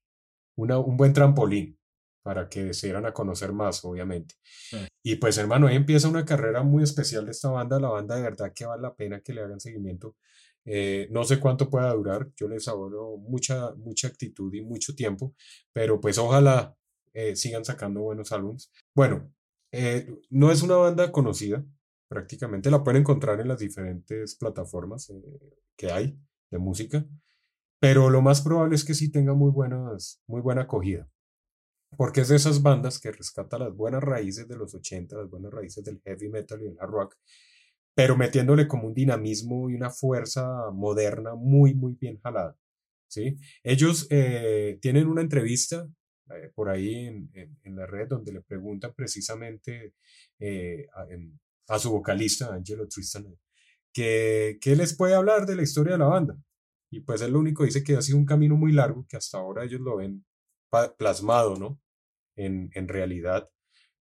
una, 0.55 0.79
un 0.79 0.97
buen 0.97 1.13
trampolín 1.13 1.77
para 2.23 2.49
que 2.49 2.73
se 2.73 2.87
dieran 2.87 3.05
a 3.05 3.13
conocer 3.13 3.53
más, 3.53 3.85
obviamente. 3.85 4.35
Sí. 4.43 4.77
Y 5.03 5.15
pues 5.15 5.37
hermano, 5.37 5.67
ahí 5.67 5.75
empieza 5.75 6.07
una 6.07 6.25
carrera 6.25 6.63
muy 6.63 6.83
especial 6.83 7.25
de 7.25 7.31
esta 7.31 7.49
banda, 7.49 7.79
la 7.79 7.89
banda 7.89 8.15
de 8.15 8.23
verdad 8.23 8.51
que 8.53 8.65
vale 8.65 8.81
la 8.81 8.95
pena 8.95 9.21
que 9.21 9.33
le 9.33 9.41
hagan 9.41 9.59
seguimiento. 9.59 10.15
Eh, 10.65 11.07
no 11.11 11.23
sé 11.23 11.39
cuánto 11.39 11.69
pueda 11.69 11.93
durar, 11.93 12.31
yo 12.35 12.47
les 12.47 12.67
auguro 12.67 13.17
mucha, 13.17 13.75
mucha 13.75 14.07
actitud 14.07 14.51
y 14.53 14.61
mucho 14.61 14.95
tiempo, 14.95 15.35
pero 15.71 16.01
pues 16.01 16.17
ojalá 16.17 16.75
eh, 17.13 17.35
sigan 17.35 17.63
sacando 17.63 18.01
buenos 18.01 18.31
álbumes. 18.31 18.71
Bueno, 18.95 19.31
eh, 19.71 20.07
no 20.31 20.51
es 20.51 20.63
una 20.63 20.77
banda 20.77 21.11
conocida, 21.11 21.63
prácticamente 22.07 22.71
la 22.71 22.83
pueden 22.83 23.01
encontrar 23.01 23.39
en 23.41 23.47
las 23.49 23.59
diferentes 23.59 24.35
plataformas 24.35 25.09
eh, 25.09 25.15
que 25.77 25.91
hay 25.91 26.17
de 26.51 26.57
música, 26.59 27.05
pero 27.79 28.09
lo 28.09 28.21
más 28.21 28.41
probable 28.41 28.75
es 28.75 28.85
que 28.85 28.93
sí 28.95 29.11
tenga 29.11 29.33
muy, 29.33 29.51
buenas, 29.51 30.21
muy 30.27 30.41
buena 30.41 30.63
acogida, 30.63 31.09
porque 31.97 32.21
es 32.21 32.27
de 32.29 32.35
esas 32.35 32.61
bandas 32.61 32.99
que 32.99 33.11
rescata 33.11 33.57
las 33.57 33.75
buenas 33.75 34.03
raíces 34.03 34.47
de 34.47 34.57
los 34.57 34.73
80, 34.75 35.17
las 35.17 35.29
buenas 35.29 35.51
raíces 35.53 35.83
del 35.83 36.01
heavy 36.03 36.29
metal 36.29 36.61
y 36.61 36.65
del 36.65 36.77
hard 36.79 36.89
rock, 36.91 37.15
pero 37.95 38.17
metiéndole 38.17 38.67
como 38.67 38.87
un 38.87 38.93
dinamismo 38.93 39.69
y 39.69 39.75
una 39.75 39.89
fuerza 39.89 40.71
moderna 40.73 41.35
muy, 41.35 41.73
muy 41.73 41.95
bien 41.99 42.19
jalada. 42.21 42.57
¿sí? 43.07 43.37
Ellos 43.63 44.07
eh, 44.09 44.77
tienen 44.81 45.07
una 45.07 45.21
entrevista 45.21 45.87
eh, 46.31 46.51
por 46.55 46.69
ahí 46.69 46.95
en, 47.07 47.29
en- 47.33 47.57
en 47.63 47.75
la 47.75 47.85
red 47.87 48.07
donde 48.09 48.33
le 48.33 48.41
preguntan 48.41 48.93
precisamente 48.95 49.93
a 51.67 51.79
su 51.79 51.91
vocalista, 51.91 52.53
Angelo 52.53 52.87
Tristan, 52.87 53.27
que, 53.93 54.57
que 54.61 54.75
les 54.75 54.95
puede 54.95 55.15
hablar 55.15 55.45
de 55.45 55.55
la 55.55 55.63
historia 55.63 55.93
de 55.93 55.99
la 55.99 56.07
banda. 56.07 56.37
Y 56.91 57.01
pues 57.01 57.21
él 57.21 57.33
lo 57.33 57.39
único 57.39 57.63
dice 57.63 57.83
que 57.83 57.95
ha 57.95 58.01
sido 58.01 58.17
un 58.17 58.25
camino 58.25 58.55
muy 58.55 58.71
largo, 58.71 59.05
que 59.07 59.17
hasta 59.17 59.37
ahora 59.37 59.63
ellos 59.63 59.81
lo 59.81 59.97
ven 59.97 60.25
plasmado, 60.97 61.55
¿no? 61.55 61.79
En, 62.35 62.69
en 62.73 62.87
realidad, 62.87 63.49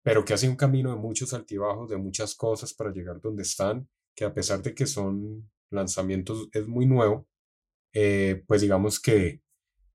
pero 0.02 0.24
que 0.24 0.34
ha 0.34 0.38
sido 0.38 0.52
un 0.52 0.56
camino 0.56 0.90
de 0.90 0.96
muchos 0.96 1.32
altibajos, 1.34 1.90
de 1.90 1.96
muchas 1.96 2.34
cosas 2.34 2.74
para 2.74 2.92
llegar 2.92 3.20
donde 3.20 3.42
están, 3.42 3.88
que 4.14 4.24
a 4.24 4.34
pesar 4.34 4.62
de 4.62 4.74
que 4.74 4.86
son 4.86 5.50
lanzamientos, 5.70 6.48
es 6.52 6.66
muy 6.66 6.86
nuevo, 6.86 7.26
eh, 7.94 8.42
pues 8.46 8.60
digamos 8.60 9.00
que, 9.00 9.42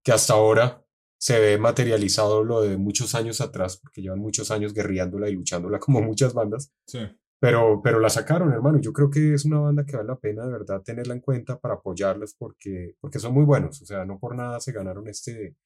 que 0.04 0.12
hasta 0.12 0.34
ahora 0.34 0.84
se 1.20 1.40
ve 1.40 1.58
materializado 1.58 2.44
lo 2.44 2.62
de 2.62 2.78
muchos 2.78 3.16
años 3.16 3.40
atrás, 3.40 3.78
porque 3.78 4.02
llevan 4.02 4.20
muchos 4.20 4.52
años 4.52 4.74
guerreándola 4.74 5.30
y 5.30 5.34
luchándola 5.34 5.80
como 5.80 6.02
muchas 6.02 6.34
bandas, 6.34 6.72
Sí. 6.88 7.00
Pero, 7.44 7.82
pero 7.84 8.00
la 8.00 8.10
sacaron, 8.10 8.54
hermano. 8.54 8.80
Yo 8.80 8.94
creo 8.94 9.10
que 9.10 9.34
es 9.34 9.44
una 9.44 9.60
banda 9.60 9.86
que 9.86 9.98
vale 9.98 10.08
la 10.08 10.16
pena 10.16 10.46
de 10.46 10.52
verdad 10.54 10.82
tenerla 10.82 11.14
en 11.14 11.20
cuenta 11.20 11.60
para 11.60 11.74
apoyarlas 11.74 12.34
porque, 12.40 12.96
porque 13.02 13.20
son 13.20 13.34
muy 13.34 13.44
buenos. 13.44 13.82
O 13.82 13.86
sea, 13.86 14.06
no 14.06 14.18
por 14.18 14.34
nada 14.34 14.62
se 14.62 14.72
ganaron 14.72 15.10
este, 15.10 15.58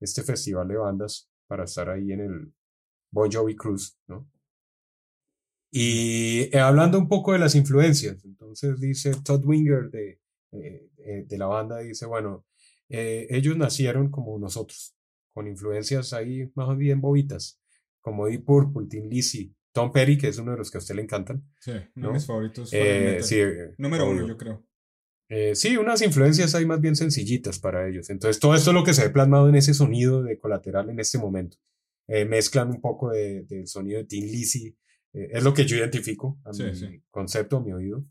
este 0.00 0.22
festival 0.22 0.66
de 0.66 0.78
bandas 0.78 1.28
para 1.46 1.64
estar 1.64 1.90
ahí 1.90 2.10
en 2.10 2.20
el 2.20 2.54
Bon 3.10 3.30
Jovi 3.30 3.54
Cruise, 3.54 3.98
¿no? 4.06 4.26
Y 5.70 6.48
eh, 6.56 6.58
hablando 6.58 6.98
un 6.98 7.06
poco 7.06 7.34
de 7.34 7.38
las 7.38 7.54
influencias, 7.54 8.24
entonces 8.24 8.80
dice 8.80 9.12
Todd 9.22 9.44
Winger 9.44 9.90
de, 9.90 10.18
eh, 10.52 10.88
eh, 10.96 11.24
de 11.28 11.36
la 11.36 11.48
banda, 11.48 11.80
dice, 11.80 12.06
bueno, 12.06 12.46
eh, 12.88 13.26
ellos 13.28 13.58
nacieron 13.58 14.10
como 14.10 14.38
nosotros, 14.38 14.96
con 15.34 15.46
influencias 15.48 16.14
ahí 16.14 16.50
más 16.54 16.74
bien 16.78 17.02
bobitas, 17.02 17.60
como 18.00 18.26
Deep 18.26 18.42
Purple, 18.46 18.86
Tin 18.88 19.10
Lizzy, 19.10 19.54
Tom 19.76 19.92
Petty, 19.92 20.16
que 20.16 20.28
es 20.28 20.38
uno 20.38 20.52
de 20.52 20.56
los 20.58 20.70
que 20.70 20.78
a 20.78 20.80
usted 20.80 20.94
le 20.94 21.02
encantan. 21.02 21.44
Sí, 21.60 21.70
uno 21.72 21.84
¿No? 21.96 22.08
de 22.08 22.14
mis 22.14 22.24
favoritos. 22.26 22.70
Eh, 22.72 23.18
sí, 23.22 23.36
Número 23.76 24.04
uno, 24.08 24.22
obvio. 24.22 24.28
yo 24.28 24.36
creo. 24.38 24.66
Eh, 25.28 25.54
sí, 25.54 25.76
unas 25.76 26.00
influencias 26.02 26.54
ahí 26.54 26.64
más 26.64 26.80
bien 26.80 26.96
sencillitas 26.96 27.58
para 27.58 27.86
ellos. 27.88 28.08
Entonces, 28.10 28.40
todo 28.40 28.54
esto 28.54 28.70
es 28.70 28.74
lo 28.74 28.84
que 28.84 28.94
se 28.94 29.02
ve 29.02 29.10
plasmado 29.10 29.48
en 29.48 29.54
ese 29.56 29.74
sonido 29.74 30.22
de 30.22 30.38
colateral 30.38 30.88
en 30.88 30.98
este 30.98 31.18
momento. 31.18 31.58
Eh, 32.08 32.24
mezclan 32.24 32.70
un 32.70 32.80
poco 32.80 33.10
de- 33.10 33.42
del 33.42 33.66
sonido 33.66 33.98
de 33.98 34.04
Tin 34.06 34.24
Lizzy, 34.26 34.68
eh, 35.12 35.28
es 35.32 35.42
lo 35.42 35.52
que 35.52 35.66
yo 35.66 35.76
identifico 35.76 36.38
a 36.44 36.52
Sí, 36.54 36.62
mi 36.62 36.74
sí. 36.74 37.02
concepto, 37.10 37.58
a 37.58 37.62
mi 37.62 37.72
oído. 37.72 38.04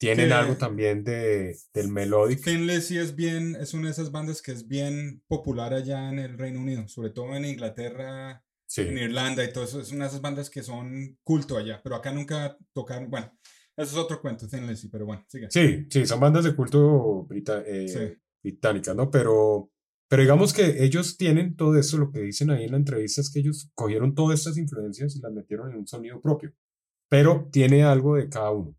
Tienen 0.00 0.28
Que- 0.28 0.34
algo 0.34 0.54
también 0.56 1.02
de, 1.02 1.56
del 1.74 1.88
melodic. 1.88 2.44
Thin 2.44 2.66
Lizzy 2.68 2.98
es 2.98 3.16
bien, 3.16 3.56
es 3.56 3.74
una 3.74 3.86
de 3.86 3.90
esas 3.92 4.12
bandas 4.12 4.40
que 4.42 4.52
es 4.52 4.68
bien 4.68 5.22
popular 5.26 5.74
allá 5.74 6.08
en 6.10 6.20
el 6.20 6.38
Reino 6.38 6.60
Unido, 6.60 6.86
sobre 6.86 7.10
todo 7.10 7.34
en 7.34 7.44
Inglaterra, 7.46 8.44
Sí, 8.68 8.82
en 8.82 8.98
Irlanda 8.98 9.42
y 9.44 9.52
todo 9.52 9.64
eso. 9.64 9.80
Es 9.80 9.92
una 9.92 10.04
de 10.04 10.08
esas 10.10 10.20
bandas 10.20 10.50
que 10.50 10.62
son 10.62 11.18
culto 11.24 11.56
allá, 11.56 11.80
pero 11.82 11.96
acá 11.96 12.12
nunca 12.12 12.56
tocaron. 12.74 13.08
Bueno, 13.08 13.32
eso 13.76 13.92
es 13.92 13.96
otro 13.96 14.20
cuento, 14.20 14.46
Lizzy, 14.52 14.88
pero 14.88 15.06
bueno, 15.06 15.24
sigue. 15.26 15.46
sí, 15.50 15.86
sí, 15.88 16.06
son 16.06 16.20
bandas 16.20 16.44
de 16.44 16.54
culto 16.54 17.24
brita- 17.26 17.62
eh, 17.66 17.88
Sí. 17.88 18.22
británicas, 18.42 18.94
¿no? 18.94 19.10
Pero, 19.10 19.70
pero 20.08 20.20
digamos 20.22 20.52
que 20.52 20.84
ellos 20.84 21.16
tienen 21.16 21.56
todo 21.56 21.78
esto, 21.78 21.96
lo 21.96 22.10
que 22.12 22.20
dicen 22.20 22.50
ahí 22.50 22.64
en 22.64 22.72
la 22.72 22.76
entrevista 22.76 23.20
es 23.22 23.30
que 23.32 23.38
ellos 23.40 23.70
cogieron 23.74 24.14
todas 24.14 24.40
estas 24.40 24.58
influencias 24.58 25.16
y 25.16 25.20
las 25.20 25.32
metieron 25.32 25.70
en 25.70 25.78
un 25.78 25.86
sonido 25.86 26.20
propio, 26.20 26.52
pero 27.08 27.48
tiene 27.50 27.84
algo 27.84 28.16
de 28.16 28.28
cada 28.28 28.50
uno, 28.50 28.76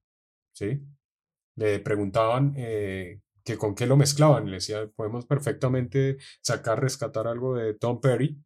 ¿sí? 0.54 0.82
Le 1.56 1.80
preguntaban 1.80 2.54
eh, 2.58 3.22
que 3.44 3.58
con 3.58 3.74
qué 3.74 3.88
lo 3.88 3.98
mezclaban, 3.98 4.46
le 4.46 4.54
decía, 4.58 4.88
podemos 4.96 5.26
perfectamente 5.26 6.18
sacar, 6.42 6.80
rescatar 6.80 7.26
algo 7.28 7.56
de 7.56 7.74
Tom 7.74 8.00
Petty 8.00 8.38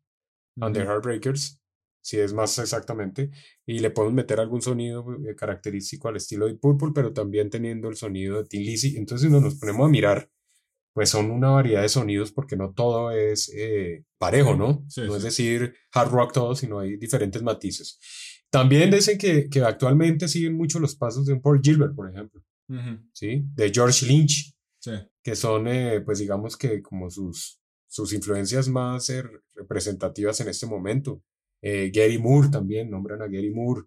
and 0.61 0.75
the. 0.75 0.83
Heartbreakers, 0.83 1.59
si 2.01 2.19
es 2.19 2.33
más 2.33 2.57
exactamente, 2.59 3.31
y 3.65 3.79
le 3.79 3.89
podemos 3.91 4.13
meter 4.13 4.39
algún 4.39 4.61
sonido 4.61 5.05
eh, 5.27 5.35
característico 5.35 6.07
al 6.09 6.17
estilo 6.17 6.47
de 6.47 6.55
Purple, 6.55 6.91
pero 6.93 7.13
también 7.13 7.49
teniendo 7.49 7.87
el 7.89 7.95
sonido 7.95 8.37
de 8.37 8.45
Tin 8.45 8.63
Lizzy. 8.63 8.97
Entonces, 8.97 9.29
si 9.31 9.33
nos 9.39 9.55
ponemos 9.55 9.87
a 9.87 9.89
mirar, 9.89 10.29
pues 10.93 11.09
son 11.09 11.31
una 11.31 11.49
variedad 11.49 11.81
de 11.81 11.89
sonidos 11.89 12.31
porque 12.31 12.55
no 12.55 12.71
todo 12.73 13.09
es 13.11 13.51
eh, 13.55 14.03
parejo, 14.19 14.55
¿no? 14.55 14.85
Sí, 14.89 15.01
no 15.01 15.15
es 15.15 15.21
sí. 15.23 15.27
decir 15.27 15.73
hard 15.93 16.11
rock 16.11 16.33
todo, 16.33 16.55
sino 16.55 16.79
hay 16.79 16.97
diferentes 16.97 17.41
matices. 17.41 17.99
También 18.51 18.91
dicen 18.91 19.17
que, 19.17 19.49
que 19.49 19.61
actualmente 19.61 20.27
siguen 20.27 20.55
mucho 20.55 20.77
los 20.79 20.95
pasos 20.95 21.25
de 21.25 21.33
un 21.33 21.41
Paul 21.41 21.59
Gilbert, 21.63 21.95
por 21.95 22.11
ejemplo, 22.11 22.43
Ujú, 22.69 22.99
¿sí? 23.11 23.43
De 23.55 23.71
George 23.73 24.05
Lynch, 24.05 24.53
Sí. 24.79 24.91
que 25.23 25.35
son, 25.35 25.67
eh, 25.67 26.01
pues 26.01 26.19
digamos 26.19 26.55
que 26.57 26.81
como 26.83 27.09
sus, 27.09 27.59
sus 27.93 28.11
influencias 28.11 28.67
más 28.69 29.07
eh, 29.11 29.23
representativas 29.53 30.39
en 30.41 30.47
este 30.47 30.65
momento. 30.65 31.21
Eh, 31.61 31.91
Gary 31.93 32.17
Moore 32.17 32.49
también, 32.49 32.89
nombran 32.89 33.21
a 33.21 33.27
Gary 33.27 33.51
Moore. 33.51 33.83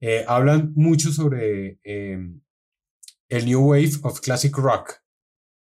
Eh, 0.00 0.24
hablan 0.26 0.72
mucho 0.74 1.12
sobre 1.12 1.78
eh, 1.84 2.18
el 3.28 3.46
New 3.46 3.70
Wave 3.70 3.92
of 4.02 4.20
Classic 4.20 4.54
Rock, 4.56 4.94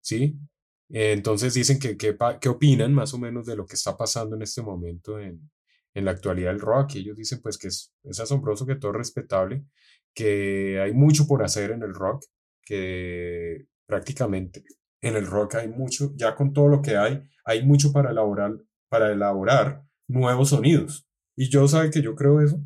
¿sí? 0.02 0.40
Entonces 0.88 1.54
dicen 1.54 1.78
que, 1.78 1.98
que, 1.98 2.16
que 2.40 2.50
opinan 2.50 2.94
más 2.94 3.14
o 3.14 3.18
menos 3.18 3.46
de 3.46 3.58
lo 3.58 3.66
que 3.66 3.76
está 3.76 3.98
pasando 3.98 4.38
en 4.38 4.44
este 4.44 4.62
momento 4.62 5.20
en, 5.20 5.52
en 5.94 6.06
la 6.06 6.12
actualidad 6.12 6.52
del 6.52 6.62
rock. 6.62 6.96
Y 6.96 7.00
ellos 7.00 7.18
dicen 7.18 7.42
pues 7.42 7.58
que 7.58 7.68
es, 7.68 7.94
es 8.04 8.20
asombroso, 8.22 8.66
que 8.66 8.76
todo 8.76 8.92
es 8.92 8.98
respetable, 9.00 9.66
que 10.14 10.80
hay 10.80 10.94
mucho 10.94 11.28
por 11.28 11.44
hacer 11.44 11.72
en 11.72 11.84
el 11.84 11.94
rock, 11.94 12.24
que 12.64 13.66
prácticamente 13.86 14.64
en 15.02 15.18
el 15.18 15.28
rock 15.28 15.56
hay 15.56 15.68
mucho, 15.68 16.14
ya 16.16 16.36
con 16.36 16.54
todo 16.54 16.70
lo 16.70 16.82
que 16.82 16.96
hay, 16.96 17.22
hay 17.46 17.66
mucho 17.66 17.94
para 17.94 18.12
elaborar, 18.12 18.58
para 18.90 19.12
elaborar 19.12 19.86
nuevos 20.08 20.50
sonidos. 20.50 21.08
Y 21.36 21.50
yo 21.50 21.68
sabe 21.68 21.92
que 21.92 22.02
yo 22.02 22.16
creo 22.16 22.42
eso. 22.42 22.62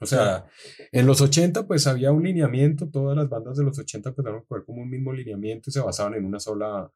O 0.00 0.06
sea, 0.06 0.46
en 0.92 1.06
los 1.06 1.20
80 1.20 1.66
pues 1.66 1.86
había 1.86 2.12
un 2.12 2.24
lineamiento, 2.24 2.90
todas 2.90 3.16
las 3.16 3.28
bandas 3.28 3.56
de 3.56 3.64
los 3.64 3.78
80 3.78 4.10
empezaron 4.10 4.40
a 4.40 4.44
jugar 4.44 4.64
como 4.64 4.82
un 4.82 4.90
mismo 4.90 5.12
lineamiento 5.12 5.70
y 5.70 5.72
se 5.72 5.80
basaban 5.80 6.14
en 6.14 6.24
una 6.24 6.40
sola, 6.40 6.90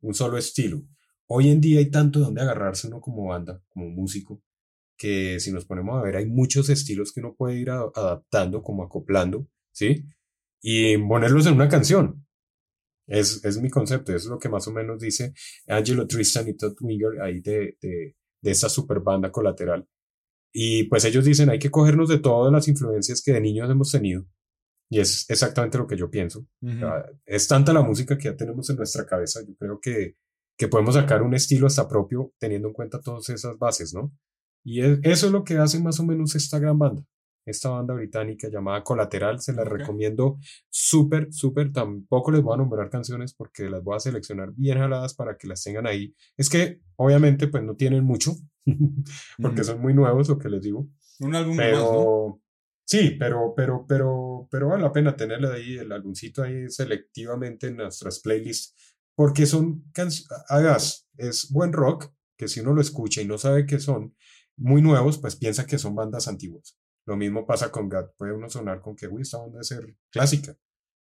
un 0.00 0.14
solo 0.14 0.36
estilo. 0.36 0.82
Hoy 1.26 1.48
en 1.48 1.60
día 1.60 1.78
hay 1.78 1.90
tanto 1.90 2.18
donde 2.18 2.42
agarrarse 2.42 2.88
uno 2.88 3.00
como 3.00 3.28
banda, 3.28 3.62
como 3.68 3.88
músico, 3.88 4.42
que 4.96 5.38
si 5.40 5.52
nos 5.52 5.64
ponemos 5.64 5.98
a 5.98 6.02
ver 6.02 6.16
hay 6.16 6.26
muchos 6.26 6.68
estilos 6.68 7.12
que 7.12 7.20
uno 7.20 7.34
puede 7.34 7.56
ir 7.56 7.70
adaptando, 7.70 8.62
como 8.62 8.82
acoplando, 8.82 9.46
¿sí? 9.72 10.06
Y 10.60 10.98
ponerlos 10.98 11.46
en 11.46 11.54
una 11.54 11.68
canción. 11.68 12.26
Es, 13.10 13.44
es 13.44 13.60
mi 13.60 13.68
concepto, 13.68 14.14
es 14.14 14.26
lo 14.26 14.38
que 14.38 14.48
más 14.48 14.68
o 14.68 14.72
menos 14.72 15.00
dice 15.00 15.34
Angelo 15.66 16.06
Tristan 16.06 16.48
y 16.48 16.56
Todd 16.56 16.76
Winger 16.80 17.20
ahí 17.20 17.40
de, 17.40 17.76
de, 17.82 18.16
de 18.40 18.50
esta 18.50 18.68
super 18.68 19.00
banda 19.00 19.32
colateral. 19.32 19.86
Y 20.52 20.84
pues 20.84 21.04
ellos 21.04 21.24
dicen, 21.24 21.50
hay 21.50 21.58
que 21.58 21.70
cogernos 21.70 22.08
de 22.08 22.18
todas 22.18 22.52
las 22.52 22.68
influencias 22.68 23.20
que 23.22 23.32
de 23.32 23.40
niños 23.40 23.68
hemos 23.68 23.90
tenido. 23.90 24.26
Y 24.88 25.00
es 25.00 25.28
exactamente 25.28 25.78
lo 25.78 25.86
que 25.86 25.96
yo 25.96 26.10
pienso. 26.10 26.46
Es 27.24 27.46
tanta 27.46 27.72
la 27.72 27.82
música 27.82 28.18
que 28.18 28.24
ya 28.24 28.36
tenemos 28.36 28.68
en 28.70 28.76
nuestra 28.76 29.06
cabeza. 29.06 29.40
Yo 29.46 29.54
creo 29.56 29.80
que, 29.80 30.16
que 30.56 30.68
podemos 30.68 30.94
sacar 30.94 31.22
un 31.22 31.34
estilo 31.34 31.68
hasta 31.68 31.88
propio 31.88 32.32
teniendo 32.38 32.68
en 32.68 32.74
cuenta 32.74 33.00
todas 33.00 33.28
esas 33.28 33.56
bases, 33.58 33.94
¿no? 33.94 34.12
Y 34.64 34.80
eso 34.80 35.26
es 35.26 35.32
lo 35.32 35.44
que 35.44 35.58
hace 35.58 35.80
más 35.80 36.00
o 36.00 36.04
menos 36.04 36.34
esta 36.34 36.58
gran 36.58 36.78
banda. 36.78 37.04
Esta 37.50 37.70
banda 37.70 37.94
británica 37.94 38.48
llamada 38.48 38.82
Colateral, 38.82 39.40
se 39.40 39.52
la 39.52 39.64
recomiendo 39.64 40.38
súper, 40.68 41.32
súper. 41.32 41.72
Tampoco 41.72 42.30
les 42.30 42.42
voy 42.42 42.54
a 42.54 42.58
nombrar 42.58 42.90
canciones 42.90 43.34
porque 43.34 43.68
las 43.68 43.82
voy 43.82 43.96
a 43.96 44.00
seleccionar 44.00 44.52
bien 44.54 44.78
jaladas 44.78 45.14
para 45.14 45.36
que 45.36 45.48
las 45.48 45.62
tengan 45.62 45.86
ahí. 45.86 46.14
Es 46.36 46.48
que 46.48 46.80
obviamente 46.96 47.48
pues 47.48 47.62
no 47.62 47.74
tienen 47.74 48.04
mucho, 48.04 48.36
porque 49.42 49.64
son 49.64 49.80
muy 49.80 49.94
nuevos, 49.94 50.28
lo 50.28 50.38
que 50.38 50.48
les 50.48 50.62
digo. 50.62 50.88
Un 51.20 51.34
álbum 51.34 51.56
pero, 51.56 52.40
Sí, 52.90 53.14
pero, 53.20 53.54
pero, 53.56 53.86
pero, 53.86 54.48
pero 54.50 54.68
vale 54.68 54.82
la 54.82 54.92
pena 54.92 55.14
tenerle 55.14 55.46
ahí 55.46 55.78
el 55.78 55.92
álbumcito 55.92 56.42
ahí 56.42 56.68
selectivamente 56.68 57.68
en 57.68 57.76
nuestras 57.76 58.18
playlists, 58.18 58.74
porque 59.14 59.46
son 59.46 59.84
canciones, 59.92 61.06
es 61.16 61.52
buen 61.52 61.72
rock, 61.72 62.12
que 62.36 62.48
si 62.48 62.58
uno 62.58 62.72
lo 62.72 62.80
escucha 62.80 63.22
y 63.22 63.26
no 63.26 63.38
sabe 63.38 63.64
qué 63.64 63.78
son 63.78 64.16
muy 64.56 64.82
nuevos, 64.82 65.18
pues 65.18 65.36
piensa 65.36 65.66
que 65.66 65.78
son 65.78 65.94
bandas 65.94 66.26
antiguas. 66.26 66.76
Lo 67.10 67.16
mismo 67.16 67.44
pasa 67.44 67.72
con 67.72 67.88
GAT, 67.88 68.14
puede 68.16 68.32
uno 68.34 68.48
sonar 68.48 68.80
con 68.80 68.94
que, 68.94 69.08
uy, 69.08 69.22
esta 69.22 69.38
banda 69.38 69.54
debe 69.54 69.64
ser 69.64 69.96
clásica, 70.10 70.56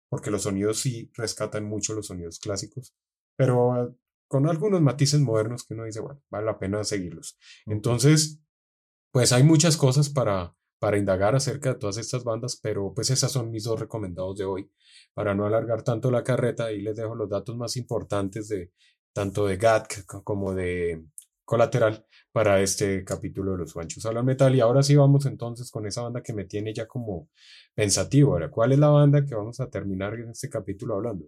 porque 0.09 0.31
los 0.31 0.41
sonidos 0.41 0.79
sí 0.79 1.11
rescatan 1.13 1.65
mucho 1.65 1.93
los 1.93 2.07
sonidos 2.07 2.39
clásicos, 2.39 2.95
pero 3.35 3.95
con 4.27 4.49
algunos 4.49 4.81
matices 4.81 5.19
modernos 5.19 5.63
que 5.63 5.75
uno 5.75 5.83
dice, 5.83 5.99
bueno, 5.99 6.19
vale 6.31 6.47
la 6.47 6.57
pena 6.57 6.83
seguirlos. 6.83 7.37
Entonces, 7.67 8.41
pues 9.11 9.31
hay 9.33 9.43
muchas 9.43 9.77
cosas 9.77 10.09
para, 10.09 10.55
para 10.79 10.97
indagar 10.97 11.35
acerca 11.35 11.73
de 11.73 11.79
todas 11.79 11.97
estas 11.97 12.23
bandas, 12.23 12.59
pero 12.59 12.91
pues 12.91 13.11
esas 13.11 13.31
son 13.31 13.51
mis 13.51 13.65
dos 13.65 13.79
recomendados 13.79 14.35
de 14.35 14.45
hoy. 14.45 14.71
Para 15.13 15.35
no 15.35 15.45
alargar 15.45 15.83
tanto 15.83 16.09
la 16.09 16.23
carreta, 16.23 16.71
y 16.71 16.81
les 16.81 16.95
dejo 16.95 17.13
los 17.13 17.29
datos 17.29 17.55
más 17.55 17.77
importantes 17.77 18.47
de 18.47 18.71
tanto 19.13 19.45
de 19.45 19.57
GAT 19.57 20.05
como 20.23 20.55
de 20.55 21.05
Colateral 21.49 22.05
para 22.31 22.61
este 22.61 23.03
capítulo 23.03 23.53
de 23.53 23.57
los 23.57 23.73
Juanchos 23.73 24.05
Hablan 24.05 24.23
Metal. 24.23 24.53
Y 24.55 24.59
ahora 24.59 24.83
sí 24.83 24.95
vamos 24.95 25.25
entonces 25.25 25.71
con 25.71 25.87
esa 25.87 26.03
banda 26.03 26.21
que 26.21 26.31
me 26.31 26.45
tiene 26.45 26.75
ya 26.75 26.87
como 26.87 27.27
pensativo. 27.73 28.33
Ahora, 28.33 28.51
¿cuál 28.51 28.71
es 28.71 28.77
la 28.77 28.89
banda 28.89 29.25
que 29.25 29.33
vamos 29.33 29.59
a 29.59 29.67
terminar 29.67 30.13
en 30.13 30.29
este 30.29 30.47
capítulo 30.47 30.93
hablando? 30.93 31.25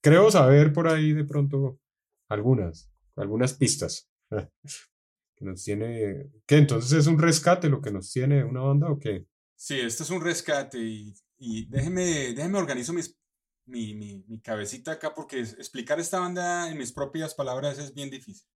Creo 0.00 0.30
saber 0.30 0.72
por 0.72 0.86
ahí 0.86 1.12
de 1.12 1.24
pronto 1.24 1.80
algunas, 2.28 2.88
algunas 3.16 3.54
pistas. 3.54 4.08
que 4.30 5.44
nos 5.44 5.64
tiene. 5.64 6.30
¿Qué? 6.46 6.58
Entonces 6.58 6.92
es 6.92 7.08
un 7.08 7.18
rescate 7.18 7.68
lo 7.68 7.80
que 7.80 7.90
nos 7.90 8.12
tiene 8.12 8.44
una 8.44 8.60
banda 8.60 8.88
o 8.88 9.00
qué? 9.00 9.26
Sí, 9.56 9.80
este 9.80 10.04
es 10.04 10.10
un 10.10 10.22
rescate 10.22 10.78
y, 10.78 11.12
y 11.36 11.66
déjeme, 11.66 12.32
déjeme 12.32 12.58
organizo 12.58 12.92
mis, 12.92 13.18
mi, 13.66 13.94
mi, 13.94 14.22
mi, 14.28 14.40
cabecita 14.40 14.92
acá 14.92 15.12
porque 15.16 15.40
explicar 15.40 15.98
esta 15.98 16.20
banda 16.20 16.70
en 16.70 16.78
mis 16.78 16.92
propias 16.92 17.34
palabras 17.34 17.80
es 17.80 17.92
bien 17.92 18.08
difícil. 18.08 18.46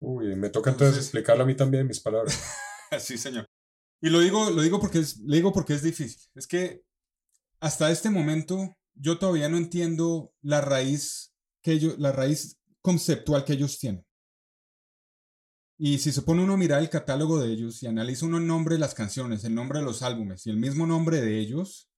Uy, 0.00 0.36
me 0.36 0.50
toca 0.50 0.70
entonces, 0.70 0.94
entonces 0.94 1.04
explicarlo 1.04 1.44
a 1.44 1.46
mí 1.46 1.56
también 1.56 1.86
mis 1.86 2.00
palabras. 2.00 2.40
sí, 3.00 3.18
señor. 3.18 3.46
Y 4.00 4.10
lo 4.10 4.20
digo, 4.20 4.50
lo 4.50 4.62
digo 4.62 4.80
porque 4.80 5.00
es, 5.00 5.18
le 5.18 5.36
digo 5.36 5.52
porque 5.52 5.74
es 5.74 5.82
difícil. 5.82 6.20
Es 6.34 6.46
que 6.46 6.82
hasta 7.60 7.90
este 7.90 8.10
momento 8.10 8.76
yo 8.94 9.18
todavía 9.18 9.48
no 9.48 9.56
entiendo 9.56 10.32
la 10.42 10.60
raíz 10.60 11.34
que 11.62 11.72
ellos, 11.72 11.98
la 11.98 12.12
raíz 12.12 12.58
conceptual 12.80 13.44
que 13.44 13.54
ellos 13.54 13.78
tienen. 13.78 14.04
Y 15.80 15.98
si 15.98 16.10
se 16.10 16.22
pone 16.22 16.42
uno 16.42 16.54
a 16.54 16.56
mirar 16.56 16.80
el 16.80 16.90
catálogo 16.90 17.38
de 17.38 17.52
ellos 17.52 17.82
y 17.82 17.86
analiza 17.86 18.26
uno 18.26 18.38
el 18.38 18.46
nombre 18.46 18.74
de 18.74 18.80
las 18.80 18.94
canciones, 18.94 19.44
el 19.44 19.54
nombre 19.54 19.78
de 19.78 19.84
los 19.84 20.02
álbumes 20.02 20.44
y 20.46 20.50
el 20.50 20.56
mismo 20.56 20.86
nombre 20.86 21.20
de 21.20 21.38
ellos, 21.38 21.88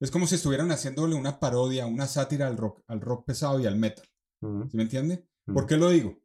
es 0.00 0.10
como 0.10 0.26
si 0.26 0.36
estuvieran 0.36 0.70
haciéndole 0.70 1.14
una 1.14 1.40
parodia, 1.40 1.86
una 1.86 2.06
sátira 2.06 2.46
al 2.46 2.56
rock, 2.56 2.82
al 2.86 3.00
rock 3.00 3.26
pesado 3.26 3.58
y 3.58 3.66
al 3.66 3.76
metal. 3.76 4.06
¿Sí 4.40 4.76
me 4.76 4.84
entiende? 4.84 5.26
¿Por 5.46 5.66
qué 5.66 5.76
lo 5.76 5.90
digo? 5.90 6.20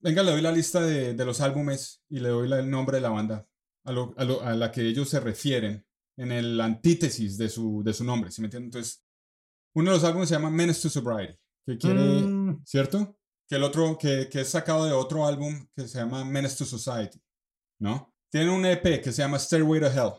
Venga, 0.00 0.22
le 0.22 0.32
doy 0.32 0.40
la 0.40 0.52
lista 0.52 0.80
de, 0.80 1.14
los 1.24 1.40
álbumes 1.40 2.02
y 2.08 2.20
le 2.20 2.28
doy 2.28 2.52
el 2.52 2.70
nombre 2.70 2.96
de 2.96 3.02
la 3.02 3.10
banda 3.10 3.48
a, 3.84 3.90
a, 3.90 4.54
la 4.54 4.70
que 4.70 4.82
ellos 4.86 5.08
se 5.08 5.20
refieren 5.20 5.86
en 6.16 6.32
el 6.32 6.60
antítesis 6.60 7.38
de 7.38 7.48
su, 7.48 7.82
de 7.82 7.92
su 7.92 8.04
nombre. 8.04 8.30
¿Sí 8.30 8.40
me 8.40 8.46
entiende? 8.46 8.66
Entonces, 8.66 9.04
uno 9.74 9.90
de 9.90 9.96
los 9.96 10.04
álbumes 10.04 10.28
se 10.28 10.34
llama 10.34 10.50
Menace 10.50 10.82
to 10.82 10.88
Sobriety, 10.88 11.38
que 11.64 11.78
quiere, 11.78 12.00
mm. 12.00 12.62
¿cierto? 12.64 13.16
que 13.48 13.56
el 13.56 13.62
otro, 13.62 13.96
que, 13.96 14.28
que 14.28 14.40
es 14.40 14.48
sacado 14.48 14.84
de 14.84 14.92
otro 14.92 15.26
álbum 15.26 15.66
que 15.74 15.86
se 15.86 15.98
llama 15.98 16.24
Menace 16.24 16.58
to 16.58 16.64
Society, 16.64 17.20
¿no? 17.78 18.12
Tiene 18.30 18.50
un 18.50 18.66
EP 18.66 19.02
que 19.02 19.12
se 19.12 19.22
llama 19.22 19.38
Stairway 19.38 19.80
to 19.80 19.86
Hell, 19.86 20.12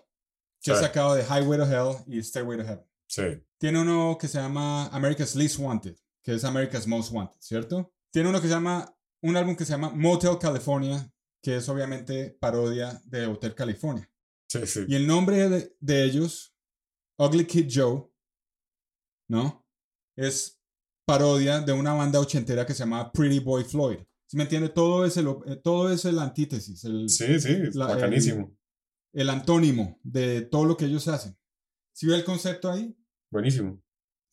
que 0.61 0.71
es 0.71 0.79
sacado 0.79 1.13
de 1.13 1.23
Highway 1.23 1.59
to 1.59 1.65
Hell 1.65 1.97
y 2.07 2.23
Stairway 2.23 2.57
to 2.57 2.63
Heaven. 2.63 2.85
Sí. 3.07 3.23
Tiene 3.57 3.81
uno 3.81 4.17
que 4.19 4.27
se 4.27 4.37
llama 4.37 4.87
America's 4.87 5.35
Least 5.35 5.59
Wanted, 5.59 5.97
que 6.23 6.33
es 6.33 6.43
America's 6.43 6.87
Most 6.87 7.11
Wanted, 7.11 7.37
¿cierto? 7.39 7.93
Tiene 8.11 8.29
uno 8.29 8.41
que 8.41 8.47
se 8.47 8.53
llama, 8.53 8.96
un 9.27 9.37
álbum 9.37 9.55
que 9.55 9.65
se 9.65 9.71
llama 9.71 9.89
Motel 9.89 10.37
California, 10.39 11.11
que 11.41 11.57
es 11.57 11.69
obviamente 11.69 12.37
parodia 12.39 13.01
de 13.05 13.25
Hotel 13.25 13.53
California. 13.55 14.09
Sí, 14.49 14.65
sí. 14.65 14.85
Y 14.87 14.95
el 14.95 15.05
nombre 15.05 15.49
de, 15.49 15.75
de 15.79 16.03
ellos, 16.03 16.55
Ugly 17.17 17.45
Kid 17.45 17.69
Joe, 17.71 18.09
¿no? 19.29 19.65
Es 20.15 20.59
parodia 21.05 21.61
de 21.61 21.73
una 21.73 21.93
banda 21.93 22.19
ochentera 22.19 22.65
que 22.65 22.73
se 22.73 22.79
llamaba 22.79 23.11
Pretty 23.11 23.39
Boy 23.39 23.63
Floyd. 23.63 23.99
¿Sí 24.27 24.35
me 24.35 24.43
entiende? 24.43 24.69
Todo 24.69 25.05
es 25.05 25.15
el, 25.17 25.27
todo 25.63 25.91
es 25.91 26.03
el 26.05 26.19
antítesis. 26.19 26.83
El, 26.83 27.09
sí, 27.09 27.39
sí, 27.39 27.53
es 27.53 27.75
bacanísimo. 27.75 28.53
El, 29.13 29.29
antónimo 29.29 29.99
de 30.03 30.41
todo 30.41 30.65
lo 30.65 30.75
que 30.75 30.85
ellos 30.85 31.07
hacen. 31.07 31.37
¿Sí 31.93 32.07
ve 32.07 32.15
el 32.15 32.25
concepto 32.25 32.69
ahí? 32.69 32.95
Buenísimo. 33.31 33.81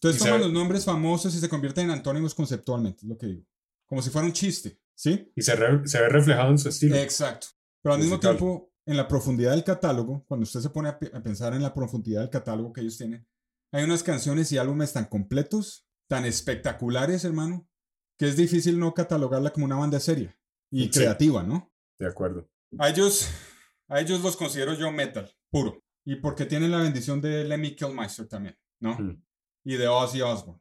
Entonces 0.01 0.23
toman 0.23 0.41
los 0.41 0.53
nombres 0.53 0.85
famosos 0.85 1.35
y 1.35 1.39
se 1.39 1.49
convierten 1.49 1.85
en 1.87 1.93
antónimos 1.93 2.35
conceptualmente, 2.35 3.01
es 3.03 3.09
lo 3.09 3.17
que 3.17 3.27
digo. 3.27 3.47
Como 3.87 4.03
si 4.03 4.11
fuera 4.11 4.27
un 4.27 4.33
chiste, 4.33 4.81
¿sí? 4.95 5.31
Y 5.35 5.43
se, 5.43 5.57
se 5.87 6.01
ve 6.01 6.09
reflejado 6.09 6.51
en 6.51 6.59
su 6.59 6.69
estilo. 6.69 6.97
Exacto. 6.97 7.49
Pero 7.83 7.95
al 7.95 8.01
mismo 8.01 8.19
tiempo, 8.19 8.73
en 8.87 8.97
la 8.97 9.09
profundidad 9.09 9.53
del 9.53 9.65
catálogo, 9.65 10.25
cuando 10.27 10.45
usted 10.45 10.61
se 10.61 10.71
pone 10.71 10.89
a 10.89 10.99
pensar 10.99 11.55
en 11.55 11.63
la 11.63 11.75
profundidad 11.75 12.21
del 12.21 12.31
catálogo 12.31 12.73
que 12.73 12.81
ellos 12.81 12.97
tienen, 12.97 13.27
hay 13.73 13.85
unas 13.85 14.03
canciones 14.03 14.51
y 14.53 14.59
álbumes 14.59 14.93
tan 14.93 15.07
completos 15.07 15.85
tan 16.09 16.25
espectaculares, 16.25 17.25
hermano, 17.25 17.69
que 18.19 18.29
es 18.29 18.37
difícil 18.37 18.79
no 18.79 18.95
catalogarla 18.95 19.53
como 19.53 19.67
una 19.67 19.77
banda 19.77 20.01
seria 20.01 20.39
y 20.71 20.91
creativa, 20.91 21.43
¿no? 21.43 21.73
De 21.99 22.07
acuerdo. 22.07 22.49
A 22.79 22.89
ellos, 22.89 23.29
a 23.89 24.01
ellos 24.01 24.21
los 24.21 24.37
considero 24.37 24.75
yo 24.75 24.91
metal, 24.93 25.31
puro. 25.51 25.83
Y 26.05 26.17
porque 26.17 26.45
tienen 26.45 26.71
la 26.71 26.79
bendición 26.79 27.21
de 27.21 27.45
Lemmy 27.45 27.75
Kilmister 27.75 28.29
también, 28.29 28.59
¿no? 28.81 28.97
Hmm. 28.99 29.23
Y 29.65 29.77
de 29.77 29.89
Ozzy 29.89 30.21
Osbourne. 30.21 30.61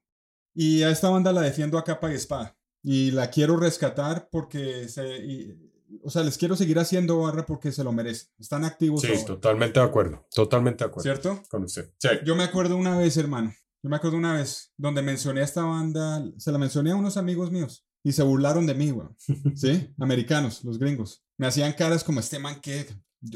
Y 0.56 0.84
a 0.84 0.90
esta 0.90 1.10
banda 1.10 1.34
la 1.34 1.42
defiendo 1.42 1.78
a 1.78 1.84
capa 1.84 2.12
y 2.12 2.16
espada. 2.16 2.58
Y 2.84 3.12
la 3.12 3.30
quiero 3.30 3.58
rescatar 3.58 4.28
porque 4.30 4.90
se, 4.90 5.56
o 6.02 6.10
sea, 6.10 6.24
les 6.24 6.38
quiero 6.38 6.56
seguir 6.56 6.80
haciendo 6.80 7.20
barra 7.20 7.46
porque 7.46 7.72
se 7.72 7.84
lo 7.84 7.92
merecen. 7.92 8.30
Están 8.38 8.66
activos. 8.66 9.02
Sí, 9.02 9.14
totalmente 9.26 9.80
de 9.80 9.86
acuerdo. 9.86 10.26
Totalmente 10.34 10.84
de 10.84 10.90
acuerdo. 10.90 11.04
¿Cierto? 11.04 11.44
Con 11.50 11.64
usted. 11.64 11.92
Yo 12.26 12.36
me 12.36 12.44
acuerdo 12.44 12.76
una 12.76 12.98
vez, 12.98 13.16
hermano. 13.18 13.54
Yo 13.82 13.90
me 13.90 13.98
acuerdo 13.98 14.18
una 14.18 14.34
vez 14.34 14.72
donde 14.78 15.02
mencioné 15.02 15.42
a 15.42 15.44
esta 15.44 15.64
banda, 15.64 16.24
se 16.38 16.52
la 16.52 16.58
mencioné 16.58 16.92
a 16.92 16.96
unos 16.96 17.18
amigos 17.18 17.52
míos 17.52 17.86
y 18.02 18.14
se 18.14 18.24
burlaron 18.24 18.66
de 18.66 18.76
mí, 18.76 18.92
güey. 18.92 19.08
¿Sí? 19.56 19.94
Americanos, 20.00 20.64
los 20.64 20.80
gringos. 20.80 21.24
Me 21.38 21.48
hacían 21.48 21.74
caras 21.74 22.04
como 22.04 22.20
este 22.20 22.40
man 22.40 22.62
que, 22.62 22.86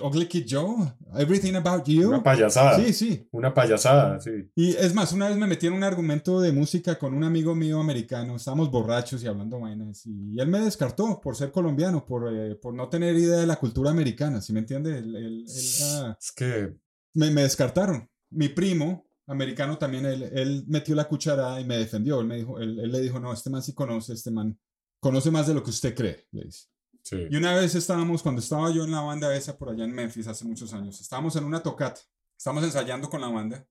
Ugly 0.01 0.27
Kid 0.27 0.45
Joe, 0.47 0.93
Everything 1.15 1.55
About 1.55 1.85
You. 1.85 2.09
Una 2.09 2.23
payasada. 2.23 2.75
Sí, 2.77 2.93
sí. 2.93 3.27
Una 3.31 3.53
payasada, 3.53 4.19
sí. 4.19 4.31
Y 4.55 4.71
es 4.71 4.93
más, 4.93 5.13
una 5.13 5.29
vez 5.29 5.37
me 5.37 5.47
metí 5.47 5.67
en 5.67 5.73
un 5.73 5.83
argumento 5.83 6.41
de 6.41 6.51
música 6.51 6.99
con 6.99 7.13
un 7.13 7.23
amigo 7.23 7.55
mío 7.55 7.79
americano. 7.79 8.35
Estábamos 8.35 8.69
borrachos 8.69 9.23
y 9.23 9.27
hablando 9.27 9.59
vainas. 9.59 10.05
Y 10.05 10.39
él 10.39 10.47
me 10.47 10.59
descartó 10.59 11.21
por 11.21 11.35
ser 11.35 11.51
colombiano, 11.51 12.05
por, 12.05 12.33
eh, 12.33 12.55
por 12.55 12.73
no 12.73 12.89
tener 12.89 13.15
idea 13.15 13.37
de 13.37 13.47
la 13.47 13.55
cultura 13.55 13.91
americana. 13.91 14.41
¿Sí 14.41 14.51
me 14.51 14.59
entiende? 14.59 15.03
es 15.47 16.31
que. 16.35 16.75
Me, 17.13 17.31
me 17.31 17.43
descartaron. 17.43 18.09
Mi 18.29 18.49
primo, 18.49 19.07
americano 19.27 19.77
también, 19.77 20.05
él, 20.05 20.23
él, 20.33 20.65
metió 20.67 20.95
la 20.95 21.07
cuchara 21.07 21.59
y 21.59 21.65
me 21.65 21.77
defendió. 21.77 22.19
Él, 22.21 22.27
me 22.27 22.37
dijo, 22.37 22.59
él, 22.59 22.75
le 22.75 22.99
dijo, 22.99 23.19
no, 23.19 23.31
este 23.31 23.49
man 23.49 23.61
sí 23.61 23.73
conoce, 23.73 24.13
este 24.13 24.31
man 24.31 24.57
conoce 24.99 25.31
más 25.31 25.47
de 25.47 25.53
lo 25.53 25.63
que 25.63 25.69
usted 25.69 25.95
cree, 25.95 26.27
le 26.31 26.45
dice. 26.45 26.67
Sí. 27.09 27.27
Y 27.29 27.37
una 27.37 27.55
vez 27.55 27.73
estábamos, 27.75 28.21
cuando 28.21 28.41
estaba 28.41 28.69
yo 28.71 28.83
en 28.83 28.91
la 28.91 29.01
banda 29.01 29.33
esa 29.35 29.57
por 29.57 29.69
allá 29.69 29.85
en 29.85 29.93
Memphis 29.93 30.27
hace 30.27 30.43
muchos 30.45 30.73
años, 30.73 30.99
estábamos 30.99 31.35
en 31.35 31.45
una 31.45 31.63
tocata 31.63 32.01
estamos 32.37 32.63
ensayando 32.63 33.09
con 33.09 33.19
la 33.19 33.27
banda 33.27 33.65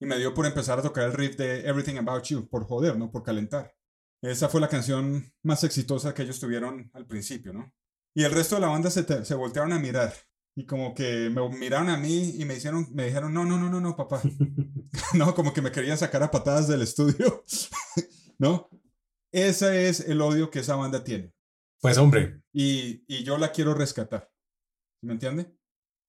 y 0.00 0.06
me 0.06 0.18
dio 0.18 0.32
por 0.32 0.46
empezar 0.46 0.78
a 0.78 0.82
tocar 0.82 1.04
el 1.04 1.12
riff 1.12 1.36
de 1.36 1.68
Everything 1.68 1.96
About 1.96 2.24
You, 2.24 2.48
por 2.48 2.64
joder, 2.64 2.96
¿no? 2.96 3.10
Por 3.10 3.22
calentar. 3.22 3.74
Esa 4.22 4.48
fue 4.48 4.60
la 4.60 4.68
canción 4.68 5.32
más 5.42 5.64
exitosa 5.64 6.14
que 6.14 6.22
ellos 6.22 6.40
tuvieron 6.40 6.90
al 6.94 7.06
principio, 7.06 7.52
¿no? 7.52 7.72
Y 8.14 8.22
el 8.22 8.32
resto 8.32 8.54
de 8.54 8.62
la 8.62 8.68
banda 8.68 8.90
se, 8.90 9.24
se 9.24 9.34
voltearon 9.34 9.72
a 9.72 9.78
mirar. 9.78 10.14
Y 10.56 10.66
como 10.66 10.94
que 10.94 11.30
me 11.30 11.48
miraron 11.48 11.88
a 11.88 11.96
mí 11.96 12.36
y 12.38 12.44
me, 12.44 12.54
hicieron, 12.54 12.86
me 12.92 13.06
dijeron, 13.06 13.34
no, 13.34 13.44
no, 13.44 13.58
no, 13.58 13.68
no, 13.68 13.80
no, 13.80 13.96
papá. 13.96 14.22
no, 15.14 15.34
como 15.34 15.52
que 15.52 15.62
me 15.62 15.72
querían 15.72 15.98
sacar 15.98 16.22
a 16.22 16.30
patadas 16.30 16.68
del 16.68 16.82
estudio. 16.82 17.44
¿No? 18.38 18.70
Ese 19.32 19.88
es 19.88 20.00
el 20.00 20.20
odio 20.20 20.50
que 20.50 20.60
esa 20.60 20.76
banda 20.76 21.02
tiene. 21.02 21.33
Pues 21.84 21.98
hombre. 21.98 22.40
Y, 22.54 23.04
y 23.06 23.24
yo 23.24 23.36
la 23.36 23.52
quiero 23.52 23.74
rescatar. 23.74 24.30
¿Me 25.02 25.12
entiende? 25.12 25.54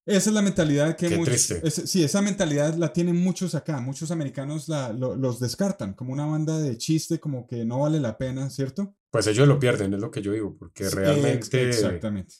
Esa 0.06 0.30
es 0.30 0.34
la 0.34 0.40
mentalidad 0.40 0.96
que 0.96 1.08
Qué 1.10 1.16
muchos... 1.18 1.50
es- 1.50 1.74
sí, 1.90 2.02
esa 2.02 2.22
mentalidad 2.22 2.74
la 2.76 2.94
tienen 2.94 3.16
muchos 3.16 3.54
acá. 3.54 3.78
Muchos 3.80 4.10
americanos 4.10 4.68
la, 4.70 4.90
lo- 4.94 5.16
los 5.16 5.38
descartan 5.38 5.92
como 5.92 6.14
una 6.14 6.24
banda 6.24 6.58
de 6.58 6.78
chiste, 6.78 7.20
como 7.20 7.46
que 7.46 7.64
no 7.66 7.80
vale 7.80 8.00
la 8.00 8.16
pena, 8.16 8.48
¿cierto? 8.48 8.96
Pues 9.10 9.26
ellos 9.26 9.46
lo 9.46 9.58
pierden, 9.58 9.92
es 9.92 10.00
lo 10.00 10.10
que 10.10 10.22
yo 10.22 10.32
digo, 10.32 10.56
porque 10.56 10.88
realmente, 10.88 11.68
Exactamente. 11.68 12.36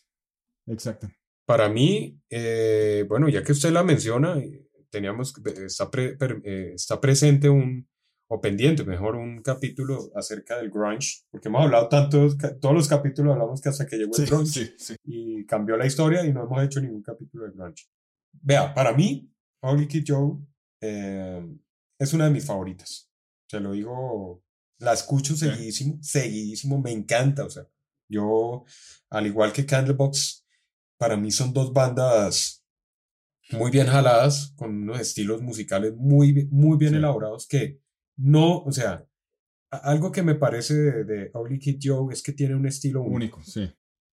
Exacto. 0.67 1.11
para 1.47 1.69
mí, 1.69 2.19
eh, 2.31 3.05
bueno, 3.07 3.29
ya 3.29 3.43
que 3.45 3.53
usted 3.53 3.71
la 3.71 3.83
menciona, 3.85 4.39
eh, 4.39 4.67
teníamos, 4.89 5.35
que- 5.35 5.67
está, 5.67 5.91
pre- 5.91 6.17
eh, 6.43 6.73
está 6.75 6.99
presente 7.01 7.51
un, 7.51 7.87
o 8.29 8.41
pendiente, 8.41 8.85
mejor, 8.85 9.17
un 9.17 9.43
capítulo 9.43 10.11
acerca 10.15 10.57
del 10.57 10.71
grunge, 10.71 11.23
porque 11.31 11.49
hemos 11.49 11.63
hablado 11.63 11.89
tantos, 11.89 12.37
todos 12.61 12.75
los 12.75 12.89
capítulos 12.89 13.35
hablamos 13.35 13.61
que 13.61 13.69
hasta 13.69 13.87
que 13.87 13.97
llegó 13.97 14.17
el 14.17 14.25
Sí, 14.25 14.27
grunge 14.31 14.67
sí, 14.67 14.75
sí. 14.79 14.97
y 15.05 15.47
cambió 15.47 15.77
la 15.77 15.87
historia 15.87 16.25
y 16.25 16.33
no 16.33 16.43
hemos 16.43 16.63
hecho 16.63 16.81
ningún 16.81 17.03
capítulo 17.03 17.45
de 17.45 17.53
grunge. 17.53 17.85
Vea, 18.33 18.75
para 18.75 18.93
mí, 18.93 19.31
Holy 19.63 19.87
Kid 19.87 20.05
Joe 20.07 20.39
eh, 20.81 21.47
es 21.99 22.13
una 22.13 22.25
de 22.25 22.31
mis 22.31 22.45
favoritas. 22.45 23.11
Se 23.49 23.61
lo 23.61 23.73
digo, 23.73 24.43
la 24.79 24.93
escucho 24.93 25.37
seguidísimo, 25.37 25.99
seguidísimo, 26.03 26.81
me 26.81 26.91
encanta. 26.91 27.45
O 27.45 27.51
sea, 27.51 27.67
yo, 28.09 28.65
al 29.11 29.27
igual 29.27 29.53
que 29.53 29.65
Candlebox, 29.65 30.47
para 30.99 31.17
mí 31.17 31.31
son 31.31 31.53
dos 31.53 31.73
bandas 31.73 32.65
muy 33.53 33.71
bien 33.71 33.87
jaladas, 33.87 34.53
con 34.57 34.83
unos 34.83 35.01
estilos 35.01 35.41
musicales 35.43 35.95
muy, 35.97 36.47
muy 36.51 36.77
bien 36.77 36.95
elaborados 36.95 37.47
que 37.47 37.81
no, 38.17 38.59
o 38.63 38.73
sea, 38.73 39.07
algo 39.71 40.13
que 40.13 40.23
me 40.23 40.35
parece 40.35 40.75
de, 40.75 41.05
de 41.05 41.31
Holy 41.35 41.59
Kid 41.59 41.79
Joe 41.83 42.13
es 42.13 42.23
que 42.23 42.33
tiene 42.33 42.55
un 42.55 42.67
estilo 42.67 43.03
único. 43.03 43.37
Único, 43.39 43.43
sí. 43.43 43.71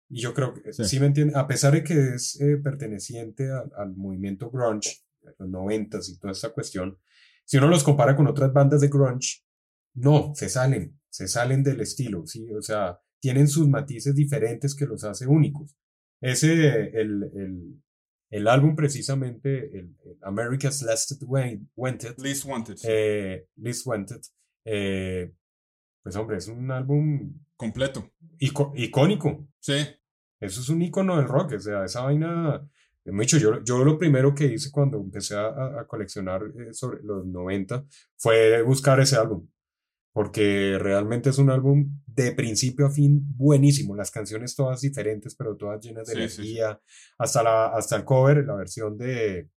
Y 0.09 0.21
yo 0.21 0.33
creo 0.33 0.53
que, 0.53 0.71
Sí. 0.71 0.83
sí, 0.85 0.99
me 0.99 1.07
entiende, 1.07 1.33
a 1.37 1.47
pesar 1.47 1.73
de 1.73 1.83
que 1.83 2.15
es 2.15 2.39
eh, 2.39 2.57
perteneciente 2.57 3.51
al, 3.51 3.71
al 3.77 3.95
movimiento 3.95 4.49
grunge, 4.49 5.01
de 5.21 5.33
los 5.39 5.49
noventas 5.49 6.07
y 6.09 6.17
toda 6.17 6.31
esta 6.31 6.49
cuestión, 6.53 6.97
si 7.45 7.57
uno 7.57 7.67
los 7.67 7.83
compara 7.83 8.15
con 8.15 8.27
otras 8.27 8.53
bandas 8.53 8.81
de 8.81 8.87
grunge, 8.87 9.43
no, 9.95 10.33
se 10.35 10.47
salen, 10.49 10.99
se 11.09 11.27
salen 11.27 11.63
del 11.63 11.81
estilo, 11.81 12.25
sí, 12.25 12.49
o 12.53 12.61
sea, 12.61 12.99
tienen 13.19 13.47
sus 13.47 13.67
matices 13.67 14.13
diferentes 14.15 14.75
que 14.75 14.85
los 14.85 15.03
hace 15.03 15.25
únicos. 15.27 15.75
Ese, 16.21 16.89
el, 16.99 17.23
el, 17.35 17.83
el 18.29 18.47
álbum 18.47 18.75
precisamente, 18.75 19.57
el, 19.77 19.95
el 20.05 20.17
America's 20.23 20.81
Last 20.81 21.21
Wan- 21.25 21.69
Wanted, 21.75 22.17
Least 22.19 22.45
Wanted. 22.45 22.75
eh, 22.83 23.45
Least 23.55 23.85
Wanted, 23.87 24.21
eh, 24.65 25.31
pues 26.03 26.15
hombre, 26.15 26.37
es 26.37 26.47
un 26.47 26.69
álbum 26.71 27.33
Completo. 27.55 28.11
ico- 28.39 28.73
icónico, 28.75 29.47
Sí. 29.59 29.85
eso 30.39 30.61
es 30.61 30.69
un 30.69 30.81
icono 30.81 31.17
del 31.17 31.27
rock, 31.27 31.53
o 31.53 31.59
sea, 31.59 31.85
esa 31.85 32.01
vaina, 32.01 32.67
mucho, 33.05 33.37
yo, 33.37 33.63
yo 33.63 33.83
lo 33.85 33.97
primero 33.97 34.35
que 34.35 34.45
hice 34.45 34.69
cuando 34.71 34.97
empecé 34.97 35.35
a, 35.35 35.45
a- 35.47 35.81
a 35.81 35.87
coleccionar 35.87 36.41
eh, 36.59 36.73
sobre 36.73 37.01
los 37.03 37.25
90 37.25 37.85
fue 38.17 38.61
buscar 38.63 38.99
ese 38.99 39.15
álbum, 39.15 39.47
porque 40.13 40.77
realmente 40.79 41.29
es 41.29 41.37
un 41.37 41.49
álbum 41.49 42.01
de 42.07 42.31
principio 42.31 42.87
a 42.87 42.91
fin 42.91 43.21
buenísimo, 43.37 43.95
las 43.95 44.09
canciones 44.11 44.55
todas 44.55 44.81
diferentes, 44.81 45.35
pero 45.35 45.55
todas 45.55 45.79
llenas 45.85 46.07
de 46.07 46.13
Sí, 46.13 46.21
sí, 46.21 46.27
sí. 46.29 46.41
energía, 46.41 46.81
hasta, 47.19 47.43
la, 47.43 47.67
hasta 47.67 47.95
el 47.97 48.03
cover, 48.05 48.43
la 48.45 48.55
versión 48.55 48.97
de, 48.97 49.49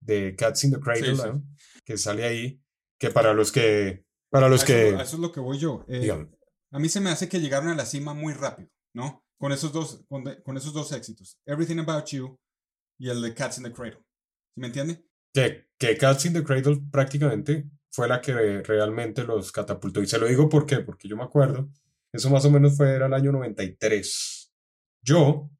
de 0.00 0.34
Cats 0.36 0.64
in 0.64 0.72
the 0.72 0.80
Cradle, 0.80 1.14
Sí, 1.14 1.22
sí. 1.22 1.28
¿no? 1.28 1.44
que 1.84 1.96
sale 1.96 2.24
ahí, 2.24 2.60
que 2.98 3.10
para 3.10 3.32
los 3.32 3.52
que, 3.52 4.04
para 4.30 4.48
los 4.48 4.62
a, 4.64 4.66
que, 4.66 4.88
eso, 4.88 4.98
a 4.98 5.02
eso 5.02 5.16
es 5.16 5.22
lo 5.22 5.32
que 5.32 5.40
voy 5.40 5.58
yo. 5.58 5.84
Eh, 5.88 6.10
a 6.70 6.78
mí 6.78 6.88
se 6.88 7.00
me 7.00 7.10
hace 7.10 7.28
que 7.28 7.40
llegaron 7.40 7.68
a 7.68 7.74
la 7.74 7.86
cima 7.86 8.12
muy 8.12 8.32
rápido, 8.34 8.68
¿no? 8.94 9.24
Con 9.38 9.52
esos 9.52 9.72
dos, 9.72 10.04
con, 10.08 10.24
de- 10.24 10.42
con 10.42 10.56
esos 10.56 10.72
dos 10.74 10.90
éxitos. 10.92 11.38
Everything 11.46 11.78
About 11.78 12.06
You 12.06 12.38
y 12.98 13.08
el 13.08 13.22
de 13.22 13.32
Cats 13.32 13.58
in 13.58 13.64
the 13.64 13.72
Cradle. 13.72 14.00
¿Sí 14.54 14.60
me 14.60 14.66
entiende? 14.66 15.04
que, 15.32 15.68
que 15.78 15.96
Cats 15.96 16.26
in 16.26 16.32
the 16.32 16.42
Cradle 16.42 16.80
prácticamente 16.90 17.70
fue 17.98 18.06
la 18.06 18.20
que 18.20 18.62
realmente 18.62 19.24
los 19.24 19.50
catapultó. 19.50 20.00
Y 20.00 20.06
se 20.06 20.20
lo 20.20 20.26
digo 20.28 20.48
por 20.48 20.64
qué, 20.66 20.78
porque 20.78 21.08
yo 21.08 21.16
me 21.16 21.24
acuerdo, 21.24 21.68
eso 22.12 22.30
más 22.30 22.44
o 22.44 22.50
menos 22.50 22.76
fue 22.76 22.92
era 22.94 23.06
el 23.06 23.12
año 23.12 23.32
93. 23.32 24.52
Yo, 25.02 25.50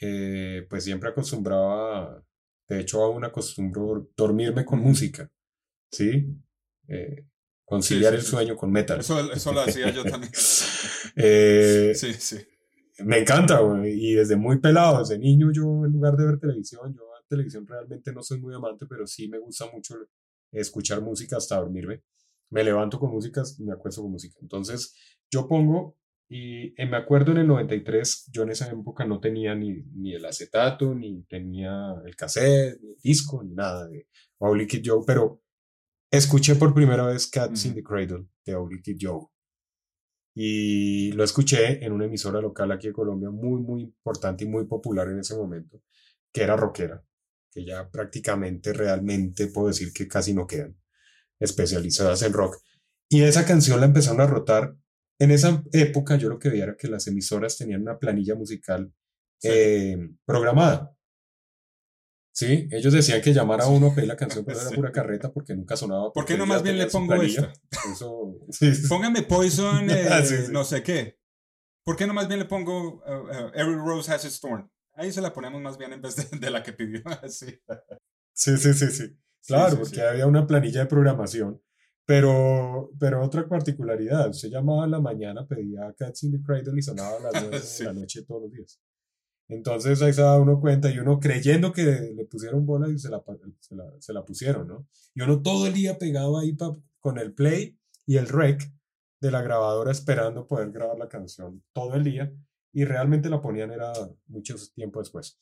eh, 0.00 0.66
pues 0.70 0.84
siempre 0.84 1.10
acostumbraba, 1.10 2.24
de 2.68 2.80
hecho 2.80 3.02
aún 3.04 3.22
acostumbro 3.24 4.08
dormirme 4.16 4.64
con 4.64 4.80
música, 4.80 5.30
¿sí? 5.92 6.26
Eh, 6.88 7.26
conciliar 7.66 8.14
sí, 8.14 8.18
el 8.18 8.22
sí. 8.22 8.30
sueño 8.30 8.56
con 8.56 8.72
metal. 8.72 9.00
Eso, 9.00 9.30
eso 9.30 9.52
lo 9.52 9.60
hacía 9.60 9.90
yo 9.90 10.04
también. 10.04 10.32
Eh, 11.16 11.92
Sí, 11.94 12.14
sí. 12.14 12.38
me 13.00 13.18
encanta, 13.18 13.60
güey, 13.60 13.92
Y 13.92 14.14
desde 14.14 14.36
muy 14.36 14.58
pelado, 14.58 15.00
desde 15.00 15.18
niño, 15.18 15.52
yo 15.52 15.84
en 15.84 15.92
lugar 15.92 16.16
de 16.16 16.24
ver 16.26 16.38
televisión, 16.40 16.94
yo 16.94 17.02
a 17.14 17.22
televisión 17.28 17.66
realmente 17.66 18.10
no 18.10 18.22
soy 18.22 18.40
muy 18.40 18.54
amante, 18.54 18.86
pero 18.88 19.06
sí 19.06 19.28
me 19.28 19.38
gusta 19.38 19.66
mucho 19.70 19.96
escuchar 20.60 21.02
música 21.02 21.36
hasta 21.36 21.56
dormirme. 21.56 22.02
Me 22.50 22.64
levanto 22.64 22.98
con 22.98 23.10
música 23.10 23.42
y 23.58 23.64
me 23.64 23.72
acuesto 23.72 24.02
con 24.02 24.12
música. 24.12 24.36
Entonces, 24.40 24.94
yo 25.30 25.48
pongo, 25.48 25.96
y 26.28 26.80
eh, 26.80 26.86
me 26.86 26.96
acuerdo 26.96 27.32
en 27.32 27.38
el 27.38 27.46
93, 27.46 28.30
yo 28.32 28.42
en 28.42 28.50
esa 28.50 28.70
época 28.70 29.04
no 29.04 29.20
tenía 29.20 29.54
ni, 29.54 29.82
ni 29.94 30.14
el 30.14 30.24
acetato, 30.24 30.94
ni 30.94 31.24
tenía 31.24 31.94
el 32.04 32.16
cassette, 32.16 32.80
ni 32.80 32.90
el 32.90 32.98
disco, 33.02 33.42
ni 33.42 33.54
nada 33.54 33.88
de 33.88 34.08
Owly 34.38 34.66
Kid 34.66 34.82
Joe, 34.84 35.02
pero 35.06 35.42
escuché 36.10 36.54
por 36.54 36.74
primera 36.74 37.06
vez 37.06 37.26
Cats 37.26 37.66
in 37.66 37.74
the 37.74 37.82
Cradle 37.82 38.26
de 38.44 38.54
Owly 38.54 38.80
Kid 38.82 38.98
Joe 39.00 39.26
y 40.34 41.12
lo 41.12 41.22
escuché 41.22 41.84
en 41.84 41.92
una 41.92 42.06
emisora 42.06 42.40
local 42.40 42.72
aquí 42.72 42.88
de 42.88 42.92
Colombia 42.92 43.30
muy, 43.30 43.62
muy 43.62 43.82
importante 43.82 44.44
y 44.44 44.48
muy 44.48 44.66
popular 44.66 45.08
en 45.08 45.20
ese 45.20 45.36
momento, 45.36 45.80
que 46.32 46.42
era 46.42 46.56
rockera, 46.56 47.04
que 47.54 47.64
ya 47.64 47.88
prácticamente 47.88 48.72
realmente 48.72 49.46
puedo 49.46 49.68
decir 49.68 49.92
que 49.92 50.08
casi 50.08 50.34
no 50.34 50.46
quedan 50.46 50.76
especializadas 51.40 52.22
en 52.22 52.32
rock. 52.32 52.56
Y 53.08 53.22
esa 53.22 53.44
canción 53.44 53.78
la 53.80 53.86
empezaron 53.86 54.20
a 54.20 54.26
rotar. 54.26 54.74
En 55.20 55.30
esa 55.30 55.62
época 55.72 56.16
yo 56.16 56.28
lo 56.28 56.38
que 56.40 56.48
veía 56.48 56.64
era 56.64 56.76
que 56.76 56.88
las 56.88 57.06
emisoras 57.06 57.56
tenían 57.56 57.82
una 57.82 57.98
planilla 57.98 58.34
musical 58.34 58.92
Sí. 59.40 59.48
eh, 59.52 60.10
programada. 60.24 60.90
Sí, 62.32 62.66
ellos 62.72 62.92
decían 62.92 63.20
que 63.20 63.32
llamar 63.32 63.60
a 63.60 63.68
uno 63.68 63.88
a 63.88 63.94
pedir 63.94 64.08
la 64.08 64.16
canción, 64.16 64.44
pero 64.44 64.58
era 64.60 64.70
pura 64.70 64.90
carreta 64.90 65.30
porque 65.32 65.54
nunca 65.54 65.76
sonaba. 65.76 66.12
¿Por 66.12 66.24
qué 66.24 66.36
no 66.36 66.46
más 66.46 66.62
bien 66.64 66.78
le 66.78 66.86
pongo 66.86 67.14
esta? 67.22 67.52
Eso, 67.92 68.38
sí. 68.50 68.72
Póngame 68.88 69.22
Poison, 69.22 69.88
eh, 69.90 70.08
Ah, 70.10 70.22
sí. 70.24 70.34
no 70.50 70.64
sé 70.64 70.82
qué. 70.82 71.18
¿Por 71.84 71.96
qué 71.96 72.06
no 72.06 72.14
más 72.14 72.26
bien 72.26 72.40
le 72.40 72.46
pongo 72.46 72.94
uh, 72.94 73.26
uh, 73.28 73.50
Every 73.54 73.76
Rose 73.76 74.10
Has 74.10 74.24
Its 74.24 74.40
Thorn? 74.40 74.68
Ahí 74.94 75.12
se 75.12 75.20
la 75.20 75.32
ponemos 75.32 75.60
más 75.60 75.76
bien 75.78 75.92
en 75.92 76.00
vez 76.02 76.16
de, 76.16 76.38
de 76.38 76.50
la 76.50 76.62
que 76.62 76.72
pidió. 76.72 77.02
sí. 77.28 77.46
Sí, 78.32 78.56
sí, 78.56 78.74
sí, 78.74 78.86
sí. 78.90 79.16
Claro, 79.46 79.70
sí, 79.72 79.76
porque 79.78 80.02
había 80.02 80.26
una 80.26 80.46
planilla 80.46 80.80
de 80.80 80.86
programación. 80.86 81.60
Pero, 82.06 82.90
pero 83.00 83.22
otra 83.22 83.48
particularidad, 83.48 84.28
usted 84.28 84.50
llamaba 84.50 84.84
en 84.84 84.90
la 84.90 85.00
mañana, 85.00 85.46
pedía 85.46 85.92
Cats 85.96 86.24
in 86.24 86.32
the 86.32 86.42
Cradle 86.42 86.78
y 86.78 86.82
sonaba 86.82 87.16
a 87.16 87.20
las 87.20 87.42
nueve 87.42 87.60
Sí. 87.62 87.82
de 87.84 87.92
la 87.92 88.00
noche 88.00 88.22
todos 88.24 88.42
los 88.42 88.52
días. 88.52 88.78
Entonces 89.48 90.00
ahí 90.02 90.12
se 90.12 90.22
daba 90.22 90.40
uno 90.40 90.60
cuenta 90.60 90.90
y 90.90 90.98
uno 90.98 91.18
creyendo 91.20 91.72
que 91.72 91.82
le 92.14 92.24
pusieron 92.26 92.64
bola 92.66 92.88
y 92.88 92.98
se 92.98 93.08
la, 93.10 93.22
se 93.60 93.74
la, 93.74 93.84
se 93.98 94.12
la 94.12 94.24
pusieron, 94.24 94.68
¿no? 94.68 94.86
Y 95.14 95.20
uno 95.22 95.42
todo 95.42 95.66
el 95.66 95.74
día 95.74 95.98
pegado 95.98 96.38
ahí 96.38 96.54
pa- 96.54 96.76
con 97.00 97.18
el 97.18 97.34
play 97.34 97.78
y 98.06 98.16
el 98.16 98.28
rec 98.28 98.62
de 99.20 99.30
la 99.30 99.42
grabadora 99.42 99.90
esperando 99.92 100.46
poder 100.46 100.70
grabar 100.72 100.98
la 100.98 101.08
canción 101.08 101.62
todo 101.72 101.94
el 101.94 102.04
día 102.04 102.32
y 102.74 102.84
realmente 102.84 103.30
la 103.30 103.40
ponían 103.40 103.70
era 103.70 103.92
mucho 104.26 104.56
tiempo 104.74 104.98
después. 104.98 105.38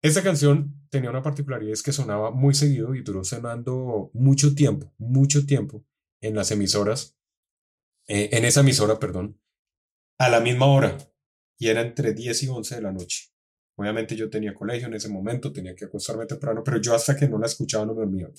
Esta 0.00 0.22
canción 0.22 0.86
tenía 0.88 1.10
una 1.10 1.22
particularidad, 1.22 1.72
es 1.72 1.82
que 1.82 1.92
sonaba 1.92 2.30
muy 2.30 2.54
seguido 2.54 2.94
y 2.94 3.02
duró 3.02 3.22
sonando 3.24 4.10
mucho 4.14 4.54
tiempo, 4.54 4.92
mucho 4.98 5.44
tiempo 5.46 5.84
en 6.20 6.34
las 6.34 6.50
emisoras, 6.50 7.16
eh, 8.06 8.30
en 8.32 8.44
esa 8.44 8.60
emisora, 8.60 8.98
perdón, 8.98 9.40
a 10.18 10.28
la 10.28 10.40
misma 10.40 10.66
hora, 10.66 10.96
y 11.58 11.68
era 11.68 11.82
entre 11.82 12.14
10 12.14 12.42
y 12.44 12.48
11 12.48 12.74
de 12.76 12.82
la 12.82 12.92
noche. 12.92 13.32
Obviamente 13.76 14.16
yo 14.16 14.30
tenía 14.30 14.54
colegio 14.54 14.88
en 14.88 14.94
ese 14.94 15.08
momento, 15.08 15.52
tenía 15.52 15.74
que 15.74 15.86
acostarme 15.86 16.26
temprano, 16.26 16.62
pero 16.64 16.80
yo 16.80 16.94
hasta 16.94 17.16
que 17.16 17.28
no 17.28 17.38
la 17.38 17.46
escuchaba 17.46 17.86
no 17.86 17.94
me 17.94 18.00
dormía. 18.00 18.28
O 18.28 18.32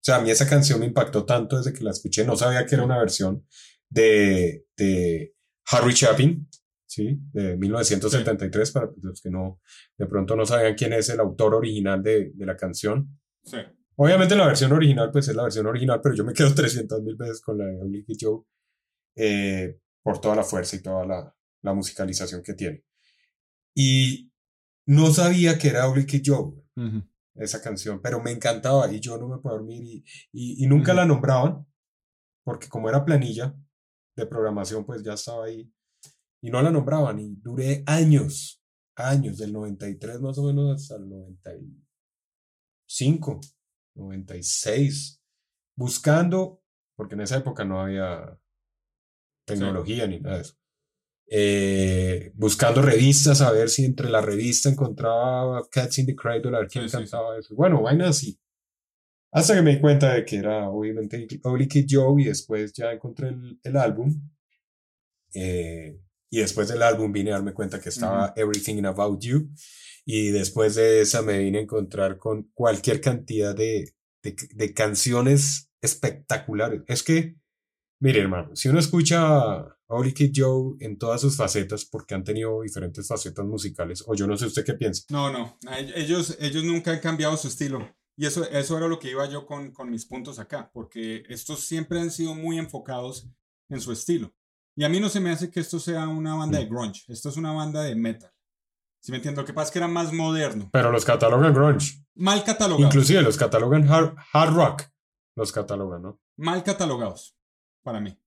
sea, 0.00 0.16
a 0.16 0.20
mí 0.20 0.30
esa 0.30 0.48
canción 0.48 0.80
me 0.80 0.86
impactó 0.86 1.24
tanto 1.24 1.56
desde 1.56 1.72
que 1.72 1.84
la 1.84 1.90
escuché, 1.90 2.24
no 2.24 2.36
sabía 2.36 2.66
que 2.66 2.74
era 2.74 2.84
una 2.84 2.98
versión 2.98 3.46
de, 3.88 4.66
de 4.76 5.34
Harry 5.70 5.94
Chapin, 5.94 6.48
¿sí? 6.94 7.18
De 7.32 7.56
1973, 7.56 8.70
para 8.70 8.90
los 9.02 9.20
que 9.20 9.30
no, 9.30 9.60
de 9.98 10.06
pronto 10.06 10.36
no 10.36 10.46
sabían 10.46 10.74
quién 10.74 10.92
es 10.92 11.08
el 11.08 11.20
autor 11.20 11.54
original 11.54 12.02
de, 12.02 12.30
de 12.32 12.46
la 12.46 12.56
canción. 12.56 13.18
Sí. 13.42 13.58
Obviamente 13.96 14.36
la 14.36 14.46
versión 14.46 14.72
original, 14.72 15.10
pues 15.10 15.28
es 15.28 15.36
la 15.36 15.44
versión 15.44 15.66
original, 15.66 16.00
pero 16.02 16.14
yo 16.14 16.24
me 16.24 16.32
quedo 16.32 16.54
300 16.54 17.02
mil 17.02 17.16
veces 17.16 17.40
con 17.40 17.58
la 17.58 17.66
de 17.66 17.80
Oblique 17.80 18.14
Joe 18.18 18.42
eh, 19.16 19.78
por 20.02 20.20
toda 20.20 20.36
la 20.36 20.44
fuerza 20.44 20.76
y 20.76 20.82
toda 20.82 21.04
la, 21.04 21.36
la, 21.62 21.74
musicalización 21.74 22.42
que 22.42 22.54
tiene. 22.54 22.84
Y 23.74 24.32
no 24.86 25.12
sabía 25.12 25.58
que 25.58 25.68
era 25.68 25.88
Oblique 25.88 26.22
Joe, 26.24 26.52
esa 27.34 27.60
canción, 27.60 28.00
pero 28.02 28.20
me 28.20 28.30
encantaba 28.30 28.92
y 28.92 29.00
yo 29.00 29.18
no 29.18 29.28
me 29.28 29.38
puedo 29.38 29.56
dormir 29.56 29.82
y, 29.84 30.04
y, 30.32 30.66
nunca 30.66 30.94
la 30.94 31.06
nombraban, 31.06 31.66
porque 32.44 32.68
como 32.68 32.88
era 32.88 33.04
planilla 33.04 33.54
de 34.16 34.26
programación, 34.26 34.84
pues 34.84 35.02
ya 35.02 35.14
estaba 35.14 35.46
ahí 35.46 35.72
y 36.44 36.50
no 36.50 36.60
la 36.60 36.70
nombraban 36.70 37.18
y 37.18 37.36
duré 37.36 37.82
años, 37.86 38.62
años, 38.96 39.38
del 39.38 39.54
93 39.54 40.20
más 40.20 40.36
o 40.36 40.44
menos 40.44 40.74
hasta 40.74 40.96
el 40.96 41.08
95 41.08 43.40
96, 43.94 45.22
buscando, 45.74 46.62
porque 46.96 47.14
en 47.14 47.22
esa 47.22 47.38
época 47.38 47.64
no 47.64 47.80
había 47.80 48.38
tecnología 49.46 50.06
ni 50.06 50.20
nada 50.20 50.36
de 50.36 50.42
eso. 50.42 50.54
Eh, 51.30 52.30
buscando 52.34 52.82
revistas, 52.82 53.40
a 53.40 53.50
ver 53.50 53.70
si 53.70 53.86
entre 53.86 54.10
la 54.10 54.20
revista 54.20 54.68
encontraba 54.68 55.66
Cats 55.70 56.00
in 56.00 56.06
the 56.06 56.14
Cradle, 56.14 56.54
a 56.54 56.58
ver 56.58 56.68
quién 56.68 56.86
cantaba 56.90 57.38
eso. 57.38 57.54
Bueno, 57.54 57.80
vaina 57.80 58.10
así. 58.10 58.38
Hasta 59.32 59.54
que 59.54 59.62
me 59.62 59.76
di 59.76 59.80
cuenta 59.80 60.12
de 60.12 60.26
que 60.26 60.36
era 60.36 60.68
obviamente 60.68 61.26
Ugly 61.42 61.68
Kid 61.68 61.86
Joe 61.88 62.20
y 62.20 62.26
después 62.26 62.74
ya 62.74 62.92
encontré 62.92 63.34
el, 63.62 63.76
álbum. 63.78 64.30
Eh, 65.32 66.03
y 66.34 66.38
después 66.38 66.66
del 66.66 66.82
álbum 66.82 67.12
vine 67.12 67.30
a 67.30 67.34
darme 67.34 67.54
cuenta 67.54 67.80
que 67.80 67.90
estaba 67.90 68.32
Everything 68.34 68.84
About 68.86 69.22
You. 69.22 69.50
Y 70.04 70.30
después 70.30 70.74
de 70.74 71.00
esa 71.00 71.22
me 71.22 71.38
vine 71.38 71.58
a 71.58 71.62
encontrar 71.62 72.18
con 72.18 72.50
cualquier 72.54 73.00
cantidad 73.00 73.54
de, 73.54 73.94
de, 74.20 74.74
canciones 74.74 75.70
espectaculares. 75.80 76.82
Es 76.88 77.04
que, 77.04 77.36
mire 78.00 78.20
hermano, 78.20 78.56
si 78.56 78.68
uno 78.68 78.80
escucha 78.80 79.20
a 79.20 79.76
Oli 79.86 80.12
Kid 80.12 80.32
Joe 80.34 80.74
en 80.80 80.98
todas 80.98 81.20
sus 81.20 81.36
facetas, 81.36 81.84
porque 81.84 82.16
han 82.16 82.24
tenido 82.24 82.62
diferentes 82.62 83.06
facetas 83.06 83.46
musicales, 83.46 84.02
o 84.04 84.16
yo 84.16 84.26
no 84.26 84.36
sé 84.36 84.46
usted 84.46 84.64
qué 84.64 84.74
piensa. 84.74 85.04
No, 85.10 85.30
no, 85.30 85.56
ellos, 85.94 86.36
ellos 86.40 86.64
nunca 86.64 86.90
han 86.90 86.98
cambiado 86.98 87.36
su 87.36 87.46
estilo. 87.46 87.88
Y 88.16 88.26
eso, 88.26 88.42
eso 88.50 88.76
era 88.76 88.88
lo 88.88 88.98
que 88.98 89.10
iba 89.10 89.24
yo 89.30 89.46
con, 89.46 89.70
con 89.70 89.88
mis 89.88 90.04
puntos 90.04 90.40
acá, 90.40 90.68
porque 90.74 91.22
estos 91.28 91.60
siempre 91.60 92.00
han 92.00 92.10
sido 92.10 92.34
muy 92.34 92.58
enfocados 92.58 93.28
en 93.68 93.80
su 93.80 93.92
estilo. 93.92 94.34
Y 94.76 94.84
a 94.84 94.88
mí 94.88 95.00
no 95.00 95.08
se 95.08 95.20
me 95.20 95.30
hace 95.30 95.50
que 95.50 95.60
esto 95.60 95.78
sea 95.78 96.08
una 96.08 96.34
banda 96.34 96.58
de 96.58 96.66
mm. 96.66 96.68
grunge, 96.68 97.04
esto 97.08 97.28
es 97.28 97.36
una 97.36 97.52
banda 97.52 97.82
de 97.82 97.94
metal. 97.94 98.30
Si 99.00 99.12
me 99.12 99.18
entiendo, 99.18 99.42
lo 99.42 99.46
que 99.46 99.52
pasa 99.52 99.66
es 99.66 99.72
que 99.72 99.78
era 99.78 99.88
más 99.88 100.12
moderno. 100.12 100.70
Pero 100.72 100.90
los 100.90 101.04
catalogan 101.04 101.52
grunge. 101.52 102.02
Mal 102.14 102.42
catalogados. 102.42 102.94
Inclusive 102.94 103.20
los 103.20 103.36
catalogan 103.36 103.86
hard, 103.86 104.16
hard 104.32 104.54
rock. 104.54 104.82
Los 105.36 105.52
catalogan, 105.52 106.02
¿no? 106.02 106.20
Mal 106.36 106.62
catalogados, 106.62 107.36
para 107.82 108.00
mí. 108.00 108.18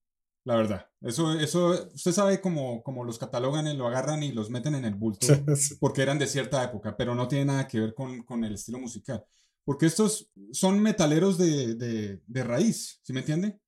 La 0.44 0.56
verdad. 0.56 0.88
Eso, 1.02 1.34
eso, 1.34 1.90
usted 1.94 2.12
sabe 2.12 2.40
cómo, 2.40 2.82
cómo 2.84 3.04
los 3.04 3.18
catalogan, 3.18 3.78
lo 3.78 3.88
agarran 3.88 4.24
y 4.24 4.32
los 4.32 4.50
meten 4.50 4.76
en 4.76 4.86
el 4.86 4.96
bulto. 4.96 5.28
Porque 5.80 6.04
eran 6.04 6.20
de 6.20 6.28
cierta 6.28 6.64
época, 6.64 6.96
pero 6.96 7.16
no 7.16 7.28
tiene 7.28 7.46
nada 7.46 7.68
que 7.68 7.80
ver 7.80 7.94
con, 7.94 8.24
con 8.24 8.44
el 8.44 8.54
estilo 8.54 8.80
musical. 8.80 9.26
Porque 9.66 9.88
estos 9.88 10.32
son 10.54 10.80
metaleros 10.80 11.38
de, 11.38 11.76
de, 11.76 12.22
de 12.26 12.44
raíz, 12.44 13.02
¿sí 13.04 13.12
me 13.12 13.20
entiende? 13.20 13.60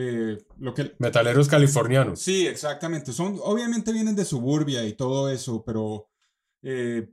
Eh, 0.00 0.38
lo 0.60 0.74
que... 0.74 0.94
Metaleros 1.00 1.48
californianos. 1.48 2.20
Sí, 2.20 2.46
exactamente. 2.46 3.12
Son, 3.12 3.36
obviamente 3.42 3.92
vienen 3.92 4.14
de 4.14 4.24
suburbia 4.24 4.86
y 4.86 4.92
todo 4.92 5.28
eso, 5.28 5.64
pero 5.64 6.08
eh, 6.62 7.10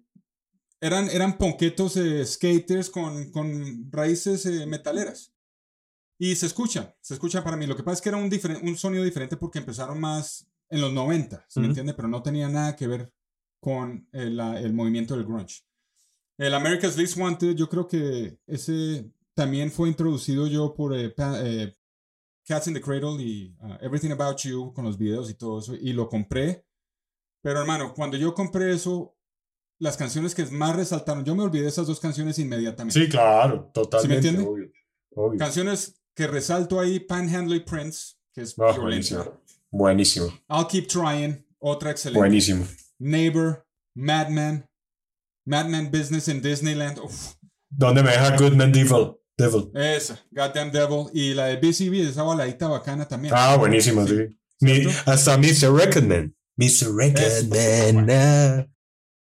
eran, 0.80 1.10
eran 1.10 1.40
ponquetos 1.40 1.98
eh, 1.98 2.24
skaters 2.24 2.92
con, 2.92 3.32
con 3.32 3.92
raíces 3.92 4.46
metaleras. 4.68 5.34
Y 6.20 6.36
se 6.36 6.46
escucha, 6.46 6.96
se 7.02 7.16
escucha 7.16 7.44
para 7.44 7.58
mí. 7.58 7.66
Lo 7.66 7.76
que 7.76 7.82
pasa 7.82 7.96
es 7.96 8.02
que 8.02 8.10
era 8.10 8.20
un, 8.20 8.30
un 8.62 8.78
sonido 8.78 9.04
diferente 9.04 9.36
porque 9.36 9.58
empezaron 9.58 10.00
más 10.00 10.48
en 10.70 10.80
los 10.80 10.94
90, 10.94 11.44
¿se 11.50 11.60
me 11.60 11.68
entiende? 11.68 11.96
Pero 11.96 12.08
no 12.08 12.22
tenía 12.22 12.48
nada 12.50 12.76
que 12.76 12.88
ver 12.88 13.12
con 13.60 14.08
el, 14.12 14.40
el, 14.40 14.74
movimiento 14.74 15.16
del 15.16 15.26
grunge. 15.26 15.64
El 16.38 16.54
America's 16.54 16.98
Least 16.98 17.18
Wanted, 17.18 17.56
yo 17.56 17.68
creo 17.68 17.88
que 17.88 18.38
ese 18.46 19.12
también 19.34 19.72
fue 19.72 19.90
introducido 19.90 20.46
yo 20.46 20.76
por 20.76 20.94
Cats 22.46 22.68
in 22.68 22.74
the 22.74 22.82
Cradle 22.82 23.22
y 23.22 23.56
uh, 23.62 23.78
Everything 23.82 24.12
About 24.12 24.38
You 24.42 24.72
con 24.74 24.86
los 24.86 24.98
videos 24.98 25.30
y 25.30 25.34
todo 25.34 25.60
eso, 25.60 25.76
y 25.76 25.94
lo 25.94 26.08
compré. 26.08 26.66
Pero 27.42 27.60
hermano, 27.60 27.94
cuando 27.94 28.18
yo 28.18 28.34
compré 28.34 28.74
eso, 28.74 29.16
las 29.80 29.98
canciones 29.98 30.34
que 30.34 30.46
más 30.46 30.76
resaltaron. 30.76 31.26
Yo 31.26 31.36
me 31.36 31.44
olvidé 31.44 31.64
de 31.64 31.70
esas 31.70 31.88
dos 31.88 32.00
canciones 32.00 32.40
inmediatamente. 32.40 33.00
Sí, 33.00 33.10
claro, 33.10 33.70
totalmente. 33.74 34.30
¿Sí 34.30 34.38
me 34.38 34.44
entiende? 34.44 34.72
Canciones 35.38 36.02
que 36.16 36.28
resalto 36.28 36.80
ahí, 36.80 37.00
Panhandle 37.00 37.62
Prince, 37.62 38.16
que 38.34 38.42
es 38.42 38.56
oh, 38.58 38.82
buenísimo. 38.82 39.42
buenísimo. 39.70 40.28
I'll 40.50 40.68
Keep 40.68 40.88
Trying, 40.88 41.46
otra 41.60 41.92
excelente. 41.92 42.20
Buenísimo. 42.20 42.66
Neighbor, 43.00 43.66
Madman, 43.96 44.68
Madman 45.46 45.92
Business 45.92 46.28
in 46.28 46.42
Disneyland. 46.42 47.00
Uf. 47.00 47.36
¿Dónde 47.70 48.02
me 48.04 48.12
deja 48.12 48.38
Goodman 48.38 48.72
Devil? 48.72 49.18
Devil. 49.38 49.72
Esa, 49.74 50.20
Goddamn 50.32 50.72
Devil. 50.72 51.08
Y 51.14 51.34
la 51.34 51.46
de 51.46 51.58
BCB, 51.58 52.10
esa 52.10 52.24
baladita 52.24 52.68
bacana 52.68 53.08
también. 53.08 53.34
Ah, 53.36 53.58
buenísimo, 53.58 54.06
sí. 54.08 54.30
hasta 55.06 55.38
Mr. 55.38 55.74
Recordman. 55.74 56.36
Mr. 56.56 56.96
Recordman. 56.96 58.76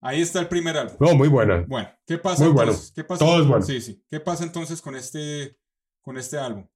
Ahí 0.03 0.23
está 0.23 0.41
el 0.41 0.49
primer 0.49 0.77
álbum. 0.77 0.97
No, 0.99 1.15
muy 1.15 1.29
buena. 1.29 1.65
Bueno, 1.69 1.89
¿qué 2.07 2.17
pasa? 2.19 2.45
Muy 2.45 2.53
bueno. 2.53 2.73
¿qué 2.95 3.05
pasa 3.05 3.25
Todo 3.25 3.43
es 3.43 3.47
bueno. 3.47 3.65
Sí, 3.65 3.81
sí. 3.81 4.03
¿Qué 4.09 4.19
pasa 4.19 4.45
entonces 4.45 4.81
con 4.81 4.97
este, 4.97 5.59
con 6.01 6.17
este 6.17 6.39
álbum? 6.39 6.67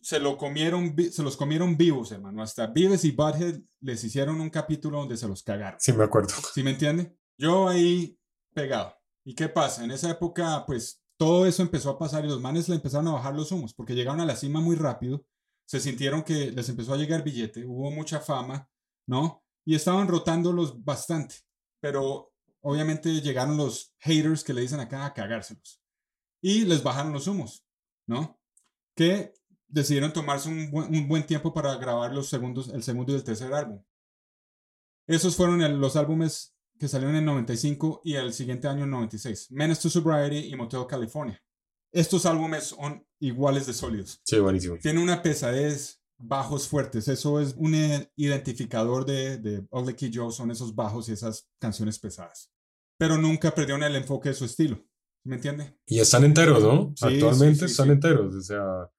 Se, 0.00 0.18
lo 0.18 0.38
comieron, 0.38 0.96
se 1.10 1.22
los 1.22 1.36
comieron 1.36 1.76
vivos, 1.76 2.10
hermano. 2.10 2.42
Hasta 2.42 2.66
Vives 2.68 3.04
y 3.04 3.12
Butthead 3.12 3.60
les 3.80 4.02
hicieron 4.02 4.40
un 4.40 4.48
capítulo 4.48 4.98
donde 4.98 5.16
se 5.16 5.28
los 5.28 5.42
cagaron. 5.42 5.78
Sí, 5.78 5.92
me 5.92 6.04
acuerdo. 6.04 6.30
¿Sí 6.54 6.62
me 6.62 6.70
entiende? 6.70 7.14
Yo 7.36 7.68
ahí 7.68 8.18
pegado. 8.54 8.96
¿Y 9.24 9.34
qué 9.34 9.48
pasa? 9.48 9.84
En 9.84 9.90
esa 9.90 10.10
época, 10.10 10.64
pues 10.66 11.02
todo 11.18 11.46
eso 11.46 11.62
empezó 11.62 11.90
a 11.90 11.98
pasar 11.98 12.24
y 12.24 12.28
los 12.28 12.40
manes 12.40 12.68
le 12.68 12.76
empezaron 12.76 13.08
a 13.08 13.12
bajar 13.12 13.34
los 13.34 13.50
humos 13.52 13.74
porque 13.74 13.94
llegaron 13.94 14.20
a 14.20 14.24
la 14.24 14.36
cima 14.36 14.60
muy 14.60 14.76
rápido. 14.76 15.26
Se 15.66 15.80
sintieron 15.80 16.22
que 16.22 16.52
les 16.52 16.68
empezó 16.68 16.94
a 16.94 16.96
llegar 16.96 17.22
billete, 17.22 17.66
hubo 17.66 17.90
mucha 17.90 18.20
fama, 18.20 18.70
¿no? 19.06 19.42
Y 19.66 19.74
estaban 19.74 20.08
rotándolos 20.08 20.82
bastante. 20.82 21.34
Pero 21.80 22.32
obviamente 22.60 23.20
llegaron 23.20 23.56
los 23.56 23.92
haters 23.98 24.44
que 24.44 24.54
le 24.54 24.62
dicen 24.62 24.80
acá 24.80 25.04
a 25.04 25.12
cagárselos. 25.12 25.82
Y 26.40 26.64
les 26.64 26.82
bajaron 26.82 27.12
los 27.12 27.26
humos, 27.26 27.66
¿no? 28.06 28.40
Que 28.94 29.34
decidieron 29.66 30.12
tomarse 30.12 30.48
un 30.48 31.08
buen, 31.08 31.26
tiempo 31.26 31.52
para 31.52 31.74
grabar 31.76 32.14
los 32.14 32.28
segundos, 32.28 32.68
el 32.68 32.82
segundo 32.82 33.12
y 33.12 33.16
el 33.16 33.24
tercer 33.24 33.52
álbum. 33.52 33.82
Esos 35.06 35.36
fueron 35.36 35.80
los 35.80 35.96
álbumes 35.96 36.54
que 36.78 36.88
salieron 36.88 37.16
en 37.16 37.20
el 37.20 37.26
95 37.26 38.02
y 38.04 38.14
el 38.14 38.32
siguiente 38.32 38.68
año 38.68 38.84
en 38.84 38.90
96. 38.90 39.50
Menace 39.50 39.82
to 39.82 39.90
Sobriety 39.90 40.52
y 40.52 40.56
Motel 40.56 40.86
California. 40.88 41.42
Estos 41.92 42.26
álbumes 42.26 42.64
son 42.64 43.06
iguales 43.20 43.66
de 43.66 43.72
sólidos. 43.72 44.20
Sí, 44.24 44.38
buenísimo. 44.38 44.76
Tiene 44.78 45.02
una 45.02 45.22
pesadez, 45.22 46.02
bajos 46.18 46.68
fuertes. 46.68 47.08
Eso 47.08 47.40
es 47.40 47.54
un 47.56 47.74
identificador 48.16 49.04
de, 49.06 49.38
de 49.38 49.66
Ugly 49.70 49.94
Kid 49.94 50.12
Joe, 50.14 50.32
son 50.32 50.50
esos 50.50 50.74
bajos 50.74 51.08
y 51.08 51.12
esas 51.12 51.48
canciones 51.58 51.98
pesadas 51.98 52.50
pero 52.98 53.16
nunca 53.16 53.54
perdieron 53.54 53.82
el 53.84 53.96
enfoque 53.96 54.30
de 54.30 54.34
su 54.34 54.44
estilo. 54.44 54.84
¿Me 55.24 55.36
entiende? 55.36 55.78
Y 55.86 56.00
están 56.00 56.24
enteros, 56.24 56.62
¿no? 56.62 56.94
Actualmente 57.00 57.66
están 57.66 57.90
enteros. 57.90 58.34
O 58.34 58.40
sea, 58.40 58.90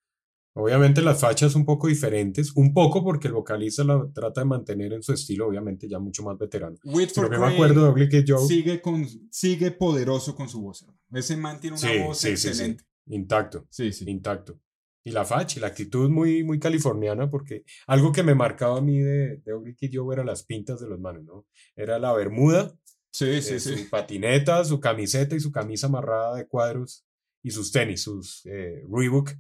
obviamente 0.62 1.01
las 1.01 1.20
fachas 1.20 1.55
un 1.55 1.66
poco 1.66 1.88
diferentes, 1.88 2.51
un 2.55 2.74
poco 2.74 3.03
porque 3.03 3.28
el 3.28 3.34
vocalista 3.34 3.84
la 3.84 4.07
trata 4.14 4.41
de 4.41 4.45
mantener 4.45 4.93
en 4.93 5.03
su 5.03 5.14
estilo, 5.14 5.47
obviamente 5.47 5.88
ya 5.88 5.99
mucho 5.99 6.24
más 6.24 6.38
veterano. 6.38 6.78
Whitford 6.84 7.38
me 7.38 7.45
acuerdo 7.45 7.93
de 7.93 8.10
que 8.10 8.24
Joe. 8.28 8.45
Sigue, 8.45 8.82
con, 8.82 9.05
sigue 9.32 9.72
poderoso 9.72 10.36
con 10.36 10.49
su 10.49 10.62
voz. 10.62 10.86
Ese 11.12 11.38
man 11.38 11.60
tiene 11.60 11.78
una 11.78 12.05
voz 12.05 12.24
excelente. 12.26 12.84
Intacto. 13.07 13.66
Sí, 13.70 13.91
sí. 13.91 14.05
Intacto. 14.07 14.60
Y 15.03 15.12
la 15.12 15.26
facha, 15.26 15.57
y 15.57 15.62
la 15.62 15.68
actitud 15.68 16.10
muy, 16.10 16.43
muy 16.43 16.60
californiana, 16.60 17.30
porque 17.30 17.64
algo 17.88 18.12
que 18.12 18.22
me 18.22 18.36
marcaba 18.36 18.78
a 18.78 18.82
mí 18.82 18.99
de, 18.99 19.38
de 19.38 19.55
Ugly 19.55 19.76
Joe 19.91 20.14
era 20.14 20.24
las 20.24 20.43
pintas 20.43 20.80
de 20.80 20.88
los 20.88 20.99
manos, 20.99 21.24
¿no? 21.24 21.47
Era 21.76 21.97
la 21.97 22.14
bermuda, 22.14 22.78
Sí, 23.12 23.41
sí, 23.41 23.55
eh, 23.55 23.60
sí. 23.60 23.78
Su 23.78 23.89
patineta, 23.89 24.64
su 24.64 24.80
camiseta 24.80 25.36
y 25.36 25.39
su 25.39 25.51
camisa 25.51 25.88
amarrada 25.88 26.36
de 26.36 26.47
cuadros 26.47 27.05
y 27.41 27.51
sus 27.51 27.72
tenis, 27.72 28.03
sus 28.03 28.45
eh, 28.45 28.84
Reebok. 28.89 29.32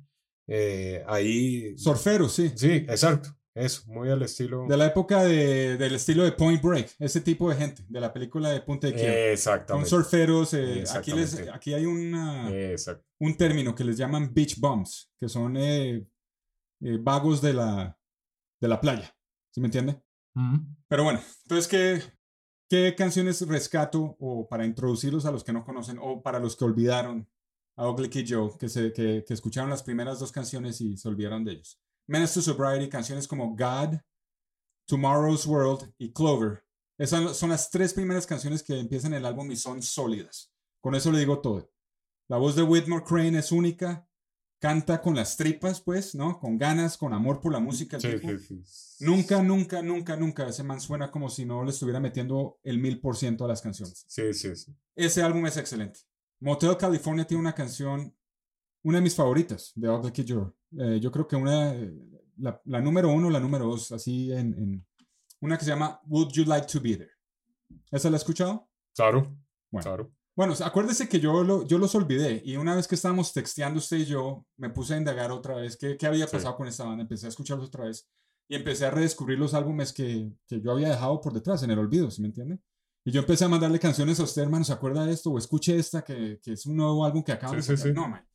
Eh, 0.49 1.03
ahí. 1.07 1.77
Surferos, 1.77 2.33
sí. 2.33 2.51
Sí, 2.55 2.71
exacto. 2.71 3.35
Eso, 3.53 3.83
muy 3.87 4.09
al 4.09 4.21
estilo. 4.21 4.65
De 4.67 4.77
la 4.77 4.87
época 4.87 5.23
de, 5.23 5.77
del 5.77 5.95
estilo 5.95 6.23
de 6.23 6.31
Point 6.31 6.61
Break, 6.61 6.95
ese 6.99 7.19
tipo 7.19 7.49
de 7.49 7.55
gente, 7.55 7.83
de 7.87 7.99
la 7.99 8.13
película 8.13 8.49
de 8.49 8.61
Punta 8.61 8.87
de 8.87 8.93
Quiebra. 8.93 9.31
Exactamente. 9.31 9.89
Son 9.89 10.03
surferos. 10.03 10.53
aquí, 10.95 11.11
les, 11.11 11.47
aquí 11.49 11.73
hay 11.73 11.85
una, 11.85 12.49
un 13.19 13.37
término 13.37 13.75
que 13.75 13.83
les 13.83 13.97
llaman 13.97 14.33
beach 14.33 14.59
bums, 14.59 15.11
que 15.19 15.27
son 15.27 15.57
vagos 17.01 17.41
de 17.41 17.53
la, 17.53 17.99
de 18.61 18.67
la 18.67 18.79
playa. 18.79 19.13
¿Sí 19.51 19.59
me 19.59 19.67
entiende? 19.67 20.01
Pero 20.87 21.03
bueno, 21.03 21.21
entonces, 21.43 21.67
¿qué, 21.67 22.01
¿Qué 22.69 22.93
canciones 22.95 23.41
rescato 23.47 24.15
o 24.19 24.47
para 24.47 24.63
introducirlos 24.63 25.25
a 25.25 25.31
los 25.31 25.43
que 25.43 25.51
no 25.51 25.65
conocen 25.65 25.97
o 25.99 26.21
para 26.21 26.39
los 26.39 26.55
que 26.55 26.65
olvidaron 26.65 27.27
a 27.79 27.89
Ugly 27.89 28.09
Kid 28.09 28.25
Joe, 28.27 28.51
que, 28.59 28.67
se, 28.67 28.91
que, 28.91 29.23
que 29.25 29.33
escucharon 29.33 29.69
las 29.69 29.83
primeras 29.83 30.19
dos 30.19 30.33
canciones 30.33 30.81
y 30.81 30.97
se 30.97 31.07
olvidaron 31.07 31.45
de 31.45 31.53
ellos. 31.53 31.79
Menace 32.07 32.33
to 32.33 32.41
Sobriety, 32.41 32.89
canciones 32.89 33.25
como 33.25 33.55
God, 33.55 33.97
Tomorrow's 34.85 35.45
World 35.45 35.93
y 35.97 36.11
Clover. 36.11 36.61
Esas 36.97 37.37
son 37.37 37.51
las 37.51 37.71
tres 37.71 37.93
primeras 37.93 38.27
canciones 38.27 38.63
que 38.63 38.77
empiezan 38.77 39.13
el 39.13 39.25
álbum 39.25 39.49
y 39.51 39.55
son 39.55 39.81
sólidas. 39.81 40.51
Con 40.81 40.93
eso 40.93 41.09
le 41.09 41.19
digo 41.19 41.39
todo. 41.39 41.71
La 42.27 42.35
voz 42.35 42.57
de 42.57 42.63
Whitmore 42.63 43.05
Crane 43.05 43.39
es 43.39 43.51
única. 43.53 44.05
Canta 44.59 45.01
con 45.01 45.15
las 45.15 45.37
tripas, 45.37 45.79
pues, 45.79 46.15
¿no? 46.15 46.37
Con 46.37 46.57
ganas, 46.57 46.97
con 46.97 47.13
amor 47.13 47.39
por 47.39 47.53
la 47.53 47.61
música. 47.61 47.97
Sí, 47.97 48.09
sí, 48.19 48.63
sí. 48.65 49.05
Nunca, 49.05 49.41
nunca, 49.41 49.81
nunca, 49.81 50.17
nunca 50.17 50.49
ese 50.49 50.63
man 50.63 50.81
suena 50.81 51.11
como 51.11 51.29
si 51.29 51.45
no 51.45 51.63
le 51.63 51.69
estuviera 51.69 52.01
metiendo 52.01 52.59
el 52.63 52.77
mil 52.77 52.99
por 52.99 53.15
ciento 53.15 53.45
a 53.45 53.47
las 53.47 53.61
canciones. 53.61 54.03
Sí, 54.09 54.33
sí, 54.33 54.53
sí. 54.57 54.75
Ese 54.97 55.21
álbum 55.23 55.45
es 55.45 55.55
excelente. 55.55 56.01
Motel 56.41 56.77
California 56.77 57.25
tiene 57.25 57.41
una 57.41 57.53
canción, 57.53 58.15
una 58.83 58.97
de 58.97 59.03
mis 59.03 59.15
favoritas 59.15 59.71
de 59.75 59.89
Ugly 59.89 60.11
Kid 60.11 60.25
Joe. 60.27 60.51
Eh, 60.77 60.99
yo 60.99 61.11
creo 61.11 61.27
que 61.27 61.35
una, 61.35 61.73
eh, 61.75 61.93
la, 62.37 62.61
la 62.65 62.81
número 62.81 63.09
uno, 63.11 63.29
la 63.29 63.39
número 63.39 63.65
dos, 63.65 63.91
así 63.91 64.31
en, 64.31 64.53
en- 64.53 64.85
una 65.41 65.57
que 65.57 65.63
se 65.65 65.71
llama 65.71 65.99
Would 66.07 66.31
You 66.33 66.45
Like 66.45 66.67
to 66.67 66.81
Be 66.81 66.97
There. 66.97 67.11
¿Esa 67.91 68.09
la 68.09 68.17
has 68.17 68.21
escuchado? 68.23 68.69
Claro, 68.95 69.35
Bueno. 69.71 69.83
claro. 69.83 70.11
Bueno, 70.35 70.53
acuérdese 70.63 71.09
que 71.09 71.19
yo, 71.19 71.43
lo, 71.43 71.65
yo 71.67 71.77
los 71.77 71.93
olvidé 71.95 72.41
y 72.45 72.55
una 72.55 72.73
vez 72.75 72.87
que 72.87 72.95
estábamos 72.95 73.33
texteando 73.33 73.79
usted 73.79 73.97
y 73.97 74.05
yo, 74.05 74.45
me 74.57 74.69
puse 74.69 74.93
a 74.93 74.97
indagar 74.97 75.31
otra 75.31 75.55
vez 75.55 75.75
qué, 75.77 75.97
qué 75.97 76.07
había 76.07 76.27
Sí. 76.27 76.31
pasado 76.37 76.55
con 76.55 76.67
esta 76.67 76.85
banda, 76.85 77.01
empecé 77.03 77.25
a 77.25 77.29
escucharlos 77.29 77.67
otra 77.67 77.85
vez 77.85 78.07
y 78.47 78.55
empecé 78.55 78.85
a 78.85 78.91
redescubrir 78.91 79.37
los 79.37 79.53
álbumes 79.53 79.91
que, 79.91 80.31
que 80.47 80.61
yo 80.61 80.71
había 80.71 80.89
dejado 80.89 81.19
por 81.19 81.33
detrás, 81.33 81.61
en 81.63 81.71
el 81.71 81.79
olvido, 81.79 82.09
¿sí 82.09 82.21
me 82.21 82.29
entiende? 82.29 82.57
Y 83.05 83.11
yo 83.11 83.21
empecé 83.21 83.45
a 83.45 83.49
mandarle 83.49 83.79
canciones 83.79 84.19
a 84.19 84.23
usted, 84.23 84.41
hermano, 84.43 84.63
¿se 84.65 84.73
acuerda 84.73 85.05
de 85.05 85.13
esto? 85.13 85.31
O 85.31 85.37
escuche 85.37 85.75
esta, 85.77 86.03
que, 86.03 86.39
que 86.43 86.53
es 86.53 86.65
un 86.65 86.75
nuevo 86.75 87.05
álbum 87.05 87.23
que 87.23 87.31
acabamos 87.31 87.65
Sí, 87.65 87.71
de 87.71 87.77
sí, 87.77 87.81
sacar. 87.83 87.95
sí. 87.95 87.99
No, 88.01 88.09
man. 88.09 88.27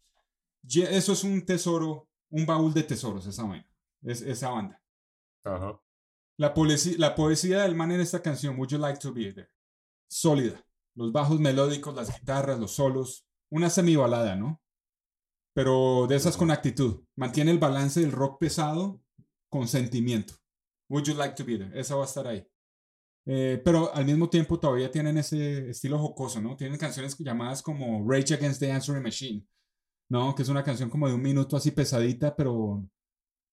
Eso 0.90 1.12
es 1.12 1.24
un 1.24 1.44
tesoro, 1.44 2.08
un 2.30 2.46
baúl 2.46 2.72
de 2.72 2.82
tesoros, 2.82 3.26
esa 3.26 3.44
vaina, 3.44 3.68
es, 4.02 4.22
esa 4.22 4.50
banda. 4.50 4.82
Ajá. 5.44 5.78
La, 6.38 6.54
poesía, 6.54 6.94
la 6.98 7.14
poesía 7.14 7.62
del 7.62 7.74
man 7.74 7.92
en 7.92 8.00
esta 8.00 8.22
canción, 8.22 8.56
Would 8.58 8.70
You 8.70 8.78
Like 8.78 8.98
to 9.00 9.12
Be 9.12 9.32
There? 9.32 9.50
Sólida. 10.08 10.64
Los 10.96 11.12
bajos 11.12 11.38
melódicos, 11.38 11.94
las 11.94 12.18
guitarras, 12.18 12.58
los 12.58 12.72
solos. 12.72 13.26
Una 13.50 13.68
semibalada, 13.68 14.34
¿no? 14.36 14.62
Pero 15.54 16.06
de 16.08 16.16
esas 16.16 16.36
con 16.36 16.50
actitud. 16.50 17.04
Mantiene 17.14 17.50
el 17.50 17.58
balance 17.58 18.00
del 18.00 18.12
rock 18.12 18.40
pesado 18.40 19.00
con 19.50 19.68
sentimiento. 19.68 20.34
Would 20.88 21.04
You 21.04 21.14
Like 21.14 21.34
to 21.34 21.44
Be 21.44 21.58
There? 21.58 21.78
Esa 21.78 21.94
va 21.94 22.02
a 22.02 22.06
estar 22.06 22.26
ahí. 22.26 22.46
Eh, 23.26 23.60
pero 23.64 23.94
al 23.94 24.04
mismo 24.04 24.28
tiempo 24.28 24.60
todavía 24.60 24.90
tienen 24.90 25.16
ese 25.16 25.70
estilo 25.70 25.98
jocoso, 25.98 26.40
¿no? 26.40 26.56
Tienen 26.56 26.78
canciones 26.78 27.16
llamadas 27.18 27.62
como 27.62 28.04
Rage 28.06 28.34
Against 28.34 28.60
the 28.60 28.70
Answering 28.70 29.02
Machine, 29.02 29.46
¿no? 30.10 30.34
Que 30.34 30.42
es 30.42 30.48
una 30.48 30.62
canción 30.62 30.90
como 30.90 31.08
de 31.08 31.14
un 31.14 31.22
minuto 31.22 31.56
así 31.56 31.70
pesadita, 31.70 32.36
pero, 32.36 32.86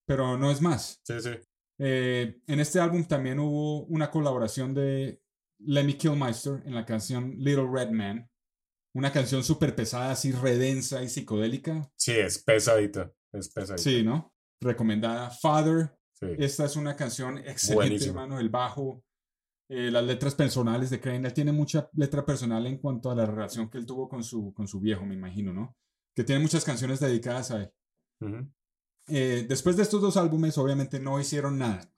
pero 0.06 0.36
no 0.36 0.50
es 0.50 0.60
más. 0.60 1.00
Sí, 1.04 1.20
sí. 1.20 1.30
Eh, 1.78 2.38
en 2.46 2.60
este 2.60 2.80
álbum 2.80 3.04
también 3.04 3.38
hubo 3.38 3.84
una 3.86 4.10
colaboración 4.10 4.74
de 4.74 5.20
Lemmy 5.58 5.94
Kilmister 5.94 6.62
en 6.66 6.74
la 6.74 6.84
canción 6.84 7.34
Little 7.38 7.68
Red 7.72 7.90
Man. 7.90 8.28
Una 8.94 9.10
canción 9.10 9.42
súper 9.42 9.74
pesada, 9.74 10.10
así 10.10 10.32
redensa 10.32 11.02
y 11.02 11.08
psicodélica. 11.08 11.90
Sí, 11.96 12.12
es 12.12 12.42
pesadita. 12.42 13.10
Es 13.32 13.48
pesadita. 13.48 13.82
Sí, 13.82 14.02
¿no? 14.02 14.34
Recomendada. 14.60 15.30
Father. 15.30 15.96
Sí. 16.12 16.26
Esta 16.38 16.66
es 16.66 16.76
una 16.76 16.94
canción 16.94 17.38
excelente, 17.38 18.04
hermano. 18.04 18.38
El 18.38 18.50
bajo. 18.50 19.02
Eh, 19.74 19.90
las 19.90 20.04
letras 20.04 20.34
personales 20.34 20.90
de 20.90 21.00
Crane. 21.00 21.26
Él 21.26 21.32
tiene 21.32 21.50
mucha 21.52 21.88
letra 21.94 22.24
personal 22.26 22.66
en 22.66 22.76
cuanto 22.78 23.10
a 23.10 23.14
la 23.14 23.24
relación 23.24 23.70
que 23.70 23.78
él 23.78 23.86
tuvo 23.86 24.08
con 24.08 24.22
su, 24.22 24.52
con 24.52 24.68
su 24.68 24.80
viejo, 24.80 25.06
me 25.06 25.14
imagino, 25.14 25.52
¿no? 25.52 25.76
Que 26.14 26.24
tiene 26.24 26.42
muchas 26.42 26.64
canciones 26.64 27.00
dedicadas 27.00 27.50
a 27.50 27.62
él. 27.62 27.72
Ujú. 28.20 28.52
Eh, 29.08 29.46
después 29.48 29.76
de 29.76 29.82
estos 29.82 30.00
dos 30.02 30.16
álbumes, 30.18 30.58
obviamente 30.58 31.00
no 31.00 31.18
hicieron 31.18 31.58
nada. 31.58 31.90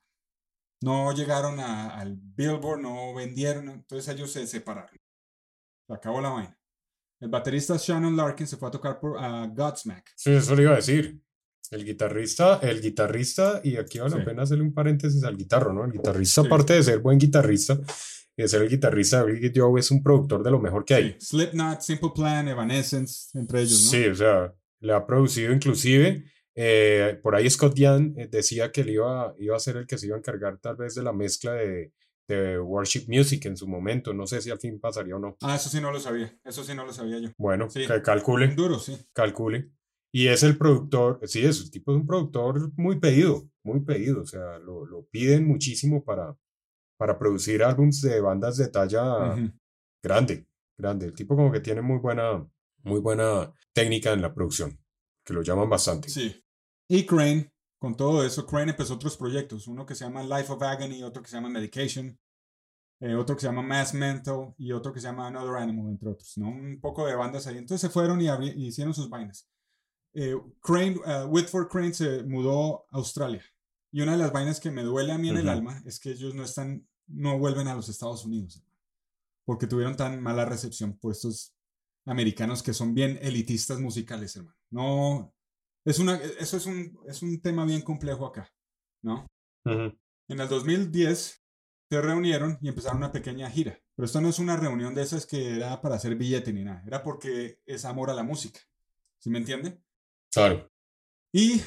No 0.83 1.12
llegaron 1.12 1.59
a- 1.59 1.97
al 1.99 2.16
Billboard, 2.16 2.81
no 2.81 3.12
vendieron, 3.14 3.68
entonces 3.70 4.14
ellos 4.14 4.31
se 4.31 4.47
separaron. 4.47 4.97
Se 5.89 5.95
acabó 5.95 6.20
la 6.20 6.31
vaina. 6.31 6.59
El 7.20 7.29
baterista 7.31 7.77
Shannon 7.77 8.16
Larkin 8.16 8.47
se 8.47 8.57
fue 8.57 8.68
a 8.68 8.70
tocar 8.70 9.01
por, 9.01 9.18
a 9.18 9.47
Godsmack. 9.49 10.12
Sí, 10.14 10.31
eso 10.33 10.55
le 10.55 10.62
iba 10.62 10.72
a 10.72 10.77
decir. 10.77 11.20
El 11.75 11.85
guitarrista, 11.85 12.61
el 12.62 12.81
guitarrista, 12.81 13.61
y 13.64 13.77
aquí 13.77 13.99
vale 13.99 14.12
la 14.12 14.20
Sí. 14.20 14.25
pena 14.25 14.43
hacerle 14.43 14.62
un 14.64 14.72
paréntesis 14.75 15.25
al 15.25 15.37
guitarro, 15.37 15.72
¿no? 15.72 15.85
El 15.85 15.93
guitarrista, 15.93 16.43
Sí. 16.43 16.47
aparte 16.47 16.75
de 16.75 16.83
ser 16.83 16.99
buen 17.01 17.18
guitarrista, 17.18 17.79
y 18.37 18.43
de 18.43 18.49
ser 18.49 18.62
el 18.62 18.68
guitarrista 18.68 19.25
de 19.25 19.33
Billy 19.33 19.53
Joe, 19.55 19.79
es 19.81 19.91
un 19.91 20.03
productor 20.03 20.43
de 20.45 20.51
lo 20.51 20.61
mejor 20.61 20.85
que 20.85 20.95
hay. 20.95 21.16
Sí, 21.18 21.27
Slipknot, 21.37 21.81
Simple 21.81 22.11
Plan, 22.14 22.47
Evanescence, 22.49 23.37
entre 23.39 23.61
ellos, 23.62 23.83
¿no? 23.85 23.91
Sí, 23.91 24.07
o 24.07 24.14
sea, 24.14 24.55
le 24.81 24.93
ha 24.93 25.05
producido 25.07 25.53
inclusive, 25.53 26.25
eh, 26.55 27.18
por 27.22 27.35
ahí 27.35 27.51
Scott 27.51 27.75
Young 27.75 28.14
eh, 28.18 28.29
decía 28.31 28.70
que 28.70 28.83
él 28.83 28.91
iba, 28.91 29.35
iba 29.39 29.57
a 29.57 29.61
ser 29.61 29.77
el 29.77 29.87
que 29.87 29.99
se 29.99 30.07
iba 30.07 30.14
a 30.16 30.18
encargar 30.20 30.59
tal 30.59 30.77
vez 30.77 30.95
de 30.95 31.03
la 31.03 31.12
mezcla 31.12 31.53
de, 31.55 31.93
de 32.29 32.59
worship 32.61 33.05
music 33.09 33.45
en 33.47 33.57
su 33.57 33.66
momento, 33.66 34.14
no 34.14 34.27
sé 34.27 34.41
si 34.41 34.51
al 34.51 34.59
fin 34.61 34.79
pasaría 34.81 35.16
o 35.16 35.18
no. 35.18 35.37
Ah, 35.43 35.57
eso 35.57 35.68
sí 35.68 35.81
no 35.81 35.91
lo 35.91 35.99
sabía. 36.01 36.33
Eso 36.45 36.62
sí 36.64 36.72
no 36.75 36.87
lo 36.87 36.93
sabía 36.93 37.18
yo. 37.18 37.31
Bueno, 37.37 37.68
Sí. 37.68 37.87
que 37.87 38.01
calcule, 38.03 38.55
Duro, 38.55 38.79
sí. 38.79 38.97
calcule. 39.12 39.70
Y 40.17 40.29
es 40.29 40.45
el 40.45 40.57
productor, 40.57 41.19
sí, 41.25 41.45
es 41.45 41.61
el 41.61 41.73
tipo 41.73 41.91
es 41.91 41.97
un 41.97 42.07
productor 42.07 42.71
muy 42.77 43.01
pedido, 43.01 43.51
muy 43.65 43.81
pedido, 43.81 44.23
o 44.23 44.27
sea, 44.27 44.61
lo, 44.61 44.87
lo 44.87 45.07
piden 45.07 45.45
muchísimo 45.45 46.05
para, 46.05 46.39
para 46.97 47.19
producir 47.19 47.65
álbums 47.65 48.01
de 48.01 48.21
bandas 48.21 48.57
de 48.57 48.69
talla 48.69 49.35
Ujú. 49.35 49.51
grande, 50.01 50.47
grande. 50.79 51.07
El 51.07 51.15
tipo 51.15 51.35
como 51.35 51.51
que 51.51 51.59
tiene 51.59 51.83
muy 51.83 51.99
buena, 51.99 52.49
muy 52.85 53.01
buena 53.01 53.53
técnica 53.73 54.12
en 54.12 54.23
la 54.23 54.33
producción, 54.33 54.79
que 55.25 55.35
lo 55.35 55.43
llaman 55.43 55.69
bastante. 55.69 56.09
Sí. 56.09 56.41
Y 56.89 57.05
Crane, 57.07 57.53
con 57.81 57.97
todo 57.97 58.25
eso, 58.25 58.47
Crane 58.47 58.71
empezó 58.71 58.95
otros 58.95 59.17
proyectos. 59.17 59.67
Uno 59.67 59.85
que 59.85 59.97
se 59.97 60.05
llama 60.05 60.23
Life 60.23 60.53
of 60.53 60.62
Agony, 60.62 61.03
otro 61.03 61.25
que 61.25 61.29
se 61.29 61.35
llama 61.35 61.49
Medication, 61.49 62.17
eh, 63.01 63.17
otro 63.17 63.35
que 63.35 63.41
se 63.41 63.49
llama 63.49 63.62
Mass 63.62 63.95
Mental 63.95 64.55
y 64.59 64.71
otro 64.71 64.93
que 64.93 65.01
se 65.01 65.09
llama 65.09 65.27
Another 65.27 65.57
Animal, 65.57 65.91
entre 65.91 66.09
otros. 66.09 66.39
¿no? 66.39 66.51
Un 66.51 66.79
poco 66.81 67.05
de 67.05 67.17
bandas 67.17 67.49
ahí. 67.49 67.59
Entonces 67.59 67.81
se 67.81 67.93
fueron 67.93 68.21
y 68.21 68.29
hicieron 68.65 68.95
sus 68.95 69.11
vainas. 69.11 69.51
Eh, 70.15 70.37
Crane, 70.61 70.97
eh, 71.07 71.25
Whitford 71.25 71.69
Crane 71.69 71.93
se 71.93 72.23
mudó 72.23 72.87
a 72.91 72.97
Australia. 72.97 73.45
Y 73.93 74.01
una 74.01 74.12
de 74.12 74.19
las 74.19 74.33
vainas 74.33 74.61
que 74.61 74.71
me 74.71 74.83
duele 74.83 75.12
a 75.12 75.19
mí 75.19 75.29
en 75.29 75.37
el 75.37 75.49
alma 75.49 75.83
es 75.85 76.01
que 76.01 76.11
ellos 76.11 76.35
no 76.35 76.43
están, 76.43 76.87
no 77.07 77.39
vuelven 77.39 77.69
a 77.69 77.75
los 77.75 77.89
Estados 77.89 78.25
Unidos. 78.25 78.65
Porque 79.45 79.67
tuvieron 79.67 79.97
tan 79.97 80.21
mala 80.21 80.45
recepción 80.45 80.97
por 80.99 81.12
estos 81.12 81.55
americanos 82.07 82.62
que 82.62 82.75
son 82.75 82.95
bien 82.95 83.19
elitistas 83.23 83.79
musicales, 83.79 84.35
hermano. 84.37 84.57
No, 84.71 85.35
es 85.85 85.99
una, 85.99 86.17
eso 86.17 86.57
es 86.57 86.67
un, 86.67 86.99
es 87.07 87.23
un 87.23 87.41
tema 87.41 87.65
bien 87.65 87.83
complejo 87.83 88.27
acá, 88.27 88.53
¿no? 89.03 89.27
En 89.65 90.41
el 90.41 90.49
2010 90.49 91.45
se 91.91 92.01
reunieron 92.01 92.59
y 92.61 92.69
empezaron 92.69 92.99
una 92.99 93.12
pequeña 93.12 93.51
gira. 93.51 93.79
Pero 93.95 94.07
esto 94.07 94.21
no 94.21 94.29
es 94.29 94.39
una 94.39 94.57
reunión 94.57 94.95
de 94.95 95.03
esas 95.03 95.27
que 95.27 95.57
era 95.57 95.81
para 95.81 95.97
hacer 95.97 96.17
billete 96.17 96.53
ni 96.53 96.65
nada. 96.65 96.83
Era 96.87 97.03
porque 97.03 97.61
es 97.67 97.85
amor 97.85 98.11
a 98.11 98.15
la 98.15 98.23
música. 98.23 98.61
¿Sí 99.19 99.31
me 99.31 99.39
entiende? 99.39 99.81
Claro. 100.35 100.70
Y 101.32 101.62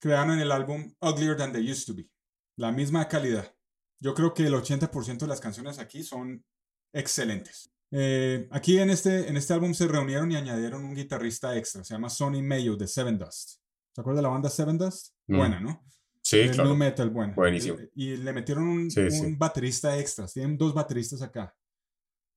crearon 0.00 0.38
el 0.38 0.52
álbum 0.52 0.94
Uglier 1.00 1.36
Than 1.36 1.52
They 1.52 1.70
Used 1.70 1.86
to 1.86 1.94
Be. 1.94 2.08
La 2.56 2.70
misma 2.72 3.08
calidad. 3.08 3.52
Yo 4.00 4.14
creo 4.14 4.34
que 4.34 4.46
el 4.46 4.54
80% 4.54 5.18
de 5.18 5.26
las 5.26 5.40
canciones 5.40 5.78
aquí 5.78 6.02
son 6.02 6.44
excelentes. 6.92 7.70
Eh, 7.90 8.48
aquí 8.50 8.78
en 8.78 8.90
este, 8.90 9.28
en 9.28 9.36
este 9.36 9.54
álbum 9.54 9.72
se 9.74 9.86
reunieron 9.88 10.30
y 10.32 10.36
añadieron 10.36 10.84
un 10.84 10.94
guitarrista 10.94 11.56
extra. 11.56 11.84
Se 11.84 11.94
llama 11.94 12.10
Sonny 12.10 12.42
Mayo 12.42 12.76
de 12.76 12.86
Seven 12.86 13.18
Dust. 13.18 13.60
¿Se 13.94 14.00
acuerda 14.00 14.18
de 14.18 14.22
la 14.22 14.28
banda 14.28 14.50
Seven 14.50 14.78
Dust? 14.78 15.14
Mm. 15.26 15.36
Buena, 15.36 15.60
¿no? 15.60 15.84
Sí, 16.22 16.40
El 16.40 16.50
claro. 16.52 16.70
nu 16.70 16.76
metal, 16.76 17.10
bueno. 17.10 17.34
Buenísimo. 17.34 17.78
Eh, 17.78 17.90
Y 17.94 18.16
le 18.16 18.32
metieron 18.32 18.64
un, 18.66 18.90
Sí, 18.90 19.00
un 19.00 19.10
sí. 19.10 19.34
baterista 19.36 19.98
extra. 19.98 20.26
Tienen 20.26 20.56
dos 20.56 20.72
bateristas 20.74 21.20
acá, 21.22 21.54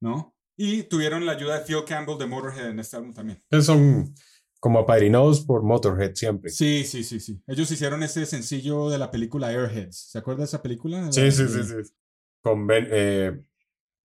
¿no? 0.01 0.35
Y 0.57 0.83
tuvieron 0.83 1.25
la 1.25 1.33
ayuda 1.33 1.59
de 1.59 1.65
Phil 1.65 1.83
Campbell 1.85 2.17
de 2.17 2.25
Motorhead 2.27 2.69
en 2.69 2.79
este 2.79 2.97
álbum 2.97 3.13
también. 3.13 3.41
Son 3.61 4.13
como 4.59 4.79
apadrinados 4.79 5.41
por 5.41 5.63
Motorhead 5.63 6.13
siempre. 6.15 6.49
Sí, 6.51 6.83
sí, 6.83 7.03
sí, 7.03 7.19
sí. 7.19 7.41
Ellos 7.47 7.69
hicieron 7.71 8.03
ese 8.03 8.25
sencillo 8.25 8.89
de 8.89 8.97
la 8.97 9.11
película 9.11 9.47
Airheads. 9.49 10.09
¿Se 10.11 10.17
acuerda 10.17 10.39
de 10.39 10.45
esa 10.45 10.61
película? 10.61 11.11
Sí, 11.11 11.31
sí, 11.31 11.47
sí, 11.47 11.63
sí. 11.63 11.91
Con 12.43 12.65
Ben, 12.67 12.87
eh, 12.89 13.41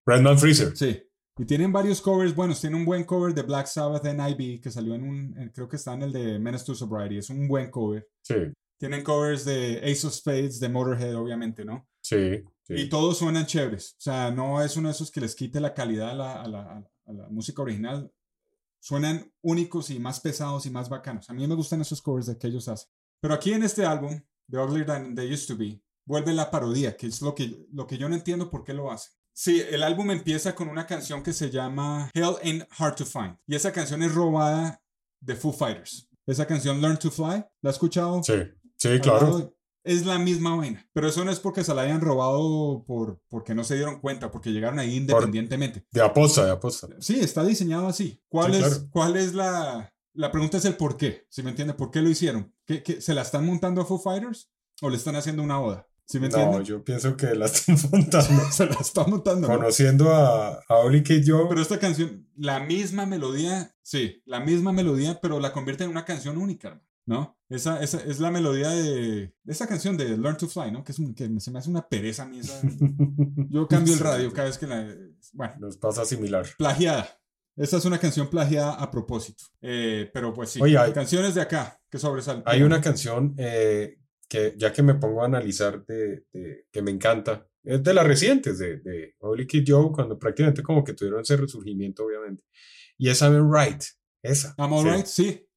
Brendan 0.05 0.37
Freezer. 0.37 0.75
Sí. 0.75 1.01
Y 1.37 1.45
tienen 1.45 1.71
varios 1.71 1.99
covers 2.01 2.35
buenos. 2.35 2.61
Tiene 2.61 2.75
un 2.75 2.85
buen 2.85 3.03
cover 3.05 3.33
de 3.33 3.41
Black 3.41 3.65
Sabbath 3.65 4.05
NIB 4.05 4.61
que 4.61 4.69
salió 4.69 4.93
en 4.95 5.03
un, 5.03 5.35
en- 5.37 5.49
creo 5.49 5.67
que 5.67 5.77
está 5.77 5.93
en 5.93 6.03
el 6.03 6.13
de 6.13 6.37
Menace 6.39 6.65
to 6.65 6.75
Sobriety. 6.75 7.17
Es 7.17 7.29
un 7.31 7.47
buen 7.47 7.71
cover. 7.71 8.07
Sí, 8.21 8.35
Tienen 8.77 9.03
covers 9.03 9.45
de 9.45 9.77
Ace 9.83 10.05
of 10.05 10.13
Spades, 10.13 10.59
de 10.59 10.69
Motorhead, 10.69 11.15
obviamente, 11.15 11.63
¿no? 11.65 11.87
sí, 12.01 12.43
sí. 12.67 12.73
Y 12.75 12.89
todos 12.89 13.17
suenan 13.17 13.45
chéveres. 13.45 13.93
O 13.97 14.01
sea, 14.01 14.29
no 14.29 14.61
es 14.61 14.75
uno 14.77 14.89
de 14.89 14.93
esos 14.93 15.09
que 15.09 15.21
les 15.21 15.33
quite 15.35 15.59
la 15.61 15.73
calidad 15.73 16.09
a 16.11 16.15
la, 16.15 16.41
a 16.43 16.47
la- 16.47 16.89
a 17.05 17.11
la 17.13 17.27
música 17.29 17.61
original. 17.61 18.11
Suenan 18.83 19.31
únicos 19.41 19.89
y 19.91 19.97
más 19.97 20.19
pesados 20.19 20.65
y 20.65 20.69
más 20.69 20.89
bacanos. 20.89 21.29
A 21.29 21.33
mí 21.33 21.47
me 21.47 21.55
gustan 21.55 21.79
esos 21.79 22.01
covers 22.01 22.25
de 22.25 22.37
que 22.37 22.47
ellos 22.47 22.67
hacen. 22.67 22.89
Pero 23.21 23.33
aquí 23.33 23.53
en 23.53 23.63
este 23.63 23.85
álbum, 23.85 24.21
The 24.51 24.57
Uglier 24.57 24.85
Than 24.85 25.15
They 25.15 25.31
Used 25.31 25.47
to 25.47 25.55
Be, 25.55 25.81
vuelve 26.05 26.33
la 26.33 26.51
parodia, 26.51 26.97
que 26.97 27.07
es 27.07 27.21
lo 27.21 27.33
que, 27.33 27.65
lo 27.71 27.87
que 27.87 27.97
yo 27.97 28.09
no 28.09 28.15
entiendo 28.15 28.49
por 28.49 28.65
qué 28.65 28.73
lo 28.73 28.91
hacen. 28.91 29.13
Sí, 29.31 29.63
el 29.71 29.83
álbum 29.83 30.11
empieza 30.11 30.53
con 30.53 30.67
una 30.67 30.85
canción 30.85 31.23
que 31.23 31.31
se 31.31 31.49
llama 31.49 32.11
Hell 32.13 32.35
Ain't 32.43 32.67
Hard 32.77 32.95
to 32.95 33.05
Find. 33.05 33.37
Y 33.47 33.55
esa 33.55 33.71
canción 33.71 34.03
es 34.03 34.13
robada 34.13 34.83
de 35.21 35.35
Foo 35.37 35.53
Fighters. 35.53 36.09
Esa 36.25 36.45
canción 36.45 36.81
Learn 36.81 36.99
to 36.99 37.09
Fly, 37.09 37.45
¿la 37.61 37.69
has 37.69 37.75
escuchado? 37.75 38.21
Sí, 38.21 38.33
sí, 38.75 38.99
claro. 38.99 39.55
Es 39.83 40.05
la 40.05 40.17
misma 40.17 40.55
vaina. 40.55 40.87
Pero 40.93 41.07
eso 41.07 41.25
no 41.25 41.31
es 41.31 41.39
porque 41.39 41.63
se 41.63 41.73
la 41.73 41.81
hayan 41.81 42.01
robado 42.01 42.83
por, 42.85 43.19
porque 43.27 43.53
no 43.53 43.63
se 43.63 43.75
dieron 43.75 43.99
cuenta, 43.99 44.31
porque 44.31 44.51
llegaron 44.51 44.79
ahí 44.79 44.95
independientemente. 44.95 45.85
de 45.91 46.01
aposta, 46.01 46.45
de 46.45 46.51
aposta. 46.51 46.87
Sí, 46.99 47.19
está 47.19 47.43
diseñado 47.43 47.87
así. 47.87 48.21
¿Cuál, 48.29 48.55
es, 48.55 48.87
¿cuál 48.91 49.17
es 49.17 49.33
la, 49.33 49.93
la 50.13 50.31
pregunta 50.31 50.57
es 50.57 50.65
el 50.65 50.77
por 50.77 50.95
qué, 50.95 51.25
si 51.29 51.43
me 51.43 51.49
entiende? 51.49 51.73
¿Por 51.73 51.91
qué 51.91 52.01
lo 52.01 52.09
hicieron? 52.09 52.53
¿Qué, 52.65 53.01
se 53.01 53.13
la 53.13 53.23
están 53.23 53.45
montando 53.45 53.81
a 53.81 53.85
Foo 53.85 53.99
Fighters 53.99 54.49
o 54.81 54.89
le 54.89 54.97
están 54.97 55.15
haciendo 55.15 55.43
una 55.43 55.57
boda? 55.57 55.87
¿Sí 56.05 56.19
me 56.19 56.27
entiende? 56.27 56.57
No, 56.57 56.63
yo 56.63 56.83
pienso 56.83 57.15
que 57.15 57.33
la 57.33 57.45
están 57.45 57.77
montando. 57.91 58.43
se 58.51 58.65
la 58.65 58.75
están 58.75 59.09
montando. 59.09 59.47
Conociendo 59.47 60.13
a, 60.13 60.61
a 60.67 60.75
Oli 60.77 61.03
Kid 61.03 61.23
Joe. 61.25 61.45
Pero 61.49 61.61
esta 61.61 61.79
canción, 61.79 62.27
la 62.35 62.59
misma 62.59 63.05
melodía, 63.05 63.75
sí, 63.81 64.21
la 64.25 64.39
misma 64.39 64.71
melodía, 64.71 65.19
pero 65.21 65.39
la 65.39 65.51
convierte 65.51 65.83
en 65.83 65.89
una 65.89 66.05
canción 66.05 66.37
única, 66.37 66.81
¿no? 67.05 67.37
Esa, 67.49 67.83
esa 67.83 67.99
es 68.03 68.19
la 68.19 68.31
melodía 68.31 68.69
de 68.69 69.33
esa 69.45 69.67
canción 69.67 69.97
de 69.97 70.17
Learn 70.17 70.37
to 70.37 70.47
Fly, 70.47 70.71
¿no? 70.71 70.83
Que, 70.83 70.91
es 70.91 70.97
que 71.15 71.39
se 71.39 71.51
me 71.51 71.59
hace 71.59 71.69
una 71.69 71.87
pereza 71.87 72.23
a 72.23 72.25
mí 72.25 72.39
esa. 72.39 72.61
Yo 73.49 73.67
cambio 73.67 73.93
el 73.93 73.99
radio 73.99 74.31
cada 74.31 74.47
vez 74.47 74.57
que 74.57 74.67
la... 74.67 74.95
Bueno. 75.33 75.55
Nos 75.59 75.77
pasa 75.77 76.05
similar. 76.05 76.45
Plagiada. 76.57 77.07
Esta 77.55 77.77
es 77.77 77.85
una 77.85 77.99
canción 77.99 78.29
plagiada 78.29 78.73
a 78.73 78.89
propósito. 78.89 79.43
Eh, 79.61 80.09
pero 80.11 80.33
pues 80.33 80.49
sí, 80.49 80.61
hay 80.63 80.91
canciones 80.91 81.35
de 81.35 81.41
acá 81.41 81.79
que 81.89 81.99
sobresalen. 81.99 82.41
Hay 82.45 82.63
una 82.63 82.81
canción 82.81 83.35
eh, 83.37 83.99
que 84.27 84.55
ya 84.57 84.73
que 84.73 84.81
me 84.81 84.95
pongo 84.95 85.21
a 85.21 85.25
analizar 85.25 85.85
de, 85.85 86.25
que 86.71 86.81
me 86.81 86.89
encanta, 86.89 87.47
es 87.63 87.83
de 87.83 87.93
las 87.93 88.07
recientes, 88.07 88.57
de, 88.57 88.77
de 88.79 89.15
Holy 89.19 89.45
Kid 89.45 89.63
Joe, 89.67 89.91
cuando 89.91 90.17
prácticamente 90.17 90.63
como 90.63 90.83
que 90.83 90.93
tuvieron 90.93 91.21
ese 91.21 91.37
resurgimiento, 91.37 92.05
obviamente. 92.05 92.43
Y 92.97 93.09
es 93.09 93.21
I'm 93.21 93.51
Right, 93.53 93.83
esa. 94.23 94.55
I'm 94.57 94.73
Alright, 94.73 95.05
sí. 95.05 95.23
Sí, 95.23 95.47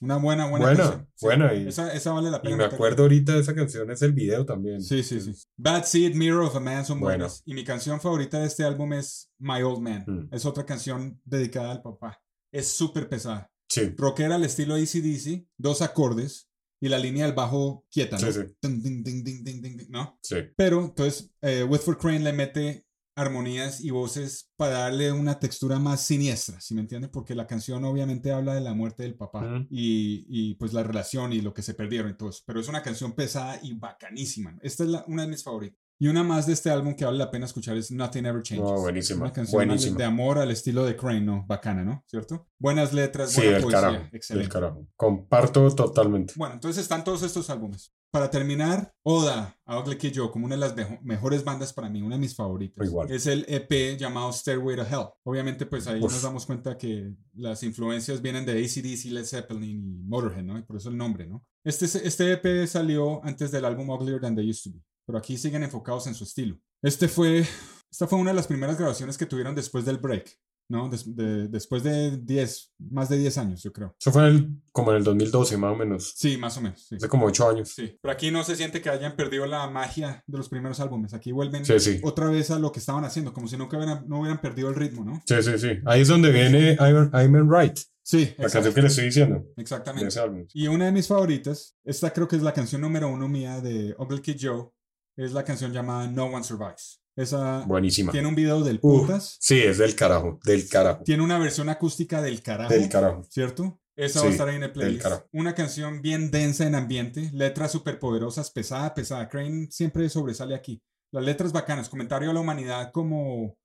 una 0.00 0.16
buena, 0.16 0.48
buena, 0.48 0.66
canción. 0.66 1.08
Buena, 1.20 1.54
y, 1.54 1.68
esa, 1.68 1.92
esa, 1.92 2.12
vale 2.12 2.30
la 2.30 2.40
pena. 2.40 2.54
Y 2.54 2.58
me 2.58 2.64
acuerdo 2.64 3.04
ahorita 3.04 3.34
de 3.34 3.40
esa 3.40 3.54
canción, 3.54 3.90
es 3.90 4.02
el 4.02 4.12
video 4.12 4.44
también. 4.44 4.80
Sí, 4.82 5.02
sí, 5.02 5.20
sí. 5.20 5.32
Bad 5.56 5.84
Seed, 5.84 6.14
Mirror 6.14 6.44
of 6.44 6.56
a 6.56 6.60
Man 6.60 6.84
son 6.84 7.00
buenas. 7.00 7.42
Y 7.44 7.54
mi 7.54 7.64
canción 7.64 8.00
favorita 8.00 8.40
de 8.40 8.46
este 8.46 8.64
álbum 8.64 8.92
es 8.92 9.30
My 9.38 9.62
Old 9.62 9.80
Man. 9.80 10.04
Mm. 10.06 10.34
Es 10.34 10.44
otra 10.44 10.64
canción 10.64 11.20
dedicada 11.24 11.70
al 11.72 11.82
papá. 11.82 12.20
Es 12.50 12.68
súper 12.68 13.08
pesada. 13.08 13.50
Sí. 13.68 13.94
Rockera 13.96 14.34
al 14.34 14.44
estilo 14.44 14.74
ACDC, 14.74 15.46
dos 15.56 15.80
acordes 15.80 16.48
y 16.80 16.88
la 16.88 16.98
línea 16.98 17.24
del 17.24 17.34
bajo 17.34 17.86
quieta, 17.90 18.18
¿no? 18.18 18.32
Sí, 18.32 18.40
sí. 18.40 18.54
Ding, 18.60 19.02
ding, 19.04 19.24
ding, 19.44 19.86
¿no? 19.88 20.18
Sí. 20.20 20.36
Pero 20.56 20.80
entonces, 20.80 21.30
eh, 21.40 21.62
Whitford 21.62 21.96
Crane 21.96 22.20
le 22.20 22.32
mete 22.32 22.86
armonías 23.14 23.82
y 23.82 23.90
voces 23.90 24.50
para 24.56 24.78
darle 24.78 25.12
una 25.12 25.38
textura 25.38 25.78
más 25.78 26.00
siniestra, 26.00 26.60
¿sí 26.60 26.74
me 26.74 26.80
entiende? 26.80 27.08
Porque 27.08 27.34
la 27.34 27.46
canción 27.46 27.84
obviamente 27.84 28.32
habla 28.32 28.54
de 28.54 28.60
la 28.60 28.74
muerte 28.74 29.02
del 29.02 29.16
papá 29.16 29.66
y, 29.70 30.24
y, 30.28 30.54
pues 30.54 30.72
la 30.72 30.82
relación 30.82 31.32
y 31.32 31.40
lo 31.40 31.52
que 31.52 31.62
se 31.62 31.74
perdieron 31.74 32.10
y 32.10 32.16
todo 32.16 32.30
eso, 32.30 32.42
pero 32.46 32.60
es 32.60 32.68
una 32.68 32.82
canción 32.82 33.12
pesada 33.12 33.58
y 33.62 33.74
bacanísima. 33.74 34.56
Esta 34.62 34.84
es 34.84 34.90
la, 34.90 35.04
una 35.08 35.22
de 35.22 35.28
mis 35.28 35.42
favoritas. 35.42 35.78
Y 36.02 36.08
una 36.08 36.24
más 36.24 36.48
de 36.48 36.54
este 36.54 36.68
álbum 36.68 36.96
que 36.96 37.04
vale 37.04 37.16
la 37.18 37.30
pena 37.30 37.46
escuchar 37.46 37.76
es 37.76 37.92
Nothing 37.92 38.26
Ever 38.26 38.42
Changes. 38.42 38.68
Oh, 38.68 38.80
buenísima. 38.80 39.20
Una 39.20 39.32
canción 39.32 39.96
de 39.96 40.04
amor 40.04 40.36
al 40.38 40.50
estilo 40.50 40.84
de 40.84 40.96
Crane, 40.96 41.20
¿no? 41.20 41.44
Bacana, 41.46 41.84
¿no? 41.84 42.02
¿Cierto? 42.08 42.48
Buenas 42.58 42.92
letras, 42.92 43.36
buena 43.36 43.58
sí, 43.58 43.62
poesía. 43.62 43.80
Carajo, 43.80 44.08
Excelente. 44.10 44.48
carajo. 44.50 44.86
Comparto 44.96 45.70
totalmente. 45.72 46.34
Bueno, 46.36 46.54
entonces 46.54 46.82
están 46.82 47.04
todos 47.04 47.22
estos 47.22 47.48
álbumes. 47.50 47.94
Para 48.12 48.30
terminar, 48.30 48.94
Oda 49.04 49.58
Ugly 49.66 49.96
Kid 49.96 50.12
Joe 50.14 50.30
como 50.30 50.44
una 50.44 50.54
de 50.54 50.60
las 50.60 50.74
mejores 51.02 51.42
bandas 51.42 51.72
para 51.72 51.88
mí, 51.88 52.02
una 52.02 52.16
de 52.16 52.20
mis 52.20 52.36
favoritas. 52.36 52.86
Igual. 52.86 53.10
Es 53.10 53.26
el 53.26 53.46
EP 53.48 53.98
llamado 53.98 54.30
Stairway 54.30 54.76
to 54.76 54.82
Hell. 54.82 55.06
Obviamente, 55.24 55.64
pues 55.64 55.86
ahí 55.86 55.98
nos 55.98 56.20
damos 56.20 56.44
cuenta 56.44 56.76
que 56.76 57.14
las 57.32 57.62
influencias 57.62 58.20
vienen 58.20 58.44
de 58.44 58.52
ACDC, 58.52 59.06
Led 59.12 59.24
Zeppelin 59.24 59.64
y 59.64 60.02
Motorhead, 60.04 60.44
¿no? 60.44 60.58
Y 60.58 60.62
por 60.62 60.76
eso 60.76 60.90
el 60.90 60.98
nombre, 60.98 61.26
¿no? 61.26 61.42
Este, 61.64 61.86
este 61.86 62.32
EP 62.32 62.66
salió 62.66 63.24
antes 63.24 63.50
del 63.50 63.64
álbum 63.64 63.88
Uglier 63.88 64.20
Than 64.20 64.36
They 64.36 64.50
Used 64.50 64.64
to 64.64 64.76
Be, 64.76 64.84
pero 65.06 65.16
aquí 65.16 65.38
siguen 65.38 65.62
enfocados 65.62 66.06
en 66.06 66.14
su 66.14 66.24
estilo. 66.24 66.60
Este 66.82 67.08
fue, 67.08 67.46
esta 67.90 68.06
fue 68.06 68.18
una 68.18 68.32
de 68.32 68.36
las 68.36 68.46
primeras 68.46 68.76
grabaciones 68.76 69.16
que 69.16 69.24
tuvieron 69.24 69.54
después 69.54 69.86
del 69.86 69.96
break. 69.96 70.38
¿No? 70.72 70.88
después 70.88 71.82
de 71.82 72.16
10, 72.16 72.72
más 72.90 73.10
de 73.10 73.18
10 73.18 73.38
años, 73.38 73.62
yo 73.62 73.72
creo. 73.72 73.94
Eso 74.00 74.10
fue 74.10 74.26
el, 74.26 74.62
como 74.72 74.90
en 74.90 74.96
el 74.96 75.04
2012, 75.04 75.58
más 75.58 75.72
o 75.72 75.76
menos. 75.76 76.14
Sí, 76.16 76.38
más 76.38 76.56
o 76.56 76.62
menos. 76.62 76.86
Sí. 76.88 76.96
Hace 76.96 77.08
como 77.08 77.26
8 77.26 77.48
años. 77.50 77.68
Sí, 77.68 77.98
pero 78.00 78.12
aquí 78.12 78.30
no 78.30 78.42
se 78.42 78.56
siente 78.56 78.80
que 78.80 78.88
hayan 78.88 79.14
perdido 79.14 79.44
la 79.44 79.68
magia 79.68 80.24
de 80.26 80.38
los 80.38 80.48
primeros 80.48 80.80
álbumes. 80.80 81.12
Aquí 81.12 81.30
vuelven 81.30 81.66
sí, 81.66 81.78
sí. 81.78 82.00
otra 82.02 82.30
vez 82.30 82.50
a 82.50 82.58
lo 82.58 82.72
que 82.72 82.80
estaban 82.80 83.04
haciendo, 83.04 83.34
como 83.34 83.48
si 83.48 83.58
nunca 83.58 83.76
hubieran, 83.76 84.08
no 84.08 84.20
hubieran 84.20 84.40
perdido 84.40 84.70
el 84.70 84.74
ritmo, 84.74 85.04
¿no? 85.04 85.22
Sí, 85.26 85.42
sí, 85.42 85.58
sí. 85.58 85.78
Ahí 85.84 86.00
es 86.00 86.08
donde 86.08 86.30
viene 86.30 86.76
I'm, 86.80 87.36
in 87.36 87.52
Right. 87.52 87.78
Sí, 88.02 88.34
la 88.38 88.48
canción 88.48 88.74
que 88.74 88.80
le 88.80 88.88
estoy 88.88 89.04
diciendo. 89.04 89.46
Exactamente. 89.58 90.14
Y 90.54 90.68
una 90.68 90.86
de 90.86 90.92
mis 90.92 91.06
favoritas, 91.06 91.76
esta 91.84 92.12
creo 92.12 92.26
que 92.26 92.36
es 92.36 92.42
la 92.42 92.54
canción 92.54 92.80
número 92.80 93.08
uno 93.10 93.28
mía 93.28 93.60
de 93.60 93.94
Ugly 93.98 94.22
Kid 94.22 94.38
Joe, 94.40 94.70
es 95.16 95.32
la 95.32 95.44
canción 95.44 95.70
llamada 95.70 96.06
No 96.06 96.24
One 96.24 96.42
Survives. 96.42 97.01
Esa 97.16 97.64
Buenísima. 97.66 98.10
Tiene 98.12 98.28
un 98.28 98.34
video 98.34 98.62
del 98.62 98.80
putas. 98.80 99.36
sí, 99.40 99.60
es 99.60 99.78
del 99.78 99.94
carajo, 99.94 100.40
del 100.44 100.68
carajo. 100.68 101.02
Tiene 101.04 101.22
una 101.22 101.38
versión 101.38 101.68
acústica 101.68 102.22
del 102.22 102.42
carajo. 102.42 102.72
Del 102.72 102.88
carajo. 102.88 103.24
¿Cierto? 103.28 103.80
Esa 103.94 104.20
va 104.22 104.28
a 104.28 104.30
estar 104.30 104.48
ahí 104.48 104.56
en 104.56 104.62
el 104.62 104.72
playlist. 104.72 105.06
Una 105.32 105.54
canción 105.54 106.00
bien 106.00 106.30
densa 106.30 106.66
en 106.66 106.74
ambiente, 106.74 107.30
letras 107.34 107.72
súper 107.72 107.98
poderosas, 107.98 108.50
pesada, 108.50 108.94
pesada. 108.94 109.28
Crane 109.28 109.68
siempre 109.70 110.08
sobresale 110.08 110.54
aquí. 110.54 110.82
Las 111.10 111.24
letras 111.24 111.52
bacanas, 111.52 111.90
comentario 111.90 112.30
a 112.30 112.34
la 112.34 112.40
humanidad 112.40 112.90
como, 112.90 113.58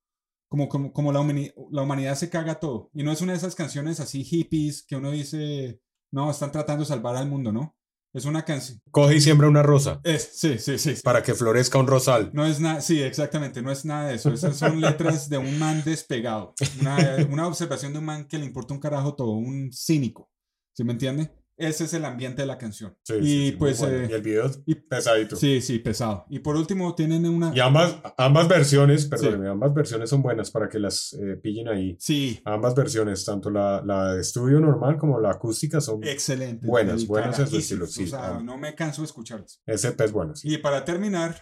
como, 0.49 0.67
como, 0.67 0.91
como 0.91 1.13
la, 1.13 1.25
la 1.71 1.81
humanidad 1.81 2.15
se 2.15 2.29
caga 2.29 2.59
todo. 2.59 2.89
Y 2.93 3.03
no 3.03 3.13
es 3.13 3.21
una 3.21 3.31
de 3.31 3.37
esas 3.37 3.55
canciones 3.55 4.01
así 4.01 4.25
hippies 4.25 4.83
que 4.83 4.97
uno 4.97 5.11
dice, 5.11 5.79
no, 6.11 6.29
están 6.29 6.51
tratando 6.51 6.83
de 6.83 6.89
salvar 6.89 7.15
al 7.15 7.29
mundo, 7.29 7.53
¿no? 7.53 7.76
Es 8.17 8.25
una 8.25 8.43
canción. 8.43 8.81
Coge 8.89 9.17
y 9.17 9.21
siembra 9.21 9.47
una 9.47 9.61
rosa. 9.61 10.01
Es, 10.03 10.31
sí, 10.33 10.57
sí, 10.57 10.79
sí. 10.79 10.95
Para 11.03 11.21
que 11.21 11.35
florezca 11.35 11.77
un 11.77 11.85
rosal. 11.85 12.31
No 12.33 12.47
es 12.47 12.59
nada, 12.59 12.81
sí, 12.81 12.99
exactamente, 12.99 13.61
no 13.61 13.71
es 13.71 13.85
nada 13.85 14.07
de 14.07 14.15
eso. 14.15 14.33
Esas 14.33 14.57
son 14.57 14.81
letras 14.81 15.29
de 15.29 15.37
un 15.37 15.59
man 15.59 15.83
despegado. 15.85 16.55
Una, 16.81 16.97
una 17.29 17.47
observación 17.47 17.93
de 17.93 17.99
un 17.99 18.05
man 18.05 18.27
que 18.27 18.39
le 18.39 18.45
importa 18.45 18.73
un 18.73 18.79
carajo 18.79 19.13
todo, 19.13 19.33
un 19.33 19.71
cínico. 19.71 20.31
¿Sí 20.73 20.83
me 20.83 20.93
entiende? 20.93 21.31
Ese 21.57 21.85
es 21.85 21.93
el 21.95 22.05
ambiente 22.05 22.43
de 22.43 22.45
la 22.45 22.59
canción. 22.59 22.95
Sí, 23.03 23.15
y 23.19 23.51
pues. 23.53 23.81
Eh, 23.81 24.07
y 24.09 24.13
el 24.13 24.21
video 24.21 24.49
y, 24.67 24.75
pesadito. 24.75 25.35
Sí, 25.35 25.59
sí, 25.59 25.79
pesado. 25.79 26.25
Y 26.29 26.37
por 26.39 26.55
último, 26.55 26.93
tienen 26.93 27.25
una. 27.25 27.51
Y 27.55 27.59
ambas, 27.59 27.97
ambas 28.15 28.47
versiones, 28.47 29.07
perdóneme, 29.07 29.49
ambas 29.49 29.73
versiones 29.73 30.09
son 30.11 30.21
buenas 30.21 30.51
para 30.51 30.69
que 30.69 30.77
las 30.77 31.13
eh, 31.13 31.35
pillen 31.41 31.67
ahí. 31.67 31.97
Sí. 31.99 32.39
Ambas 32.45 32.75
versiones, 32.75 33.25
tanto 33.25 33.49
la, 33.49 33.81
la 33.83 34.13
de 34.13 34.21
estudio 34.21 34.59
normal 34.59 34.97
como 34.97 35.19
la 35.19 35.31
acústica, 35.31 35.81
son. 35.81 36.03
Excelentes. 36.03 36.69
Buenas, 36.69 37.07
buenas 37.07 37.39
en 37.39 37.47
su 37.47 37.57
estilo. 37.57 37.87
Sí, 37.87 38.03
o 38.03 38.07
sea, 38.07 38.39
no 38.39 38.57
me 38.57 38.75
canso 38.75 39.01
de 39.01 39.07
escucharlas. 39.07 39.59
Ese 39.65 39.95
es 39.97 40.11
bueno. 40.11 40.35
Sí. 40.35 40.53
Y 40.53 40.57
para 40.59 40.85
terminar, 40.85 41.41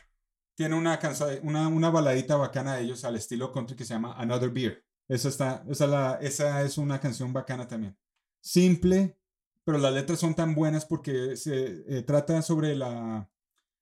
tiene 0.55 0.75
una, 0.75 0.97
cansa, 0.97 1.27
una, 1.43 1.67
una 1.67 1.89
baladita 1.89 2.37
bacana 2.37 2.75
de 2.75 2.83
ellos 2.83 3.03
al 3.03 3.17
estilo 3.17 3.51
country 3.51 3.75
que 3.75 3.83
se 3.83 3.93
llama 3.93 4.13
Another 4.13 4.49
Beer. 4.49 4.85
Esa, 5.09 5.27
está, 5.27 5.65
esa, 5.69 5.87
la, 5.87 6.17
esa 6.21 6.61
es 6.63 6.77
una 6.77 6.99
canción 6.99 7.33
bacana 7.33 7.67
también. 7.67 7.97
Simple, 8.41 9.17
pero 9.65 9.79
las 9.79 9.93
letras 9.93 10.19
son 10.19 10.35
tan 10.35 10.55
buenas 10.55 10.85
porque 10.85 11.35
se 11.35 11.83
eh, 11.87 12.03
trata 12.03 12.41
sobre 12.41 12.75
la, 12.75 13.29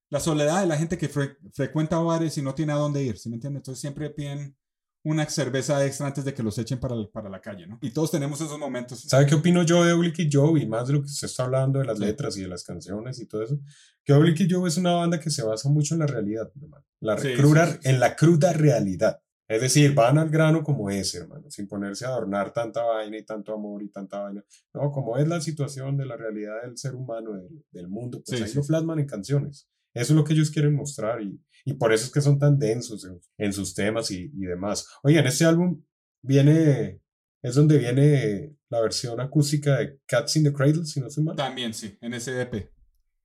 la, 0.10 0.20
soledad 0.20 0.62
de 0.62 0.68
la 0.68 0.78
gente 0.78 0.98
que 0.98 1.10
frecuenta 1.10 2.00
bares 2.00 2.38
y 2.38 2.42
no 2.42 2.56
tiene 2.56 2.74
a 2.74 2.78
dónde 2.78 3.04
ir, 3.04 3.18
¿sí 3.20 3.30
me 3.30 3.36
entiendes? 3.36 3.60
Entonces 3.60 3.82
siempre 3.82 4.10
piden 4.10 4.56
una 5.04 5.30
cerveza 5.30 5.86
extra 5.86 6.08
antes 6.08 6.24
de 6.24 6.34
que 6.34 6.42
los 6.42 6.58
echen 6.58 6.80
para, 6.80 6.96
para 7.12 7.30
la 7.30 7.42
calle, 7.42 7.68
¿no? 7.68 7.78
Y 7.82 7.92
todos 7.92 8.10
tenemos 8.10 8.40
esos 8.40 8.58
momentos. 8.58 9.02
¿Sabe 9.02 9.26
qué 9.26 9.36
opino 9.36 9.64
yo 9.64 9.84
de 9.84 9.92
Oblique 9.92 10.30
Joe 10.32 10.60
y 10.62 10.66
más 10.66 10.88
de 10.88 10.94
lo 10.94 11.02
que 11.02 11.10
se 11.10 11.26
está 11.26 11.44
hablando 11.44 11.80
de 11.80 11.86
las 11.86 12.00
letras 12.00 12.38
y 12.38 12.42
de 12.42 12.48
las 12.48 12.64
canciones 12.64 13.20
y 13.20 13.26
todo 13.26 13.44
eso? 13.44 13.60
Que 14.06 14.14
Oblique 14.14 14.48
Joe 14.50 14.68
es 14.68 14.78
una 14.78 14.94
banda 14.94 15.20
que 15.20 15.30
se 15.30 15.44
basa 15.44 15.68
mucho 15.68 15.96
en 15.96 16.00
la 16.00 16.08
realidad, 16.08 16.50
hermano. 16.56 16.86
La 17.02 17.18
cruda, 17.18 17.78
en 17.84 18.00
la 18.00 18.16
cruda 18.16 18.54
realidad. 18.54 19.22
Es 19.54 19.62
decir, 19.62 19.94
van 19.94 20.18
al 20.18 20.32
grano 20.32 20.64
como 20.64 20.90
es, 20.90 21.14
hermano, 21.14 21.48
sin 21.52 21.68
ponerse 21.68 22.06
a 22.06 22.08
adornar 22.08 22.52
tanta 22.52 22.82
vaina 22.82 23.20
y 23.20 23.24
tanto 23.24 23.54
amor 23.54 23.84
y 23.84 23.90
tanta 23.90 24.22
vaina. 24.22 24.44
No, 24.74 24.92
como 24.92 25.16
es 25.20 25.28
la 25.28 25.40
situación 25.42 25.96
de 25.96 26.08
la 26.08 26.18
realidad 26.18 26.64
del 26.64 26.76
ser 26.76 26.96
humano, 26.96 27.40
del, 27.72 27.88
mundo, 27.88 28.24
pues 28.26 28.42
ahí 28.42 28.52
lo 28.52 28.64
plasman 28.64 28.98
en 28.98 29.06
canciones. 29.06 29.70
Eso 29.94 30.14
es 30.14 30.18
lo 30.18 30.24
que 30.24 30.34
ellos 30.34 30.50
quieren 30.50 30.74
mostrar 30.74 31.22
y, 31.22 31.40
y 31.66 31.74
por 31.76 31.94
eso 31.94 32.06
es 32.06 32.12
que 32.12 32.22
son 32.22 32.40
tan 32.40 32.58
densos 32.58 33.08
en, 33.38 33.54
sus 33.54 33.76
temas 33.76 34.10
y, 34.10 34.32
y, 34.34 34.46
demás. 34.48 34.88
Oye, 35.04 35.20
en 35.20 35.28
este 35.28 35.46
álbum 35.46 35.84
viene, 36.24 37.00
es 37.44 37.54
donde 37.54 37.78
viene 37.78 38.56
la 38.70 38.82
versión 38.82 39.22
acústica 39.22 39.78
de 39.78 40.00
Cats 40.08 40.36
in 40.36 40.46
the 40.46 40.52
Cradle, 40.54 40.84
si 40.86 41.00
no 41.00 41.12
soy 41.12 41.26
mal. 41.26 41.36
También, 41.36 41.76
sí, 41.76 41.96
en 42.02 42.16
ese 42.16 42.42
EP. 42.42 42.72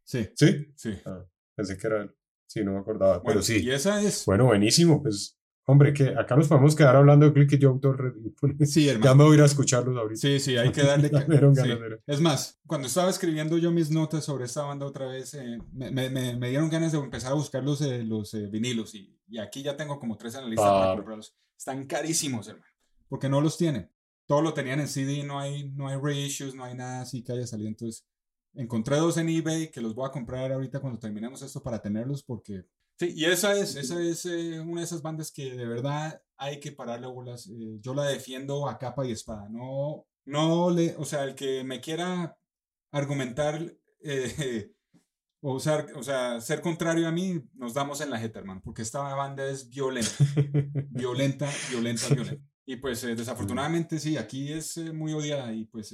Sí. 0.04 0.28
¿Sí? 0.34 0.74
Sí. 0.76 0.92
Ah, 1.06 1.24
pensé 1.56 1.78
que 1.78 1.86
era, 1.86 2.14
sí, 2.46 2.62
no 2.62 2.74
me 2.74 2.80
acordaba, 2.80 3.22
pero 3.22 3.40
sí. 3.40 3.62
Y 3.62 3.70
esa 3.70 4.02
es. 4.02 4.26
Bueno, 4.26 4.44
buenísimo, 4.44 5.02
pues 5.02 5.37
Hombre, 5.70 5.92
que 5.92 6.08
acá 6.16 6.34
nos 6.34 6.48
podemos 6.48 6.74
quedar 6.74 6.96
hablando 6.96 7.26
de 7.26 7.32
Click 7.34 7.60
y 7.62 7.66
Autor. 7.66 8.16
Sí, 8.64 8.88
hermano. 8.88 9.04
Ya 9.04 9.14
me 9.14 9.24
voy 9.24 9.32
a 9.32 9.36
ir 9.36 9.42
a 9.42 9.44
escucharlos 9.44 9.98
ahorita. 9.98 10.18
Sí, 10.18 10.40
sí, 10.40 10.56
hay 10.56 10.72
que 10.72 10.82
darle. 10.82 11.10
Es 12.06 12.22
más, 12.22 12.58
cuando 12.66 12.88
estaba 12.88 13.10
escribiendo 13.10 13.58
yo 13.58 13.70
mis 13.70 13.90
notas 13.90 14.24
sobre 14.24 14.46
esta 14.46 14.62
banda 14.62 14.86
otra 14.86 15.08
vez, 15.08 15.34
eh, 15.34 15.58
me, 15.74 15.90
me, 15.90 16.08
me, 16.08 16.48
dieron 16.48 16.70
ganas 16.70 16.92
de 16.92 16.98
empezar 16.98 17.32
a 17.32 17.34
buscar 17.34 17.62
los, 17.62 17.82
eh, 17.82 18.02
los 18.02 18.32
eh, 18.32 18.46
vinilos. 18.46 18.94
Y, 18.94 19.14
y, 19.28 19.36
aquí 19.36 19.62
ya 19.62 19.76
tengo 19.76 20.00
como 20.00 20.16
tres 20.16 20.36
analistas 20.36 20.70
para 20.70 20.94
comprarlos. 20.94 21.36
Están 21.54 21.86
carísimos, 21.86 22.48
hermano. 22.48 22.72
Porque 23.06 23.28
no 23.28 23.42
los 23.42 23.58
tienen. 23.58 23.90
todo 24.26 24.40
lo 24.40 24.54
tenían 24.54 24.80
en 24.80 24.88
CD, 24.88 25.22
no 25.22 25.38
hay, 25.38 25.68
no 25.72 25.88
hay 25.88 25.98
reissues, 26.00 26.54
no 26.54 26.64
hay 26.64 26.76
nada 26.76 27.02
así 27.02 27.22
que 27.22 27.32
haya 27.32 27.46
salido. 27.46 27.68
Entonces, 27.68 28.06
encontré 28.54 28.96
dos 28.96 29.18
en 29.18 29.28
eBay 29.28 29.70
que 29.70 29.82
los 29.82 29.94
voy 29.94 30.08
a 30.08 30.12
comprar 30.12 30.50
ahorita 30.50 30.80
cuando 30.80 30.98
terminemos 30.98 31.42
esto 31.42 31.62
para 31.62 31.82
tenerlos 31.82 32.22
porque... 32.22 32.64
Sí, 32.98 33.12
y 33.14 33.26
esa 33.26 33.56
es, 33.56 33.76
esa 33.76 34.02
es 34.02 34.26
eh, 34.26 34.58
una 34.58 34.80
de 34.80 34.84
esas 34.86 35.02
bandas 35.02 35.30
que 35.30 35.54
de 35.54 35.66
verdad 35.66 36.20
hay 36.36 36.58
que 36.58 36.72
pararle 36.72 37.06
bolas. 37.06 37.46
Eh, 37.46 37.78
yo 37.80 37.94
la 37.94 38.04
defiendo 38.04 38.68
a 38.68 38.76
capa 38.76 39.06
y 39.06 39.12
espada. 39.12 39.48
No, 39.48 40.06
no 40.24 40.70
le, 40.70 40.96
o 40.96 41.04
sea, 41.04 41.22
el 41.22 41.36
que 41.36 41.62
me 41.62 41.80
quiera 41.80 42.36
argumentar 42.90 43.72
eh, 44.02 44.72
o, 45.40 45.54
usar, 45.54 45.92
o 45.94 46.02
sea, 46.02 46.40
ser 46.40 46.60
contrario 46.60 47.06
a 47.06 47.12
mí, 47.12 47.40
nos 47.54 47.74
damos 47.74 48.00
en 48.00 48.10
la 48.10 48.18
jeta, 48.18 48.40
hermano, 48.40 48.60
porque 48.64 48.82
esta 48.82 49.00
banda 49.14 49.46
es 49.46 49.68
violenta, 49.68 50.10
violenta, 50.90 51.48
violenta, 51.70 52.14
violenta. 52.14 52.44
Y 52.70 52.76
pues 52.76 53.00
desafortunadamente 53.00 53.98
sí, 53.98 54.18
aquí 54.18 54.52
es 54.52 54.76
muy 54.92 55.14
odiada 55.14 55.54
y 55.54 55.64
pues 55.64 55.90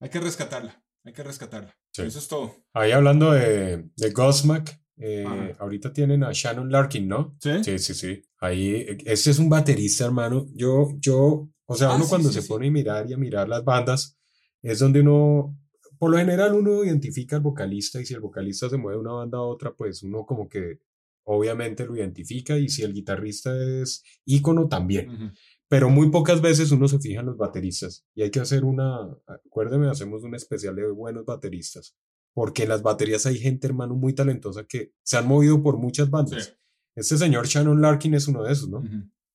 hay 0.00 0.08
que 0.10 0.18
rescatarla. 0.18 0.82
Hay 1.04 1.12
que 1.12 1.22
rescatarla. 1.22 1.72
Eso 1.96 2.18
es 2.18 2.26
todo. 2.26 2.56
Ahí 2.72 2.90
hablando 2.90 3.30
de, 3.30 3.88
de 3.94 4.10
Godsmack, 4.10 4.76
eh, 4.98 5.54
ahorita 5.58 5.92
tienen 5.92 6.24
a 6.24 6.30
Shannon 6.32 6.70
Larkin, 6.70 7.08
¿no? 7.08 7.36
Sí. 7.40 7.62
Sí, 7.62 7.78
sí, 7.78 7.94
sí. 7.94 8.22
Ahí, 8.38 8.86
ese 9.04 9.30
es 9.30 9.38
un 9.38 9.48
baterista, 9.48 10.06
hermano. 10.06 10.46
Yo, 10.54 10.88
yo, 10.98 11.48
o 11.66 11.74
sea, 11.74 11.90
ah, 11.90 11.96
uno 11.96 12.06
cuando 12.08 12.30
se 12.30 12.42
pone 12.42 12.68
a 12.68 12.70
mirar 12.70 13.08
y 13.08 13.12
a 13.12 13.18
mirar 13.18 13.48
las 13.48 13.64
bandas, 13.64 14.18
es 14.62 14.78
donde 14.78 15.00
uno, 15.00 15.58
por 15.98 16.10
lo 16.10 16.18
general, 16.18 16.54
uno 16.54 16.84
identifica 16.84 17.36
al 17.36 17.42
vocalista 17.42 18.00
y 18.00 18.06
si 18.06 18.14
el 18.14 18.20
vocalista 18.20 18.68
se 18.68 18.76
mueve 18.76 18.96
de 18.96 19.00
una 19.02 19.12
banda 19.12 19.38
a 19.38 19.42
otra, 19.42 19.74
pues 19.74 20.02
uno 20.02 20.24
como 20.24 20.48
que 20.48 20.80
obviamente 21.24 21.84
lo 21.84 21.96
identifica 21.96 22.56
y 22.56 22.68
si 22.68 22.82
el 22.82 22.92
guitarrista 22.92 23.50
es 23.56 24.04
ícono 24.24 24.68
también 24.68 25.32
pero 25.68 25.90
muy 25.90 26.10
pocas 26.10 26.40
veces 26.40 26.70
uno 26.70 26.88
se 26.88 26.98
fija 26.98 27.20
en 27.20 27.26
los 27.26 27.36
bateristas 27.36 28.06
y 28.14 28.22
hay 28.22 28.30
que 28.30 28.40
hacer 28.40 28.64
una, 28.64 28.98
acuérdeme, 29.26 29.88
hacemos 29.88 30.22
un 30.22 30.34
especial 30.34 30.76
de 30.76 30.90
buenos 30.90 31.24
bateristas, 31.24 31.96
porque 32.36 32.64
en 32.64 32.68
las 32.68 32.82
baterías 32.82 33.24
hay 33.24 33.38
gente, 33.38 33.66
hermano, 33.66 33.94
muy 33.94 34.12
talentosa 34.12 34.66
que 34.66 34.92
se 35.02 35.16
han 35.16 35.26
movido 35.26 35.62
por 35.62 35.78
muchas 35.78 36.10
bandas. 36.10 36.54
Este 36.94 37.16
señor 37.16 37.46
Shannon 37.46 37.80
Larkin 37.80 38.12
es 38.12 38.28
uno 38.28 38.44
de 38.44 38.52
esos, 38.52 38.68
¿no? 38.68 38.84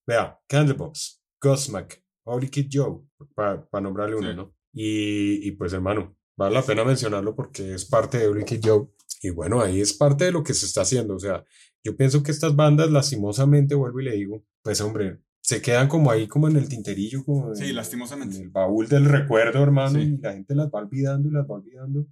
Vea, 0.06 0.38
Candlebox, 0.46 1.20
Godsmack, 1.40 2.00
Holy 2.22 2.48
Kid 2.48 2.68
Joe, 2.72 3.00
para 3.34 3.66
nombrarle 3.80 4.14
uno, 4.14 4.32
¿no? 4.34 4.54
Y, 4.72 5.48
y, 5.48 5.50
pues, 5.50 5.72
hermano, 5.72 6.16
vale 6.38 6.54
la 6.54 6.62
pena 6.62 6.84
mencionarlo 6.84 7.34
porque 7.34 7.74
es 7.74 7.84
parte 7.86 8.18
de 8.18 8.28
Holy 8.28 8.44
Kid 8.44 8.60
Joe. 8.62 8.86
Y 9.20 9.30
bueno, 9.30 9.60
ahí 9.60 9.80
es 9.80 9.92
parte 9.94 10.26
de 10.26 10.32
lo 10.32 10.44
que 10.44 10.54
se 10.54 10.66
está 10.66 10.82
haciendo. 10.82 11.16
O 11.16 11.18
sea, 11.18 11.44
yo 11.82 11.96
pienso 11.96 12.22
que 12.22 12.30
estas 12.30 12.54
bandas, 12.54 12.92
lastimosamente, 12.92 13.74
vuelvo 13.74 14.00
y 14.00 14.04
le 14.04 14.12
digo, 14.12 14.44
pues 14.62 14.80
hombre, 14.80 15.18
se 15.40 15.60
quedan 15.60 15.88
como 15.88 16.12
ahí, 16.12 16.28
como 16.28 16.46
en 16.46 16.54
el 16.54 16.68
tinterillo, 16.68 17.24
como 17.24 17.52
sí, 17.52 17.70
en, 17.70 17.74
lastimosamente. 17.74 18.40
el 18.40 18.50
baúl 18.50 18.86
del 18.86 19.06
recuerdo, 19.06 19.60
hermano, 19.60 20.00
y 20.00 20.18
la 20.18 20.34
gente 20.34 20.54
las 20.54 20.68
va 20.68 20.78
olvidando 20.78 21.28
y 21.28 21.32
las 21.32 21.44
va 21.50 21.56
olvidando. 21.56 22.06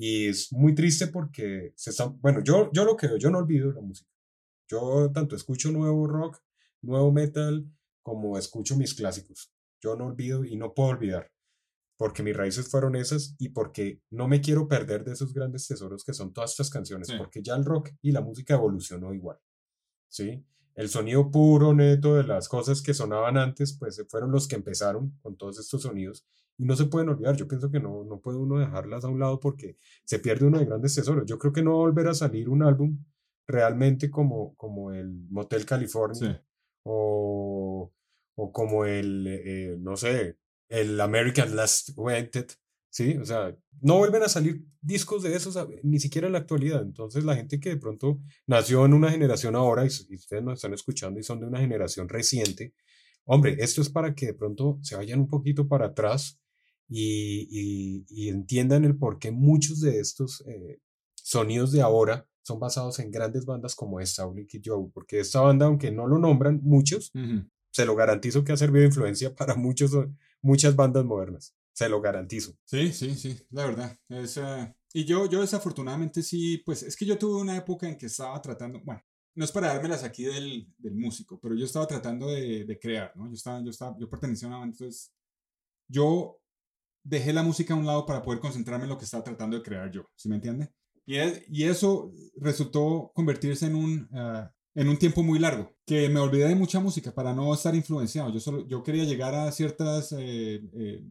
Y 0.00 0.28
es 0.28 0.52
muy 0.52 0.76
triste 0.76 1.08
porque 1.08 1.72
se 1.74 1.90
están, 1.90 2.20
bueno, 2.20 2.40
yo, 2.40 2.70
yo 2.72 2.84
lo 2.84 2.96
que 2.96 3.08
yo 3.18 3.30
no 3.30 3.38
olvido 3.38 3.72
la 3.72 3.80
música. 3.80 4.08
Yo 4.70 5.10
tanto 5.12 5.34
escucho 5.34 5.72
nuevo 5.72 6.06
rock, 6.06 6.38
nuevo 6.82 7.10
metal, 7.10 7.68
como 8.00 8.38
escucho 8.38 8.76
mis 8.76 8.94
clásicos. 8.94 9.52
Yo 9.82 9.96
no 9.96 10.06
olvido 10.06 10.44
y 10.44 10.56
no 10.56 10.72
puedo 10.72 10.90
olvidar, 10.90 11.32
porque 11.96 12.22
mis 12.22 12.36
raíces 12.36 12.70
fueron 12.70 12.94
esas 12.94 13.34
y 13.40 13.48
porque 13.48 14.00
no 14.10 14.28
me 14.28 14.40
quiero 14.40 14.68
perder 14.68 15.02
de 15.02 15.14
esos 15.14 15.34
grandes 15.34 15.66
tesoros 15.66 16.04
que 16.04 16.14
son 16.14 16.32
todas 16.32 16.52
estas 16.52 16.70
canciones, 16.70 17.10
porque 17.18 17.42
ya 17.42 17.56
el 17.56 17.64
rock 17.64 17.90
y 18.00 18.12
la 18.12 18.20
música 18.20 18.54
evolucionó 18.54 19.12
igual. 19.12 19.38
¿Sí? 20.06 20.44
El 20.78 20.88
sonido 20.88 21.28
puro, 21.28 21.74
neto 21.74 22.14
de 22.14 22.22
las 22.22 22.48
cosas 22.48 22.80
que 22.82 22.94
sonaban 22.94 23.36
antes, 23.36 23.76
pues 23.76 24.00
fueron 24.08 24.30
los 24.30 24.46
que 24.46 24.54
empezaron 24.54 25.18
con 25.22 25.36
todos 25.36 25.58
estos 25.58 25.82
sonidos 25.82 26.24
y 26.56 26.64
no 26.64 26.76
se 26.76 26.84
pueden 26.84 27.08
olvidar. 27.08 27.36
Yo 27.36 27.48
pienso 27.48 27.68
que 27.68 27.80
no, 27.80 28.04
no 28.04 28.20
puede 28.20 28.38
uno 28.38 28.60
dejarlas 28.60 29.04
a 29.04 29.08
un 29.08 29.18
lado 29.18 29.40
porque 29.40 29.76
se 30.04 30.20
pierde 30.20 30.46
uno 30.46 30.60
de 30.60 30.66
grandes 30.66 30.94
tesoros. 30.94 31.26
Yo 31.26 31.36
creo 31.36 31.52
que 31.52 31.64
no 31.64 31.72
va 31.72 31.76
a 31.78 31.88
volver 31.88 32.06
a 32.06 32.14
salir 32.14 32.48
un 32.48 32.62
álbum 32.62 32.96
realmente 33.48 34.08
como, 34.08 34.54
como 34.54 34.92
el 34.92 35.26
Motel 35.30 35.66
California 35.66 36.44
o, 36.84 37.92
o, 38.36 38.52
como 38.52 38.84
el, 38.84 39.26
eh, 39.26 39.76
no 39.80 39.96
sé, 39.96 40.38
el 40.68 41.00
American 41.00 41.56
Last 41.56 41.90
Wanted, 41.96 42.52
¿sí? 42.90 43.16
O 43.16 43.24
sea, 43.24 43.56
no 43.80 43.98
vuelven 43.98 44.22
a 44.22 44.28
salir 44.28 44.64
discos 44.80 45.22
de 45.22 45.34
esos 45.34 45.58
ni 45.82 46.00
siquiera 46.00 46.26
en 46.26 46.32
la 46.32 46.40
actualidad. 46.40 46.82
Entonces 46.82 47.24
la 47.24 47.36
gente 47.36 47.60
que 47.60 47.70
de 47.70 47.76
pronto 47.76 48.20
nació 48.46 48.84
en 48.84 48.94
una 48.94 49.10
generación 49.10 49.56
ahora 49.56 49.84
y, 49.84 49.88
ustedes 49.88 50.42
nos 50.42 50.54
están 50.54 50.74
escuchando 50.74 51.20
y 51.20 51.22
son 51.22 51.40
de 51.40 51.46
una 51.46 51.60
generación 51.60 52.08
reciente, 52.08 52.74
hombre, 53.24 53.56
esto 53.60 53.82
es 53.82 53.90
para 53.90 54.14
que 54.14 54.26
de 54.26 54.34
pronto 54.34 54.78
se 54.82 54.96
vayan 54.96 55.20
un 55.20 55.28
poquito 55.28 55.68
para 55.68 55.86
atrás 55.86 56.40
y, 56.88 58.04
y, 58.08 58.28
entiendan 58.28 58.84
el 58.84 58.96
por 58.96 59.18
qué 59.18 59.30
muchos 59.30 59.80
de 59.80 60.00
estos 60.00 60.42
eh, 60.46 60.80
sonidos 61.14 61.70
de 61.72 61.82
ahora 61.82 62.26
son 62.42 62.58
basados 62.58 62.98
en 62.98 63.10
grandes 63.10 63.44
bandas 63.44 63.74
como 63.74 64.00
esta, 64.00 64.26
Kid 64.48 64.62
Joe, 64.64 64.90
porque 64.94 65.20
esta 65.20 65.42
banda, 65.42 65.66
aunque 65.66 65.90
no 65.90 66.06
lo 66.06 66.18
nombran 66.18 66.60
muchos, 66.62 67.12
se 67.70 67.84
lo 67.84 67.94
garantizo 67.94 68.42
que 68.42 68.52
ha 68.52 68.56
servido 68.56 68.80
de 68.80 68.86
influencia 68.86 69.34
para 69.34 69.54
muchos, 69.54 69.92
muchas 70.40 70.74
bandas 70.74 71.04
modernas. 71.04 71.54
Se 71.78 71.88
lo 71.88 72.00
garantizo. 72.00 72.58
Sí, 72.64 72.92
sí, 72.92 73.14
sí, 73.14 73.38
la 73.50 73.64
verdad. 73.64 73.96
Es, 74.08 74.40
y 74.92 75.04
yo, 75.04 75.26
yo 75.26 75.42
desafortunadamente 75.42 76.24
sí, 76.24 76.60
pues 76.66 76.82
es 76.82 76.96
que 76.96 77.06
yo 77.06 77.16
tuve 77.16 77.40
una 77.40 77.56
época 77.56 77.88
en 77.88 77.96
que 77.96 78.06
estaba 78.06 78.42
tratando, 78.42 78.80
bueno, 78.82 79.00
no 79.36 79.44
es 79.44 79.52
para 79.52 79.68
dármelas 79.68 80.02
aquí 80.02 80.24
del, 80.24 80.66
del 80.76 80.96
músico, 80.96 81.38
pero 81.40 81.54
yo 81.54 81.64
estaba 81.64 81.86
tratando 81.86 82.32
de, 82.32 82.64
de, 82.64 82.78
crear, 82.80 83.12
¿no? 83.14 83.28
Yo 83.28 83.34
estaba, 83.34 83.62
yo 83.62 83.70
estaba, 83.70 83.96
yo 83.96 84.10
pertenecía 84.10 84.46
a 84.46 84.48
una 84.48 84.58
banda, 84.58 84.74
entonces 84.74 85.14
yo 85.86 86.40
dejé 87.04 87.32
la 87.32 87.44
música 87.44 87.74
a 87.74 87.76
un 87.76 87.86
lado 87.86 88.04
para 88.04 88.22
poder 88.22 88.40
concentrarme 88.40 88.86
en 88.86 88.90
lo 88.90 88.98
que 88.98 89.04
estaba 89.04 89.22
tratando 89.22 89.56
de 89.56 89.62
crear 89.62 89.88
yo, 89.92 90.10
¿sí 90.16 90.28
me 90.28 90.34
entiende? 90.34 90.72
Y, 91.06 91.14
y 91.48 91.62
eso 91.62 92.10
resultó 92.40 93.12
convertirse 93.14 93.66
en 93.66 93.76
un, 93.76 94.08
ah, 94.14 94.52
en 94.74 94.88
un 94.88 94.98
tiempo 94.98 95.22
muy 95.22 95.38
largo, 95.38 95.72
que 95.86 96.08
me 96.08 96.18
olvidé 96.18 96.48
de 96.48 96.56
mucha 96.56 96.80
música 96.80 97.14
para 97.14 97.32
no 97.32 97.54
estar 97.54 97.72
influenciado. 97.76 98.32
Yo, 98.32 98.40
solo, 98.40 98.66
yo 98.66 98.82
quería 98.82 99.04
llegar 99.04 99.32
a 99.36 99.52
ciertas 99.52 100.10
eh, 100.18 100.60
eh, 100.74 101.04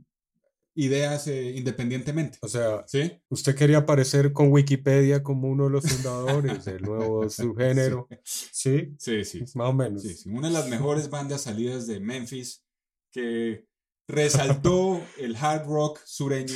ideas 0.78 1.28
eh, 1.28 1.54
independientemente. 1.56 2.38
O 2.42 2.48
sea, 2.48 2.86
¿Sí? 2.88 3.20
usted 3.30 3.56
quería 3.56 3.80
aparecer 3.80 4.32
con 4.32 4.52
Wikipedia 4.52 5.24
como 5.24 5.50
uno 5.50 5.66
de 5.66 5.72
los 5.72 5.92
fundadores 5.92 6.66
del 6.66 6.84
nuevo 6.84 7.30
subgénero. 7.30 8.08
¿Sí? 8.24 8.94
Sí, 9.00 9.26
sí. 9.26 9.40
Más 9.56 9.70
o 9.70 9.74
menos. 9.74 10.04
Sí, 10.04 10.30
Una 10.30 10.48
de 10.48 10.54
las 10.54 10.70
mejores 10.70 11.10
bandas 11.10 11.42
salidas 11.42 11.88
de 11.88 12.00
Memphis 12.00 12.64
que 13.12 13.68
resaltó 14.08 15.02
el 15.18 15.36
hard 15.36 15.66
rock 15.66 16.00
sureño 16.06 16.56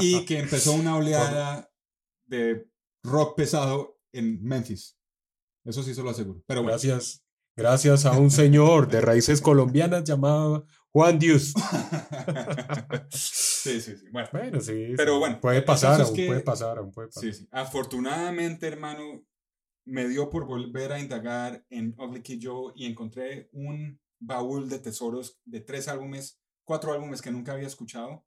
y 0.00 0.24
que 0.24 0.38
empezó 0.38 0.72
una 0.72 0.96
oleada 0.96 1.70
de 2.26 2.66
rock 3.04 3.36
pesado 3.36 4.00
en 4.12 4.42
Memphis. 4.42 4.96
Eso 5.64 5.82
sí 5.82 5.94
se 5.94 6.02
lo 6.02 6.10
aseguro. 6.10 6.42
Pero 6.46 6.62
Gracias. 6.62 7.23
Gracias 7.56 8.04
a 8.04 8.18
un 8.18 8.32
señor 8.32 8.88
de 8.88 9.00
raíces 9.00 9.40
colombianas 9.40 10.02
llamado 10.02 10.66
Juan 10.90 11.20
Dios. 11.20 11.54
sí, 13.10 13.80
sí, 13.80 13.96
sí. 13.96 14.06
Bueno, 14.10 14.60
sí. 14.60 14.94
Pero 14.96 15.20
bueno. 15.20 15.40
Puede 15.40 15.62
pasar, 15.62 16.00
aún 16.00 16.14
puede 16.14 16.40
pasar, 16.40 16.78
aún 16.78 16.90
puede 16.90 17.08
pasar. 17.08 17.22
Sí, 17.22 17.32
sí. 17.32 17.48
Afortunadamente, 17.52 18.66
hermano, 18.66 19.24
me 19.84 20.08
dio 20.08 20.30
por 20.30 20.46
volver 20.46 20.92
a 20.92 20.98
indagar 20.98 21.64
en 21.70 21.94
Ugly 21.96 22.22
Kid 22.22 22.40
Joe 22.42 22.72
y 22.74 22.86
encontré 22.86 23.50
un 23.52 24.00
baúl 24.18 24.68
de 24.68 24.80
tesoros 24.80 25.40
de 25.44 25.60
tres 25.60 25.86
álbumes, 25.86 26.40
cuatro 26.64 26.92
álbumes 26.92 27.22
que 27.22 27.30
nunca 27.30 27.52
había 27.52 27.68
escuchado. 27.68 28.24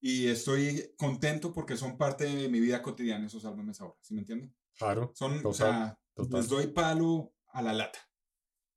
Y 0.00 0.28
estoy 0.28 0.94
contento 0.96 1.52
porque 1.52 1.76
son 1.76 1.96
parte 1.96 2.24
de 2.26 2.48
mi 2.48 2.60
vida 2.60 2.80
cotidiana 2.80 3.26
esos 3.26 3.44
álbumes 3.44 3.80
ahora, 3.80 3.96
¿sí 4.02 4.14
me 4.14 4.20
entienden? 4.20 4.54
Claro. 4.78 5.10
Son, 5.16 5.44
o 5.44 5.52
sea, 5.52 5.98
les 6.30 6.48
doy 6.48 6.68
palo 6.68 7.32
a 7.48 7.62
la 7.62 7.72
lata. 7.72 7.98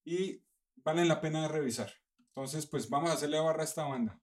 Y 0.06 0.44
valen 0.78 1.08
la 1.08 1.22
pena 1.22 1.48
revisar. 1.48 1.92
Entonces, 2.18 2.66
pues 2.66 2.90
vamos 2.90 3.10
a 3.10 3.14
hacerle 3.14 3.40
barra 3.40 3.62
a 3.62 3.66
esta 3.66 3.86
banda 3.86 4.20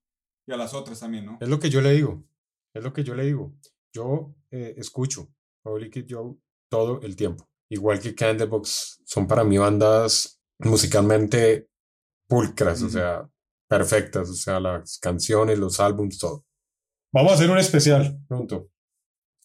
y 0.46 0.52
a 0.52 0.56
las 0.56 0.74
otras 0.74 1.00
también, 1.00 1.26
¿no? 1.26 1.38
Es 1.40 1.48
lo 1.48 1.58
que 1.58 1.70
yo 1.70 1.80
le 1.80 1.92
digo, 1.92 2.24
es 2.74 2.82
lo 2.82 2.92
que 2.92 3.04
yo 3.04 3.14
le 3.14 3.24
digo. 3.24 3.54
Yo 3.92 4.34
eh, 4.50 4.74
escucho 4.76 5.28
Public 5.62 6.06
Joe 6.08 6.36
todo 6.70 7.00
el 7.02 7.16
tiempo. 7.16 7.48
Igual 7.68 8.00
que 8.00 8.14
Candlebox, 8.14 9.02
son 9.04 9.26
para 9.26 9.44
mí 9.44 9.58
bandas 9.58 10.40
musicalmente 10.58 11.68
pulcras, 12.28 12.82
o 12.82 12.88
sea, 12.88 13.28
perfectas, 13.68 14.30
o 14.30 14.34
sea, 14.34 14.60
las 14.60 14.98
canciones, 14.98 15.58
los 15.58 15.80
álbumes, 15.80 16.18
todo. 16.18 16.44
Vamos 17.12 17.32
a 17.32 17.34
hacer 17.34 17.50
un 17.50 17.58
especial 17.58 18.18
pronto 18.28 18.70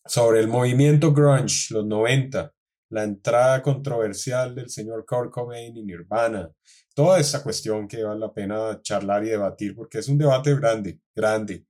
sobre 0.06 0.40
el 0.40 0.48
movimiento 0.48 1.14
grunge, 1.14 1.74
los 1.74 1.86
90, 1.86 2.54
la 2.92 3.04
entrada 3.04 3.62
controversial 3.62 4.54
del 4.54 4.70
señor 4.70 5.06
Kurt 5.06 5.32
Cobain 5.32 5.76
y 5.76 5.84
Nirvana, 5.84 6.52
toda 6.94 7.20
esa 7.20 7.42
cuestión 7.42 7.88
que 7.88 8.04
vale 8.04 8.20
la 8.20 8.34
pena 8.34 8.82
charlar 8.82 9.24
y 9.24 9.30
debatir, 9.30 9.76
porque 9.76 10.00
es 10.00 10.10
un 10.10 10.18
debate 10.18 10.54
grande, 10.56 11.00
grande, 11.16 11.66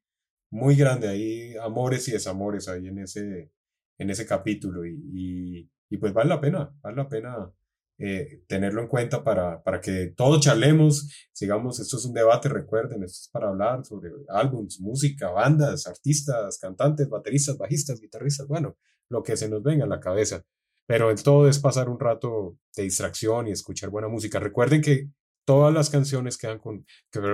muy 0.50 0.76
grande, 0.76 1.08
hay 1.08 1.56
amores 1.58 2.08
y 2.08 2.14
desamores 2.14 2.68
ahí 2.68 2.88
en 2.88 3.00
ese, 3.00 3.52
en 4.00 4.10
ese 4.10 4.26
capítulo 4.26 4.86
y, 4.86 5.70
y, 5.90 5.98
pues 5.98 6.12
vale 6.12 6.30
la 6.30 6.42
pena, 6.42 6.74
vale 6.82 6.96
la 6.98 7.08
pena 7.08 7.52
eh, 8.00 8.44
tenerlo 8.48 8.82
en 8.82 8.88
cuenta 8.88 9.24
para, 9.24 9.62
para 9.62 9.80
que 9.80 10.14
todos 10.18 10.42
charlemos, 10.42 11.08
sigamos, 11.32 11.80
esto 11.80 11.98
es 11.98 12.06
un 12.06 12.14
debate, 12.14 12.50
recuerden, 12.50 13.04
esto 13.04 13.20
es 13.26 13.30
para 13.32 13.50
hablar 13.50 13.86
sobre 13.86 14.10
álbums, 14.30 14.80
música, 14.82 15.30
bandas, 15.30 15.86
artistas, 15.86 16.58
cantantes, 16.60 17.08
bateristas, 17.08 17.60
bajistas, 17.60 18.02
guitarristas, 18.02 18.48
bueno, 18.48 18.76
lo 19.10 19.22
que 19.22 19.38
se 19.38 19.48
nos 19.48 19.62
venga 19.62 19.86
a 19.86 19.88
la 19.88 20.00
cabeza. 20.00 20.44
Pero 20.92 21.10
el 21.10 21.24
todo 21.24 21.48
es 21.48 21.58
pasar 21.58 21.88
un 21.88 21.98
rato 21.98 22.58
de 22.76 22.84
distracción 22.84 23.48
y 23.48 23.52
escuchar 23.52 23.90
buena 23.90 24.10
música. 24.10 24.42
Recuerden 24.42 24.82
que 24.82 25.08
todas 25.46 25.74
las 25.74 25.90
canciones 25.90 26.38
quedan 26.38 26.60
con, 26.60 26.86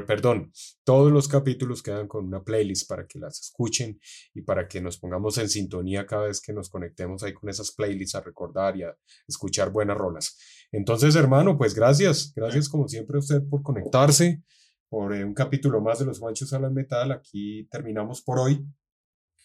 perdón, 0.06 0.52
todos 0.84 1.12
los 1.12 1.28
capítulos 1.28 1.82
quedan 1.82 2.08
con 2.08 2.28
una 2.28 2.44
playlist 2.44 2.88
para 2.88 3.08
que 3.08 3.18
las 3.18 3.40
escuchen 3.40 4.00
y 4.36 4.44
para 4.44 4.68
que 4.68 4.80
nos 4.80 5.00
pongamos 5.00 5.40
en 5.40 5.50
sintonía 5.50 6.06
cada 6.06 6.28
vez 6.28 6.40
que 6.40 6.54
nos 6.54 6.70
conectemos 6.70 7.24
ahí 7.24 7.34
con 7.34 7.50
esas 7.50 7.72
playlists 7.72 8.14
a 8.14 8.22
recordar 8.22 8.78
y 8.78 8.84
a 8.84 8.96
escuchar 9.28 9.72
buenas 9.72 9.98
rolas. 9.98 10.38
Entonces, 10.72 11.16
hermano, 11.16 11.58
pues 11.58 11.74
gracias, 11.74 12.34
gracias 12.36 12.70
como 12.70 12.88
siempre 12.88 13.16
a 13.16 13.22
usted 13.22 13.42
por 13.50 13.64
conectarse, 13.64 14.44
por 14.88 15.16
eh, 15.16 15.26
un 15.26 15.34
capítulo 15.34 15.82
más 15.82 15.98
de 15.98 16.06
los 16.06 16.20
Juanchos 16.20 16.54
Hablan 16.54 16.76
Metal. 16.76 17.12
Aquí 17.12 17.68
terminamos 17.72 18.22
por 18.22 18.38
hoy 18.38 18.64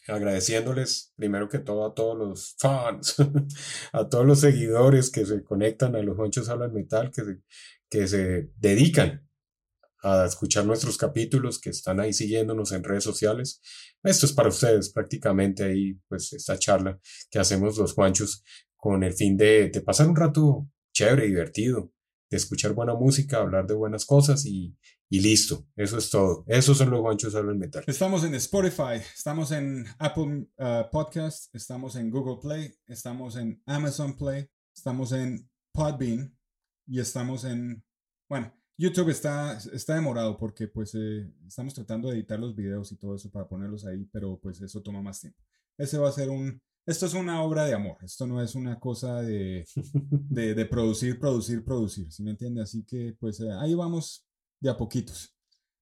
agradeciéndoles 0.08 1.12
primero 1.16 1.48
que 1.48 1.58
todo 1.58 1.86
a 1.86 1.94
todos 1.94 2.16
los 2.16 2.56
fans, 2.58 3.16
a 3.92 4.08
todos 4.08 4.26
los 4.26 4.40
seguidores 4.40 5.10
que 5.10 5.24
se 5.24 5.42
conectan 5.42 5.94
a 5.96 6.02
los 6.02 6.16
Juanchos 6.16 6.48
Hablan 6.48 6.72
Metal, 6.72 7.10
que 7.10 7.24
se, 7.24 7.38
que 7.88 8.08
se 8.08 8.50
dedican 8.56 9.28
a 10.02 10.24
escuchar 10.24 10.66
nuestros 10.66 10.96
capítulos, 10.96 11.60
que 11.60 11.70
están 11.70 12.00
ahí 12.00 12.12
siguiéndonos 12.12 12.72
en 12.72 12.82
redes 12.82 13.04
sociales. 13.04 13.60
Esto 14.02 14.26
es 14.26 14.32
para 14.32 14.48
ustedes 14.48 14.90
prácticamente 14.90 15.62
ahí, 15.62 15.94
pues 16.08 16.32
esta 16.32 16.58
charla 16.58 16.98
que 17.30 17.38
hacemos 17.38 17.78
los 17.78 17.94
Juanchos 17.94 18.42
con 18.76 19.04
el 19.04 19.12
fin 19.12 19.36
de, 19.36 19.68
de 19.68 19.80
pasar 19.80 20.08
un 20.08 20.16
rato 20.16 20.68
chévere, 20.92 21.26
divertido, 21.26 21.92
de 22.28 22.36
escuchar 22.36 22.72
buena 22.72 22.94
música, 22.94 23.38
hablar 23.38 23.66
de 23.66 23.74
buenas 23.74 24.04
cosas 24.04 24.44
y, 24.44 24.76
y 25.12 25.20
listo. 25.20 25.66
Eso 25.76 25.98
es 25.98 26.08
todo. 26.08 26.42
Esos 26.46 26.78
son 26.78 26.88
los 26.88 27.02
Juanchos 27.02 27.34
Hablan 27.34 27.58
Metal. 27.58 27.84
Estamos 27.86 28.24
en 28.24 28.34
Spotify, 28.36 28.96
estamos 29.14 29.52
en 29.52 29.84
Apple 29.98 30.48
uh, 30.56 30.90
Podcast, 30.90 31.54
estamos 31.54 31.96
en 31.96 32.10
Google 32.10 32.38
Play, 32.40 32.74
estamos 32.86 33.36
en 33.36 33.62
Amazon 33.66 34.16
Play, 34.16 34.48
estamos 34.74 35.12
en 35.12 35.50
Podbean 35.70 36.34
y 36.86 36.98
estamos 36.98 37.44
en, 37.44 37.84
bueno, 38.26 38.54
YouTube 38.78 39.10
está, 39.10 39.58
está 39.74 39.96
demorado 39.96 40.38
porque 40.38 40.66
pues 40.68 40.94
eh, 40.94 41.30
estamos 41.46 41.74
tratando 41.74 42.08
de 42.08 42.14
editar 42.14 42.40
los 42.40 42.56
videos 42.56 42.90
y 42.90 42.96
todo 42.96 43.14
eso 43.14 43.30
para 43.30 43.46
ponerlos 43.46 43.84
ahí, 43.84 44.08
pero 44.10 44.40
pues 44.40 44.62
eso 44.62 44.80
toma 44.80 45.02
más 45.02 45.20
tiempo. 45.20 45.38
Ese 45.76 45.98
va 45.98 46.08
a 46.08 46.12
ser 46.12 46.30
un, 46.30 46.58
esto 46.86 47.04
es 47.04 47.12
una 47.12 47.42
obra 47.42 47.66
de 47.66 47.74
amor, 47.74 47.98
esto 48.02 48.26
no 48.26 48.40
es 48.40 48.54
una 48.54 48.80
cosa 48.80 49.20
de, 49.20 49.66
de, 50.30 50.64
producir, 50.64 51.18
producir, 51.18 51.62
producir, 51.62 52.10
¿sí 52.10 52.22
me 52.22 52.30
entiende? 52.30 52.62
Así 52.62 52.82
que 52.82 53.14
pues 53.20 53.40
eh, 53.40 53.52
ahí 53.60 53.74
vamos 53.74 54.26
de 54.62 54.70
a 54.70 54.76
poquitos. 54.76 55.34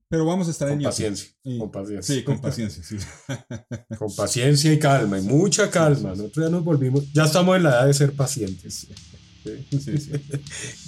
Pero 0.09 0.25
vamos 0.25 0.49
a 0.49 0.51
estar 0.51 0.69
con 0.69 0.79
en 0.79 0.83
paciencia, 0.83 1.31
con 1.57 1.71
paciencia. 1.71 2.15
Sí, 2.17 2.25
con 2.25 2.41
paciencia, 2.41 2.83
sí. 2.83 2.97
con 3.97 4.17
paciencia 4.17 4.73
y 4.73 4.79
calma, 4.81 5.21
y 5.21 5.23
mucha 5.23 5.71
calma. 5.71 6.11
Nosotros 6.11 6.47
ya 6.47 6.51
nos 6.51 6.65
volvimos, 6.65 7.13
ya 7.13 7.27
estamos 7.27 7.57
en 7.57 7.63
la 7.63 7.71
edad 7.71 7.87
de 7.87 7.95
ser 7.95 8.13
pacientes. 8.15 8.89
Sí, 9.45 9.67
sí, 9.71 9.99
sí. 9.99 10.11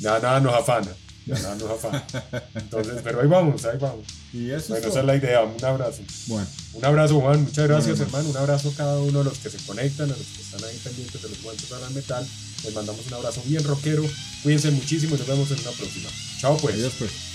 nada, 0.00 0.18
nada 0.22 0.40
nos 0.40 0.54
afana. 0.54 0.88
Ya 1.24 1.38
nada 1.38 1.54
nos 1.54 1.70
afana. 1.70 2.04
Entonces, 2.54 2.94
pero 3.04 3.20
ahí 3.20 3.28
vamos, 3.28 3.64
ahí 3.64 3.78
vamos. 3.78 4.04
Y 4.32 4.50
eso 4.50 4.70
bueno, 4.70 4.88
esa 4.88 5.00
es 5.00 5.06
la 5.06 5.14
idea. 5.14 5.42
Un 5.44 5.64
abrazo. 5.64 6.02
Bueno. 6.26 6.46
Un 6.74 6.84
abrazo, 6.84 7.20
Juan. 7.20 7.44
Muchas 7.44 7.68
gracias, 7.68 8.00
hermano. 8.00 8.28
Un 8.28 8.36
abrazo 8.36 8.70
a 8.70 8.74
cada 8.74 9.00
uno 9.00 9.20
de 9.20 9.24
los 9.26 9.38
que 9.38 9.50
se 9.50 9.64
conectan, 9.64 10.10
a 10.10 10.16
los 10.16 10.26
que 10.26 10.42
están 10.42 10.64
ahí 10.64 10.76
pendientes 10.82 11.22
de 11.22 11.28
los 11.28 11.40
guantes 11.42 11.66
para 11.66 11.86
el 11.86 11.94
metal. 11.94 12.26
Les 12.64 12.74
mandamos 12.74 13.06
un 13.06 13.14
abrazo 13.14 13.40
bien 13.46 13.62
rockero. 13.62 14.02
Cuídense 14.42 14.72
muchísimo 14.72 15.14
y 15.14 15.18
nos 15.18 15.28
vemos 15.28 15.48
en 15.52 15.60
una 15.60 15.70
próxima. 15.70 16.08
Chao, 16.40 16.56
pues. 16.56 16.74
Adiós, 16.74 16.94
pues. 16.98 17.31